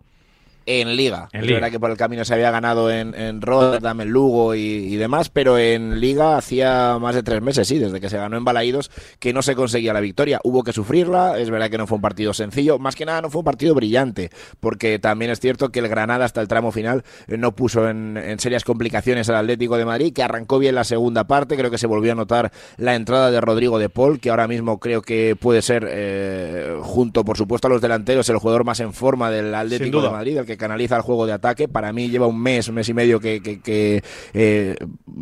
En 0.66 0.96
Liga. 0.96 1.30
En 1.34 1.42
es 1.42 1.48
Liga. 1.48 1.56
verdad 1.60 1.72
que 1.72 1.80
por 1.80 1.92
el 1.92 1.98
camino 1.98 2.24
se 2.24 2.34
había 2.34 2.52
ganado 2.52 2.92
en, 2.92 3.16
en 3.16 3.42
Rotterdam, 3.42 4.02
en 4.02 4.10
Lugo 4.10 4.54
y, 4.56 4.60
y 4.62 4.96
demás, 4.96 5.30
pero 5.30 5.58
en 5.58 6.00
Liga 6.00 6.38
hacía 6.38 6.98
más 7.00 7.16
de 7.16 7.24
tres 7.24 7.42
meses, 7.42 7.68
sí, 7.68 7.80
desde 7.80 8.00
que 8.00 8.10
se 8.10 8.18
ganó 8.18 8.38
en 8.38 8.46
Balaídos, 8.46 8.92
que 9.20 9.34
no 9.34 9.42
se 9.42 9.56
conseguía 9.56 9.94
la 9.94 10.00
victoria. 10.02 10.40
Hubo 10.44 10.64
que 10.64 10.74
sufrirla, 10.74 11.40
es 11.40 11.50
verdad 11.50 11.70
que 11.70 11.78
no 11.78 11.88
fue 11.88 11.96
un 11.96 12.02
partido 12.02 12.34
sencillo, 12.34 12.78
más 12.80 12.96
que 12.96 13.06
nada 13.06 13.22
no 13.22 13.30
fue 13.30 13.40
un 13.40 13.46
partido 13.46 13.74
brillante, 13.74 14.30
porque 14.60 15.00
también 15.00 15.32
es 15.32 15.40
cierto 15.40 15.70
que 15.70 15.80
el 15.80 15.88
Granada 15.88 16.26
hasta 16.26 16.42
el 16.42 16.48
tramo 16.48 16.72
final 16.72 17.04
eh, 17.28 17.38
no 17.38 17.54
puso 17.54 17.90
en, 17.90 18.18
en 18.18 18.40
serias 18.40 18.64
complicaciones 18.64 19.30
al 19.30 19.36
Atlético 19.38 19.78
de 19.78 19.86
Madrid, 19.86 20.14
que 20.14 20.24
arrancó 20.24 20.60
bien 20.60 20.76
la 20.76 20.84
segunda 20.84 21.26
parte, 21.26 21.58
creo 21.58 21.72
que 21.72 21.78
se 21.78 21.88
volvió 21.88 22.12
a 22.12 22.16
notar 22.16 22.52
la 22.78 22.96
entrada 22.96 23.32
de 23.32 23.42
Rodrigo 23.42 23.80
de 23.80 23.90
Paul, 23.90 24.20
que 24.20 24.30
ahora 24.30 24.48
mismo 24.48 24.80
creo 24.80 25.02
que 25.02 25.36
puede 25.36 25.62
ser, 25.62 25.88
eh, 25.90 26.76
junto 26.82 27.26
por 27.26 27.38
supuesto 27.38 27.68
a 27.68 27.72
los 27.72 27.82
delanteros, 27.82 28.30
el 28.30 28.38
jugador 28.38 28.64
más 28.64 28.80
en 28.80 28.94
forma 28.94 29.32
del 29.32 29.54
Atlético 29.56 30.02
de 30.02 30.10
Madrid, 30.10 30.38
el 30.38 30.46
que 30.46 30.51
canaliza 30.58 30.96
el 30.96 31.02
juego 31.02 31.26
de 31.26 31.34
ataque. 31.34 31.68
Para 31.68 31.92
mí 31.94 32.10
lleva 32.10 32.28
un 32.28 32.42
mes, 32.42 32.68
un 32.68 32.76
mes 32.76 32.90
y 32.90 32.94
medio 32.94 33.20
que, 33.20 33.42
que- 33.42 33.62
que, 33.62 34.04
eh, 34.34 34.76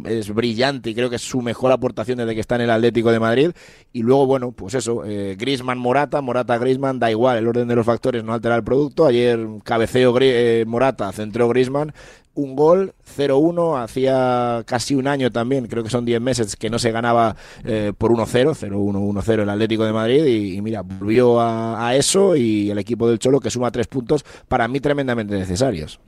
es 0.06 0.34
brillante 0.34 0.90
y 0.90 0.96
creo 0.96 1.10
que 1.10 1.16
es 1.18 1.22
su 1.22 1.42
mejor 1.42 1.72
aportación 1.72 2.18
desde 2.18 2.36
que 2.36 2.42
está 2.42 2.56
en 2.56 2.62
el 2.62 2.70
Atlético 2.72 3.12
de 3.12 3.20
Madrid. 3.20 3.52
Y 3.94 4.02
luego, 4.04 4.26
bueno, 4.26 4.52
pues 4.52 4.74
eso, 4.74 5.04
eh, 5.06 5.36
Grisman 5.38 5.78
Morata, 5.78 6.22
Morata 6.22 6.58
Grisman, 6.58 7.00
da 7.00 7.10
igual, 7.12 7.38
el 7.38 7.48
orden 7.48 7.68
de 7.68 7.76
los 7.76 7.86
factores 7.86 8.24
no 8.24 8.34
altera 8.34 8.56
el 8.56 8.64
producto. 8.64 9.06
Ayer 9.06 9.40
cabeceo 9.64 10.16
eh, 10.22 10.64
Morata, 10.68 11.12
centró 11.12 11.48
Grisman. 11.50 11.94
Un 12.40 12.56
gol, 12.56 12.94
0-1, 13.18 13.84
hacía 13.84 14.64
casi 14.66 14.96
un 14.96 15.08
año 15.08 15.30
también, 15.30 15.68
creo 15.68 15.84
que 15.84 15.90
son 15.90 16.06
10 16.06 16.22
meses 16.22 16.56
que 16.56 16.70
no 16.70 16.80
se 16.80 16.92
ganaba 16.92 17.36
eh, 17.66 17.92
por 17.98 18.12
1-0, 18.12 18.56
0-1, 18.56 18.72
1-0 18.72 19.42
el 19.42 19.50
Atlético 19.50 19.84
de 19.84 19.92
Madrid 19.92 20.26
y, 20.26 20.56
y 20.56 20.62
mira, 20.62 20.82
volvió 20.82 21.42
a, 21.42 21.88
a 21.88 21.96
eso 21.96 22.36
y 22.38 22.72
el 22.72 22.78
equipo 22.78 23.10
del 23.10 23.20
Cholo 23.20 23.42
que 23.42 23.50
suma 23.50 23.72
tres 23.72 23.88
puntos 23.88 24.24
para 24.48 24.68
mí 24.70 24.80
tremendamente 24.80 25.38
necesarios. 25.38 26.00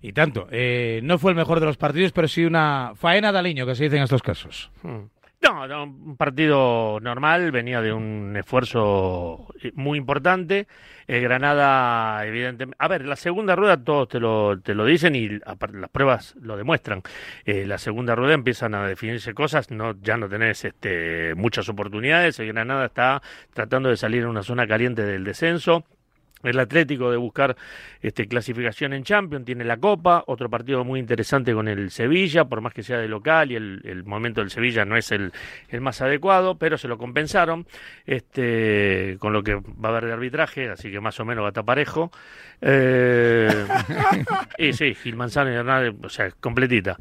Y 0.00 0.12
tanto. 0.12 0.46
Eh, 0.50 1.00
no 1.02 1.18
fue 1.18 1.32
el 1.32 1.36
mejor 1.36 1.60
de 1.60 1.66
los 1.66 1.76
partidos, 1.76 2.12
pero 2.12 2.28
sí 2.28 2.44
una 2.44 2.92
faena 2.94 3.32
de 3.32 3.38
aliño, 3.38 3.66
que 3.66 3.74
se 3.74 3.84
dice 3.84 3.96
en 3.96 4.04
estos 4.04 4.22
casos. 4.22 4.70
Hmm. 4.82 5.06
No, 5.42 5.66
no, 5.66 5.84
un 5.84 6.16
partido 6.18 6.98
normal, 7.00 7.50
venía 7.50 7.80
de 7.80 7.94
un 7.94 8.36
esfuerzo 8.36 9.46
eh, 9.62 9.72
muy 9.74 9.96
importante. 9.96 10.68
El 11.06 11.22
Granada, 11.22 12.26
evidentemente. 12.26 12.76
A 12.78 12.88
ver, 12.88 13.06
la 13.06 13.16
segunda 13.16 13.56
rueda 13.56 13.82
todos 13.82 14.08
te 14.08 14.20
lo, 14.20 14.60
te 14.60 14.74
lo 14.74 14.84
dicen 14.84 15.14
y 15.16 15.28
las 15.38 15.90
pruebas 15.90 16.34
lo 16.42 16.58
demuestran. 16.58 17.02
Eh, 17.46 17.64
la 17.66 17.78
segunda 17.78 18.14
rueda 18.14 18.34
empiezan 18.34 18.74
a 18.74 18.86
definirse 18.86 19.32
cosas, 19.32 19.70
no, 19.70 19.94
ya 20.02 20.18
no 20.18 20.28
tenés 20.28 20.62
este, 20.66 21.34
muchas 21.36 21.70
oportunidades. 21.70 22.38
El 22.38 22.48
Granada 22.48 22.84
está 22.84 23.22
tratando 23.54 23.88
de 23.88 23.96
salir 23.96 24.22
en 24.22 24.28
una 24.28 24.42
zona 24.42 24.66
caliente 24.66 25.02
del 25.04 25.24
descenso. 25.24 25.84
El 26.42 26.58
Atlético 26.58 27.10
de 27.10 27.16
buscar 27.16 27.56
este, 28.00 28.26
clasificación 28.26 28.92
en 28.92 29.04
Champions, 29.04 29.44
tiene 29.44 29.64
la 29.64 29.76
Copa, 29.76 30.24
otro 30.26 30.48
partido 30.48 30.84
muy 30.84 31.00
interesante 31.00 31.52
con 31.52 31.68
el 31.68 31.90
Sevilla, 31.90 32.44
por 32.44 32.60
más 32.60 32.72
que 32.72 32.82
sea 32.82 32.98
de 32.98 33.08
local 33.08 33.52
y 33.52 33.56
el, 33.56 33.80
el 33.84 34.04
momento 34.04 34.40
del 34.40 34.50
Sevilla 34.50 34.84
no 34.84 34.96
es 34.96 35.12
el, 35.12 35.32
el 35.68 35.80
más 35.80 36.00
adecuado, 36.00 36.56
pero 36.56 36.78
se 36.78 36.88
lo 36.88 36.98
compensaron 36.98 37.66
este, 38.06 39.16
con 39.18 39.32
lo 39.32 39.42
que 39.42 39.54
va 39.54 39.88
a 39.88 39.88
haber 39.88 40.06
de 40.06 40.12
arbitraje, 40.12 40.70
así 40.70 40.90
que 40.90 41.00
más 41.00 41.18
o 41.20 41.24
menos 41.24 41.42
va 41.42 41.48
a 41.48 41.50
estar 41.50 41.64
parejo. 41.64 42.10
Eh, 42.62 43.48
y 44.58 44.72
sí, 44.72 44.94
Gil 44.94 45.16
Manzano 45.16 45.50
y 45.50 45.54
Hernández, 45.54 45.94
o 46.02 46.08
sea, 46.08 46.30
completita. 46.40 46.96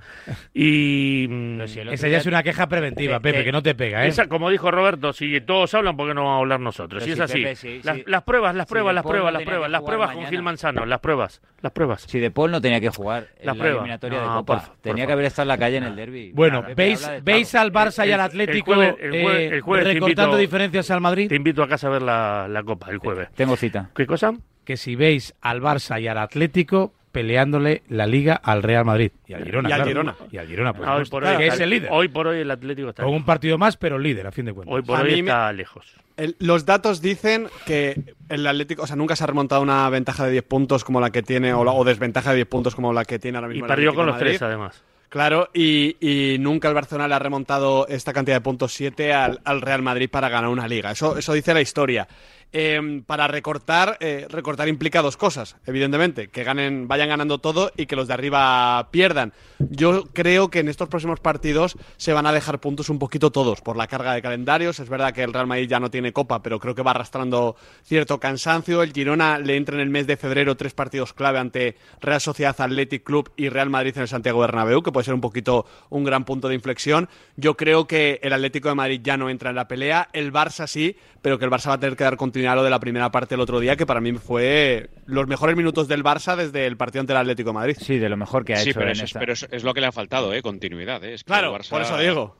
Y 0.53 1.27
mm, 1.29 1.61
Esa 1.61 2.07
ya 2.07 2.17
es 2.17 2.25
una 2.25 2.43
queja 2.43 2.67
preventiva, 2.67 3.19
Pepe, 3.19 3.43
que 3.43 3.51
no 3.51 3.61
te 3.61 3.75
pega, 3.75 4.05
¿eh? 4.05 4.09
esa, 4.09 4.27
como 4.27 4.49
dijo 4.49 4.71
Roberto, 4.71 5.11
si 5.13 5.41
todos 5.41 5.73
hablan, 5.73 5.97
¿por 5.97 6.07
qué 6.07 6.13
no 6.13 6.23
vamos 6.23 6.37
a 6.37 6.39
hablar 6.39 6.59
nosotros? 6.59 7.03
Si 7.03 7.11
es 7.11 7.17
sí, 7.17 7.21
así. 7.21 7.43
Pepe, 7.43 7.55
sí, 7.55 7.81
las, 7.83 7.97
sí. 7.97 8.03
las 8.07 8.23
pruebas, 8.23 8.55
las 8.55 8.67
pruebas, 8.67 8.93
las 8.93 9.03
Paul 9.03 9.28
pruebas, 9.33 9.41
las 9.41 9.43
pruebas, 9.45 9.71
las 9.71 9.81
pruebas 9.81 10.15
con. 10.15 10.25
Gil 10.27 10.41
Manzano, 10.43 10.85
las 10.85 10.99
pruebas, 10.99 11.41
las 11.61 11.71
pruebas. 11.71 12.01
Si 12.03 12.19
De 12.19 12.31
Paul 12.31 12.51
no 12.51 12.61
tenía 12.61 12.79
que 12.81 12.89
jugar 12.89 13.27
en 13.39 13.45
La 13.45 13.53
prueba. 13.53 13.77
eliminatoria 13.77 14.19
No, 14.19 14.23
de 14.25 14.29
Copa. 14.39 14.61
por 14.65 14.75
tenía 14.81 15.05
que 15.07 15.13
haber 15.13 15.25
estado 15.25 15.43
en 15.43 15.47
la 15.49 15.57
calle 15.57 15.77
en 15.77 15.83
el 15.83 15.95
derby. 15.95 16.31
Bueno, 16.33 16.63
¿veis, 16.75 17.09
¿veis 17.23 17.53
al 17.55 17.71
Barça 17.71 17.99
y 17.99 18.01
al 18.01 18.07
El- 18.07 18.13
el 18.13 18.19
Atlético 18.21 18.73
jueves- 18.75 18.95
el 18.99 19.11
jueves- 19.21 19.39
eh, 19.51 19.55
el 19.55 19.61
jueves 19.61 19.85
te 19.85 19.93
recortando 19.93 20.31
invito- 20.33 20.37
diferencias 20.37 20.91
al 20.91 21.01
Madrid? 21.01 21.29
Te 21.29 21.35
invito 21.35 21.63
a 21.63 21.67
casa 21.67 21.87
a 21.87 21.89
ver 21.91 22.01
la, 22.01 22.47
la 22.49 22.63
Copa 22.63 22.89
el 22.91 22.97
jueves. 22.97 23.29
Tengo 23.35 23.55
cita. 23.55 23.89
¿Qué 23.95 24.05
cosa? 24.05 24.33
Que 24.65 24.77
si 24.77 24.95
veis 24.95 25.33
al 25.41 25.61
Barça 25.61 25.99
y 26.01 26.07
al 26.07 26.17
Atlético 26.17 26.93
peleándole 27.11 27.81
la 27.89 28.05
Liga 28.05 28.35
al 28.35 28.61
Real 28.61 28.85
Madrid. 28.85 29.11
Y 29.27 29.33
al 29.33 29.43
Girona, 29.43 29.67
Y 29.67 29.71
al 29.71 29.77
claro. 29.79 29.89
Girona. 29.89 30.15
Y 30.31 30.37
al 30.37 30.47
Girona, 30.47 30.73
por 30.73 30.87
Ah, 30.87 30.95
hoy 30.95 31.05
por 31.05 31.23
hoy 31.25 31.37
que 31.37 31.47
es 31.47 31.59
el 31.59 31.69
líder. 31.71 31.89
Hoy 31.91 32.07
por 32.07 32.27
hoy 32.27 32.39
el 32.41 32.51
Atlético 32.51 32.89
está 32.89 33.03
Con 33.03 33.13
un 33.15 33.25
partido 33.25 33.57
más, 33.57 33.77
pero 33.77 33.97
líder, 33.97 34.27
a 34.27 34.31
fin 34.31 34.45
de 34.45 34.53
cuentas. 34.53 34.75
Hoy 34.75 34.83
por 34.83 34.99
A 34.99 35.01
hoy 35.01 35.09
me- 35.13 35.19
está 35.21 35.51
lejos. 35.51 35.95
El- 36.19 36.35
los 36.39 36.65
datos 36.65 37.01
dicen 37.01 37.47
que 37.65 38.15
el 38.29 38.45
Atlético, 38.45 38.83
o 38.83 38.87
sea, 38.87 38.95
nunca 38.95 39.15
se 39.15 39.23
ha 39.23 39.27
remontado 39.27 39.61
una 39.61 39.89
ventaja 39.89 40.25
de 40.25 40.31
10 40.31 40.43
puntos 40.43 40.83
como 40.83 40.99
la 41.01 41.11
que 41.11 41.23
tiene, 41.23 41.53
o, 41.53 41.63
la- 41.63 41.71
o 41.71 41.83
desventaja 41.83 42.31
de 42.31 42.37
10 42.37 42.47
puntos 42.47 42.75
como 42.75 42.91
la 42.93 43.05
que 43.05 43.19
tiene 43.19 43.37
ahora 43.37 43.47
Y 43.49 43.53
mismo. 43.53 43.65
el 43.65 43.69
perdió 43.69 43.95
con 43.95 44.05
los 44.05 44.15
Madrid. 44.15 44.27
tres, 44.31 44.41
además. 44.41 44.83
Claro, 45.09 45.49
y, 45.55 45.95
y 45.99 46.37
nunca 46.37 46.67
el 46.67 46.75
Barcelona 46.75 47.07
le 47.07 47.15
ha 47.15 47.19
remontado 47.19 47.87
esta 47.87 48.13
cantidad 48.13 48.35
de 48.35 48.41
puntos 48.41 48.73
7 48.75 49.11
al, 49.11 49.39
al 49.43 49.61
Real 49.61 49.81
Madrid 49.81 50.07
para 50.07 50.29
ganar 50.29 50.51
una 50.51 50.67
liga. 50.67 50.91
Eso, 50.91 51.17
eso 51.17 51.33
dice 51.33 51.51
la 51.55 51.61
historia. 51.61 52.07
Eh, 52.51 53.03
para 53.05 53.27
recortar, 53.27 53.97
eh, 53.99 54.25
recortar 54.27 54.67
implica 54.67 55.03
dos 55.03 55.17
cosas, 55.17 55.55
evidentemente, 55.67 56.29
que 56.29 56.43
ganen, 56.43 56.87
vayan 56.87 57.09
ganando 57.09 57.37
todo 57.37 57.71
y 57.77 57.85
que 57.85 57.95
los 57.95 58.07
de 58.07 58.15
arriba 58.15 58.87
pierdan. 58.89 59.33
Yo 59.59 60.05
creo 60.13 60.49
que 60.49 60.59
en 60.59 60.67
estos 60.67 60.89
próximos 60.89 61.19
partidos 61.19 61.77
se 61.97 62.11
van 62.11 62.25
a 62.25 62.31
dejar 62.31 62.59
puntos 62.59 62.89
un 62.89 62.97
poquito 62.97 63.31
todos 63.31 63.61
por 63.61 63.77
la 63.77 63.85
carga 63.85 64.13
de 64.13 64.23
calendarios. 64.23 64.79
Es 64.79 64.89
verdad 64.89 65.13
que 65.13 65.21
el 65.21 65.31
Real 65.31 65.45
Madrid 65.45 65.69
ya 65.69 65.79
no 65.79 65.91
tiene 65.91 66.11
copa, 66.11 66.41
pero 66.41 66.59
creo 66.59 66.73
que 66.73 66.81
va 66.81 66.91
arrastrando 66.91 67.55
cierto 67.83 68.19
cansancio. 68.19 68.81
El 68.81 68.93
Girona 68.93 69.37
le 69.37 69.55
entra 69.55 69.75
en 69.75 69.81
el 69.81 69.89
mes 69.89 70.07
de 70.07 70.17
febrero 70.17 70.57
tres 70.57 70.73
partidos 70.73 71.13
clave 71.13 71.37
ante 71.37 71.75
Real 72.01 72.19
Sociedad 72.19 72.55
Athletic 72.59 73.03
Club 73.03 73.31
y 73.37 73.49
Real 73.49 73.69
Madrid 73.69 73.93
en 73.95 74.03
el 74.03 74.07
Santiago 74.07 74.39
Bernabéu, 74.39 74.81
que 74.81 74.91
puede 74.91 75.05
ser 75.05 75.13
un 75.13 75.21
poquito 75.21 75.67
un 75.89 76.03
gran 76.03 76.25
punto 76.25 76.47
de 76.47 76.55
inflexión. 76.55 77.09
Yo 77.35 77.55
creo 77.55 77.85
que 77.85 78.19
el 78.23 78.33
Atlético 78.33 78.69
de 78.69 78.75
Madrid 78.75 79.01
ya 79.03 79.17
no 79.17 79.29
entra 79.29 79.51
en 79.51 79.55
la 79.55 79.67
pelea, 79.67 80.09
el 80.13 80.33
Barça 80.33 80.65
sí, 80.65 80.95
pero 81.21 81.37
que 81.37 81.45
el 81.45 81.51
Barça 81.51 81.67
va 81.67 81.73
a 81.75 81.79
tener 81.79 81.95
que 81.95 82.05
dar 82.05 82.17
continuidad 82.17 82.38
a 82.47 82.55
lo 82.55 82.63
de 82.63 82.69
la 82.69 82.79
primera 82.79 83.11
parte 83.11 83.33
del 83.35 83.41
otro 83.41 83.59
día, 83.59 83.75
que 83.75 83.85
para 83.85 84.01
mí 84.01 84.13
fue 84.13 84.89
los 85.05 85.27
mejores 85.27 85.55
minutos 85.55 85.87
del 85.87 86.03
Barça 86.03 86.35
desde 86.35 86.65
el 86.65 86.77
partido 86.77 87.01
ante 87.01 87.13
el 87.13 87.17
Atlético 87.17 87.49
de 87.49 87.53
Madrid. 87.53 87.77
Sí, 87.79 87.97
de 87.97 88.09
lo 88.09 88.17
mejor 88.17 88.45
que 88.45 88.53
ha 88.53 88.57
Sí, 88.57 88.69
hecho 88.69 88.79
pero, 88.79 88.89
en 88.91 88.95
eso, 88.95 89.03
es- 89.03 89.09
esta. 89.11 89.19
pero 89.19 89.33
es, 89.33 89.47
es 89.51 89.63
lo 89.63 89.73
que 89.73 89.81
le 89.81 89.87
ha 89.87 89.91
faltado, 89.91 90.33
¿eh? 90.33 90.41
Continuidad, 90.41 91.03
¿eh? 91.03 91.13
Es 91.13 91.23
que 91.23 91.27
Claro, 91.27 91.55
el 91.55 91.61
Barça- 91.61 91.69
por 91.69 91.81
eso 91.81 91.97
digo. 91.97 92.37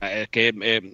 Es 0.00 0.28
que 0.28 0.52
eh, 0.62 0.92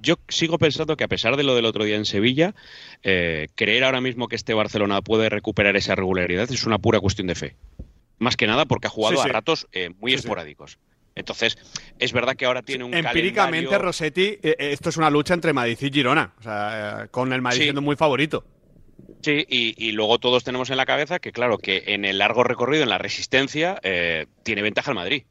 yo 0.00 0.14
sigo 0.28 0.56
pensando 0.58 0.96
que 0.96 1.04
a 1.04 1.08
pesar 1.08 1.36
de 1.36 1.42
lo 1.42 1.54
del 1.54 1.66
otro 1.66 1.84
día 1.84 1.96
en 1.96 2.06
Sevilla, 2.06 2.54
eh, 3.02 3.48
creer 3.54 3.84
ahora 3.84 4.00
mismo 4.00 4.28
que 4.28 4.36
este 4.36 4.54
Barcelona 4.54 5.02
puede 5.02 5.28
recuperar 5.28 5.76
esa 5.76 5.94
regularidad 5.94 6.50
es 6.50 6.64
una 6.64 6.78
pura 6.78 7.00
cuestión 7.00 7.26
de 7.26 7.34
fe. 7.34 7.56
Más 8.18 8.36
que 8.38 8.46
nada 8.46 8.64
porque 8.64 8.86
ha 8.86 8.90
jugado 8.90 9.16
Sí, 9.16 9.22
sí. 9.24 9.28
a 9.28 9.32
ratos 9.32 9.66
eh, 9.72 9.90
muy 9.98 10.14
esporádicos. 10.14 10.78
Entonces, 11.14 11.58
es 11.98 12.12
verdad 12.12 12.36
que 12.36 12.46
ahora 12.46 12.62
tiene 12.62 12.84
un 12.84 12.94
Empíricamente, 12.94 13.66
calendario... 13.66 13.78
Rossetti, 13.86 14.22
eh, 14.22 14.38
eh, 14.42 14.56
esto 14.72 14.88
es 14.90 14.96
una 14.96 15.10
lucha 15.10 15.34
entre 15.34 15.52
Madrid 15.52 15.76
y 15.80 15.90
Girona. 15.90 16.34
O 16.38 16.42
sea, 16.42 17.02
eh, 17.04 17.08
con 17.10 17.32
el 17.32 17.42
Madrid 17.42 17.58
Sí. 17.58 17.62
siendo 17.64 17.82
muy 17.82 17.96
favorito. 17.96 18.44
Sí, 19.22 19.44
y, 19.48 19.74
y 19.76 19.92
luego 19.92 20.18
todos 20.18 20.44
tenemos 20.44 20.70
en 20.70 20.76
la 20.78 20.86
cabeza 20.86 21.18
que, 21.18 21.32
claro, 21.32 21.58
que 21.58 21.82
en 21.88 22.04
el 22.04 22.18
largo 22.18 22.42
recorrido, 22.44 22.84
en 22.84 22.88
la 22.88 22.98
resistencia, 22.98 23.78
eh, 23.82 24.26
tiene 24.44 24.62
ventaja 24.62 24.92
el 24.92 24.94
Madrid. 24.94 25.24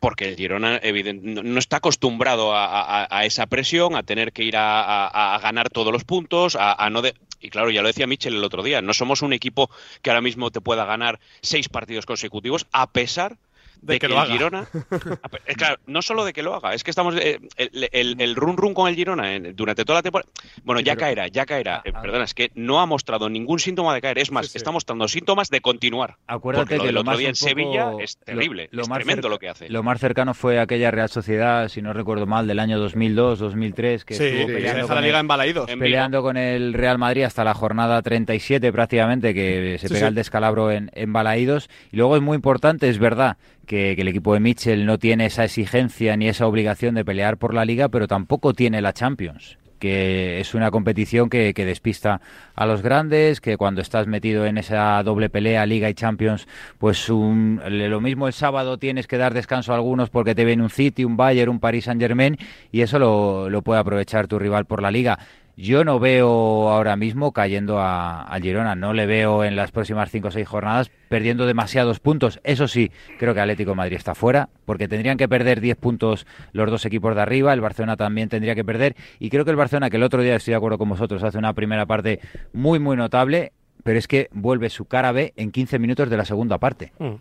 Porque 0.00 0.28
el 0.28 0.36
Girona 0.36 0.78
evident- 0.82 1.22
no, 1.22 1.42
no 1.42 1.58
está 1.58 1.78
acostumbrado 1.78 2.54
a, 2.54 2.66
a- 2.66 3.08
a 3.10 3.24
esa 3.24 3.46
presión, 3.46 3.96
a 3.96 4.02
tener 4.02 4.32
que 4.32 4.42
ir 4.44 4.54
a, 4.58 5.38
ganar 5.42 5.70
todos 5.70 5.92
los 5.92 6.04
puntos, 6.04 6.56
a, 6.56 6.72
a 6.74 6.90
no 6.90 7.00
de... 7.00 7.14
Y 7.40 7.48
claro, 7.48 7.70
ya 7.70 7.80
lo 7.80 7.88
decía 7.88 8.06
Michel 8.06 8.34
el 8.34 8.44
otro 8.44 8.62
día, 8.62 8.82
no 8.82 8.92
somos 8.92 9.22
un 9.22 9.32
equipo 9.32 9.70
que 10.02 10.10
ahora 10.10 10.20
mismo 10.20 10.50
te 10.50 10.60
pueda 10.60 10.84
ganar 10.84 11.20
seis 11.42 11.68
partidos 11.68 12.04
consecutivos, 12.06 12.66
a 12.72 12.90
pesar 12.92 13.38
De 13.82 13.94
de, 13.94 13.98
que 13.98 14.06
que, 14.06 14.08
lo 14.08 14.14
el 14.16 14.20
haga. 14.22 14.32
Girona... 14.32 14.60
a 15.22 15.28
pe- 15.28 15.54
claro, 15.56 15.76
no 15.86 16.02
solo 16.02 16.24
de 16.24 16.32
que 16.32 16.42
lo 16.42 16.54
haga, 16.54 16.74
es 16.74 16.82
que 16.84 16.90
estamos... 16.90 17.14
eh, 17.16 17.38
el, 17.56 17.88
el, 17.92 18.20
el 18.20 18.36
run 18.36 18.56
run 18.56 18.74
con 18.74 18.88
el 18.88 18.94
Girona 18.96 19.38
durante 19.54 19.84
toda 19.84 19.98
la 19.98 20.02
temporada... 20.02 20.30
Bueno, 20.64 20.80
ya 20.80 20.96
caerá, 20.96 21.28
ya 21.28 21.46
caerá. 21.46 21.82
Eh, 21.84 21.92
perdona, 21.92 22.24
es 22.24 22.34
que 22.34 22.50
no 22.54 22.80
ha 22.80 22.86
mostrado 22.86 23.28
ningún 23.28 23.58
síntoma 23.58 23.94
de 23.94 24.00
caer. 24.00 24.18
Es 24.18 24.30
más, 24.32 24.54
está 24.56 24.70
mostrando 24.70 25.06
síntomas 25.08 25.48
de 25.48 25.60
continuar. 25.60 26.16
Acuérdate 26.26 26.62
Porque 26.64 26.76
lo 26.76 26.80
que 26.82 26.86
del 26.86 26.94
lo 26.94 27.00
otro 27.02 27.16
día 27.16 27.28
en 27.28 27.34
Sevilla 27.36 27.92
es 28.00 28.16
terrible, 28.18 28.68
lo 28.72 28.82
es 28.82 28.88
más 28.88 28.96
tremendo 28.98 29.22
cerca- 29.22 29.28
lo 29.30 29.38
que 29.38 29.48
hace. 29.48 29.68
Lo 29.68 29.82
más 29.82 30.00
cercano 30.00 30.34
fue 30.34 30.58
aquella 30.58 30.90
Real 30.90 31.08
Sociedad, 31.08 31.68
si 31.68 31.82
no 31.82 31.92
recuerdo 31.92 32.26
mal, 32.26 32.46
del 32.46 32.58
año 32.58 32.78
2002, 32.78 33.38
2003, 33.38 34.04
que 34.04 34.14
Sí, 34.14 34.24
estuvo 34.24 34.46
sí, 34.48 34.52
peleando, 34.54 34.86
con 34.86 34.94
la 34.96 35.00
liga 35.02 35.16
el, 35.18 35.20
en 35.20 35.28
Balaídos. 35.28 35.66
peleando 35.66 36.22
con 36.22 36.36
el 36.36 36.74
Real 36.74 36.98
Madrid 36.98 37.22
hasta 37.24 37.44
la 37.44 37.54
jornada 37.54 38.02
37 38.02 38.72
prácticamente, 38.72 39.34
que 39.34 39.76
se 39.78 39.88
pega 39.88 40.08
el 40.08 40.14
descalabro 40.14 40.70
en, 40.70 40.90
en 40.94 41.12
Balaídos. 41.12 41.68
Y 41.92 41.96
luego 41.96 42.16
es 42.16 42.22
muy 42.22 42.34
importante, 42.36 42.88
es 42.88 42.98
verdad, 42.98 43.36
que, 43.66 43.92
el 43.92 44.08
equipo 44.08 44.34
de 44.34 44.40
Mitchell 44.40 44.86
no 44.86 44.98
tiene 44.98 45.26
esa 45.26 45.44
exigencia 45.44 46.16
ni 46.16 46.28
esa 46.28 46.46
obligación 46.46 46.94
de 46.94 47.04
pelear 47.04 47.36
por 47.36 47.54
la 47.54 47.64
liga, 47.64 47.88
pero 47.88 48.06
tampoco 48.06 48.54
tiene 48.54 48.80
la 48.80 48.92
Champions 48.92 49.58
que 49.78 50.40
es 50.40 50.54
una 50.54 50.70
competición 50.70 51.28
que, 51.28 51.52
despista 51.52 52.22
a 52.54 52.64
los 52.64 52.80
grandes, 52.80 53.42
que 53.42 53.58
cuando 53.58 53.82
estás 53.82 54.06
metido 54.06 54.46
en 54.46 54.56
esa 54.56 55.02
doble 55.02 55.28
pelea, 55.28 55.66
Liga 55.66 55.90
y 55.90 55.94
Champions, 55.94 56.48
pues 56.78 57.10
un- 57.10 57.60
lo 57.66 58.00
mismo 58.00 58.26
el 58.26 58.32
sábado 58.32 58.78
tienes 58.78 59.06
que 59.06 59.18
dar 59.18 59.34
descanso 59.34 59.72
a 59.72 59.76
algunos 59.76 60.08
porque 60.08 60.34
te 60.34 60.46
ven 60.46 60.62
un 60.62 60.70
City, 60.70 61.04
un 61.04 61.18
Bayern, 61.18 61.50
un 61.50 61.60
Paris 61.60 61.84
Saint 61.84 62.00
Germain 62.00 62.38
y 62.72 62.80
eso 62.80 62.98
lo 62.98 63.62
puede 63.62 63.78
aprovechar 63.78 64.28
tu 64.28 64.38
rival 64.38 64.64
por 64.64 64.80
la 64.80 64.90
Liga. 64.90 65.18
Yo 65.58 65.84
no 65.84 65.98
veo 65.98 66.68
ahora 66.68 66.96
mismo 66.96 67.32
cayendo 67.32 67.78
a, 67.80 68.38
Girona, 68.42 68.74
no 68.74 68.92
le 68.92 69.06
veo 69.06 69.42
en 69.42 69.56
las 69.56 69.72
próximas 69.72 70.10
cinco 70.10 70.28
o 70.28 70.30
seis 70.30 70.46
jornadas 70.46 70.90
perdiendo 71.08 71.46
demasiados 71.46 71.98
puntos. 71.98 72.40
Eso 72.44 72.68
sí, 72.68 72.90
creo 73.18 73.32
que 73.32 73.40
Atlético 73.40 73.74
Madrid 73.74 73.96
está 73.96 74.14
fuera, 74.14 74.50
porque 74.66 74.86
tendrían 74.86 75.16
que 75.16 75.28
perder 75.28 75.62
10 75.62 75.78
puntos 75.78 76.26
los 76.52 76.70
dos 76.70 76.84
equipos 76.84 77.14
de 77.14 77.22
arriba, 77.22 77.54
el 77.54 77.62
Barcelona 77.62 77.96
también 77.96 78.28
tendría 78.28 78.54
que 78.54 78.64
perder, 78.64 78.96
y 79.18 79.30
creo 79.30 79.46
que 79.46 79.50
el 79.50 79.56
Barcelona, 79.56 79.88
que 79.88 79.96
el 79.96 80.02
otro 80.02 80.20
día 80.20 80.36
estoy 80.36 80.52
de 80.52 80.56
acuerdo 80.56 80.76
con 80.76 80.90
vosotros, 80.90 81.22
hace 81.22 81.38
una 81.38 81.54
primera 81.54 81.86
parte 81.86 82.20
muy, 82.52 82.78
muy 82.78 82.98
notable, 82.98 83.52
pero 83.82 83.98
es 83.98 84.06
que 84.08 84.28
vuelve 84.32 84.68
su 84.68 84.84
cara 84.84 85.12
B 85.12 85.32
en 85.36 85.52
15 85.52 85.78
minutos 85.78 86.10
de 86.10 86.16
la 86.18 86.26
segunda 86.26 86.58
parte. 86.58 86.92
Mm. 86.98 87.14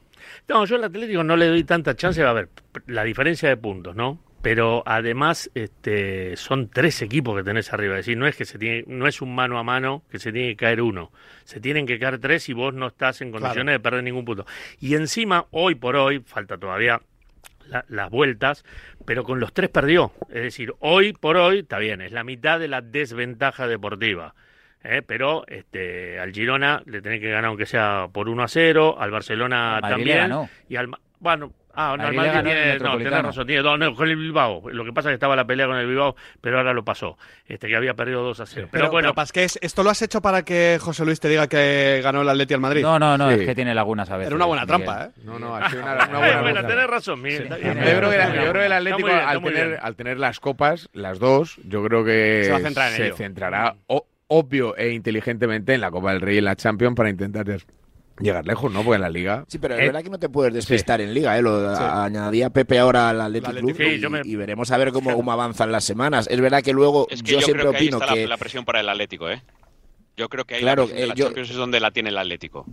No, 0.50 0.66
yo 0.66 0.76
al 0.76 0.84
Atlético 0.84 1.24
no 1.24 1.38
le 1.38 1.48
doy 1.48 1.64
tanta 1.64 1.96
chance. 1.96 2.22
A 2.24 2.34
ver, 2.34 2.50
la 2.88 3.04
diferencia 3.04 3.48
de 3.48 3.56
puntos, 3.56 3.96
¿no? 3.96 4.20
Pero 4.46 4.84
además 4.86 5.50
este, 5.56 6.38
son 6.38 6.70
tres 6.70 7.02
equipos 7.02 7.36
que 7.36 7.44
tenés 7.44 7.74
arriba. 7.74 7.96
Es 7.96 8.06
decir, 8.06 8.16
no 8.16 8.28
es 8.28 8.36
que 8.36 8.46
se 8.46 8.60
tiene, 8.60 8.84
no 8.86 9.08
es 9.08 9.20
un 9.20 9.34
mano 9.34 9.58
a 9.58 9.64
mano 9.64 10.04
que 10.12 10.20
se 10.20 10.32
tiene 10.32 10.50
que 10.50 10.56
caer 10.58 10.82
uno. 10.84 11.12
Se 11.46 11.60
tienen 11.60 11.88
que 11.88 11.98
caer 11.98 12.20
tres 12.20 12.48
y 12.50 12.54
vos 12.54 12.72
no 12.72 12.86
estás 12.86 13.22
en 13.22 13.32
condiciones 13.32 13.74
de 13.74 13.80
perder 13.80 14.04
ningún 14.04 14.24
punto. 14.24 14.46
Y 14.80 14.94
encima, 14.94 15.48
hoy 15.50 15.74
por 15.74 15.96
hoy, 15.96 16.20
falta 16.24 16.60
todavía 16.60 17.02
la- 17.68 17.86
las 17.90 18.12
vueltas, 18.12 18.64
pero 19.04 19.24
con 19.24 19.40
los 19.40 19.52
tres 19.52 19.72
perdió. 19.72 20.12
Es 20.30 20.44
decir, 20.44 20.76
hoy 20.80 21.14
por 21.14 21.38
hoy 21.38 21.60
está 21.60 21.80
bien, 21.80 22.02
es 22.02 22.12
la 22.12 22.24
mitad 22.24 22.60
de 22.60 22.68
la 22.68 22.82
desventaja 22.82 23.68
deportiva. 23.68 24.36
¿eh? 24.84 25.02
Pero 25.02 25.44
este, 25.48 26.20
al 26.20 26.32
Girona 26.32 26.84
le 26.86 27.02
tenés 27.02 27.20
que 27.20 27.30
ganar 27.32 27.46
aunque 27.46 27.66
sea 27.66 28.10
por 28.14 28.30
1 28.30 28.44
a 28.44 28.48
0, 28.48 28.98
al 29.00 29.10
Barcelona 29.10 29.80
Madrid 29.82 29.96
también. 29.96 30.18
Y 30.70 30.76
al 30.76 30.92
bueno, 31.20 31.52
ah, 31.76 31.96
no, 31.98 32.04
Madrid 32.14 32.32
tiene, 32.44 32.80
no, 32.80 32.98
tenés 32.98 33.22
razón, 33.24 33.48
tiene 33.48 33.62
dos, 33.62 33.78
no, 33.80 33.94
con 33.96 34.08
el 34.10 34.16
Bilbao. 34.16 34.62
Lo 34.72 34.84
que 34.86 34.94
pasa 34.94 35.10
es 35.10 35.12
que 35.12 35.16
estaba 35.16 35.36
la 35.36 35.46
pelea 35.46 35.68
con 35.68 35.78
el 35.78 35.88
Bilbao, 35.88 36.16
pero 36.42 36.58
ahora 36.58 36.74
lo 36.74 36.84
pasó. 36.84 37.18
Este 37.48 37.68
que 37.68 37.76
había 37.76 37.94
perdido 37.94 38.24
2 38.24 38.40
a 38.40 38.46
0. 38.46 38.68
Pero, 38.72 38.82
Pero, 38.84 38.92
bueno, 38.92 39.08
pero, 39.10 39.16
Pasqués, 39.16 39.60
¿esto 39.62 39.84
lo 39.84 39.90
has 39.90 40.02
hecho 40.02 40.22
para 40.22 40.44
que 40.44 40.78
José 40.82 41.06
Luis 41.06 41.20
te 41.20 41.30
diga 41.30 41.48
que 41.48 42.02
ganó 42.04 42.22
el 42.22 42.30
Atleti 42.30 42.54
al 42.54 42.60
Madrid? 42.62 42.82
No, 42.82 42.98
no, 43.00 43.18
no, 43.18 43.30
Sí. 43.32 43.40
es 43.42 43.46
que 43.46 43.56
tiene 43.56 43.74
lagunas 43.76 44.10
a 44.10 44.18
veces. 44.18 44.28
Era 44.28 44.36
una 44.36 44.46
buena 44.46 44.66
Miguel. 44.66 44.84
trampa, 44.86 45.06
¿eh? 45.06 45.10
No, 45.24 45.38
no, 45.40 45.56
ha 45.56 45.70
sido 45.70 45.82
una, 45.84 45.94
una 45.94 46.18
buena 46.20 46.42
bueno, 46.42 46.66
tenés 46.66 46.88
razón, 46.88 47.22
Miguel. 47.22 47.44
bien. 47.62 47.76
Yo 47.78 47.98
creo 47.98 48.10
que, 48.10 48.18
la- 48.18 48.36
yo 48.36 48.42
creo 48.42 48.54
que 48.54 48.66
el 48.66 48.74
Atlético, 48.74 49.08
bien, 49.08 49.20
al, 49.20 49.42
tener, 49.44 49.80
al 49.82 49.96
tener 49.96 50.18
las 50.20 50.40
copas, 50.40 50.90
las 50.94 51.20
dos, 51.20 51.58
yo 51.66 51.84
creo 51.84 52.04
que 52.04 52.42
Se 52.46 52.52
va 52.52 52.58
a 52.58 52.62
centrar 52.62 52.94
en 52.94 53.02
ello. 53.04 53.16
centrará 53.16 53.76
o- 53.88 54.08
obvio 54.28 54.76
e 54.76 54.90
inteligentemente 54.92 55.74
en 55.76 55.82
la 55.82 55.92
Copa 55.92 56.12
del 56.12 56.22
Rey 56.22 56.36
y 56.36 56.38
en 56.40 56.46
la 56.46 56.56
Champions 56.56 56.96
para 56.96 57.10
intentar 57.10 57.46
llegar 58.20 58.46
lejos, 58.48 58.72
¿no? 58.72 58.84
Porque 58.84 58.96
en 58.96 59.02
la 59.02 59.10
Liga... 59.10 59.44
Sí, 59.48 59.58
pero 59.60 59.76
es 59.76 59.82
Eh, 59.82 59.86
verdad 59.88 60.04
que 60.04 60.10
no 60.10 60.20
te 60.20 60.30
puedes 60.30 60.54
despistar 60.54 61.02
en 61.02 61.14
Liga, 61.14 61.38
¿eh? 61.38 61.42
Lo, 61.42 61.76
Sí. 61.76 61.84
Añadía 61.84 62.50
Pepe 62.50 62.80
ahora 62.80 63.10
al 63.10 63.20
Athletic 63.22 63.50
Club 63.50 63.58
Athletic 63.60 63.76
y, 63.76 63.84
Club. 63.84 63.94
Sí, 63.96 64.00
yo 64.02 64.10
me- 64.10 64.22
y 64.24 64.36
veremos 64.36 64.72
a 64.72 64.78
ver 64.78 64.92
cómo, 64.92 65.14
cómo 65.16 65.32
avanzan 65.32 65.72
las 65.72 65.84
semanas. 65.84 66.28
Es 66.32 66.40
verdad 66.40 66.62
que 66.64 66.72
luego 66.74 67.08
Es 67.10 67.22
que 67.24 67.32
yo, 67.32 67.40
yo, 67.40 67.46
siempre 67.46 67.62
creo 67.64 67.72
que 67.74 67.78
ahí 67.80 67.84
opino 67.88 67.98
está 68.02 68.14
que... 68.14 68.22
la, 68.24 68.28
la 68.30 68.38
presión 68.38 68.64
para 68.66 68.80
el 68.80 68.90
Atlético, 68.90 69.30
¿eh? 69.30 69.42
Yo 70.18 70.30
creo 70.30 70.46
que 70.46 70.56
ahí 70.56 70.62
Claro, 70.62 70.88
la 70.88 70.96
eh, 71.00 71.08
la 71.08 71.14
yo- 71.14 71.26
Champions 71.26 71.50
es 71.50 71.56
donde 71.58 71.80
la 71.82 71.92
tiene 71.92 72.10
el 72.10 72.18
Atlético. 72.18 72.66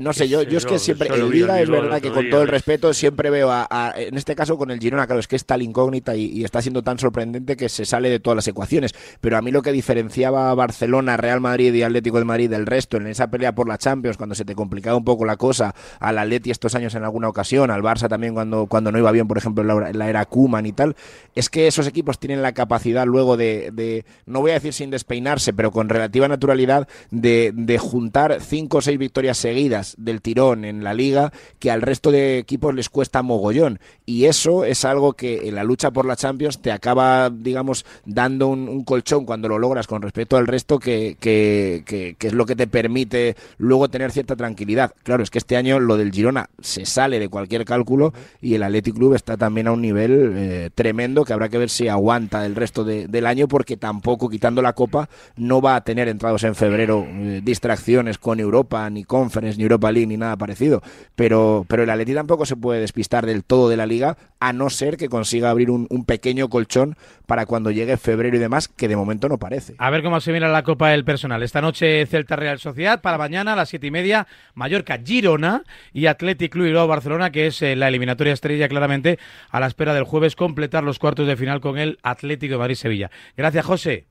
No 0.00 0.12
sé, 0.12 0.28
yo, 0.28 0.42
yo 0.42 0.58
es 0.58 0.66
que 0.66 0.78
siempre 0.78 1.08
vi 1.10 1.40
Liga 1.40 1.56
el 1.58 1.64
es 1.64 1.70
verdad 1.70 1.96
el 1.96 2.02
que 2.02 2.10
con 2.10 2.28
todo 2.30 2.42
el 2.42 2.48
respeto 2.48 2.92
siempre 2.94 3.30
veo 3.30 3.50
a, 3.50 3.66
a- 3.70 3.92
en 3.96 4.16
este 4.16 4.34
caso 4.34 4.56
con 4.58 4.70
el 4.70 4.78
Girona, 4.80 5.06
claro, 5.06 5.20
es 5.20 5.28
que 5.28 5.36
es 5.36 5.44
tal 5.44 5.62
incógnita 5.62 6.14
y, 6.16 6.26
y 6.26 6.44
está 6.44 6.62
siendo 6.62 6.82
tan 6.82 6.98
sorprendente 6.98 7.56
que 7.56 7.68
se 7.68 7.84
sale 7.84 8.08
de 8.10 8.20
todas 8.20 8.36
las 8.36 8.48
ecuaciones. 8.48 8.94
Pero 9.20 9.36
a 9.36 9.42
mí 9.42 9.50
lo 9.50 9.62
que 9.62 9.72
diferenciaba 9.72 10.50
a 10.50 10.54
Barcelona, 10.54 11.16
Real 11.16 11.40
Madrid 11.40 11.72
y 11.74 11.82
Atlético 11.82 12.18
de 12.18 12.24
Madrid 12.24 12.50
del 12.50 12.66
resto 12.66 12.96
en 12.96 13.06
esa 13.06 13.28
pelea 13.30 13.54
por 13.54 13.68
la 13.68 13.78
Champions, 13.78 14.16
cuando 14.16 14.34
se 14.34 14.44
te 14.44 14.54
complicaba 14.54 14.96
un 14.96 15.04
poco 15.04 15.24
la 15.24 15.36
cosa, 15.36 15.74
al 16.00 16.18
Atleti 16.18 16.50
estos 16.50 16.74
años 16.74 16.94
en 16.94 17.04
alguna 17.04 17.28
ocasión, 17.28 17.70
al 17.70 17.82
Barça 17.82 18.08
también 18.08 18.34
cuando, 18.34 18.66
cuando 18.66 18.92
no 18.92 18.98
iba 18.98 19.10
bien, 19.12 19.28
por 19.28 19.38
ejemplo, 19.38 19.62
en 19.86 19.98
la 19.98 20.08
era 20.08 20.24
Kuman 20.26 20.66
y 20.66 20.72
tal, 20.72 20.96
es 21.34 21.48
que 21.50 21.66
esos 21.66 21.86
equipos 21.86 22.18
tienen 22.18 22.42
la 22.42 22.52
capacidad 22.52 23.06
luego 23.06 23.36
de, 23.36 23.70
de, 23.72 24.04
no 24.26 24.40
voy 24.40 24.52
a 24.52 24.54
decir 24.54 24.72
sin 24.72 24.90
despeinarse, 24.90 25.52
pero 25.52 25.70
con 25.70 25.88
relativa 25.88 26.28
naturalidad, 26.28 26.88
de, 27.10 27.52
de 27.54 27.78
juntar 27.78 28.38
cinco 28.40 28.78
o 28.78 28.80
seis 28.80 28.98
victorias 28.98 29.38
seguidas 29.38 29.81
del 29.98 30.20
tirón 30.22 30.64
en 30.64 30.84
la 30.84 30.94
liga 30.94 31.32
que 31.58 31.70
al 31.70 31.82
resto 31.82 32.10
de 32.10 32.38
equipos 32.38 32.74
les 32.74 32.88
cuesta 32.88 33.22
mogollón. 33.22 33.78
Y 34.06 34.24
eso 34.26 34.64
es 34.64 34.84
algo 34.84 35.12
que 35.14 35.48
en 35.48 35.54
la 35.54 35.64
lucha 35.64 35.90
por 35.90 36.06
la 36.06 36.16
Champions 36.16 36.60
te 36.60 36.72
acaba, 36.72 37.30
digamos, 37.30 37.84
dando 38.04 38.48
un, 38.48 38.84
colchón 38.84 39.24
cuando 39.24 39.48
lo 39.48 39.58
logras 39.58 39.86
con 39.86 40.02
respecto 40.02 40.36
al 40.36 40.46
resto 40.46 40.78
que, 40.78 41.16
que, 41.20 41.82
que- 41.86 42.16
es 42.26 42.32
lo 42.32 42.46
que 42.46 42.56
te 42.56 42.66
permite 42.66 43.36
luego 43.58 43.88
tener 43.88 44.10
cierta 44.12 44.36
tranquilidad. 44.36 44.92
Claro, 45.02 45.22
es 45.22 45.30
que 45.30 45.38
este 45.38 45.56
año 45.56 45.78
lo 45.80 45.96
del 45.96 46.12
Girona 46.12 46.48
se 46.60 46.84
sale 46.86 47.18
de 47.18 47.28
cualquier 47.28 47.64
cálculo 47.64 48.12
y 48.40 48.54
el 48.54 48.62
Athletic 48.62 48.94
Club 48.94 49.14
está 49.14 49.36
también 49.36 49.66
a 49.68 49.72
un 49.72 49.82
nivel 49.82 50.32
eh, 50.36 50.70
tremendo 50.74 51.24
que 51.24 51.32
habrá 51.32 51.48
que 51.48 51.58
ver 51.58 51.70
si 51.70 51.88
aguanta 51.88 52.44
el 52.46 52.54
resto 52.54 52.84
de- 52.84 53.06
del 53.08 53.26
año 53.26 53.48
porque 53.48 53.76
tampoco 53.76 54.28
quitando 54.28 54.62
la 54.62 54.72
Copa 54.72 55.08
no 55.36 55.60
va 55.60 55.76
a 55.76 55.80
tener 55.84 56.08
entrados 56.08 56.42
en 56.44 56.54
febrero 56.54 57.04
eh, 57.08 57.40
distracciones 57.44 58.18
con 58.18 58.40
Europa, 58.40 58.88
ni 58.90 59.04
Conference, 59.04 59.58
ni 59.62 59.64
Europa 59.64 59.92
League, 59.92 60.06
ni 60.06 60.16
nada 60.16 60.36
parecido. 60.36 60.82
Pero, 61.14 61.64
pero 61.68 61.84
el 61.84 61.90
Atleti 61.90 62.14
tampoco 62.14 62.44
se 62.46 62.56
puede 62.56 62.80
despistar 62.80 63.26
del 63.26 63.44
todo 63.44 63.68
de 63.68 63.76
la 63.76 63.86
liga 63.86 64.16
a 64.40 64.52
no 64.52 64.70
ser 64.70 64.96
que 64.96 65.08
consiga 65.08 65.50
abrir 65.50 65.70
un, 65.70 65.86
un 65.90 66.04
pequeño 66.04 66.48
colchón 66.48 66.96
para 67.26 67.46
cuando 67.46 67.70
llegue 67.70 67.96
febrero 67.96 68.36
y 68.36 68.40
demás, 68.40 68.68
que 68.68 68.88
de 68.88 68.96
momento 68.96 69.28
no 69.28 69.38
parece. 69.38 69.74
A 69.78 69.90
ver 69.90 70.02
cómo 70.02 70.20
se 70.20 70.32
mira 70.32 70.48
la 70.48 70.62
Copa 70.62 70.90
del 70.90 71.04
Personal. 71.04 71.42
Esta 71.42 71.60
noche 71.60 72.04
Celta 72.06 72.36
Real 72.36 72.58
Sociedad, 72.58 73.00
para 73.00 73.18
mañana 73.18 73.52
a 73.52 73.56
las 73.56 73.68
siete 73.68 73.86
y 73.86 73.90
media 73.90 74.26
Mallorca 74.54 74.98
Girona 75.02 75.62
y 75.92 76.06
Athletic 76.06 76.52
Club 76.52 76.66
Bilbao 76.66 76.86
Barcelona, 76.86 77.30
que 77.30 77.46
es 77.46 77.62
eh, 77.62 77.76
la 77.76 77.88
eliminatoria 77.88 78.32
estrella 78.32 78.68
claramente 78.68 79.18
a 79.50 79.60
la 79.60 79.66
espera 79.66 79.94
del 79.94 80.04
jueves 80.04 80.36
completar 80.36 80.84
los 80.84 80.98
cuartos 80.98 81.26
de 81.26 81.36
final 81.36 81.60
con 81.60 81.78
el 81.78 81.98
Atlético 82.02 82.54
de 82.54 82.58
Madrid 82.58 82.74
Sevilla. 82.74 83.10
Gracias, 83.36 83.64
José. 83.64 84.06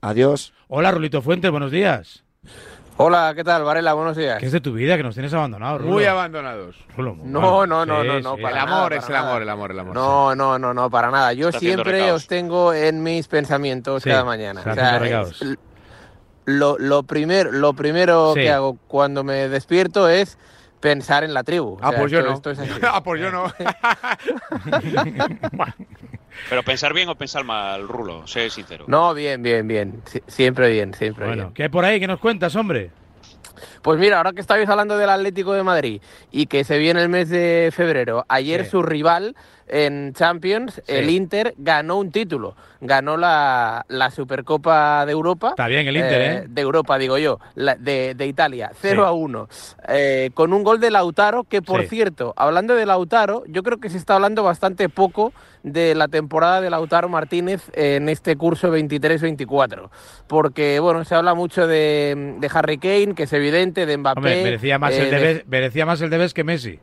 Adiós. 0.00 0.52
Hola, 0.68 0.90
Rulito 0.90 1.20
Fuentes, 1.20 1.50
buenos 1.50 1.70
días. 1.70 2.24
Hola, 3.02 3.32
¿qué 3.34 3.42
tal, 3.44 3.64
Varela? 3.64 3.94
Buenos 3.94 4.14
días. 4.14 4.38
¿Qué 4.38 4.44
es 4.44 4.52
de 4.52 4.60
tu 4.60 4.74
vida 4.74 4.94
que 4.98 5.02
nos 5.02 5.14
tienes 5.14 5.32
abandonado, 5.32 5.78
Rulo? 5.78 5.92
Muy 5.92 6.04
abandonados. 6.04 6.76
Rulo, 6.94 7.14
muy 7.14 7.30
No, 7.30 7.66
no, 7.66 7.86
no, 7.86 8.02
Sí, 8.02 8.08
no, 8.08 8.20
no, 8.20 8.36
sí. 8.36 8.42
para 8.42 8.58
El 8.60 8.66
nada, 8.66 8.76
amor 8.76 8.88
para 8.90 9.00
es 9.00 9.08
el 9.08 9.16
amor, 9.16 9.40
el 9.42 9.48
amor, 9.48 9.70
el 9.70 9.78
amor. 9.78 9.94
No, 9.94 10.34
no, 10.34 10.58
no, 10.58 10.74
no, 10.74 10.90
para 10.90 11.10
nada. 11.10 11.32
Yo 11.32 11.48
Está 11.48 11.60
siempre 11.60 12.12
os 12.12 12.26
tengo 12.26 12.74
en 12.74 13.02
mis 13.02 13.26
pensamientos 13.26 14.02
Sí, 14.02 14.10
cada 14.10 14.22
mañana. 14.24 14.60
O 14.66 14.74
sea, 14.74 14.98
es- 14.98 15.42
lo, 16.44 16.76
lo, 16.78 17.02
primer- 17.04 17.54
lo 17.54 17.72
primero 17.72 18.34
Sí. 18.34 18.40
que 18.40 18.50
hago 18.50 18.76
cuando 18.86 19.24
me 19.24 19.48
despierto 19.48 20.06
es 20.06 20.36
pensar 20.80 21.24
en 21.24 21.32
la 21.32 21.42
tribu. 21.42 21.76
O 21.76 21.78
Ah, 21.80 21.88
sea, 21.92 22.00
pues 22.00 22.12
yo 22.12 22.18
esto- 22.18 22.30
no. 22.30 22.36
esto 22.36 22.50
es 22.50 22.58
así. 22.58 22.70
ah, 22.86 23.02
pues 23.02 23.18
yo 23.18 23.30
no. 23.30 23.44
Pero 26.48 26.62
pensar 26.62 26.92
bien 26.94 27.08
o 27.08 27.14
pensar 27.14 27.44
mal, 27.44 27.86
Rulo, 27.86 28.26
sé 28.26 28.50
sincero. 28.50 28.84
No, 28.88 29.14
bien, 29.14 29.42
bien, 29.42 29.66
bien. 29.68 30.02
Sie- 30.06 30.22
Siempre 30.26 30.70
bien, 30.70 30.94
siempre 30.94 31.26
Bueno, 31.26 31.44
bien. 31.44 31.54
¿qué 31.54 31.62
hay 31.64 31.68
por 31.68 31.84
ahí? 31.84 32.00
¿Qué 32.00 32.06
nos 32.06 32.18
cuentas, 32.20 32.54
hombre? 32.56 32.90
Pues 33.82 33.98
mira, 33.98 34.18
ahora 34.18 34.32
que 34.32 34.40
estáis 34.40 34.68
hablando 34.68 34.98
del 34.98 35.08
Atlético 35.10 35.52
de 35.54 35.62
Madrid 35.62 36.02
y 36.30 36.46
que 36.46 36.64
se 36.64 36.78
viene 36.78 37.02
el 37.02 37.08
mes 37.08 37.28
de 37.30 37.70
febrero, 37.74 38.24
ayer 38.28 38.64
Sí. 38.64 38.70
su 38.72 38.82
rival 38.82 39.34
en 39.72 40.12
Champions, 40.14 40.82
el 40.88 41.08
Inter, 41.10 41.54
ganó 41.56 41.96
un 41.98 42.10
título. 42.10 42.56
Ganó 42.82 43.16
la, 43.16 43.84
la 43.88 44.10
Supercopa 44.10 45.04
de 45.06 45.12
Europa. 45.12 45.50
Está 45.50 45.68
bien 45.68 45.86
el 45.86 45.96
Inter, 45.96 46.20
¿eh? 46.22 46.44
De 46.48 46.60
Europa, 46.62 46.98
digo 46.98 47.18
yo, 47.18 47.38
la- 47.54 47.76
de, 47.76 48.14
de 48.16 48.26
Italia, 48.26 48.72
0 48.80 49.02
Sí. 49.04 49.08
a 49.08 49.12
1. 49.12 49.48
eh, 49.88 50.30
con 50.34 50.52
un 50.52 50.64
gol 50.64 50.80
de 50.80 50.90
Lautaro, 50.90 51.44
que 51.44 51.62
por 51.62 51.84
cierto, 51.84 52.32
hablando 52.36 52.74
de 52.74 52.84
Lautaro, 52.86 53.44
yo 53.46 53.62
creo 53.62 53.78
que 53.78 53.90
se 53.90 53.96
está 53.98 54.14
hablando 54.16 54.42
bastante 54.42 54.88
poco 54.88 55.32
de 55.62 55.94
la 55.94 56.08
temporada 56.08 56.60
de 56.62 56.70
Lautaro 56.70 57.08
Martínez 57.10 57.70
en 57.74 58.08
este 58.08 58.34
curso 58.36 58.72
23-24. 58.72 59.90
Porque, 60.26 60.80
bueno, 60.80 61.04
se 61.04 61.14
habla 61.14 61.34
mucho 61.34 61.66
de, 61.68 62.36
de 62.40 62.50
Harry 62.52 62.78
Kane, 62.78 63.14
que 63.14 63.24
es 63.24 63.32
evidente, 63.34 63.69
de 63.74 63.96
Mbappé. 63.96 64.18
Hombre, 64.18 64.42
merecía 64.42 64.78
más, 64.78 64.92
eh, 64.92 65.02
el 65.04 65.10
de- 65.10 65.16
Debes, 65.18 65.46
merecía 65.48 65.86
más 65.86 66.00
el 66.00 66.10
que 66.34 66.44
Messi. 66.44 66.78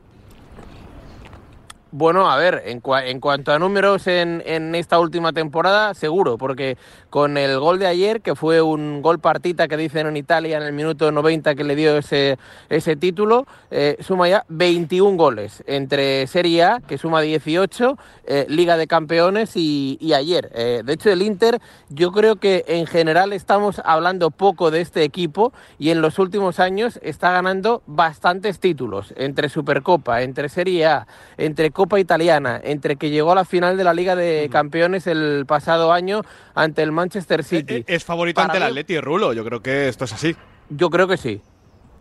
Bueno, 1.90 2.30
a 2.30 2.36
ver, 2.36 2.64
en, 2.66 2.82
cua- 2.82 3.06
en 3.06 3.18
cuanto 3.18 3.50
a 3.50 3.58
números 3.58 4.06
en, 4.08 4.42
en 4.44 4.74
esta 4.74 4.98
última 5.00 5.32
temporada, 5.32 5.94
seguro, 5.94 6.36
porque 6.36 6.76
con 7.10 7.36
el 7.38 7.58
gol 7.58 7.78
de 7.78 7.86
ayer, 7.86 8.20
que 8.20 8.34
fue 8.34 8.60
un 8.60 9.02
gol 9.02 9.18
partita 9.18 9.68
que 9.68 9.76
dicen 9.76 10.06
en 10.06 10.16
Italia 10.16 10.58
en 10.58 10.62
el 10.62 10.72
minuto 10.72 11.10
90 11.10 11.54
que 11.54 11.64
le 11.64 11.74
dio 11.74 11.96
ese, 11.96 12.38
ese 12.68 12.96
título, 12.96 13.46
eh, 13.70 13.96
suma 14.00 14.28
ya 14.28 14.44
21 14.48 15.16
goles 15.16 15.62
entre 15.66 16.26
Serie 16.26 16.64
A, 16.64 16.80
que 16.86 16.98
suma 16.98 17.20
18, 17.20 17.98
eh, 18.26 18.46
Liga 18.48 18.76
de 18.76 18.86
Campeones 18.86 19.56
y, 19.56 19.96
y 20.00 20.12
ayer. 20.12 20.50
Eh, 20.54 20.82
de 20.84 20.92
hecho, 20.92 21.10
el 21.10 21.22
Inter, 21.22 21.60
yo 21.88 22.12
creo 22.12 22.36
que 22.36 22.64
en 22.68 22.86
general 22.86 23.32
estamos 23.32 23.80
hablando 23.84 24.30
poco 24.30 24.70
de 24.70 24.80
este 24.80 25.02
equipo 25.02 25.52
y 25.78 25.90
en 25.90 26.02
los 26.02 26.18
últimos 26.18 26.60
años 26.60 26.98
está 27.02 27.32
ganando 27.32 27.82
bastantes 27.86 28.60
títulos, 28.60 29.14
entre 29.16 29.48
Supercopa, 29.48 30.22
entre 30.22 30.48
Serie 30.48 30.86
A, 30.86 31.06
entre 31.38 31.70
Copa 31.70 31.98
Italiana, 31.98 32.60
entre 32.62 32.96
que 32.96 33.10
llegó 33.10 33.32
a 33.32 33.36
la 33.36 33.44
final 33.44 33.76
de 33.76 33.84
la 33.84 33.94
Liga 33.94 34.14
de 34.14 34.48
Campeones 34.50 35.06
el 35.06 35.44
pasado 35.46 35.92
año 35.92 36.22
ante 36.54 36.82
el 36.82 36.92
Manchester 37.02 37.44
City. 37.44 37.84
Es 37.86 38.04
favorito 38.04 38.40
ante 38.40 38.56
el 38.56 38.64
Atleti, 38.64 39.00
Rulo. 39.00 39.32
Yo 39.32 39.44
creo 39.44 39.60
que 39.62 39.88
esto 39.88 40.04
es 40.04 40.12
así. 40.12 40.34
Yo 40.68 40.90
creo 40.90 41.06
que 41.06 41.16
sí. 41.16 41.40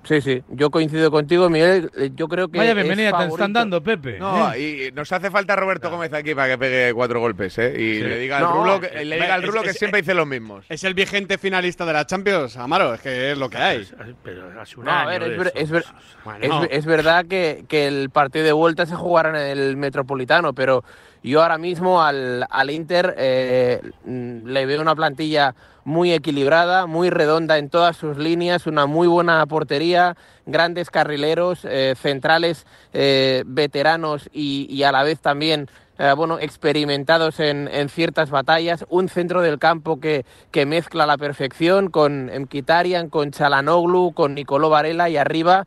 Sí, 0.03 0.21
sí, 0.21 0.41
yo 0.47 0.69
coincido 0.71 1.11
contigo, 1.11 1.49
Miguel. 1.49 1.91
eh, 1.97 2.11
Yo 2.15 2.29
creo 2.29 2.47
que 2.47 2.57
Vaya 2.59 2.69
es 2.69 2.75
bienvenida 2.77 3.17
te 3.17 3.25
están 3.25 3.51
dando, 3.51 3.83
Pepe. 3.83 4.17
No, 4.19 4.53
¿eh? 4.53 4.87
y 4.87 4.91
nos 4.93 5.11
hace 5.11 5.29
falta 5.29 5.53
Roberto 5.57 5.89
Gómez 5.89 6.13
aquí 6.13 6.33
para 6.33 6.47
que 6.47 6.57
pegue 6.57 6.93
cuatro 6.93 7.19
golpes, 7.19 7.57
¿eh? 7.57 7.73
Y 7.77 7.95
Sí. 7.97 8.03
le 8.03 8.17
diga 8.17 8.37
al 8.37 8.43
No, 8.43 8.53
Rulo, 8.53 8.79
que, 8.79 8.87
eh, 8.87 9.03
le 9.03 9.15
diga 9.17 9.33
al 9.35 9.41
es- 9.43 9.49
Rulo 9.49 9.63
que 9.63 9.71
es- 9.71 9.77
siempre 9.77 9.99
dice 10.01 10.13
los 10.13 10.25
mismos. 10.25 10.65
Es 10.69 10.85
el 10.85 10.93
vigente 10.93 11.37
finalista 11.37 11.85
de 11.85 11.91
la 11.91 12.05
Champions, 12.05 12.55
Amaro. 12.55 12.93
Es 12.93 13.01
que 13.01 13.31
es 13.33 13.37
lo 13.37 13.49
que 13.49 13.57
hay. 13.57 13.85
Pero 14.23 14.61
hace 14.61 14.79
un 14.79 14.85
No, 14.85 14.91
a 14.91 15.05
ver, 15.07 15.23
es, 15.23 15.29
de 15.29 15.37
ver- 15.37 15.47
eso. 15.47 15.57
es 15.57 15.69
ver- 15.71 15.85
Bueno. 16.23 16.63
es- 16.63 16.69
es 16.71 16.85
verdad 16.85 17.25
que, 17.25 17.65
que 17.67 17.87
el 17.87 18.09
partido 18.09 18.45
de 18.45 18.53
vuelta 18.53 18.85
se 18.85 18.95
jugará 18.95 19.29
en 19.51 19.57
el 19.57 19.75
Metropolitano, 19.75 20.53
pero 20.53 20.85
yo 21.27 21.41
ahora 21.41 21.57
mismo 21.57 22.01
al, 22.01 22.45
al 22.49 22.69
Inter 22.69 23.15
eh, 23.17 23.81
mm, 24.05 24.47
le 24.47 24.65
veo 24.65 24.81
una 24.81 24.95
plantilla 24.95 25.55
muy 25.83 26.11
equilibrada, 26.11 26.85
muy 26.85 27.09
redonda 27.09 27.57
en 27.57 27.69
todas 27.69 27.95
sus 27.95 28.17
líneas, 28.17 28.67
una 28.67 28.85
muy 28.85 29.07
buena 29.07 29.45
portería, 29.45 30.17
grandes 30.45 30.89
carrileros, 30.89 31.65
eh, 31.65 31.95
centrales 31.97 32.65
eh, 32.93 33.43
veteranos 33.45 34.29
y, 34.33 34.67
y 34.69 34.83
a 34.83 34.91
la 34.91 35.03
vez 35.03 35.19
también 35.19 35.69
bueno, 36.15 36.37
experimentados 36.37 37.39
en, 37.39 37.67
en 37.69 37.89
ciertas 37.89 38.29
batallas, 38.29 38.85
un 38.89 39.09
centro 39.09 39.41
del 39.41 39.57
campo 39.57 39.99
que, 39.99 40.25
que 40.51 40.67
mezcla 40.67 41.07
la 41.07 41.17
perfección 41.17 41.89
con 41.89 42.27
Mkhitaryan, 42.27 43.09
con 43.09 43.31
Chalanoglu, 43.31 44.13
con 44.13 44.35
Nicolò 44.35 44.69
Varela 44.69 45.09
y 45.09 45.17
arriba 45.17 45.65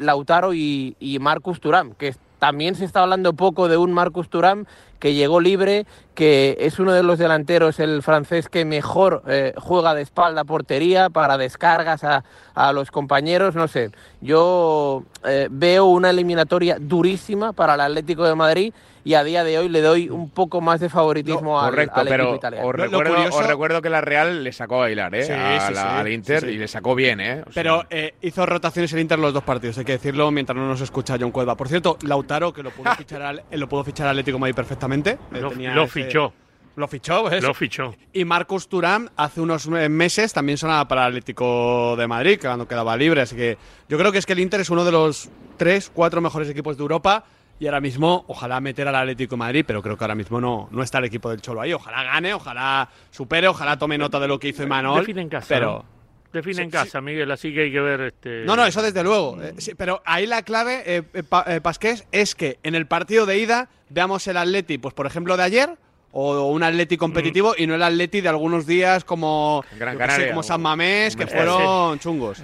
Lautaro 0.00 0.54
y, 0.54 0.96
y 0.98 1.18
Marcus 1.18 1.60
Thuram, 1.60 1.92
que 1.92 2.14
también 2.38 2.74
se 2.74 2.84
está 2.84 3.02
hablando 3.02 3.32
poco 3.32 3.68
de 3.68 3.76
un 3.76 3.92
Marcus 3.92 4.28
Thuram 4.28 4.66
que 4.98 5.14
llegó 5.14 5.40
libre, 5.40 5.86
que 6.16 6.56
es 6.58 6.80
uno 6.80 6.92
de 6.92 7.04
los 7.04 7.18
delanteros, 7.20 7.78
el 7.78 8.02
francés, 8.02 8.48
que 8.48 8.64
mejor 8.64 9.22
eh, 9.28 9.52
juega 9.56 9.94
de 9.94 10.02
espalda 10.02 10.40
a 10.40 10.44
portería 10.44 11.10
para 11.10 11.38
descargas 11.38 12.02
a, 12.02 12.24
a 12.54 12.72
los 12.72 12.90
compañeros, 12.90 13.54
no 13.54 13.68
sé. 13.68 13.92
Yo 14.20 15.04
eh, 15.24 15.46
veo 15.50 15.84
una 15.86 16.10
eliminatoria 16.10 16.78
durísima 16.80 17.52
para 17.52 17.74
el 17.74 17.80
Atlético 17.80 18.24
de 18.24 18.34
Madrid 18.34 18.74
y 19.04 19.14
a 19.14 19.22
día 19.22 19.44
de 19.44 19.56
hoy 19.56 19.68
le 19.68 19.82
doy 19.82 20.08
un 20.10 20.30
poco 20.30 20.60
más 20.60 20.80
de 20.80 20.88
favoritismo 20.88 21.60
al, 21.60 21.70
Correcto, 21.70 22.00
al 22.00 22.08
equipo 22.08 22.16
pero 22.24 22.34
italiano. 22.34 22.66
os 22.68 22.74
recuerdo, 22.74 23.36
os 23.36 23.46
recuerdo 23.46 23.80
que 23.82 23.88
la 23.88 24.00
Real 24.00 24.42
le 24.42 24.52
sacó 24.52 24.76
a 24.76 24.78
bailar, 24.80 25.14
¿eh? 25.14 25.22
Sí, 25.22 25.32
a 25.32 25.60
sí, 25.68 25.74
la- 25.74 25.80
sí. 25.82 25.86
al 26.00 26.08
Inter 26.12 26.40
Sí, 26.40 26.46
sí. 26.48 26.52
y 26.54 26.58
le 26.58 26.66
sacó 26.66 26.96
bien, 26.96 27.20
¿eh? 27.20 27.40
O 27.46 27.52
sea, 27.52 27.62
Pero 27.62 27.84
eh, 27.88 28.14
hizo 28.22 28.44
rotaciones 28.44 28.92
el 28.94 28.98
Inter 28.98 29.20
los 29.20 29.32
dos 29.32 29.44
partidos, 29.44 29.78
hay 29.78 29.84
que 29.84 29.92
decirlo, 29.92 30.28
mientras 30.32 30.56
no 30.56 30.66
nos 30.66 30.80
escucha 30.80 31.16
John 31.20 31.30
Cuelva. 31.30 31.54
Por 31.56 31.68
cierto, 31.68 31.96
Lautaro, 32.02 32.52
que 32.52 32.64
lo 32.64 32.72
pudo 32.72 32.90
fichar 32.96 33.22
al, 33.22 33.42
lo 33.52 33.68
pudo 33.68 33.84
fichar 33.84 34.08
al 34.08 34.10
Atlético 34.14 34.38
de 34.38 34.40
Madrid 34.40 34.54
perfectamente. 34.56 35.18
Lo- 35.30 35.50
tenía 35.50 35.72
lo 35.72 35.84
ese- 35.84 35.92
fichó. 36.06 36.32
Lo 36.76 36.88
fichó, 36.88 37.22
pues. 37.22 37.42
Lo 37.42 37.54
fichó. 37.54 37.94
Y 38.12 38.24
Marcus 38.24 38.68
Turán 38.68 39.10
hace 39.16 39.40
unos 39.40 39.66
meses 39.68 40.32
también 40.32 40.58
sonaba 40.58 40.86
para 40.86 41.02
el 41.02 41.08
Atlético 41.08 41.96
de 41.96 42.06
Madrid, 42.06 42.38
que 42.38 42.46
cuando 42.46 42.68
quedaba 42.68 42.96
libre. 42.96 43.22
Así 43.22 43.34
que 43.34 43.56
yo 43.88 43.96
creo 43.96 44.12
que 44.12 44.18
es 44.18 44.26
que 44.26 44.34
el 44.34 44.40
Inter 44.40 44.60
es 44.60 44.68
uno 44.68 44.84
de 44.84 44.92
los 44.92 45.30
tres, 45.56 45.90
cuatro 45.92 46.20
mejores 46.20 46.48
equipos 46.50 46.76
de 46.76 46.82
Europa. 46.82 47.24
Y 47.58 47.64
ahora 47.66 47.80
mismo, 47.80 48.26
ojalá 48.28 48.60
meter 48.60 48.86
al 48.86 48.94
Atlético 48.94 49.36
de 49.36 49.38
Madrid, 49.38 49.64
pero 49.66 49.82
creo 49.82 49.96
que 49.96 50.04
ahora 50.04 50.14
mismo 50.14 50.38
no, 50.38 50.68
no 50.70 50.82
está 50.82 50.98
el 50.98 51.06
equipo 51.06 51.30
del 51.30 51.40
Cholo 51.40 51.62
ahí. 51.62 51.72
Ojalá 51.72 52.02
gane, 52.02 52.34
ojalá 52.34 52.90
supere, 53.10 53.48
ojalá 53.48 53.78
tome 53.78 53.96
nota 53.96 54.20
de 54.20 54.28
lo 54.28 54.38
que 54.38 54.48
hizo 54.48 54.62
Imanol. 54.62 55.00
Define 55.00 55.22
en 55.22 55.28
casa. 55.30 55.46
Pero, 55.48 55.72
¿no? 55.72 55.96
Define 56.34 56.56
Sí, 56.56 56.62
en 56.62 56.70
casa, 56.70 57.00
Miguel, 57.00 57.30
así 57.30 57.54
que 57.54 57.62
hay 57.62 57.72
que 57.72 57.80
ver 57.80 58.00
este. 58.02 58.44
No, 58.44 58.56
no, 58.56 58.66
eso 58.66 58.82
desde 58.82 59.02
luego. 59.02 59.40
Eh, 59.40 59.54
sí, 59.56 59.74
pero 59.74 60.02
ahí 60.04 60.26
la 60.26 60.42
clave, 60.42 60.82
eh, 60.84 61.02
eh, 61.14 61.22
eh, 61.46 61.60
Pasqués, 61.62 62.06
es 62.12 62.34
que 62.34 62.58
en 62.62 62.74
el 62.74 62.86
partido 62.86 63.24
de 63.24 63.38
ida 63.38 63.70
veamos 63.88 64.26
el 64.26 64.36
Atleti, 64.36 64.76
pues 64.76 64.92
por 64.92 65.06
ejemplo 65.06 65.38
de 65.38 65.44
ayer, 65.44 65.78
o 66.18 66.48
un 66.48 66.62
Atleti 66.62 66.96
competitivo, 66.96 67.54
y 67.58 67.66
no 67.66 67.74
el 67.74 67.82
Atleti 67.82 68.22
de 68.22 68.30
algunos 68.30 68.66
días 68.66 69.04
como, 69.04 69.62
Gran 69.78 69.94
sé, 69.94 69.98
Canaria, 69.98 70.28
como 70.28 70.42
San 70.42 70.62
Mamés, 70.62 71.14
que 71.14 71.26
fueron 71.26 71.98
chungos. 71.98 72.42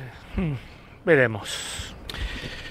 Veremos. 1.07 1.95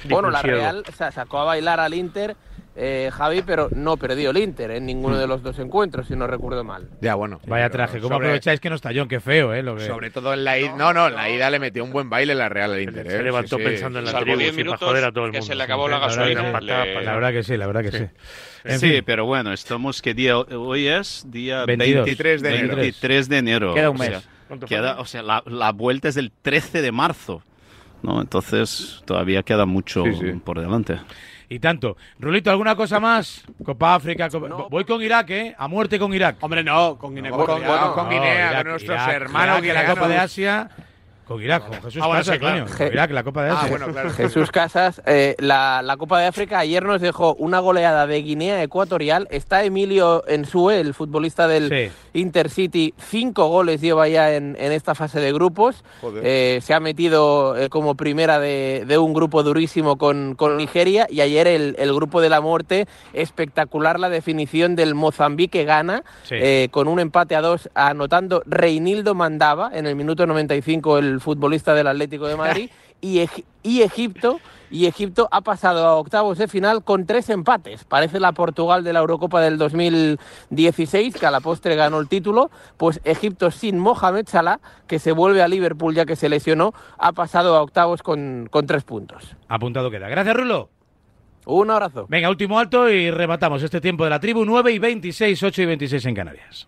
Bueno, 0.03 0.29
la 0.29 0.43
Real 0.43 0.83
o 0.87 0.91
sea, 0.91 1.11
sacó 1.11 1.39
a 1.39 1.43
bailar 1.43 1.79
al 1.79 1.95
Inter, 1.95 2.35
eh, 2.75 3.09
Javi, 3.13 3.41
pero 3.41 3.67
no 3.75 3.97
perdió 3.97 4.29
el 4.31 4.37
Inter 4.37 4.71
en 4.71 4.85
ninguno 4.85 5.17
de 5.19 5.27
los 5.27 5.43
dos 5.43 5.59
encuentros, 5.59 6.07
si 6.07 6.15
no 6.15 6.25
recuerdo 6.27 6.63
mal. 6.63 6.87
Ya, 7.01 7.15
bueno. 7.15 7.39
Vaya 7.47 7.65
pero 7.65 7.71
traje. 7.73 7.99
¿Cómo 7.99 8.15
sobre- 8.15 8.27
aprovecháis 8.27 8.59
que 8.61 8.69
no 8.69 8.75
está 8.75 8.91
John? 8.95 9.07
Qué 9.09 9.19
feo, 9.19 9.53
¿eh? 9.53 9.61
Lo 9.61 9.75
que... 9.75 9.85
Sobre 9.85 10.09
todo 10.09 10.33
en 10.33 10.43
la 10.45 10.57
ida. 10.57 10.75
No, 10.77 10.93
no, 10.93 11.07
en 11.07 11.15
la 11.15 11.29
ida 11.29 11.49
le 11.49 11.59
metió 11.59 11.83
un 11.83 11.91
buen 11.91 12.09
baile 12.09 12.33
la 12.33 12.47
Real 12.49 12.71
al 12.73 12.81
Inter. 12.81 13.07
Se 13.07 13.17
¿eh? 13.19 13.23
levantó 13.23 13.57
Sí, 13.57 13.63
sí. 13.63 13.69
pensando 13.69 13.99
en 13.99 14.05
la 14.05 14.11
Salvo 14.11 14.23
tribu, 14.25 14.39
10 14.39 14.49
sí, 14.51 14.55
para 14.55 14.63
minutos 14.65 14.87
joder 14.87 15.03
a 15.03 15.11
todo 15.11 15.25
el 15.25 15.31
que 15.31 15.37
mundo. 15.39 15.47
se 15.51 15.55
le 15.55 15.63
acabó 15.63 15.87
la 15.89 15.99
La 15.99 16.07
verdad 16.07 16.17
gasolina. 16.17 16.41
que- 16.59 16.65
le- 16.65 17.03
La 17.05 17.13
verdad 17.13 17.31
que 17.31 17.43
sí, 17.43 17.57
la 17.57 17.67
verdad 17.67 17.81
que 17.83 17.91
sí. 17.91 18.05
En 18.63 18.79
sí, 18.79 18.89
fin. 18.91 19.03
pero 19.05 19.25
bueno, 19.25 19.51
estamos, 19.53 20.01
¿qué 20.01 20.13
día? 20.13 20.37
Hoy 20.37 20.87
es 20.87 21.25
día 21.29 21.65
22. 21.65 22.05
23 22.05 22.41
de 22.41 22.55
enero. 22.55 22.75
23 22.77 23.29
de 23.29 23.37
enero. 23.37 23.73
Queda 23.73 23.89
un 23.89 23.95
O 23.97 23.99
mes. 23.99 24.09
sea, 24.09 24.21
¿Cuánto 24.47 24.67
queda, 24.67 24.99
o 24.99 25.05
sea, 25.05 25.23
la, 25.23 25.41
la 25.45 25.71
vuelta 25.71 26.07
es 26.09 26.15
del 26.15 26.31
13 26.41 26.81
de 26.81 26.91
marzo. 26.91 27.41
¿no? 28.03 28.19
Entonces 28.21 29.01
todavía 29.05 29.43
queda 29.43 29.65
mucho 29.65 30.03
Sí, 30.05 30.13
sí. 30.19 30.31
por 30.43 30.59
delante. 30.59 30.97
Y 31.51 31.59
tanto. 31.59 31.97
Rulito, 32.17 32.49
¿alguna 32.49 32.77
cosa 32.77 33.01
más? 33.01 33.43
Copa 33.65 33.95
África. 33.95 34.29
Copa- 34.29 34.67
Voy 34.69 34.85
con 34.85 35.01
Irak, 35.01 35.29
¿eh? 35.31 35.53
A 35.57 35.67
muerte 35.67 35.99
con 35.99 36.13
Irak. 36.13 36.37
Hombre, 36.39 36.63
no, 36.63 36.97
con 36.97 37.13
Guinea 37.13 37.29
Con- 37.29 37.45
con- 37.45 37.61
Ecuatorial. 37.61 37.93
con 37.93 38.09
Guinea, 38.09 38.55
con 38.63 38.67
nuestros 38.71 39.01
hermanos 39.09 39.33
Irak, 39.33 39.49
la 39.55 39.59
guineanos. 39.81 39.95
Copa 39.95 40.07
de 40.07 40.17
Asia. 40.17 40.69
Con 41.33 41.43
Irak, 41.43 41.67
con 41.67 41.81
Jesús 41.81 42.01
Ah, 42.03 42.07
bueno, 42.07 42.19
Casas, 42.19 42.33
sí, 42.35 42.39
claro. 42.39 42.65
coño. 42.65 42.77
Con 42.77 42.87
Irak, 42.87 43.11
la 43.11 43.23
Copa 43.23 43.43
de 43.43 43.49
Asia. 43.51 43.61
Ah, 43.63 43.69
bueno, 43.69 43.87
claro. 43.87 44.09
Jesús 44.17 44.51
Casas, 44.51 45.01
eh, 45.05 45.35
la, 45.39 45.81
la 45.83 45.97
Copa 45.97 46.19
de 46.19 46.27
África 46.27 46.59
ayer 46.59 46.83
nos 46.83 47.01
dejó 47.01 47.35
una 47.35 47.59
goleada 47.59 48.07
de 48.07 48.21
Guinea 48.21 48.61
Ecuatorial. 48.63 49.27
Está 49.31 49.63
Emilio 49.63 50.23
Ensue, 50.27 50.79
el 50.79 50.93
futbolista 50.93 51.47
del 51.47 51.69
Sí. 51.69 51.91
Intercity. 52.19 52.93
Cinco 52.97 53.47
goles 53.47 53.79
lleva 53.81 54.07
ya 54.07 54.33
en, 54.35 54.57
en 54.59 54.71
esta 54.71 54.95
fase 54.95 55.19
de 55.19 55.31
grupos. 55.31 55.83
Eh, 56.23 56.59
se 56.61 56.73
ha 56.73 56.79
metido 56.79 57.57
eh, 57.57 57.69
como 57.69 57.95
primera 57.95 58.39
de, 58.39 58.83
de 58.85 58.97
un 58.97 59.13
grupo 59.13 59.43
durísimo 59.43 59.97
con, 59.97 60.35
con 60.35 60.57
Nigeria. 60.57 61.07
Y 61.09 61.21
ayer 61.21 61.47
el, 61.47 61.75
el 61.79 61.93
grupo 61.93 62.19
de 62.21 62.29
la 62.29 62.41
muerte, 62.41 62.87
espectacular 63.13 63.99
la 63.99 64.09
definición 64.09 64.75
del 64.75 64.95
Mozambique 64.95 65.63
gana. 65.63 66.03
Sí. 66.23 66.35
eh, 66.37 66.67
con 66.71 66.87
un 66.87 66.99
empate 66.99 67.35
a 67.35 67.41
dos, 67.41 67.69
anotando 67.75 68.43
Reinildo 68.45 69.15
Mandaba 69.15 69.71
en 69.73 69.85
el 69.87 69.95
minuto 69.95 70.25
95, 70.27 70.97
el 70.97 71.20
futbolista 71.21 71.73
del 71.73 71.87
Atlético 71.87 72.27
de 72.27 72.35
Madrid. 72.35 72.69
y, 73.01 73.17
Eg- 73.19 73.45
y 73.63 73.81
Egipto. 73.81 74.39
Y 74.73 74.85
Egipto 74.85 75.27
ha 75.31 75.41
pasado 75.41 75.85
a 75.85 75.95
octavos 75.97 76.37
de 76.37 76.47
final 76.47 76.81
con 76.85 77.05
tres 77.05 77.29
empates. 77.29 77.83
Parece 77.83 78.21
la 78.21 78.31
Portugal 78.31 78.85
de 78.85 78.93
la 78.93 78.99
Eurocopa 78.99 79.41
del 79.41 79.57
2016, 79.57 81.15
que 81.17 81.25
a 81.25 81.31
la 81.31 81.41
postre 81.41 81.75
ganó 81.75 81.99
el 81.99 82.07
título. 82.07 82.49
Pues 82.77 83.01
Egipto 83.03 83.51
sin 83.51 83.77
Mohamed 83.79 84.27
Salah, 84.29 84.59
que 84.87 84.99
se 84.99 85.11
vuelve 85.11 85.41
a 85.41 85.47
Liverpool 85.49 85.93
ya 85.93 86.05
que 86.05 86.15
se 86.15 86.29
lesionó, 86.29 86.73
ha 86.97 87.11
pasado 87.11 87.55
a 87.55 87.61
octavos 87.61 88.01
con, 88.01 88.47
con 88.49 88.65
tres 88.65 88.83
puntos. 88.83 89.35
Apuntado 89.49 89.91
queda. 89.91 90.07
Gracias, 90.07 90.35
Rulo. 90.35 90.69
Un 91.45 91.71
abrazo. 91.71 92.05
Venga, 92.07 92.29
último 92.29 92.59
alto 92.59 92.89
y 92.89 93.09
rematamos 93.11 93.63
este 93.63 93.81
tiempo 93.81 94.03
de 94.03 94.11
la 94.11 94.19
tribu 94.19 94.45
9 94.45 94.71
y 94.71 94.79
26, 94.79 95.41
8 95.43 95.61
y 95.63 95.65
26 95.65 96.05
en 96.05 96.15
Canarias. 96.15 96.67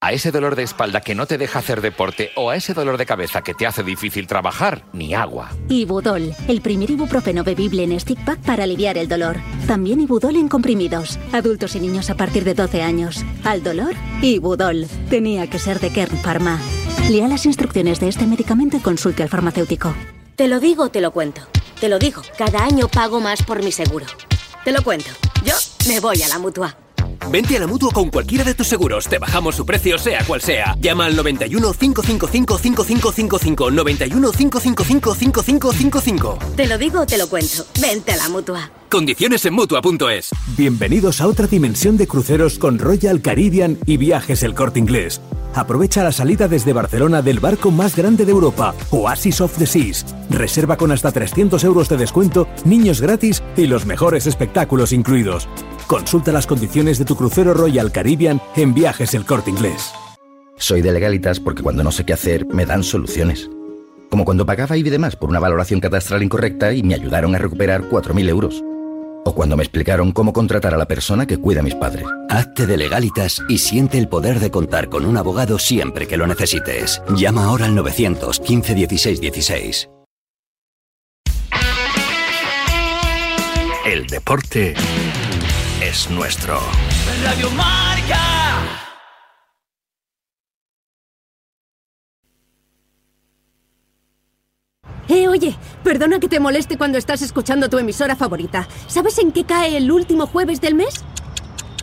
A 0.00 0.12
ese 0.12 0.30
dolor 0.30 0.54
de 0.54 0.62
espalda 0.62 1.00
que 1.00 1.16
no 1.16 1.26
te 1.26 1.38
deja 1.38 1.58
hacer 1.58 1.80
deporte 1.80 2.30
o 2.36 2.50
a 2.50 2.56
ese 2.56 2.72
dolor 2.72 2.98
de 2.98 3.06
cabeza 3.06 3.42
que 3.42 3.52
te 3.52 3.66
hace 3.66 3.82
difícil 3.82 4.28
trabajar, 4.28 4.84
ni 4.92 5.12
agua. 5.12 5.50
Ibudol, 5.68 6.36
el 6.46 6.60
primer 6.60 6.92
ibuprofeno 6.92 7.42
bebible 7.42 7.82
en 7.82 7.98
stick 7.98 8.24
pack 8.24 8.38
para 8.42 8.62
aliviar 8.62 8.96
el 8.96 9.08
dolor. 9.08 9.38
También 9.66 10.00
Ibudol 10.00 10.36
en 10.36 10.48
comprimidos. 10.48 11.18
Adultos 11.32 11.74
y 11.74 11.80
niños 11.80 12.10
a 12.10 12.14
partir 12.14 12.44
de 12.44 12.54
12 12.54 12.80
años. 12.80 13.24
Al 13.42 13.64
dolor, 13.64 13.92
Ibudol. 14.22 14.86
Tenía 15.10 15.50
que 15.50 15.58
ser 15.58 15.80
de 15.80 15.90
Kern 15.90 16.16
Pharma. 16.18 16.60
Lea 17.10 17.26
las 17.26 17.44
instrucciones 17.44 17.98
de 17.98 18.06
este 18.06 18.24
medicamento 18.24 18.76
y 18.76 18.80
consulte 18.80 19.24
al 19.24 19.28
farmacéutico. 19.28 19.96
Te 20.36 20.46
lo 20.46 20.60
digo 20.60 20.84
o 20.84 20.90
te 20.90 21.00
lo 21.00 21.10
cuento. 21.10 21.40
Te 21.80 21.88
lo 21.88 21.98
digo, 21.98 22.22
cada 22.36 22.64
año 22.64 22.86
pago 22.86 23.18
más 23.18 23.42
por 23.42 23.64
mi 23.64 23.72
seguro. 23.72 24.06
Te 24.64 24.70
lo 24.70 24.80
cuento. 24.84 25.10
Yo 25.44 25.54
me 25.88 25.98
voy 25.98 26.22
a 26.22 26.28
la 26.28 26.38
mutua. 26.38 26.76
Vente 27.30 27.56
a 27.56 27.60
la 27.60 27.66
mutua 27.66 27.90
con 27.92 28.10
cualquiera 28.10 28.44
de 28.44 28.54
tus 28.54 28.66
seguros. 28.66 29.06
Te 29.06 29.18
bajamos 29.18 29.56
su 29.56 29.66
precio, 29.66 29.98
sea 29.98 30.24
cual 30.24 30.40
sea. 30.40 30.76
Llama 30.80 31.06
al 31.06 31.16
91 31.16 31.72
555 31.72 32.58
5555. 32.58 33.70
91 33.70 34.32
555 34.32 35.14
5555. 35.14 36.38
Te 36.56 36.66
lo 36.66 36.78
digo 36.78 37.00
o 37.00 37.06
te 37.06 37.18
lo 37.18 37.28
cuento. 37.28 37.64
Vente 37.80 38.12
a 38.12 38.16
la 38.16 38.28
mutua. 38.28 38.70
Condiciones 38.90 39.44
en 39.44 39.52
mutua.es. 39.52 40.30
Bienvenidos 40.56 41.20
a 41.20 41.26
otra 41.26 41.46
dimensión 41.46 41.98
de 41.98 42.06
cruceros 42.06 42.58
con 42.58 42.78
Royal 42.78 43.20
Caribbean 43.20 43.78
y 43.84 43.98
Viajes 43.98 44.42
El 44.42 44.54
Corte 44.54 44.78
Inglés. 44.78 45.20
Aprovecha 45.54 46.02
la 46.02 46.12
salida 46.12 46.48
desde 46.48 46.72
Barcelona 46.72 47.20
del 47.20 47.40
barco 47.40 47.70
más 47.70 47.96
grande 47.96 48.24
de 48.24 48.32
Europa, 48.32 48.74
Oasis 48.90 49.40
of 49.40 49.58
the 49.58 49.66
Seas. 49.66 50.06
Reserva 50.30 50.76
con 50.76 50.92
hasta 50.92 51.12
300 51.12 51.62
euros 51.64 51.88
de 51.88 51.96
descuento, 51.96 52.48
niños 52.64 53.00
gratis 53.00 53.42
y 53.56 53.66
los 53.66 53.84
mejores 53.84 54.26
espectáculos 54.26 54.92
incluidos. 54.92 55.48
Consulta 55.88 56.32
las 56.32 56.46
condiciones 56.46 56.98
de 56.98 57.06
tu 57.06 57.16
crucero 57.16 57.54
Royal 57.54 57.90
Caribbean 57.90 58.42
en 58.56 58.74
Viajes 58.74 59.14
El 59.14 59.24
Corte 59.24 59.48
Inglés. 59.48 59.90
Soy 60.58 60.82
de 60.82 60.92
legalitas 60.92 61.40
porque 61.40 61.62
cuando 61.62 61.82
no 61.82 61.90
sé 61.90 62.04
qué 62.04 62.12
hacer 62.12 62.46
me 62.46 62.66
dan 62.66 62.84
soluciones. 62.84 63.48
Como 64.10 64.26
cuando 64.26 64.44
pagaba 64.44 64.76
IBI 64.76 64.90
de 64.90 64.98
más 64.98 65.16
por 65.16 65.30
una 65.30 65.40
valoración 65.40 65.80
catastral 65.80 66.22
incorrecta 66.22 66.74
y 66.74 66.82
me 66.82 66.94
ayudaron 66.94 67.34
a 67.34 67.38
recuperar 67.38 67.88
4.000 67.88 68.28
euros. 68.28 68.62
O 69.24 69.34
cuando 69.34 69.56
me 69.56 69.62
explicaron 69.62 70.12
cómo 70.12 70.34
contratar 70.34 70.74
a 70.74 70.78
la 70.78 70.86
persona 70.86 71.24
que 71.24 71.38
cuida 71.38 71.60
a 71.60 71.64
mis 71.64 71.74
padres. 71.74 72.04
Hazte 72.28 72.66
de 72.66 72.76
legalitas 72.76 73.42
y 73.48 73.56
siente 73.56 73.96
el 73.96 74.10
poder 74.10 74.40
de 74.40 74.50
contar 74.50 74.90
con 74.90 75.06
un 75.06 75.16
abogado 75.16 75.58
siempre 75.58 76.06
que 76.06 76.18
lo 76.18 76.26
necesites. 76.26 77.00
Llama 77.16 77.44
ahora 77.44 77.64
al 77.64 77.74
915 77.74 78.74
16 78.74 79.20
16. 79.22 79.88
El 83.86 84.06
deporte 84.06 84.74
es 85.82 86.10
nuestro. 86.10 86.60
Radio 87.22 87.50
Marca. 87.50 88.18
Eh, 95.08 95.26
oye, 95.26 95.56
perdona 95.82 96.20
que 96.20 96.28
te 96.28 96.40
moleste 96.40 96.76
cuando 96.76 96.98
estás 96.98 97.22
escuchando 97.22 97.70
tu 97.70 97.78
emisora 97.78 98.14
favorita. 98.14 98.68
¿Sabes 98.88 99.18
en 99.18 99.32
qué 99.32 99.44
cae 99.44 99.76
el 99.76 99.90
último 99.90 100.26
jueves 100.26 100.60
del 100.60 100.74
mes? 100.74 101.02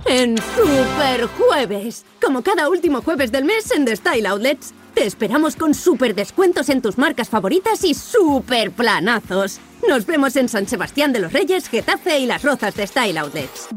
En 0.05 0.37
Super 0.37 1.25
Jueves. 1.27 2.05
Como 2.21 2.43
cada 2.43 2.69
último 2.69 3.01
jueves 3.01 3.31
del 3.31 3.45
mes 3.45 3.71
en 3.71 3.85
The 3.85 3.95
Style 3.95 4.27
Outlets. 4.27 4.73
Te 4.93 5.05
esperamos 5.05 5.55
con 5.55 5.73
super 5.73 6.13
descuentos 6.13 6.69
en 6.69 6.81
tus 6.81 6.97
marcas 6.97 7.29
favoritas 7.29 7.83
y 7.83 7.95
super 7.95 8.71
planazos. 8.71 9.59
Nos 9.87 10.05
vemos 10.05 10.35
en 10.35 10.49
San 10.49 10.67
Sebastián 10.67 11.13
de 11.13 11.19
los 11.19 11.31
Reyes, 11.31 11.69
Getafe 11.69 12.19
y 12.19 12.25
las 12.25 12.41
Rozas 12.41 12.75
de 12.75 12.87
Style 12.87 13.19
Outlets. 13.19 13.67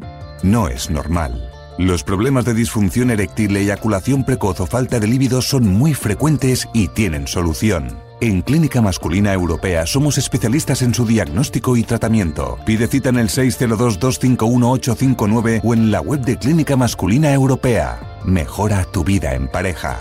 No 0.42 0.68
es 0.68 0.88
normal. 0.88 1.50
Los 1.78 2.02
problemas 2.02 2.46
de 2.46 2.54
disfunción 2.54 3.10
eréctil, 3.10 3.54
eyaculación 3.56 4.24
precoz 4.24 4.60
o 4.60 4.66
falta 4.66 4.98
de 4.98 5.06
líbido 5.06 5.42
son 5.42 5.68
muy 5.68 5.92
frecuentes 5.94 6.66
y 6.72 6.88
tienen 6.88 7.28
solución. 7.28 7.98
En 8.20 8.42
Clínica 8.42 8.80
Masculina 8.80 9.32
Europea 9.32 9.86
somos 9.86 10.18
especialistas 10.18 10.82
en 10.82 10.92
su 10.92 11.06
diagnóstico 11.06 11.76
y 11.76 11.84
tratamiento. 11.84 12.58
Pide 12.66 12.88
cita 12.88 13.10
en 13.10 13.18
el 13.18 13.28
602-251-859 13.28 15.60
o 15.62 15.74
en 15.74 15.92
la 15.92 16.00
web 16.00 16.22
de 16.22 16.36
Clínica 16.36 16.76
Masculina 16.76 17.32
Europea. 17.32 18.00
Mejora 18.24 18.84
tu 18.86 19.04
vida 19.04 19.34
en 19.34 19.46
pareja. 19.46 20.00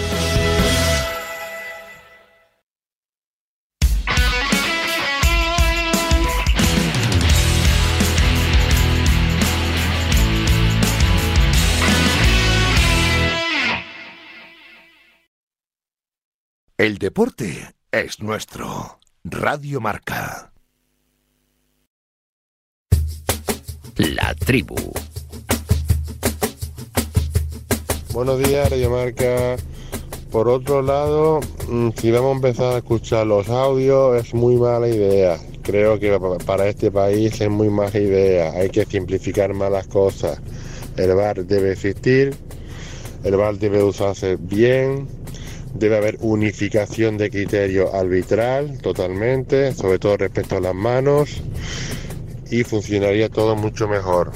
El 16.81 16.97
deporte 16.97 17.75
es 17.91 18.19
nuestro. 18.23 18.97
Radio 19.23 19.79
Marca. 19.79 20.51
La 23.97 24.33
tribu. 24.33 24.73
Buenos 28.13 28.39
días, 28.39 28.67
Radio 28.71 28.89
Marca. 28.89 29.57
Por 30.31 30.49
otro 30.49 30.81
lado, 30.81 31.39
mm, 31.67 31.89
si 31.97 32.09
vamos 32.09 32.31
a 32.31 32.35
empezar 32.37 32.73
a 32.73 32.77
escuchar 32.79 33.27
los 33.27 33.47
audios, 33.49 34.25
es 34.25 34.33
muy 34.33 34.55
mala 34.55 34.87
idea. 34.87 35.37
Creo 35.61 35.99
que 35.99 36.19
pa- 36.19 36.39
para 36.39 36.67
este 36.67 36.89
país 36.89 37.39
es 37.39 37.49
muy 37.51 37.69
mala 37.69 37.99
idea. 37.99 38.53
Hay 38.53 38.69
que 38.71 38.85
simplificar 38.85 39.53
más 39.53 39.71
las 39.71 39.85
cosas. 39.85 40.41
El 40.97 41.13
bar 41.13 41.45
debe 41.45 41.73
existir, 41.73 42.35
el 43.23 43.35
bar 43.35 43.59
debe 43.59 43.83
usarse 43.83 44.35
bien, 44.39 45.07
debe 45.73 45.97
haber 45.97 46.17
unificación 46.19 47.17
de 47.17 47.29
criterio 47.29 47.93
arbitral 47.93 48.79
totalmente, 48.81 49.73
sobre 49.73 49.99
todo 49.99 50.17
respecto 50.17 50.57
a 50.57 50.61
las 50.61 50.75
manos, 50.75 51.41
y 52.49 52.63
funcionaría 52.63 53.29
todo 53.29 53.55
mucho 53.55 53.87
mejor. 53.87 54.31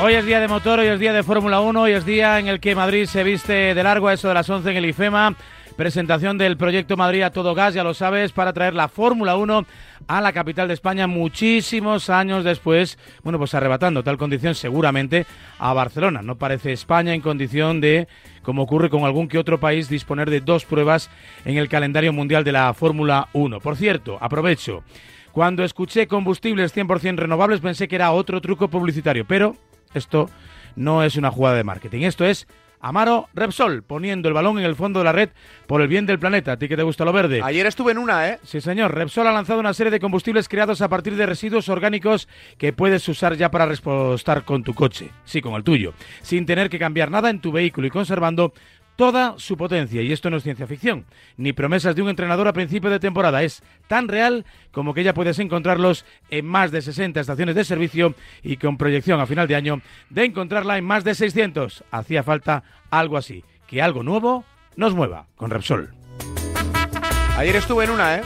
Hoy 0.00 0.14
es 0.14 0.24
día 0.24 0.38
de 0.38 0.46
motor, 0.46 0.78
hoy 0.78 0.86
es 0.86 1.00
día 1.00 1.12
de 1.12 1.24
Fórmula 1.24 1.60
1, 1.60 1.82
hoy 1.82 1.92
es 1.92 2.06
día 2.06 2.38
en 2.38 2.46
el 2.46 2.60
que 2.60 2.76
Madrid 2.76 3.06
se 3.06 3.24
viste 3.24 3.74
de 3.74 3.82
largo 3.82 4.06
a 4.06 4.14
eso 4.14 4.28
de 4.28 4.34
las 4.34 4.48
11 4.48 4.70
en 4.70 4.76
el 4.76 4.84
IFEMA. 4.86 5.36
Presentación 5.78 6.38
del 6.38 6.56
proyecto 6.56 6.96
Madrid 6.96 7.22
a 7.22 7.30
todo 7.30 7.54
gas, 7.54 7.72
ya 7.72 7.84
lo 7.84 7.94
sabes, 7.94 8.32
para 8.32 8.52
traer 8.52 8.74
la 8.74 8.88
Fórmula 8.88 9.36
1 9.36 9.64
a 10.08 10.20
la 10.20 10.32
capital 10.32 10.66
de 10.66 10.74
España 10.74 11.06
muchísimos 11.06 12.10
años 12.10 12.42
después. 12.42 12.98
Bueno, 13.22 13.38
pues 13.38 13.54
arrebatando 13.54 14.02
tal 14.02 14.18
condición 14.18 14.56
seguramente 14.56 15.24
a 15.56 15.72
Barcelona. 15.72 16.20
No 16.20 16.34
parece 16.34 16.72
España 16.72 17.14
en 17.14 17.20
condición 17.20 17.80
de, 17.80 18.08
como 18.42 18.64
ocurre 18.64 18.90
con 18.90 19.04
algún 19.04 19.28
que 19.28 19.38
otro 19.38 19.60
país, 19.60 19.88
disponer 19.88 20.30
de 20.30 20.40
dos 20.40 20.64
pruebas 20.64 21.10
en 21.44 21.58
el 21.58 21.68
calendario 21.68 22.12
mundial 22.12 22.42
de 22.42 22.50
la 22.50 22.74
Fórmula 22.74 23.28
1. 23.32 23.60
Por 23.60 23.76
cierto, 23.76 24.18
aprovecho. 24.20 24.82
Cuando 25.30 25.62
escuché 25.62 26.08
combustibles 26.08 26.76
100% 26.76 27.18
renovables 27.18 27.60
pensé 27.60 27.86
que 27.86 27.94
era 27.94 28.10
otro 28.10 28.40
truco 28.40 28.66
publicitario, 28.66 29.28
pero 29.28 29.54
esto 29.94 30.28
no 30.74 31.04
es 31.04 31.14
una 31.14 31.30
jugada 31.30 31.56
de 31.56 31.62
marketing, 31.62 32.02
esto 32.02 32.24
es 32.24 32.48
Amaro 32.80 33.28
Repsol, 33.34 33.82
poniendo 33.82 34.28
el 34.28 34.34
balón 34.34 34.58
en 34.58 34.64
el 34.64 34.76
fondo 34.76 35.00
de 35.00 35.04
la 35.04 35.12
red 35.12 35.30
por 35.66 35.80
el 35.80 35.88
bien 35.88 36.06
del 36.06 36.18
planeta. 36.18 36.52
¿A 36.52 36.56
ti 36.56 36.68
que 36.68 36.76
te 36.76 36.82
gusta 36.82 37.04
lo 37.04 37.12
verde? 37.12 37.40
Ayer 37.42 37.66
estuve 37.66 37.92
en 37.92 37.98
una, 37.98 38.28
¿eh? 38.28 38.38
Sí, 38.42 38.60
señor. 38.60 38.94
Repsol 38.94 39.26
ha 39.26 39.32
lanzado 39.32 39.60
una 39.60 39.74
serie 39.74 39.90
de 39.90 40.00
combustibles 40.00 40.48
creados 40.48 40.80
a 40.80 40.88
partir 40.88 41.16
de 41.16 41.26
residuos 41.26 41.68
orgánicos 41.68 42.28
que 42.56 42.72
puedes 42.72 43.08
usar 43.08 43.36
ya 43.36 43.50
para 43.50 43.66
repostar 43.66 44.44
con 44.44 44.62
tu 44.62 44.74
coche. 44.74 45.10
Sí, 45.24 45.40
con 45.40 45.54
el 45.54 45.64
tuyo. 45.64 45.92
Sin 46.22 46.46
tener 46.46 46.70
que 46.70 46.78
cambiar 46.78 47.10
nada 47.10 47.30
en 47.30 47.40
tu 47.40 47.52
vehículo 47.52 47.86
y 47.86 47.90
conservando 47.90 48.52
toda 48.98 49.36
su 49.38 49.56
potencia. 49.56 50.02
Y 50.02 50.10
esto 50.10 50.28
no 50.28 50.38
es 50.38 50.42
ciencia 50.42 50.66
ficción, 50.66 51.06
ni 51.36 51.52
promesas 51.52 51.94
de 51.94 52.02
un 52.02 52.08
entrenador 52.08 52.48
a 52.48 52.52
principio 52.52 52.90
de 52.90 52.98
temporada. 52.98 53.44
Es 53.44 53.62
tan 53.86 54.08
real 54.08 54.44
como 54.72 54.92
que 54.92 55.04
ya 55.04 55.14
puedes 55.14 55.38
encontrarlos 55.38 56.04
en 56.30 56.44
más 56.44 56.72
de 56.72 56.82
60 56.82 57.20
estaciones 57.20 57.54
de 57.54 57.64
servicio 57.64 58.16
y 58.42 58.56
con 58.56 58.76
proyección 58.76 59.20
a 59.20 59.26
final 59.26 59.46
de 59.46 59.54
año 59.54 59.80
de 60.10 60.24
encontrarla 60.24 60.78
en 60.78 60.84
más 60.84 61.04
de 61.04 61.14
600. 61.14 61.84
Hacía 61.92 62.24
falta 62.24 62.64
algo 62.90 63.16
así, 63.16 63.44
que 63.68 63.80
algo 63.80 64.02
nuevo 64.02 64.44
nos 64.74 64.96
mueva 64.96 65.26
con 65.36 65.50
Repsol. 65.50 65.94
Ayer 67.36 67.54
estuve 67.54 67.84
en 67.84 67.90
una, 67.90 68.16
¿eh? 68.16 68.22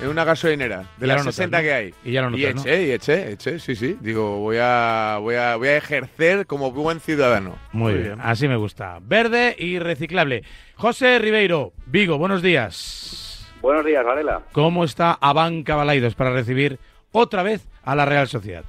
En 0.00 0.08
una 0.08 0.24
gasolinera, 0.24 0.84
de 0.96 1.06
Y 1.06 1.08
las 1.08 1.16
lo 1.16 1.24
notas, 1.24 1.34
60 1.34 1.56
¿no? 1.56 1.62
que 1.62 1.72
hay. 1.72 1.94
Y 2.04 2.12
ya 2.12 2.22
lo 2.22 2.30
notas, 2.30 2.54
¿no? 2.54 2.60
eché, 2.60 2.86
y 2.86 2.90
eché, 2.92 3.32
eché, 3.32 3.58
sí, 3.58 3.74
sí. 3.74 3.98
Digo, 4.00 4.38
voy 4.38 4.58
a, 4.60 5.18
voy 5.20 5.34
a, 5.34 5.56
voy 5.56 5.68
a 5.68 5.76
ejercer 5.76 6.46
como 6.46 6.70
buen 6.70 7.00
ciudadano. 7.00 7.56
Muy, 7.72 7.94
bien. 7.94 8.20
así 8.20 8.46
me 8.46 8.56
gusta. 8.56 8.98
Verde 9.02 9.56
y 9.58 9.80
reciclable. 9.80 10.44
José 10.76 11.18
Ribeiro, 11.18 11.72
Vigo, 11.86 12.16
buenos 12.16 12.42
días. 12.42 13.52
Buenos 13.60 13.84
días, 13.84 14.04
Varela. 14.04 14.42
¿Cómo 14.52 14.84
está 14.84 15.18
Abanca 15.20 15.74
Balaidos 15.74 16.14
para 16.14 16.30
recibir 16.30 16.78
otra 17.10 17.42
vez 17.42 17.66
a 17.82 17.96
la 17.96 18.04
Real 18.04 18.28
Sociedad? 18.28 18.64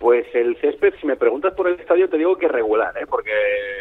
Pues 0.00 0.26
el 0.34 0.56
césped, 0.60 0.94
si 1.00 1.06
me 1.06 1.14
preguntas 1.16 1.54
por 1.54 1.68
el 1.68 1.78
estadio, 1.78 2.08
te 2.08 2.18
digo 2.18 2.36
que 2.36 2.48
regular, 2.48 2.92
¿eh? 2.98 3.06
porque 3.08 3.30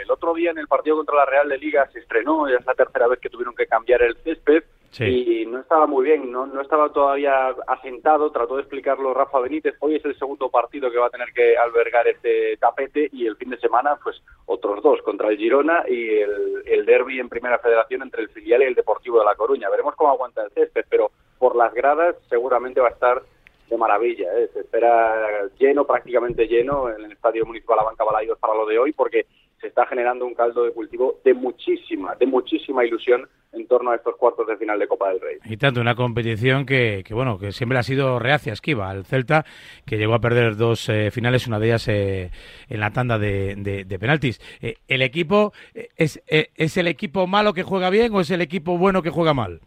el 0.03 0.11
otro 0.11 0.35
día 0.35 0.51
en 0.51 0.59
el 0.59 0.67
partido 0.67 0.97
contra 0.97 1.15
la 1.15 1.25
Real 1.25 1.49
de 1.49 1.57
Liga 1.57 1.89
se 1.91 1.99
estrenó, 1.99 2.47
ya 2.47 2.57
es 2.57 2.65
la 2.65 2.75
tercera 2.75 3.07
vez 3.07 3.19
que 3.19 3.29
tuvieron 3.29 3.55
que 3.55 3.65
cambiar 3.65 4.03
el 4.03 4.15
césped 4.23 4.63
y 4.99 5.45
no 5.47 5.59
estaba 5.59 5.87
muy 5.87 6.05
bien, 6.05 6.31
no, 6.31 6.45
no 6.45 6.61
estaba 6.61 6.89
todavía 6.89 7.49
asentado, 7.67 8.31
trató 8.31 8.55
de 8.55 8.61
explicarlo 8.61 9.13
Rafa 9.13 9.39
Benítez, 9.39 9.75
hoy 9.79 9.95
es 9.95 10.05
el 10.05 10.17
segundo 10.17 10.49
partido 10.49 10.91
que 10.91 10.97
va 10.97 11.07
a 11.07 11.11
tener 11.11 11.33
que 11.33 11.57
albergar 11.57 12.07
este 12.07 12.57
tapete 12.57 13.09
y 13.11 13.25
el 13.25 13.35
fin 13.37 13.49
de 13.49 13.57
semana 13.57 13.97
pues 14.03 14.21
otros 14.45 14.83
dos, 14.83 15.01
contra 15.01 15.29
el 15.29 15.37
Girona 15.37 15.83
y 15.87 16.19
el, 16.19 16.85
derby 16.85 17.19
en 17.19 17.29
Primera 17.29 17.59
Federación 17.59 18.01
entre 18.01 18.21
el 18.23 18.29
filial 18.29 18.61
y 18.61 18.65
el 18.65 18.75
Deportivo 18.75 19.19
de 19.19 19.25
La 19.25 19.35
Coruña. 19.35 19.69
Veremos 19.69 19.95
cómo 19.95 20.11
aguanta 20.11 20.43
el 20.43 20.51
césped, 20.51 20.85
pero 20.89 21.11
por 21.39 21.55
las 21.55 21.73
gradas 21.73 22.15
seguramente 22.29 22.81
va 22.81 22.89
a 22.89 22.91
estar 22.91 23.23
de 23.69 23.77
maravilla. 23.77 24.27
¿eh? 24.37 24.49
Se 24.53 24.59
espera 24.59 25.47
lleno, 25.57 25.85
prácticamente 25.85 26.47
lleno, 26.47 26.89
en 26.89 27.05
el 27.05 27.13
Estadio 27.13 27.45
Municipal 27.45 27.79
Abanca 27.79 28.03
para 28.39 28.53
lo 28.53 28.65
de 28.65 28.77
hoy, 28.77 28.91
porque 28.91 29.25
se 29.63 29.69
está 29.69 29.87
generando 29.87 30.25
un 30.25 30.33
caldo 30.35 30.63
de 30.65 30.71
cultivo 30.71 31.19
de 31.23 31.33
muchísima, 31.33 32.13
de 32.19 32.25
muchísima 32.27 32.85
ilusión 32.85 33.27
en 33.53 33.65
torno 33.67 33.91
a 33.91 33.95
estos 33.95 34.15
cuartos 34.17 34.45
de 34.47 34.57
final 34.57 34.77
de 34.77 34.87
Copa 34.87 35.09
del 35.09 35.21
Rey. 35.21 35.37
Y 35.45 35.55
tanto, 35.57 35.79
una 35.79 35.95
competición 35.95 36.65
que, 36.65 37.03
que, 37.05 37.13
bueno, 37.13 37.39
que 37.39 37.51
siempre 37.53 37.77
ha 37.77 37.83
sido 37.83 38.19
reacia, 38.19 38.51
esquiva. 38.51 38.91
El 38.91 39.05
Celta, 39.05 39.45
que 39.85 39.97
llegó 39.97 40.15
a 40.15 40.19
perder 40.19 40.57
dos 40.57 40.89
eh, 40.89 41.11
finales, 41.11 41.47
una 41.47 41.59
de 41.59 41.67
ellas 41.67 41.87
eh, 41.87 42.29
en 42.67 42.79
la 42.79 42.91
tanda 42.91 43.17
de, 43.17 43.55
de- 43.55 43.85
de 43.85 43.99
penaltis. 43.99 44.41
Eh, 44.61 44.75
¿El 44.87 45.01
equipo 45.01 45.53
eh, 45.73 45.87
es, 45.95 46.21
es 46.27 46.77
el 46.77 46.87
equipo 46.87 47.25
malo 47.25 47.53
que 47.53 47.63
juega 47.63 47.89
bien 47.89 48.13
o 48.13 48.19
es 48.21 48.31
el 48.31 48.41
equipo 48.41 48.77
bueno 48.77 49.01
que 49.01 49.11
juega 49.11 49.33
mal? 49.33 49.61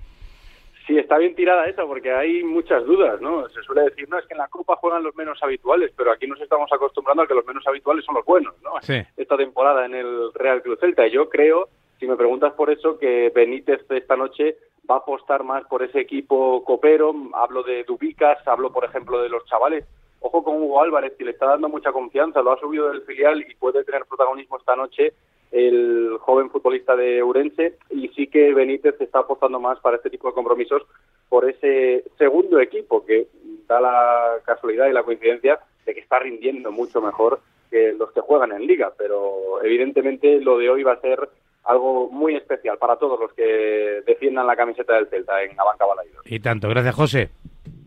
Sí, 0.86 0.96
está 0.96 1.18
bien 1.18 1.34
tirada 1.34 1.64
esa, 1.66 1.84
porque 1.84 2.12
hay 2.12 2.44
muchas 2.44 2.84
dudas, 2.84 3.20
¿no? 3.20 3.48
Se 3.48 3.60
suele 3.62 3.82
decir, 3.82 4.08
no, 4.08 4.18
es 4.18 4.26
que 4.26 4.34
en 4.34 4.38
la 4.38 4.46
Copa 4.46 4.76
juegan 4.76 5.02
los 5.02 5.16
menos 5.16 5.42
habituales, 5.42 5.92
pero 5.96 6.12
aquí 6.12 6.28
nos 6.28 6.40
estamos 6.40 6.72
acostumbrando 6.72 7.24
a 7.24 7.26
que 7.26 7.34
los 7.34 7.44
menos 7.44 7.66
habituales 7.66 8.04
son 8.04 8.14
los 8.14 8.24
buenos, 8.24 8.54
¿no? 8.62 8.70
Sí. 8.82 9.02
Esta 9.16 9.36
temporada 9.36 9.84
en 9.84 9.94
el 9.94 10.32
Real 10.34 10.62
Club 10.62 10.78
Celta. 10.78 11.04
Y 11.06 11.10
yo 11.10 11.28
creo, 11.28 11.68
si 11.98 12.06
me 12.06 12.16
preguntas 12.16 12.52
por 12.52 12.70
eso, 12.70 12.98
que 13.00 13.32
Benítez 13.34 13.84
esta 13.90 14.16
noche 14.16 14.58
va 14.88 14.96
a 14.96 14.98
apostar 14.98 15.42
más 15.42 15.64
por 15.64 15.82
ese 15.82 15.98
equipo 15.98 16.62
copero. 16.62 17.12
Hablo 17.34 17.64
de 17.64 17.82
Dubicas, 17.82 18.46
hablo, 18.46 18.72
por 18.72 18.84
ejemplo, 18.84 19.20
de 19.20 19.28
los 19.28 19.44
chavales. 19.46 19.84
Ojo 20.20 20.44
con 20.44 20.62
Hugo 20.62 20.82
Álvarez, 20.82 21.14
que 21.18 21.24
le 21.24 21.32
está 21.32 21.46
dando 21.46 21.68
mucha 21.68 21.90
confianza, 21.90 22.42
lo 22.42 22.52
ha 22.52 22.60
subido 22.60 22.90
del 22.90 23.02
filial 23.02 23.40
y 23.40 23.54
puede 23.56 23.82
tener 23.82 24.04
protagonismo 24.06 24.56
esta 24.56 24.76
noche 24.76 25.14
el 25.52 26.16
joven 26.20 26.50
futbolista 26.50 26.96
de 26.96 27.22
Urense 27.22 27.74
y 27.90 28.08
sí 28.08 28.26
que 28.26 28.52
Benítez 28.52 29.00
está 29.00 29.20
apostando 29.20 29.60
más 29.60 29.78
para 29.80 29.96
este 29.96 30.10
tipo 30.10 30.28
de 30.28 30.34
compromisos 30.34 30.82
por 31.28 31.48
ese 31.48 32.04
segundo 32.18 32.60
equipo 32.60 33.04
que 33.04 33.28
da 33.66 33.80
la 33.80 34.40
casualidad 34.44 34.88
y 34.88 34.92
la 34.92 35.02
coincidencia 35.02 35.58
de 35.84 35.94
que 35.94 36.00
está 36.00 36.18
rindiendo 36.18 36.72
mucho 36.72 37.00
mejor 37.00 37.40
que 37.70 37.92
los 37.92 38.12
que 38.12 38.20
juegan 38.20 38.52
en 38.52 38.66
liga, 38.66 38.92
pero 38.96 39.62
evidentemente 39.62 40.40
lo 40.40 40.58
de 40.58 40.70
hoy 40.70 40.82
va 40.82 40.92
a 40.92 41.00
ser 41.00 41.28
algo 41.64 42.08
muy 42.10 42.36
especial 42.36 42.78
para 42.78 42.96
todos 42.96 43.18
los 43.18 43.32
que 43.32 44.02
defiendan 44.06 44.46
la 44.46 44.56
camiseta 44.56 44.94
del 44.94 45.08
Celta 45.08 45.42
en 45.42 45.58
Abanca 45.58 45.84
Balaidos. 45.84 46.22
Y 46.24 46.38
tanto, 46.40 46.68
gracias 46.68 46.94
José. 46.94 47.30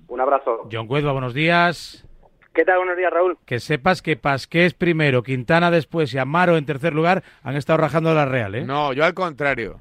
Un 0.10 0.20
abrazo. 0.20 0.68
John 0.72 0.88
Cuezba, 0.88 1.12
buenos 1.12 1.34
días. 1.34 2.06
¿Qué 2.60 2.66
tal? 2.66 2.80
Buenos 2.80 2.98
días, 2.98 3.10
Raúl. 3.14 3.38
Que 3.46 3.62
sepas 3.62 4.02
que 4.02 4.18
Pasqués 4.18 4.74
primero, 4.74 5.24
Quintana 5.24 5.72
después 5.72 6.14
y 6.14 6.18
Amaro 6.18 6.58
en 6.58 6.66
tercer 6.66 6.94
lugar 6.94 7.24
han 7.42 7.56
estado 7.56 7.78
rajando 7.78 8.10
a 8.10 8.14
la 8.14 8.26
Real, 8.26 8.54
¿eh? 8.54 8.66
No, 8.66 8.92
yo 8.92 9.06
al 9.06 9.14
contrario. 9.14 9.80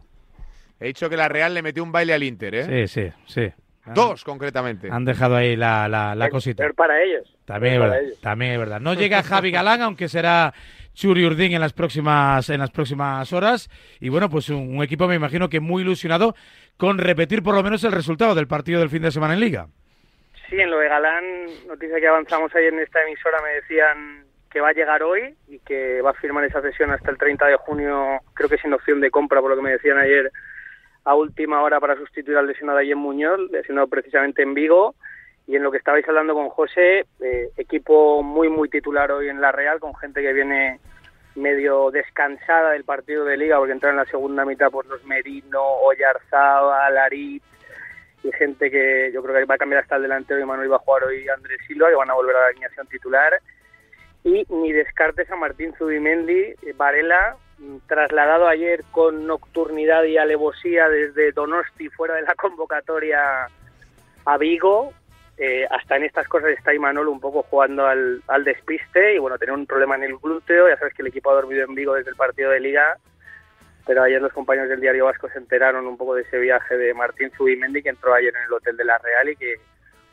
He 0.79 0.87
dicho 0.87 1.11
que 1.11 1.17
la 1.17 1.27
Real 1.29 1.55
le 1.55 1.63
metió 1.63 1.83
un 1.83 1.91
baile 1.91 2.15
al 2.15 2.23
Inter, 2.23 2.55
¿eh? 2.55 2.87
Sí, 2.87 3.01
sí, 3.03 3.13
sí. 3.27 3.53
Dos, 3.97 4.23
concretamente. 4.23 4.91
Han 4.93 5.05
dejado 5.05 5.35
ahí 5.35 5.57
la, 5.57 5.89
la, 5.89 6.15
la 6.15 6.31
cosita. 6.31 6.63
Pero 6.63 6.75
para 6.75 7.03
ellos. 7.03 7.37
También 7.47 7.75
es 7.75 7.81
Para 7.81 7.91
verdad, 7.91 8.07
ellos. 8.07 8.21
también 8.21 8.53
es 8.53 8.59
verdad. 8.61 8.81
No 8.81 8.95
llega 8.95 9.25
Javi 9.25 9.51
Galán, 9.51 9.83
aunque 9.83 10.09
será 10.09 10.55
Churi 10.95 11.27
Urdín 11.27 11.55
en 11.55 11.61
las 11.61 11.73
próximas 11.73 12.49
en 12.49 12.61
las 12.61 12.71
próximas 12.71 13.33
horas. 13.33 13.71
Y 13.99 14.09
bueno, 14.09 14.31
pues 14.31 14.51
un, 14.51 14.77
un 14.77 14.85
equipo 14.85 15.09
me 15.09 15.17
imagino 15.17 15.49
que 15.49 15.59
muy 15.59 15.83
ilusionado 15.83 16.37
con 16.77 16.99
repetir 16.99 17.43
por 17.43 17.57
lo 17.57 17.63
menos 17.65 17.83
el 17.83 17.91
resultado 17.91 18.37
del 18.37 18.47
partido 18.47 18.79
del 18.79 18.89
fin 18.89 19.03
de 19.03 19.11
semana 19.11 19.35
en 19.35 19.41
Liga. 19.41 19.67
Sí, 20.49 20.59
en 20.59 20.71
lo 20.71 20.79
de 20.79 20.89
Galán, 20.89 21.25
noticia 21.67 22.01
que 22.01 22.09
avanzamos 22.09 22.55
ayer 22.55 22.73
en 22.73 22.81
esta 22.81 23.03
emisora, 23.03 23.39
me 23.43 23.51
decían 23.51 24.25
que 24.51 24.61
va 24.61 24.71
a 24.71 24.73
llegar 24.73 25.03
hoy 25.03 25.37
y 25.47 25.59
que 25.59 26.01
va 26.01 26.11
a 26.11 26.15
firmar 26.15 26.45
esa 26.45 26.63
sesión 26.63 26.91
hasta 26.91 27.11
el 27.11 27.19
30 27.19 27.47
de 27.47 27.57
junio, 27.57 28.21
creo 28.33 28.49
que 28.49 28.57
sin 28.57 28.73
opción 28.73 29.01
de 29.01 29.11
compra, 29.11 29.43
por 29.43 29.51
lo 29.51 29.57
que 29.57 29.63
me 29.63 29.73
decían 29.73 29.99
ayer, 29.99 30.33
a 31.05 31.15
última 31.15 31.63
hora 31.63 31.81
para 31.81 31.97
sustituir 31.97 32.39
al 32.39 32.47
lesionado 32.47 32.81
en 32.81 32.97
Muñoz, 32.97 33.39
lesionado 33.51 33.89
precisamente 33.89 34.43
en 34.43 34.55
Vigo. 34.55 34.95
Y 35.47 35.57
en 35.57 35.63
lo 35.63 35.71
que 35.71 35.79
estabais 35.79 36.07
hablando 36.07 36.35
con 36.35 36.51
José, 36.51 37.07
eh, 37.21 37.49
equipo 37.57 38.23
muy, 38.23 38.51
muy 38.51 38.69
titular 38.69 39.11
hoy 39.11 39.31
en 39.31 39.41
la 39.41 39.51
Real, 39.51 39.81
con 39.81 39.95
gente 39.95 40.21
que 40.21 40.35
viene 40.35 40.79
medio 41.35 41.91
descansada 41.91 42.73
del 42.73 42.85
partido 42.85 43.25
de 43.25 43.39
liga, 43.39 43.57
porque 43.57 43.73
entra 43.73 43.89
en 43.89 43.97
la 43.97 44.05
segunda 44.05 44.45
mitad 44.45 44.71
por 44.71 44.85
los 44.85 45.03
Merino, 45.05 45.63
Oyarzábal, 45.63 46.99
Arit, 46.99 47.43
gente 48.33 48.71
que 48.71 49.11
yo 49.13 49.23
creo 49.23 49.35
que 49.37 49.45
va 49.45 49.55
a 49.55 49.59
cambiar 49.59 49.83
hasta 49.83 49.97
el 49.97 50.03
delantero 50.03 50.41
y 50.41 50.45
Manuel 50.45 50.73
va 50.73 50.77
a 50.77 50.81
jugar 50.81 51.05
hoy 51.05 51.29
Andrés 51.29 51.61
Silva, 51.67 51.89
que 51.89 51.95
van 51.95 52.11
a 52.11 52.15
volver 52.15 52.37
a 52.37 52.41
la 52.41 52.47
alineación 52.49 52.87
titular. 52.87 53.41
Y 54.25 54.45
ni 54.49 54.73
descartes 54.73 55.31
a 55.31 55.37
Martín 55.37 55.75
Zubimendi, 55.79 56.41
eh, 56.41 56.75
Varela, 56.77 57.37
mm, 57.59 57.79
trasladado 57.87 58.49
ayer 58.49 58.83
con 58.91 59.27
nocturnidad 59.27 60.05
y 60.05 60.19
alevosía 60.19 60.89
desde 60.89 61.33
Donosti 61.33 61.89
fuera 61.91 62.15
de 62.15 62.23
la 62.23 62.35
convocatoria 62.35 63.49
a 64.25 64.39
Vigo. 64.39 64.93
Eh, 65.37 65.67
hasta 65.71 65.97
en 65.97 66.05
estas 66.05 66.27
cosas 66.27 66.51
está 66.51 66.75
Imanol 66.75 67.07
un 67.07 67.21
poco 67.21 67.45
jugando 67.45 67.87
al, 67.87 68.23
al 68.27 68.43
despiste 68.43 69.15
y 69.15 69.19
bueno, 69.19 69.39
tenía 69.39 69.55
un 69.55 69.67
problema 69.67 69.95
en 69.95 70.03
el 70.03 70.17
glúteo, 70.19 70.69
ya 70.69 70.77
sabes 70.77 70.95
que 70.95 71.03
el 71.03 71.09
equipo 71.09 71.31
ha 71.31 71.35
dormido 71.35 71.65
en 71.65 71.77
Vigo 71.77 71.95
desde 71.95 72.11
el 72.11 72.17
partido 72.17 72.51
de 72.51 72.59
liga, 72.59 72.99
pero 73.89 74.03
ayer 74.03 74.21
los 74.21 74.35
compañeros 74.35 74.69
del 74.69 74.83
diario 74.83 75.07
Vasco 75.07 75.31
se 75.31 75.39
enteraron 75.39 75.87
un 75.87 75.97
poco 75.97 76.15
de 76.15 76.21
ese 76.21 76.39
viaje 76.39 76.77
de 76.77 76.93
Martín 76.93 77.31
Zubimendi 77.35 77.83
que 77.83 77.89
entró 77.89 78.13
ayer 78.13 78.35
en 78.37 78.43
el 78.43 78.53
hotel 78.53 78.77
de 78.77 78.85
la 78.85 78.99
Real 78.99 79.31
y 79.31 79.37
que 79.37 79.55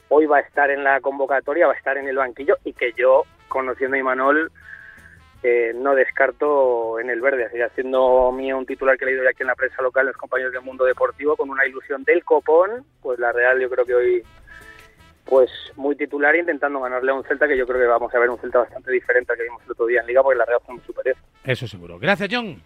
hoy 0.07 0.25
va 0.27 0.37
a 0.37 0.39
estar 0.39 0.71
en 0.71 0.81
la 0.85 1.01
convocatoria, 1.01 1.67
va 1.67 1.73
a 1.73 1.75
estar 1.75 1.97
en 1.97 2.07
el 2.07 2.15
banquillo 2.15 2.55
y 2.63 2.71
que 2.71 2.93
yo, 2.93 3.23
conociendo 3.49 3.97
a 3.97 3.99
Imanol, 3.99 4.49
eh, 5.43 5.73
no 5.75 5.93
descarto 5.93 7.01
en 7.01 7.09
el 7.09 7.19
verde, 7.19 7.49
sigue 7.49 7.67
siendo 7.75 8.31
mío 8.31 8.57
un 8.57 8.65
titular 8.65 8.97
que 8.97 9.03
he 9.03 9.07
leído 9.07 9.25
ya 9.25 9.31
aquí 9.31 9.43
en 9.43 9.47
la 9.47 9.55
prensa 9.55 9.81
local, 9.81 10.05
los 10.05 10.15
compañeros 10.15 10.53
del 10.53 10.61
mundo 10.61 10.85
deportivo, 10.85 11.35
con 11.35 11.49
una 11.49 11.65
ilusión 11.65 12.05
del 12.05 12.23
copón, 12.23 12.85
pues 13.01 13.19
la 13.19 13.33
Real 13.33 13.59
yo 13.59 13.69
creo 13.69 13.83
que 13.83 13.95
hoy 13.95 14.23
pues 15.25 15.51
muy 15.75 15.97
titular 15.97 16.33
intentando 16.33 16.79
ganarle 16.79 17.11
a 17.11 17.15
un 17.15 17.25
Celta 17.25 17.45
que 17.45 17.57
yo 17.57 17.67
creo 17.67 17.81
que 17.81 17.87
vamos 17.87 18.15
a 18.15 18.19
ver 18.19 18.29
un 18.29 18.39
Celta 18.39 18.59
bastante 18.59 18.89
diferente 18.89 19.33
al 19.33 19.37
que 19.37 19.43
vimos 19.43 19.61
el 19.65 19.71
otro 19.71 19.85
día 19.85 19.99
en 19.99 20.07
Liga 20.07 20.23
porque 20.23 20.37
la 20.37 20.45
Real 20.45 20.61
fue 20.65 20.75
muy 20.75 20.83
superior. 20.85 21.17
Eso 21.43 21.67
seguro. 21.67 21.99
Gracias, 21.99 22.29
John. 22.31 22.63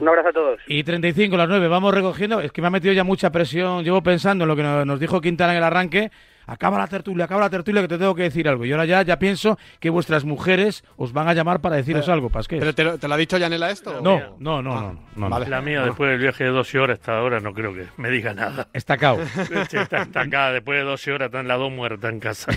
Un 0.00 0.08
abrazo 0.08 0.28
a 0.28 0.32
todos. 0.32 0.60
Y 0.66 0.84
35 0.84 1.36
las 1.36 1.48
9, 1.48 1.68
vamos 1.68 1.94
recogiendo. 1.94 2.40
Es 2.40 2.52
que 2.52 2.60
me 2.60 2.68
ha 2.68 2.70
metido 2.70 2.92
ya 2.92 3.04
mucha 3.04 3.30
presión. 3.30 3.84
Llevo 3.84 4.02
pensando 4.02 4.44
en 4.44 4.48
lo 4.48 4.56
que 4.56 4.62
nos 4.62 5.00
dijo 5.00 5.20
Quintana 5.20 5.52
en 5.52 5.58
el 5.58 5.64
arranque 5.64 6.10
acaba 6.46 6.78
la 6.78 6.86
tertulia, 6.86 7.24
acaba 7.24 7.42
la 7.42 7.50
tertulia 7.50 7.82
que 7.82 7.88
te 7.88 7.98
tengo 7.98 8.14
que 8.14 8.22
decir 8.22 8.48
algo. 8.48 8.64
Y 8.64 8.72
ahora 8.72 8.84
ya, 8.84 9.02
ya 9.02 9.18
pienso 9.18 9.58
que 9.80 9.90
vuestras 9.90 10.24
mujeres 10.24 10.84
os 10.96 11.12
van 11.12 11.28
a 11.28 11.34
llamar 11.34 11.60
para 11.60 11.76
deciros 11.76 12.08
algo, 12.08 12.30
Pasqués. 12.30 12.60
¿Pero 12.60 12.74
te 12.74 12.84
lo, 12.84 12.98
te 12.98 13.08
lo 13.08 13.14
ha 13.14 13.16
dicho 13.16 13.38
Yanela 13.38 13.70
esto? 13.70 14.00
No, 14.00 14.18
no, 14.38 14.62
no, 14.62 14.62
no. 14.62 15.00
no, 15.16 15.28
Vale. 15.28 15.48
La 15.48 15.60
mía, 15.60 15.82
después 15.82 16.10
del 16.10 16.20
viaje 16.20 16.44
de 16.44 16.50
12 16.50 16.78
horas 16.78 16.98
hasta 16.98 17.18
ahora, 17.18 17.40
no 17.40 17.52
creo 17.52 17.74
que 17.74 17.86
me 17.96 18.10
diga 18.10 18.34
nada. 18.34 18.68
Está 18.72 18.96
cao. 18.96 19.20
Está, 19.20 20.02
está 20.02 20.20
acá, 20.20 20.52
después 20.52 20.78
de 20.78 20.84
12 20.84 21.12
horas, 21.12 21.26
está 21.26 21.40
en 21.40 21.48
la 21.48 21.54
dos 21.56 21.72
muerta 21.72 22.08
en 22.08 22.20
casa. 22.20 22.52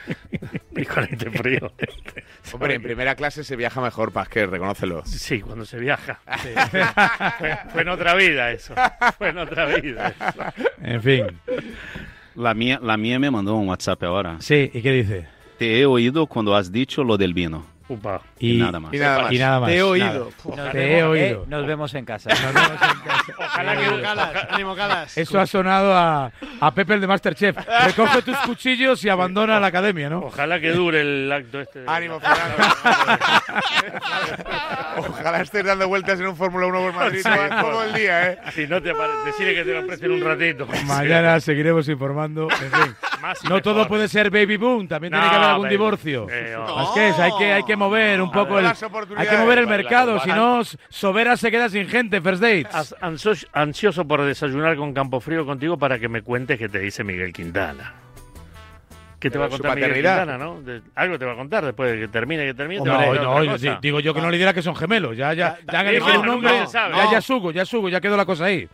Híjole, 0.76 1.08
frío. 1.08 1.72
Hombre, 2.52 2.74
en 2.74 2.82
primera 2.82 3.14
clase 3.14 3.44
se 3.44 3.56
viaja 3.56 3.80
mejor, 3.80 4.12
Pasqués, 4.12 4.48
reconócelo. 4.48 5.04
Sí, 5.04 5.40
cuando 5.40 5.64
se 5.64 5.78
viaja. 5.78 6.20
Sí. 6.42 6.50
fue, 7.38 7.58
fue 7.72 7.82
en 7.82 7.88
otra 7.88 8.14
vida 8.14 8.50
eso. 8.52 8.74
Fue 9.16 9.30
en 9.30 9.38
otra 9.38 9.66
vida. 9.66 10.08
Eso. 10.08 10.44
En 10.82 11.02
fin. 11.02 11.26
La 12.38 12.54
mía, 12.54 12.78
la 12.80 12.96
mía 12.96 13.18
me 13.18 13.32
mandó 13.32 13.56
un 13.56 13.68
WhatsApp 13.68 14.00
ahora. 14.04 14.36
Sí, 14.38 14.70
¿y 14.72 14.80
qué 14.80 14.92
dice? 14.92 15.26
Te 15.58 15.80
he 15.80 15.86
oído 15.86 16.26
cuando 16.28 16.54
has 16.54 16.70
dicho 16.70 17.02
lo 17.02 17.16
del 17.16 17.34
vino. 17.34 17.66
Upa. 17.88 18.20
Y, 18.38 18.56
y, 18.56 18.58
nada 18.58 18.80
más. 18.80 18.92
Y 18.92 18.98
nada 18.98 19.22
más. 19.22 19.32
Y 19.32 19.38
nada 19.38 19.60
más. 19.60 19.68
Te 19.70 19.76
he 19.76 19.82
oído. 19.82 20.30
Nada. 20.54 20.70
Te 20.72 20.98
he 20.98 21.02
oído. 21.02 21.42
Eh, 21.42 21.46
nos 21.48 21.66
vemos 21.66 21.94
en 21.94 22.04
casa. 22.04 22.28
Nos 22.30 22.54
vemos 22.54 22.70
en 22.72 23.00
casa. 23.00 23.32
Ojalá 23.38 23.76
que 23.76 24.02
Calas, 24.02 24.46
ánimo 24.50 24.76
Calas. 24.76 25.16
Eso 25.18 25.40
ha 25.40 25.46
sonado 25.46 25.94
a, 25.96 26.30
a 26.60 26.74
Pepe 26.74 26.94
el 26.94 27.00
de 27.00 27.06
Masterchef. 27.06 27.56
Recoge 27.86 28.22
tus 28.22 28.36
cuchillos 28.38 29.02
y 29.04 29.08
abandona 29.08 29.58
la 29.58 29.68
academia, 29.68 30.10
¿no? 30.10 30.18
Ojalá 30.20 30.60
que 30.60 30.70
dure 30.72 31.00
el 31.00 31.32
acto 31.32 31.60
este. 31.60 31.84
Ánimo, 31.86 32.20
Fernando. 32.20 32.56
Ojalá 34.98 35.40
estés 35.40 35.64
dando 35.64 35.88
vueltas 35.88 36.18
en 36.20 36.26
un 36.26 36.36
Fórmula 36.36 36.66
1 36.66 36.78
por 36.80 36.92
Madrid 36.94 37.20
sí, 37.22 37.28
todo 37.60 37.84
el 37.84 37.94
día, 37.94 38.32
¿eh? 38.32 38.38
Si 38.54 38.66
no 38.66 38.82
te 38.82 38.92
decide 39.24 39.54
que 39.54 39.64
te 39.64 39.74
lo 39.74 39.86
presten 39.86 40.10
un 40.12 40.20
ratito. 40.22 40.66
Mañana 40.86 41.40
seguiremos 41.40 41.88
informando. 41.88 42.48
En 42.50 42.70
fin. 42.72 42.96
Más 43.20 43.42
no 43.44 43.60
todo 43.60 43.86
puede 43.88 44.08
ser 44.08 44.30
baby 44.30 44.56
boom, 44.56 44.86
también 44.86 45.12
No, 45.12 45.18
tiene 45.18 45.30
que 45.30 45.36
haber 45.36 45.48
algún 45.48 45.64
baby. 45.64 45.74
divorcio. 45.74 46.26
Eh, 46.30 46.56
Es 46.82 46.88
que 46.94 47.08
es, 47.08 47.18
hay 47.18 47.30
que 47.38 47.52
hay 47.52 47.62
que 47.64 47.76
mover 47.78 48.20
un 48.20 48.30
poco 48.30 48.58
el 48.58 48.66
hay 48.66 49.26
que 49.28 49.36
mover 49.38 49.58
el 49.58 49.66
mercado, 49.66 50.20
si 50.20 50.28
no 50.30 50.62
Sobera 50.88 51.36
se 51.36 51.50
queda 51.50 51.68
sin 51.68 51.88
gente, 51.88 52.20
first 52.20 52.42
dates. 52.42 52.94
Ansioso 53.52 54.06
por 54.06 54.22
desayunar 54.22 54.76
con 54.76 54.92
Campofrío 54.92 55.46
contigo 55.46 55.78
para 55.78 55.98
que 55.98 56.08
me 56.08 56.22
cuentes 56.22 56.58
qué 56.58 56.68
te 56.68 56.78
dice 56.78 57.04
Miguel 57.04 57.32
Quintana. 57.32 57.94
¿Qué 59.18 59.30
te 59.30 59.32
Pero 59.32 59.40
va 59.40 59.46
a 59.46 59.50
contar 59.50 59.74
Miguel. 59.74 59.94
Quintana, 59.94 60.38
no? 60.38 60.62
De- 60.62 60.80
algo 60.94 61.18
te 61.18 61.24
va 61.24 61.32
a 61.32 61.36
contar 61.36 61.64
después 61.64 61.90
de 61.90 61.98
que 61.98 62.08
termine, 62.08 62.44
que 62.46 62.54
termine. 62.54 62.82
te 62.82 62.88
No, 62.88 63.14
no, 63.14 63.42
yo 63.56 63.78
digo 63.82 63.98
yo 63.98 64.14
que 64.14 64.20
no 64.20 64.30
le 64.30 64.38
dirá 64.38 64.52
que 64.54 64.62
son 64.62 64.76
gemelos. 64.76 65.16
Ya, 65.16 65.32
ya, 65.34 65.58
ya 65.72 65.82
sabe. 66.70 66.94
ya, 66.96 67.04
No. 67.04 67.12
ya 67.12 67.20
sugo, 67.20 67.50
ya 67.50 67.64
sugo, 67.64 67.88
ya 67.88 68.00
quedó 68.00 68.16
la 68.16 68.24
cosa 68.24 68.44
ahí. 68.44 68.68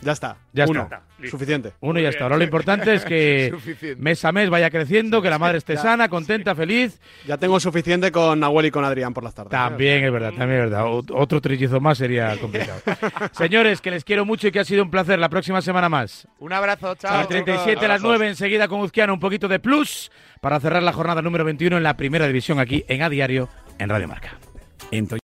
Ya 0.00 0.12
está. 0.12 0.36
Ya 0.52 0.64
Uno. 0.66 0.82
está. 0.82 1.02
Suficiente. 1.28 1.72
Uno 1.80 1.98
y 1.98 2.04
ya 2.04 2.10
está. 2.10 2.22
Ahora 2.22 2.36
lo 2.36 2.44
importante 2.44 2.94
es 2.94 3.04
que 3.04 3.52
mes 3.98 4.24
a 4.24 4.30
mes 4.30 4.48
vaya 4.48 4.70
creciendo, 4.70 5.20
que 5.20 5.28
la 5.28 5.38
madre 5.40 5.58
esté 5.58 5.74
Ya. 5.74 5.82
sana, 5.82 6.08
contenta, 6.08 6.54
feliz. 6.54 7.00
Ya 7.26 7.36
tengo 7.36 7.58
suficiente 7.58 8.12
con 8.12 8.38
Nahuel 8.38 8.66
y 8.66 8.70
con 8.70 8.84
Adrián 8.84 9.12
por 9.12 9.24
las 9.24 9.34
tardes. 9.34 9.50
También 9.50 10.04
es 10.04 10.12
verdad, 10.12 10.28
también 10.38 10.60
es 10.62 10.70
verdad. 10.70 10.84
Ot- 10.84 11.10
Otro 11.12 11.40
trillizo 11.40 11.80
más 11.80 11.98
sería 11.98 12.36
complicado. 12.40 12.80
Señores, 13.32 13.80
que 13.80 13.90
les 13.90 14.04
quiero 14.04 14.24
mucho 14.24 14.46
y 14.46 14.52
que 14.52 14.60
ha 14.60 14.64
sido 14.64 14.84
un 14.84 14.90
placer. 14.92 15.18
La 15.18 15.28
próxima 15.28 15.60
semana 15.60 15.88
más. 15.88 16.28
Un 16.38 16.52
abrazo, 16.52 16.90
A 16.90 16.96
chao. 16.96 17.16
las 17.16 17.28
37 17.28 17.84
a 17.84 17.88
las 17.88 18.00
9 18.00 18.28
enseguida 18.28 18.68
con 18.68 18.80
Uzquiano 18.80 19.12
un 19.14 19.20
poquito 19.20 19.48
de 19.48 19.58
plus 19.58 20.12
para 20.40 20.60
cerrar 20.60 20.84
la 20.84 20.92
jornada 20.92 21.20
número 21.22 21.44
21 21.44 21.76
en 21.76 21.82
la 21.82 21.96
primera 21.96 22.28
división 22.28 22.60
aquí 22.60 22.84
en 22.86 23.02
A 23.02 23.08
Diario 23.08 23.48
en 23.80 23.88
Radio 23.88 24.06
Marca. 24.06 24.38
En 24.92 25.08